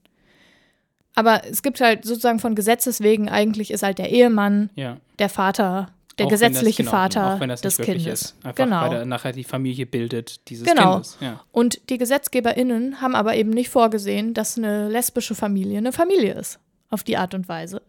Aber 1.19 1.43
es 1.45 1.62
gibt 1.62 1.81
halt 1.81 2.05
sozusagen 2.05 2.39
von 2.39 2.55
Gesetzes 2.55 3.01
wegen, 3.01 3.29
eigentlich 3.29 3.71
ist 3.71 3.83
halt 3.83 3.99
der 3.99 4.11
Ehemann 4.11 4.71
Ja. 4.77 4.99
der 5.19 5.29
Vater, 5.29 5.89
der 6.19 6.27
Auch 6.27 6.31
wenn 6.31 6.39
das- 6.39 6.41
gesetzliche 6.51 6.83
genau, 6.85 6.91
Vater 6.93 7.35
auch 7.35 7.41
wenn 7.41 7.49
das 7.49 7.61
des 7.61 7.79
Kindes. 7.79 8.23
Ist. 8.23 8.37
Einfach, 8.45 8.55
genau. 8.55 8.81
weil 8.83 8.93
er 8.93 9.05
nachher 9.05 9.33
die 9.33 9.45
Familie 9.45 9.87
bildet, 9.87 10.49
dieses 10.49 10.66
Genau. 10.66 10.93
Kindes. 10.95 11.16
Ja. 11.21 11.41
Und 11.53 11.81
die 11.91 11.99
GesetzgeberInnen 11.99 13.01
haben 13.01 13.14
aber 13.14 13.35
eben 13.37 13.51
nicht 13.51 13.69
vorgesehen, 13.69 14.35
dass 14.35 14.57
eine 14.59 14.89
lesbische 14.89 15.35
Familie 15.35 15.79
eine 15.79 15.93
Familie 15.93 16.35
ist. 16.35 16.59
Auf 16.91 17.03
die 17.05 17.16
Art 17.16 17.35
und 17.35 17.49
Weise. 17.49 17.83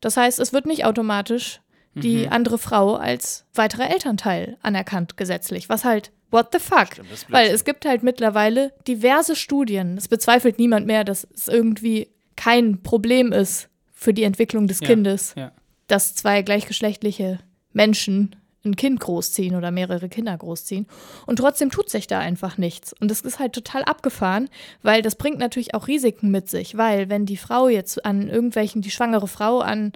Das 0.00 0.16
heißt, 0.16 0.40
es 0.40 0.52
wird 0.52 0.66
nicht 0.66 0.84
automatisch 0.84 1.60
die 1.94 2.26
Mhm. 2.26 2.32
andere 2.32 2.58
Frau 2.58 2.94
als 2.94 3.44
weiterer 3.54 3.90
Elternteil 3.90 4.56
anerkannt 4.62 5.16
gesetzlich. 5.18 5.68
Was 5.68 5.84
halt, 5.84 6.10
what 6.30 6.48
the 6.52 6.58
fuck? 6.58 6.94
Stimmt, 6.94 7.08
Weil 7.28 7.50
es 7.50 7.64
gibt 7.64 7.84
halt 7.84 8.02
mittlerweile 8.02 8.72
diverse 8.88 9.36
Studien. 9.36 9.96
Es 9.98 10.08
bezweifelt 10.08 10.58
niemand 10.58 10.86
mehr, 10.86 11.04
dass 11.04 11.26
es 11.34 11.48
irgendwie 11.48 12.08
kein 12.36 12.82
Problem 12.82 13.32
ist 13.32 13.68
für 13.92 14.14
die 14.14 14.24
Entwicklung 14.24 14.66
des 14.66 14.80
Ja, 14.80 14.86
Kindes, 14.88 15.34
ja. 15.36 15.52
dass 15.86 16.14
zwei 16.14 16.42
gleichgeschlechtliche 16.42 17.38
Menschen 17.72 18.36
ein 18.64 18.76
Kind 18.76 19.00
großziehen 19.00 19.56
oder 19.56 19.70
mehrere 19.70 20.08
Kinder 20.08 20.36
großziehen. 20.36 20.86
Und 21.26 21.36
trotzdem 21.36 21.70
tut 21.70 21.90
sich 21.90 22.06
da 22.06 22.20
einfach 22.20 22.58
nichts. 22.58 22.92
Und 22.92 23.10
das 23.10 23.20
ist 23.20 23.38
halt 23.40 23.54
total 23.54 23.82
abgefahren, 23.84 24.48
weil 24.82 25.02
das 25.02 25.16
bringt 25.16 25.38
natürlich 25.38 25.74
auch 25.74 25.88
Risiken 25.88 26.30
mit 26.30 26.48
sich. 26.48 26.76
Weil 26.76 27.08
wenn 27.08 27.26
die 27.26 27.36
Frau 27.36 27.68
jetzt 27.68 28.04
an 28.04 28.28
irgendwelchen, 28.28 28.80
die 28.82 28.90
schwangere 28.92 29.26
Frau 29.26 29.58
an 29.60 29.92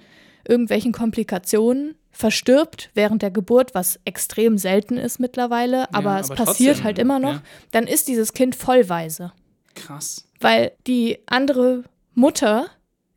irgendwelchen 0.49 0.93
Komplikationen 0.93 1.95
verstirbt 2.11 2.91
während 2.95 3.23
der 3.23 3.31
Geburt, 3.31 3.75
was 3.75 4.01
extrem 4.05 4.59
selten 4.59 4.97
ist 4.97 5.21
mittlerweile, 5.21 5.93
aber 5.95 6.19
es 6.19 6.31
aber 6.31 6.45
passiert 6.45 6.77
trotzdem, 6.77 6.85
halt 6.85 6.99
immer 6.99 7.19
noch, 7.19 7.35
ja. 7.35 7.43
dann 7.73 7.87
ist 7.87 8.09
dieses 8.09 8.33
Kind 8.33 8.57
vollweise 8.57 9.33
Krass. 9.75 10.25
weil 10.41 10.73
die 10.87 11.19
andere 11.27 11.85
Mutter 12.17 12.67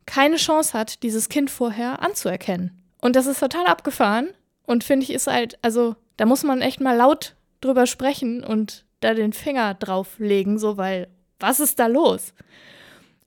keine 0.06 0.36
Chance 0.36 0.72
hat, 0.78 1.02
dieses 1.02 1.28
Kind 1.28 1.50
vorher 1.50 2.02
anzuerkennen. 2.02 2.80
Und 3.00 3.16
das 3.16 3.26
ist 3.26 3.40
total 3.40 3.66
abgefahren 3.66 4.28
und 4.64 4.84
finde 4.84 5.04
ich 5.04 5.12
ist 5.12 5.26
halt, 5.26 5.58
also 5.62 5.96
da 6.16 6.26
muss 6.26 6.42
man 6.44 6.60
echt 6.62 6.80
mal 6.80 6.96
laut 6.96 7.34
drüber 7.60 7.86
sprechen 7.86 8.44
und 8.44 8.84
da 9.00 9.14
den 9.14 9.32
Finger 9.32 9.74
drauf 9.74 10.18
legen, 10.18 10.58
so 10.58 10.76
weil 10.76 11.08
was 11.38 11.58
ist 11.60 11.78
da 11.78 11.86
los? 11.86 12.34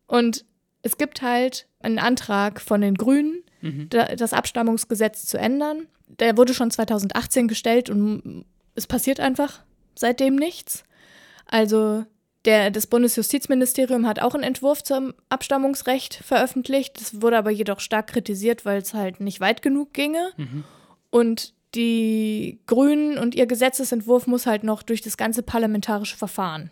Und 0.07 0.45
es 0.83 0.97
gibt 0.97 1.21
halt 1.21 1.67
einen 1.79 1.99
Antrag 1.99 2.61
von 2.61 2.79
den 2.81 2.95
Grünen, 2.95 3.43
Mhm. 3.61 3.87
da, 3.89 4.13
das 4.15 4.33
Abstammungsgesetz 4.33 5.25
zu 5.25 5.37
ändern. 5.37 5.87
Der 6.19 6.35
wurde 6.37 6.53
schon 6.53 6.69
2018 6.69 7.47
gestellt 7.47 7.89
und 7.89 8.43
es 8.75 8.87
passiert 8.87 9.21
einfach 9.21 9.61
seitdem 9.95 10.35
nichts. 10.35 10.83
Also 11.45 12.05
der, 12.45 12.71
das 12.71 12.87
Bundesjustizministerium 12.87 14.05
hat 14.07 14.19
auch 14.21 14.33
einen 14.33 14.43
Entwurf 14.43 14.83
zum 14.83 15.13
Abstammungsrecht 15.29 16.15
veröffentlicht. 16.15 16.99
Das 16.99 17.21
wurde 17.21 17.37
aber 17.37 17.51
jedoch 17.51 17.79
stark 17.79 18.07
kritisiert, 18.07 18.65
weil 18.65 18.81
es 18.81 18.93
halt 18.93 19.19
nicht 19.19 19.39
weit 19.39 19.61
genug 19.61 19.93
ginge. 19.93 20.31
Mhm. 20.37 20.63
Und 21.09 21.53
die 21.75 22.59
Grünen 22.67 23.17
und 23.17 23.33
ihr 23.33 23.47
Gesetzesentwurf 23.47 24.27
muss 24.27 24.45
halt 24.45 24.63
noch 24.63 24.83
durch 24.83 25.01
das 25.01 25.17
ganze 25.17 25.41
parlamentarische 25.41 26.15
Verfahren 26.17 26.69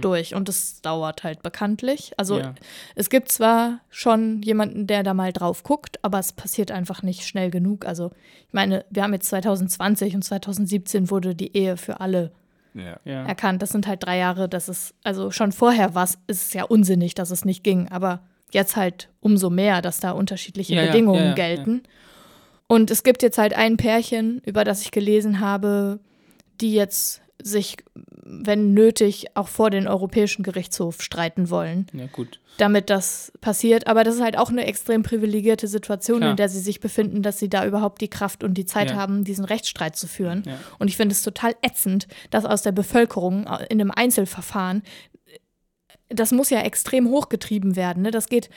durch. 0.00 0.34
Und 0.34 0.48
das 0.48 0.80
dauert 0.80 1.22
halt 1.24 1.42
bekanntlich. 1.42 2.12
Also 2.16 2.36
Mhm. 2.36 2.40
Ja. 2.40 2.54
es 2.94 3.10
gibt 3.10 3.30
zwar 3.30 3.80
schon 3.90 4.40
jemanden, 4.40 4.86
der 4.86 5.02
da 5.02 5.12
mal 5.12 5.34
drauf 5.34 5.62
guckt, 5.64 6.02
aber 6.02 6.18
es 6.18 6.32
passiert 6.32 6.70
einfach 6.70 7.02
nicht 7.02 7.26
schnell 7.26 7.50
genug. 7.50 7.84
Also 7.84 8.10
ich 8.46 8.54
meine, 8.54 8.86
wir 8.88 9.02
haben 9.02 9.12
jetzt 9.12 9.28
2020 9.28 10.14
und 10.14 10.22
2017 10.22 11.10
wurde 11.10 11.34
die 11.34 11.54
Ehe 11.54 11.76
für 11.76 12.00
alle 12.00 12.32
Ja. 12.74 13.24
Erkannt. 13.24 13.62
Das 13.62 13.70
sind 13.70 13.86
halt 13.86 14.04
drei 14.04 14.18
Jahre, 14.18 14.48
das 14.48 14.68
ist, 14.68 14.94
also 15.02 15.30
schon 15.30 15.52
vorher 15.52 15.94
war 15.94 16.04
es, 16.04 16.18
ist 16.26 16.48
es 16.48 16.52
ja 16.52 16.64
unsinnig, 16.64 17.14
dass 17.14 17.30
es 17.30 17.44
nicht 17.44 17.64
ging, 17.64 17.88
aber 17.88 18.20
jetzt 18.52 18.76
halt 18.76 19.08
umso 19.20 19.50
mehr, 19.50 19.82
dass 19.82 20.00
da 20.00 20.12
unterschiedliche 20.12 20.74
Ja, 20.74 20.86
Bedingungen 20.86 21.20
ja, 21.20 21.28
ja, 21.28 21.34
gelten. 21.34 21.82
Und 22.66 22.90
es 22.90 23.02
gibt 23.02 23.22
jetzt 23.22 23.38
halt 23.38 23.54
ein 23.54 23.76
Pärchen, 23.76 24.40
über 24.44 24.64
das 24.64 24.82
ich 24.82 24.90
gelesen 24.90 25.40
habe, 25.40 26.00
die 26.60 26.74
jetzt 26.74 27.22
sich, 27.42 27.76
wenn 28.24 28.74
nötig, 28.74 29.26
auch 29.34 29.48
vor 29.48 29.70
den 29.70 29.86
Europäischen 29.88 30.42
Gerichtshof 30.42 31.00
streiten 31.02 31.50
wollen, 31.50 31.86
ja, 31.92 32.06
gut. 32.06 32.40
damit 32.58 32.90
das 32.90 33.32
passiert. 33.40 33.86
Aber 33.86 34.02
das 34.04 34.16
ist 34.16 34.22
halt 34.22 34.36
auch 34.36 34.50
eine 34.50 34.66
extrem 34.66 35.02
privilegierte 35.02 35.68
Situation, 35.68 36.18
Klar. 36.18 36.30
in 36.32 36.36
der 36.36 36.48
sie 36.48 36.58
sich 36.60 36.80
befinden, 36.80 37.22
dass 37.22 37.38
sie 37.38 37.48
da 37.48 37.64
überhaupt 37.64 38.00
die 38.00 38.08
Kraft 38.08 38.42
und 38.42 38.54
die 38.54 38.66
Zeit 38.66 38.90
Ja. 38.90 38.96
haben, 38.96 39.24
diesen 39.24 39.44
Rechtsstreit 39.44 39.96
zu 39.96 40.06
führen. 40.08 40.42
Ja. 40.46 40.58
Und 40.78 40.88
ich 40.88 40.96
finde 40.96 41.12
es 41.14 41.22
total 41.22 41.54
ätzend, 41.62 42.08
dass 42.30 42.44
aus 42.44 42.62
der 42.62 42.72
Bevölkerung 42.72 43.46
äh, 43.46 43.66
in 43.70 43.80
einem 43.80 43.90
Einzelverfahren, 43.92 44.82
das 46.08 46.32
muss 46.32 46.50
ja 46.50 46.60
extrem 46.62 47.08
hochgetrieben 47.08 47.76
werden. 47.76 48.02
Ne? 48.02 48.10
Das 48.10 48.28
geht 48.28 48.48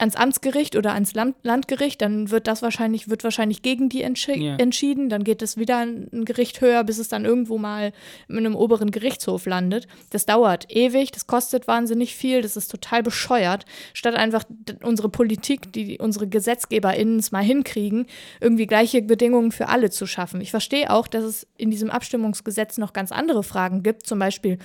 ans 0.00 0.16
Amtsgericht 0.16 0.76
oder 0.76 0.92
ans 0.94 1.14
Land 1.14 1.36
Landgericht, 1.42 2.00
dann 2.02 2.30
wird 2.30 2.46
das 2.46 2.62
wahrscheinlich, 2.62 3.08
wird 3.08 3.24
wahrscheinlich 3.24 3.62
gegen 3.62 3.88
die 3.88 4.02
entschi 4.02 4.42
Ja. 4.44 4.56
entschieden. 4.56 5.08
Dann 5.08 5.24
geht 5.24 5.42
es 5.42 5.56
wieder 5.56 5.78
ein 5.78 6.24
Gericht 6.24 6.60
höher, 6.60 6.84
bis 6.84 6.98
es 6.98 7.08
dann 7.08 7.24
irgendwo 7.24 7.58
mal 7.58 7.92
in 8.28 8.38
einem 8.38 8.54
oberen 8.56 8.90
Gerichtshof 8.90 9.46
landet. 9.46 9.86
Das 10.10 10.26
dauert 10.26 10.66
ewig, 10.74 11.12
das 11.12 11.26
kostet 11.26 11.66
wahnsinnig 11.66 12.14
viel, 12.14 12.42
das 12.42 12.56
ist 12.56 12.70
total 12.70 13.02
bescheuert. 13.02 13.64
Statt 13.92 14.14
einfach 14.14 14.44
unsere 14.82 15.08
Politik, 15.08 15.72
die 15.72 15.98
unsere 15.98 16.26
GesetzgeberInnen 16.26 17.18
es 17.18 17.32
mal 17.32 17.42
hinkriegen, 17.44 18.06
irgendwie 18.40 18.66
gleiche 18.66 19.02
Bedingungen 19.02 19.52
für 19.52 19.68
alle 19.68 19.90
zu 19.90 20.06
schaffen. 20.06 20.40
Ich 20.40 20.50
verstehe 20.50 20.90
auch, 20.90 21.06
dass 21.08 21.24
es 21.24 21.46
in 21.56 21.70
diesem 21.70 21.90
Abstimmungsgesetz 21.90 22.78
noch 22.78 22.92
ganz 22.92 23.12
andere 23.12 23.42
Fragen 23.42 23.82
gibt. 23.82 24.06
Zum 24.06 24.18
Beispiel, 24.18 24.58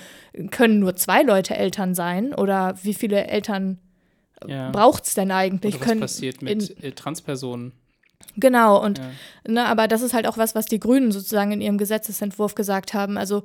können 0.51 0.79
nur 0.79 0.95
zwei 0.95 1.21
Leute 1.21 1.55
Eltern 1.55 1.93
sein 1.95 2.33
oder 2.33 2.75
wie 2.83 2.93
viele 2.93 3.27
Eltern 3.27 3.79
Ja. 4.47 4.71
braucht 4.71 5.05
es 5.05 5.13
denn 5.13 5.31
eigentlich? 5.31 5.75
Oder 5.75 5.81
was 5.81 5.87
Können 5.87 6.01
passiert 6.01 6.41
in, 6.41 6.57
mit 6.57 6.83
äh, 6.83 6.91
Transpersonen? 6.91 7.73
Genau, 8.37 8.81
und 8.83 8.97
Ja. 8.97 9.11
ne, 9.47 9.65
aber 9.65 9.87
das 9.87 10.01
ist 10.01 10.13
halt 10.13 10.27
auch 10.27 10.37
was, 10.37 10.55
was 10.55 10.65
die 10.65 10.79
Grünen 10.79 11.11
sozusagen 11.11 11.51
in 11.51 11.61
ihrem 11.61 11.77
Gesetzesentwurf 11.77 12.55
gesagt 12.55 12.93
haben. 12.93 13.17
Also 13.17 13.43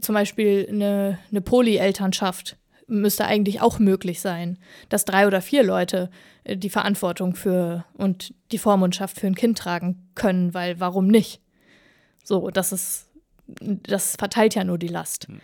zum 0.00 0.14
Beispiel 0.14 0.66
eine, 0.68 1.18
eine 1.30 1.40
Polyelternschaft 1.40 2.56
müsste 2.86 3.24
eigentlich 3.24 3.60
auch 3.60 3.78
möglich 3.78 4.20
sein, 4.20 4.58
dass 4.88 5.04
drei 5.04 5.26
oder 5.26 5.40
vier 5.40 5.62
Leute 5.62 6.10
äh, 6.44 6.56
die 6.56 6.70
Verantwortung 6.70 7.34
für 7.34 7.84
und 7.94 8.34
die 8.52 8.58
Vormundschaft 8.58 9.18
für 9.18 9.26
ein 9.26 9.34
Kind 9.34 9.58
tragen 9.58 10.08
können, 10.14 10.54
weil 10.54 10.80
warum 10.80 11.06
nicht? 11.06 11.40
So, 12.24 12.50
das 12.50 12.72
ist, 12.72 13.08
das 13.46 14.16
verteilt 14.16 14.54
ja 14.54 14.64
nur 14.64 14.78
die 14.78 14.88
Last. 14.88 15.28
Also 15.28 15.40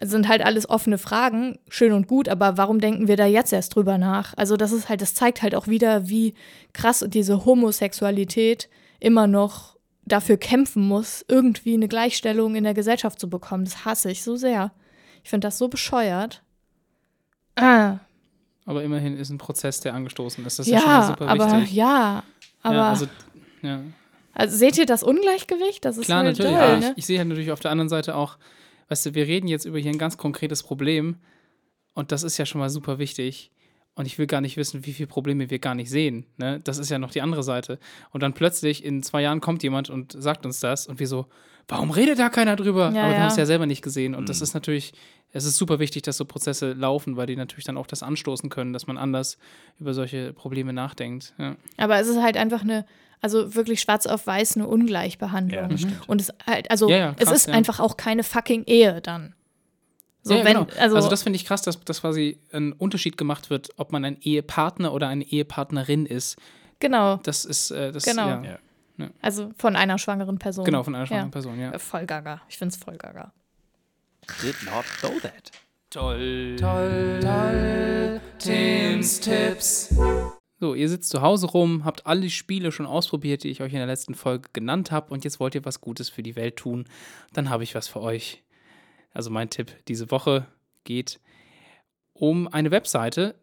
sind 0.00 0.28
halt 0.28 0.42
alles 0.44 0.68
offene 0.68 0.98
Fragen, 0.98 1.58
schön 1.68 1.92
und 1.92 2.08
gut, 2.08 2.28
aber 2.28 2.56
warum 2.56 2.80
denken 2.80 3.06
wir 3.06 3.16
da 3.16 3.26
jetzt 3.26 3.52
erst 3.52 3.74
drüber 3.74 3.98
nach? 3.98 4.32
Also 4.36 4.56
das 4.56 4.72
ist 4.72 4.88
halt, 4.88 5.02
das 5.02 5.14
zeigt 5.14 5.42
halt 5.42 5.54
auch 5.54 5.66
wieder, 5.66 6.08
wie 6.08 6.34
krass 6.72 7.04
diese 7.08 7.44
Homosexualität 7.44 8.68
immer 8.98 9.26
noch 9.26 9.76
dafür 10.04 10.38
kämpfen 10.38 10.82
muss, 10.86 11.24
irgendwie 11.28 11.74
eine 11.74 11.88
Gleichstellung 11.88 12.54
in 12.54 12.64
der 12.64 12.74
Gesellschaft 12.74 13.20
zu 13.20 13.28
bekommen. 13.28 13.64
Das 13.64 13.84
hasse 13.84 14.10
ich 14.10 14.22
so 14.22 14.36
sehr. 14.36 14.72
Ich 15.22 15.30
finde 15.30 15.46
das 15.46 15.58
so 15.58 15.68
bescheuert. 15.68 16.42
Ah, 17.56 17.98
Aber 18.64 18.82
immerhin 18.82 19.16
ist 19.16 19.30
ein 19.30 19.38
Prozess, 19.38 19.80
der 19.80 19.94
angestoßen 19.94 20.44
ist. 20.46 20.58
Das 20.58 20.66
ist 20.66 20.72
ja, 20.72 20.80
schon 20.80 20.88
ja, 20.88 21.06
super 21.06 21.28
aber 21.28 21.52
wichtig. 21.60 21.74
ja, 21.74 22.22
aber 22.62 22.74
ja, 22.74 22.88
also, 22.88 23.06
also, 23.62 23.82
ja. 24.38 24.48
seht 24.48 24.78
ihr 24.78 24.86
das 24.86 25.02
Ungleichgewicht? 25.02 25.84
Das 25.84 25.98
ist 25.98 26.06
Klar, 26.06 26.24
halt 26.24 26.38
natürlich. 26.38 26.52
doll, 26.52 26.60
aber 26.60 26.76
ne? 26.78 26.90
ich, 26.92 26.98
ich 26.98 27.06
sehe 27.06 27.18
halt 27.18 27.28
natürlich 27.28 27.52
auf 27.52 27.60
der 27.60 27.70
anderen 27.70 27.88
Seite 27.88 28.14
auch, 28.14 28.38
weißt 28.90 29.06
du, 29.06 29.14
wir 29.14 29.26
reden 29.26 29.48
jetzt 29.48 29.64
über 29.64 29.78
hier 29.78 29.90
ein 29.90 29.98
ganz 29.98 30.18
konkretes 30.18 30.62
Problem 30.62 31.16
und 31.94 32.12
das 32.12 32.22
ist 32.22 32.36
ja 32.36 32.44
schon 32.44 32.60
mal 32.60 32.70
super 32.70 32.98
wichtig. 32.98 33.50
Und 33.94 34.06
ich 34.06 34.18
will 34.18 34.26
gar 34.26 34.40
nicht 34.40 34.56
wissen, 34.56 34.86
wie 34.86 34.92
viele 34.92 35.08
Probleme 35.08 35.50
wir 35.50 35.58
gar 35.58 35.74
nicht 35.74 35.90
sehen. 35.90 36.24
Ne? 36.36 36.60
Das 36.62 36.78
ist 36.78 36.90
ja 36.90 36.98
noch 36.98 37.10
die 37.10 37.20
andere 37.20 37.42
Seite. 37.42 37.78
Und 38.12 38.22
dann 38.22 38.34
plötzlich 38.34 38.84
in 38.84 39.02
zwei 39.02 39.20
Jahren 39.20 39.40
kommt 39.40 39.62
jemand 39.62 39.90
und 39.90 40.12
sagt 40.12 40.46
uns 40.46 40.60
das 40.60 40.86
und 40.86 41.00
wir 41.00 41.08
so, 41.08 41.26
warum 41.68 41.90
redet 41.90 42.18
da 42.18 42.28
keiner 42.28 42.56
drüber? 42.56 42.92
Ja, 42.94 43.02
Aber 43.02 43.10
wir 43.10 43.16
ja. 43.16 43.18
haben 43.20 43.28
es 43.28 43.36
ja 43.36 43.46
selber 43.46 43.66
nicht 43.66 43.82
gesehen. 43.82 44.14
Und 44.14 44.28
das 44.28 44.40
ist 44.40 44.54
natürlich, 44.54 44.92
es 45.32 45.44
ist 45.44 45.56
super 45.56 45.80
wichtig, 45.80 46.02
dass 46.02 46.16
so 46.16 46.24
Prozesse 46.24 46.72
laufen, 46.72 47.16
weil 47.16 47.26
die 47.26 47.36
natürlich 47.36 47.64
dann 47.64 47.76
auch 47.76 47.86
das 47.86 48.02
anstoßen 48.02 48.48
können, 48.48 48.72
dass 48.72 48.86
man 48.86 48.96
anders 48.96 49.38
über 49.78 49.92
solche 49.92 50.32
Probleme 50.32 50.72
nachdenkt. 50.72 51.34
Ja. 51.38 51.56
Aber 51.76 51.98
es 52.00 52.08
ist 52.08 52.22
halt 52.22 52.36
einfach 52.36 52.62
eine, 52.62 52.86
also 53.20 53.54
wirklich 53.54 53.80
schwarz 53.80 54.06
auf 54.06 54.26
weiß 54.26 54.56
eine 54.56 54.66
Ungleichbehandlung. 54.66 55.62
Ja, 55.62 55.68
das 55.68 55.80
stimmt. 55.80 56.08
Und 56.08 56.20
es 56.20 56.32
halt, 56.46 56.70
also 56.70 56.88
Ja, 56.88 56.96
ja, 56.96 57.14
es 57.18 57.26
krass, 57.28 57.36
ist 57.36 57.48
ja. 57.48 57.54
einfach 57.54 57.80
auch 57.80 57.96
keine 57.96 58.22
fucking 58.24 58.64
Ehe 58.64 59.00
dann. 59.00 59.34
So, 60.22 60.34
ja, 60.34 60.44
wenn, 60.44 60.54
genau. 60.54 60.66
also, 60.78 60.96
also, 60.96 61.08
das 61.08 61.22
finde 61.22 61.36
ich 61.36 61.46
krass, 61.46 61.62
dass, 61.62 61.80
dass 61.82 62.02
quasi 62.02 62.38
ein 62.52 62.72
Unterschied 62.72 63.16
gemacht 63.16 63.48
wird, 63.48 63.70
ob 63.78 63.90
man 63.90 64.04
ein 64.04 64.18
Ehepartner 64.20 64.92
oder 64.92 65.08
eine 65.08 65.24
Ehepartnerin 65.24 66.04
ist. 66.06 66.36
genau, 66.78 67.16
Das 67.22 67.44
ist, 67.46 67.70
äh, 67.70 67.90
das, 67.92 68.04
Genau. 68.04 68.28
ja, 68.28 68.58
Ja. 68.98 69.10
also 69.22 69.50
von 69.56 69.76
einer 69.76 69.96
schwangeren 69.98 70.38
Person. 70.38 70.64
genau, 70.66 70.82
von 70.82 70.94
einer 70.94 71.06
schwangeren 71.06 71.28
Ja. 71.28 71.32
Person, 71.32 71.58
ja. 71.58 71.72
Äh, 71.72 71.78
Voll 71.78 72.04
gaga. 72.06 72.42
Ich 72.50 72.58
finde 72.58 72.74
es 72.74 72.82
voll 72.82 72.96
gaga. 72.98 73.32
Did 74.42 74.56
not 74.64 74.84
know 75.00 75.18
that. 75.20 75.50
Toll, 75.88 76.56
toll, 76.60 77.18
toll, 77.22 78.20
Tims 78.38 79.20
Tipps. 79.20 79.94
So, 80.60 80.74
ihr 80.74 80.90
sitzt 80.90 81.08
zu 81.08 81.22
Hause 81.22 81.46
rum, 81.46 81.86
habt 81.86 82.06
alle 82.06 82.28
Spiele 82.28 82.70
schon 82.70 82.84
ausprobiert, 82.84 83.44
die 83.44 83.48
ich 83.48 83.62
euch 83.62 83.72
in 83.72 83.78
der 83.78 83.86
letzten 83.86 84.14
Folge 84.14 84.50
genannt 84.52 84.90
habe 84.90 85.10
und 85.14 85.24
jetzt 85.24 85.40
wollt 85.40 85.54
ihr 85.54 85.64
was 85.64 85.80
Gutes 85.80 86.10
für 86.10 86.22
die 86.22 86.36
Welt 86.36 86.56
tun. 86.56 86.84
Dann 87.32 87.48
habe 87.48 87.64
ich 87.64 87.74
was 87.74 87.88
für 87.88 88.02
euch. 88.02 88.42
Also 89.14 89.30
mein 89.30 89.48
Tipp 89.48 89.72
diese 89.88 90.10
Woche 90.10 90.46
geht 90.84 91.18
um 92.12 92.46
eine 92.46 92.70
Webseite. 92.70 93.36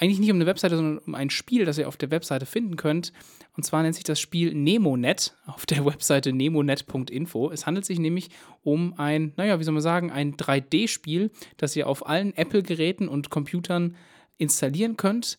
Eigentlich 0.00 0.18
nicht 0.18 0.32
um 0.32 0.36
eine 0.36 0.46
Webseite, 0.46 0.74
sondern 0.74 0.98
um 0.98 1.14
ein 1.14 1.30
Spiel, 1.30 1.64
das 1.64 1.78
ihr 1.78 1.86
auf 1.86 1.96
der 1.96 2.10
Webseite 2.10 2.44
finden 2.44 2.74
könnt. 2.74 3.12
Und 3.56 3.62
zwar 3.62 3.84
nennt 3.84 3.94
sich 3.94 4.02
das 4.02 4.18
Spiel 4.18 4.52
Nemonet 4.52 5.36
auf 5.46 5.66
der 5.66 5.84
Webseite 5.86 6.32
nemonet.info. 6.32 7.52
Es 7.52 7.66
handelt 7.66 7.86
sich 7.86 8.00
nämlich 8.00 8.30
um 8.64 8.94
ein, 8.98 9.32
naja, 9.36 9.60
wie 9.60 9.64
soll 9.64 9.74
man 9.74 9.80
sagen, 9.80 10.10
ein 10.10 10.36
3D-Spiel, 10.36 11.30
das 11.56 11.76
ihr 11.76 11.86
auf 11.86 12.08
allen 12.08 12.36
Apple-Geräten 12.36 13.06
und 13.06 13.30
Computern 13.30 13.94
installieren 14.38 14.96
könnt. 14.96 15.38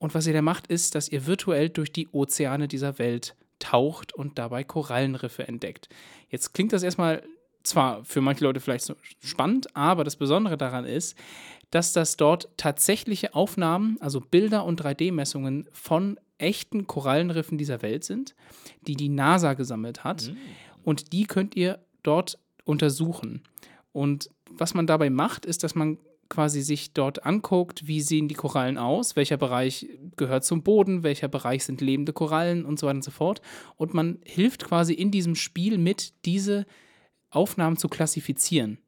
Und 0.00 0.14
was 0.14 0.26
ihr 0.26 0.32
da 0.32 0.42
macht, 0.42 0.66
ist, 0.66 0.96
dass 0.96 1.08
ihr 1.08 1.26
virtuell 1.26 1.68
durch 1.68 1.92
die 1.92 2.08
Ozeane 2.08 2.66
dieser 2.66 2.98
Welt 2.98 3.36
taucht 3.60 4.12
und 4.14 4.38
dabei 4.38 4.64
Korallenriffe 4.64 5.46
entdeckt. 5.46 5.88
Jetzt 6.30 6.54
klingt 6.54 6.72
das 6.72 6.82
erstmal 6.82 7.22
zwar 7.62 8.02
für 8.06 8.22
manche 8.22 8.42
Leute 8.42 8.60
vielleicht 8.60 8.86
so 8.86 8.94
spannend, 9.22 9.76
aber 9.76 10.02
das 10.02 10.16
Besondere 10.16 10.56
daran 10.56 10.86
ist, 10.86 11.16
dass 11.70 11.92
das 11.92 12.16
dort 12.16 12.48
tatsächliche 12.56 13.34
Aufnahmen, 13.34 13.98
also 14.00 14.20
Bilder 14.20 14.64
und 14.64 14.82
3D-Messungen 14.82 15.68
von 15.70 16.18
echten 16.38 16.86
Korallenriffen 16.86 17.58
dieser 17.58 17.82
Welt 17.82 18.02
sind, 18.02 18.34
die 18.86 18.96
die 18.96 19.10
NASA 19.10 19.52
gesammelt 19.52 20.02
hat. 20.02 20.32
Und 20.82 21.12
die 21.12 21.26
könnt 21.26 21.54
ihr 21.54 21.78
dort 22.02 22.38
untersuchen. 22.64 23.42
Und 23.92 24.30
was 24.50 24.72
man 24.72 24.86
dabei 24.86 25.10
macht, 25.10 25.44
ist, 25.44 25.62
dass 25.62 25.74
man 25.74 25.98
quasi 26.30 26.62
sich 26.62 26.94
dort 26.94 27.26
anguckt, 27.26 27.86
wie 27.86 28.00
sehen 28.00 28.28
die 28.28 28.34
Korallen 28.34 28.78
aus, 28.78 29.16
welcher 29.16 29.36
Bereich 29.36 29.86
gehört 30.16 30.44
zum 30.44 30.62
Boden, 30.62 31.02
welcher 31.02 31.28
Bereich 31.28 31.64
sind 31.64 31.82
lebende 31.82 32.14
Korallen 32.14 32.64
und 32.64 32.78
so 32.78 32.86
weiter 32.86 32.96
und 32.96 33.04
so 33.04 33.10
fort. 33.10 33.42
Und 33.76 33.92
man 33.92 34.20
hilft 34.24 34.64
quasi 34.64 34.94
in 34.94 35.10
diesem 35.10 35.34
Spiel 35.34 35.76
mit, 35.76 36.14
diese 36.24 36.64
Aufnahmen 37.30 37.76
zu 37.76 37.88
klassifizieren. 37.88 38.78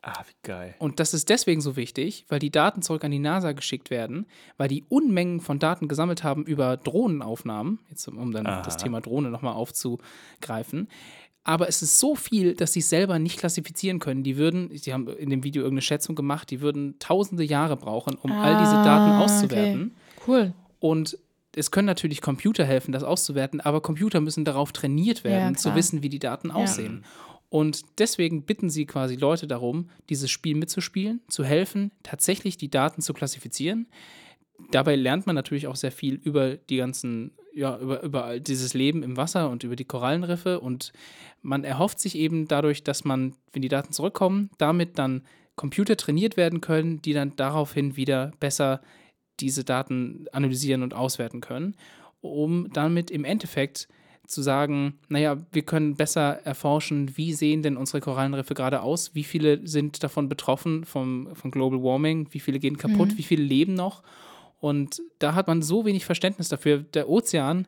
Ah, 0.00 0.22
wie 0.26 0.34
geil. 0.42 0.74
Und 0.78 1.00
das 1.00 1.12
ist 1.12 1.28
deswegen 1.28 1.60
so 1.60 1.74
wichtig, 1.74 2.24
weil 2.28 2.38
die 2.38 2.52
Daten 2.52 2.82
zurück 2.82 3.04
an 3.04 3.10
die 3.10 3.18
NASA 3.18 3.50
geschickt 3.52 3.90
werden, 3.90 4.26
weil 4.56 4.68
die 4.68 4.84
Unmengen 4.88 5.40
von 5.40 5.58
Daten 5.58 5.88
gesammelt 5.88 6.22
haben 6.22 6.44
über 6.44 6.76
Drohnenaufnahmen, 6.76 7.80
jetzt 7.90 8.06
um 8.06 8.30
dann 8.30 8.46
Aha. 8.46 8.62
das 8.62 8.76
Thema 8.76 9.00
Drohne 9.00 9.28
nochmal 9.28 9.54
aufzugreifen. 9.54 10.88
Aber 11.44 11.68
es 11.68 11.80
ist 11.82 11.98
so 11.98 12.14
viel, 12.14 12.54
dass 12.54 12.74
sie 12.74 12.80
es 12.80 12.90
selber 12.90 13.18
nicht 13.18 13.38
klassifizieren 13.38 14.00
können. 14.00 14.22
Die 14.22 14.36
würden, 14.36 14.70
sie 14.76 14.92
haben 14.92 15.08
in 15.08 15.30
dem 15.30 15.44
Video 15.44 15.62
irgendeine 15.62 15.82
Schätzung 15.82 16.14
gemacht, 16.14 16.50
die 16.50 16.60
würden 16.60 16.98
tausende 16.98 17.44
Jahre 17.44 17.76
brauchen, 17.76 18.16
um 18.16 18.32
all 18.32 18.58
diese 18.58 18.74
Daten 18.74 19.12
Ah, 19.12 19.24
auszuwerten. 19.24 19.94
Cool. 20.26 20.52
Und 20.78 21.18
es 21.56 21.70
können 21.70 21.86
natürlich 21.86 22.20
Computer 22.20 22.64
helfen, 22.64 22.92
das 22.92 23.02
auszuwerten, 23.02 23.60
aber 23.60 23.80
Computer 23.80 24.20
müssen 24.20 24.44
darauf 24.44 24.72
trainiert 24.72 25.24
werden, 25.24 25.56
zu 25.56 25.68
klar. 25.68 25.76
wissen, 25.76 26.02
wie 26.02 26.08
die 26.10 26.18
Daten 26.18 26.50
aussehen. 26.50 27.04
Und 27.48 27.80
deswegen 27.98 28.42
bitten 28.44 28.68
sie 28.68 28.84
quasi 28.84 29.16
Leute 29.16 29.46
darum, 29.46 29.88
dieses 30.10 30.30
Spiel 30.30 30.54
mitzuspielen, 30.54 31.22
zu 31.28 31.44
helfen, 31.44 31.92
tatsächlich 32.02 32.58
die 32.58 32.70
Daten 32.70 33.00
zu 33.00 33.14
klassifizieren. 33.14 33.86
Dabei 34.70 34.96
lernt 34.96 35.26
man 35.26 35.34
natürlich 35.34 35.66
auch 35.66 35.76
sehr 35.76 35.92
viel 35.92 36.14
über 36.16 36.56
die 36.56 36.76
ganzen, 36.76 37.32
ja, 37.58 37.76
über, 37.78 38.02
über 38.02 38.24
all 38.24 38.40
dieses 38.40 38.72
Leben 38.72 39.02
im 39.02 39.16
Wasser 39.16 39.50
und 39.50 39.64
über 39.64 39.74
die 39.74 39.84
Korallenriffe. 39.84 40.60
Und 40.60 40.92
man 41.42 41.64
erhofft 41.64 41.98
sich 41.98 42.14
eben 42.14 42.46
dadurch, 42.46 42.84
dass 42.84 43.04
man, 43.04 43.34
wenn 43.52 43.62
die 43.62 43.68
Daten 43.68 43.92
zurückkommen, 43.92 44.50
damit 44.58 44.96
dann 44.98 45.22
Computer 45.56 45.96
trainiert 45.96 46.36
werden 46.36 46.60
können, 46.60 47.02
die 47.02 47.12
dann 47.12 47.34
daraufhin 47.34 47.96
wieder 47.96 48.30
besser 48.38 48.80
diese 49.40 49.64
Daten 49.64 50.26
analysieren 50.32 50.84
und 50.84 50.94
auswerten 50.94 51.40
können, 51.40 51.74
um 52.20 52.72
damit 52.72 53.10
im 53.10 53.24
Endeffekt 53.24 53.88
zu 54.26 54.42
sagen, 54.42 54.98
naja, 55.08 55.38
wir 55.52 55.62
können 55.62 55.96
besser 55.96 56.40
erforschen, 56.44 57.16
wie 57.16 57.32
sehen 57.32 57.62
denn 57.62 57.76
unsere 57.76 58.00
Korallenriffe 58.00 58.54
gerade 58.54 58.82
aus, 58.82 59.14
wie 59.14 59.24
viele 59.24 59.66
sind 59.66 60.02
davon 60.02 60.28
betroffen 60.28 60.84
vom, 60.84 61.34
von 61.34 61.50
Global 61.50 61.82
Warming, 61.82 62.28
wie 62.30 62.40
viele 62.40 62.58
gehen 62.58 62.76
kaputt, 62.76 63.16
wie 63.16 63.22
viele 63.22 63.42
leben 63.42 63.74
noch. 63.74 64.02
Und 64.58 65.02
da 65.18 65.34
hat 65.34 65.46
man 65.46 65.62
so 65.62 65.84
wenig 65.84 66.04
Verständnis 66.04 66.48
dafür. 66.48 66.78
Der 66.78 67.08
Ozean 67.08 67.66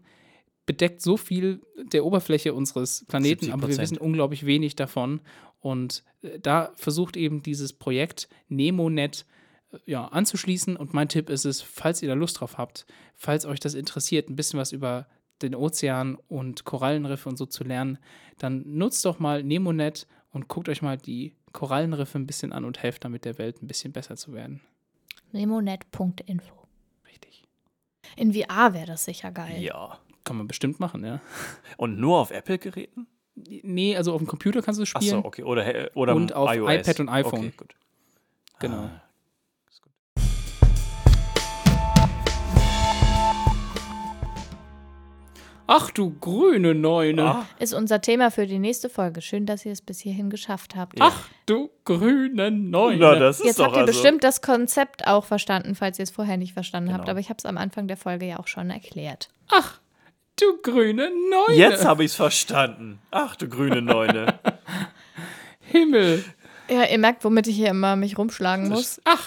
bedeckt 0.66 1.00
so 1.00 1.16
viel 1.16 1.60
der 1.92 2.04
Oberfläche 2.04 2.54
unseres 2.54 3.04
Planeten, 3.06 3.50
aber 3.50 3.68
wir 3.68 3.74
70%. 3.74 3.80
wissen 3.80 3.98
unglaublich 3.98 4.46
wenig 4.46 4.76
davon. 4.76 5.20
Und 5.60 6.04
äh, 6.22 6.38
da 6.38 6.72
versucht 6.76 7.16
eben 7.16 7.42
dieses 7.42 7.72
Projekt 7.72 8.28
NemoNet 8.48 9.26
äh, 9.72 9.78
ja, 9.86 10.06
anzuschließen. 10.06 10.76
Und 10.76 10.94
mein 10.94 11.08
Tipp 11.08 11.30
ist 11.30 11.44
es, 11.44 11.60
falls 11.60 12.02
ihr 12.02 12.08
da 12.08 12.14
Lust 12.14 12.40
drauf 12.40 12.58
habt, 12.58 12.86
falls 13.16 13.46
euch 13.46 13.60
das 13.60 13.74
interessiert, 13.74 14.28
ein 14.28 14.36
bisschen 14.36 14.58
was 14.58 14.72
über 14.72 15.06
den 15.42 15.54
Ozean 15.54 16.18
und 16.28 16.64
Korallenriffe 16.64 17.28
und 17.28 17.36
so 17.36 17.46
zu 17.46 17.64
lernen, 17.64 17.98
dann 18.38 18.62
nutzt 18.66 19.04
doch 19.04 19.18
mal 19.18 19.42
NemoNet 19.42 20.06
und 20.32 20.48
guckt 20.48 20.68
euch 20.68 20.82
mal 20.82 20.98
die 20.98 21.34
Korallenriffe 21.52 22.18
ein 22.18 22.26
bisschen 22.26 22.52
an 22.52 22.64
und 22.64 22.82
helft 22.82 23.04
damit 23.04 23.24
der 23.24 23.38
Welt 23.38 23.62
ein 23.62 23.66
bisschen 23.66 23.92
besser 23.92 24.16
zu 24.16 24.32
werden. 24.32 24.60
Nemonet.info. 25.32 26.59
Richtig. 27.10 27.44
In 28.16 28.32
VR 28.32 28.72
wäre 28.74 28.86
das 28.86 29.04
sicher 29.04 29.30
geil. 29.32 29.60
Ja. 29.60 29.98
Kann 30.24 30.36
man 30.36 30.46
bestimmt 30.48 30.80
machen, 30.80 31.04
ja. 31.04 31.20
Und 31.76 31.98
nur 31.98 32.18
auf 32.18 32.30
Apple-Geräten? 32.30 33.06
Nee, 33.34 33.96
also 33.96 34.12
auf 34.12 34.18
dem 34.20 34.26
Computer 34.26 34.60
kannst 34.62 34.78
du 34.78 34.82
es 34.82 34.94
Achso, 34.94 35.06
spielen. 35.06 35.24
okay. 35.24 35.42
Oder, 35.44 35.74
äh, 35.74 35.90
oder 35.94 36.14
Und 36.14 36.32
auf 36.34 36.52
iOS. 36.54 36.70
iPad 36.74 37.00
und 37.00 37.08
iPhone. 37.08 37.40
Okay, 37.40 37.52
gut. 37.56 37.74
Genau. 38.58 38.76
Ah. 38.76 39.02
Ach 45.72 45.88
du 45.92 46.10
grüne 46.20 46.74
Neune. 46.74 47.22
Ah, 47.22 47.46
Ist 47.60 47.74
unser 47.74 48.00
Thema 48.00 48.32
für 48.32 48.44
die 48.46 48.58
nächste 48.58 48.88
Folge. 48.90 49.22
Schön, 49.22 49.46
dass 49.46 49.64
ihr 49.64 49.70
es 49.70 49.80
bis 49.82 50.00
hierhin 50.00 50.28
geschafft 50.28 50.74
habt. 50.74 50.98
Ja. 50.98 51.06
Ach 51.12 51.28
du 51.46 51.70
grüne 51.84 52.50
Neune. 52.50 52.96
na, 52.98 53.14
das 53.14 53.38
ist 53.38 53.46
Jetzt 53.46 53.58
doch 53.60 53.66
habt 53.66 53.76
ihr 53.76 53.80
also. 53.82 53.92
bestimmt 53.92 54.24
das 54.24 54.42
Konzept 54.42 55.06
auch 55.06 55.24
verstanden, 55.24 55.76
falls 55.76 56.00
ihr 56.00 56.02
es 56.02 56.10
vorher 56.10 56.38
nicht 56.38 56.54
verstanden 56.54 56.92
habt. 56.92 57.02
Genau. 57.02 57.12
Aber 57.12 57.20
ich 57.20 57.28
habe 57.28 57.38
es 57.38 57.46
am 57.46 57.56
Anfang 57.56 57.86
der 57.86 57.96
Folge 57.96 58.26
ja 58.26 58.40
auch 58.40 58.48
schon 58.48 58.68
erklärt. 58.70 59.28
Ach 59.48 59.78
du 60.40 60.56
grüne 60.60 61.08
Neune. 61.30 61.56
Jetzt 61.56 61.84
habe 61.84 62.02
ich 62.02 62.10
es 62.10 62.16
verstanden. 62.16 62.98
Ach, 63.12 63.36
du 63.36 63.48
grüne 63.48 63.80
Neune. 63.80 64.40
Himmel. 65.60 66.24
Ja, 66.68 66.84
ihr 66.84 66.98
merkt, 66.98 67.24
womit 67.24 67.46
ich 67.46 67.54
hier 67.54 67.68
immer 67.68 67.94
mich 67.94 68.18
rumschlagen 68.18 68.68
muss. 68.68 69.00
Ach 69.04 69.24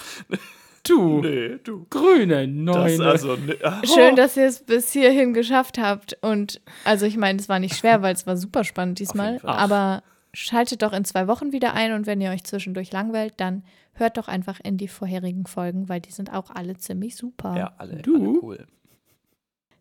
du 0.84 1.20
nee, 1.20 1.58
du. 1.64 1.86
grüne 1.90 2.46
Das 2.46 2.96
Neune. 2.98 3.04
also. 3.10 3.36
Ne, 3.36 3.56
Schön, 3.84 4.16
dass 4.16 4.36
ihr 4.36 4.46
es 4.46 4.60
bis 4.64 4.92
hierhin 4.92 5.34
geschafft 5.34 5.78
habt. 5.78 6.16
Und 6.22 6.60
also 6.84 7.06
ich 7.06 7.16
meine, 7.16 7.38
es 7.38 7.48
war 7.48 7.58
nicht 7.58 7.76
schwer, 7.76 8.02
weil 8.02 8.14
es 8.14 8.26
war 8.26 8.36
super 8.36 8.64
spannend 8.64 8.98
diesmal. 8.98 9.40
Aber 9.42 10.02
schaltet 10.32 10.82
doch 10.82 10.92
in 10.92 11.04
zwei 11.04 11.26
Wochen 11.28 11.52
wieder 11.52 11.74
ein 11.74 11.92
und 11.92 12.06
wenn 12.06 12.20
ihr 12.20 12.30
euch 12.30 12.44
zwischendurch 12.44 12.92
langweilt, 12.92 13.34
dann 13.38 13.62
hört 13.94 14.16
doch 14.16 14.26
einfach 14.28 14.58
in 14.64 14.76
die 14.76 14.88
vorherigen 14.88 15.46
Folgen, 15.46 15.88
weil 15.88 16.00
die 16.00 16.10
sind 16.10 16.32
auch 16.32 16.50
alle 16.50 16.76
ziemlich 16.76 17.14
super. 17.16 17.56
ja, 17.56 17.72
alle, 17.78 17.96
Du? 18.02 18.16
alle 18.16 18.38
cool. 18.42 18.66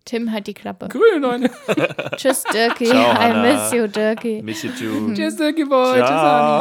Tim, 0.05 0.31
halt 0.33 0.47
die 0.47 0.53
Klappe. 0.53 0.89
grüne 0.89 1.19
Neune. 1.21 1.49
Tschüss, 2.17 2.43
Dirkie. 2.53 2.85
Ciao, 2.87 2.99
I 3.13 3.15
Hannah. 3.15 3.41
miss 3.53 3.71
you, 3.73 3.87
Dirkie. 3.87 4.41
Miss 4.43 4.61
you 4.61 4.69
too. 4.71 5.13
Tschüss, 5.13 5.37
Dirkie 5.37 5.63
Boy. 5.63 5.93
Tschüss, 5.93 6.07
Ciao. 6.07 6.59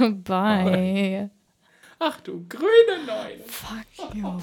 Anni. 0.00 0.12
Bye. 0.24 1.30
Ach 1.98 2.20
du 2.20 2.44
grüne 2.48 3.04
Neune. 3.06 3.44
Fuck 3.46 4.14
you. 4.14 4.40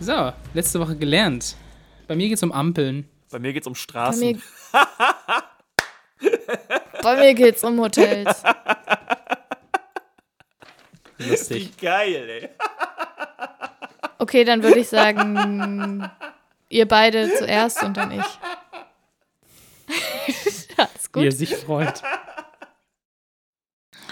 So, 0.00 0.32
letzte 0.54 0.78
Woche 0.78 0.96
gelernt. 0.96 1.56
Bei 2.06 2.14
mir 2.14 2.28
geht 2.28 2.36
es 2.36 2.42
um 2.42 2.52
Ampeln. 2.52 3.08
Bei 3.30 3.38
mir 3.38 3.52
geht's 3.52 3.66
um 3.66 3.74
Straßen. 3.74 4.40
bei 7.02 7.16
mir 7.16 7.34
geht's 7.34 7.64
um 7.64 7.80
Hotels. 7.80 8.42
Lustig. 11.18 11.72
Wie 11.80 11.86
geil, 11.86 12.28
ey. 12.28 12.48
Okay, 14.18 14.44
dann 14.44 14.62
würde 14.62 14.80
ich 14.80 14.88
sagen, 14.88 16.10
ihr 16.68 16.86
beide 16.88 17.32
zuerst 17.34 17.82
und 17.82 17.96
dann 17.96 18.12
ich. 18.12 18.24
Alles 20.76 21.12
gut. 21.12 21.22
Wie 21.22 21.28
er 21.28 21.32
sich 21.32 21.56
freut. 21.56 22.02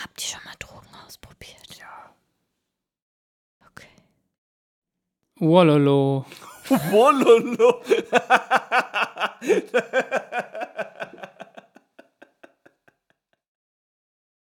Habt 0.03 0.19
ihr 0.19 0.27
schon 0.27 0.41
mal 0.45 0.55
Drogen 0.59 0.89
ausprobiert? 1.07 1.77
Ja. 1.79 2.11
Okay. 3.71 3.89
Wololo. 5.37 6.25
Wololo. 6.91 7.83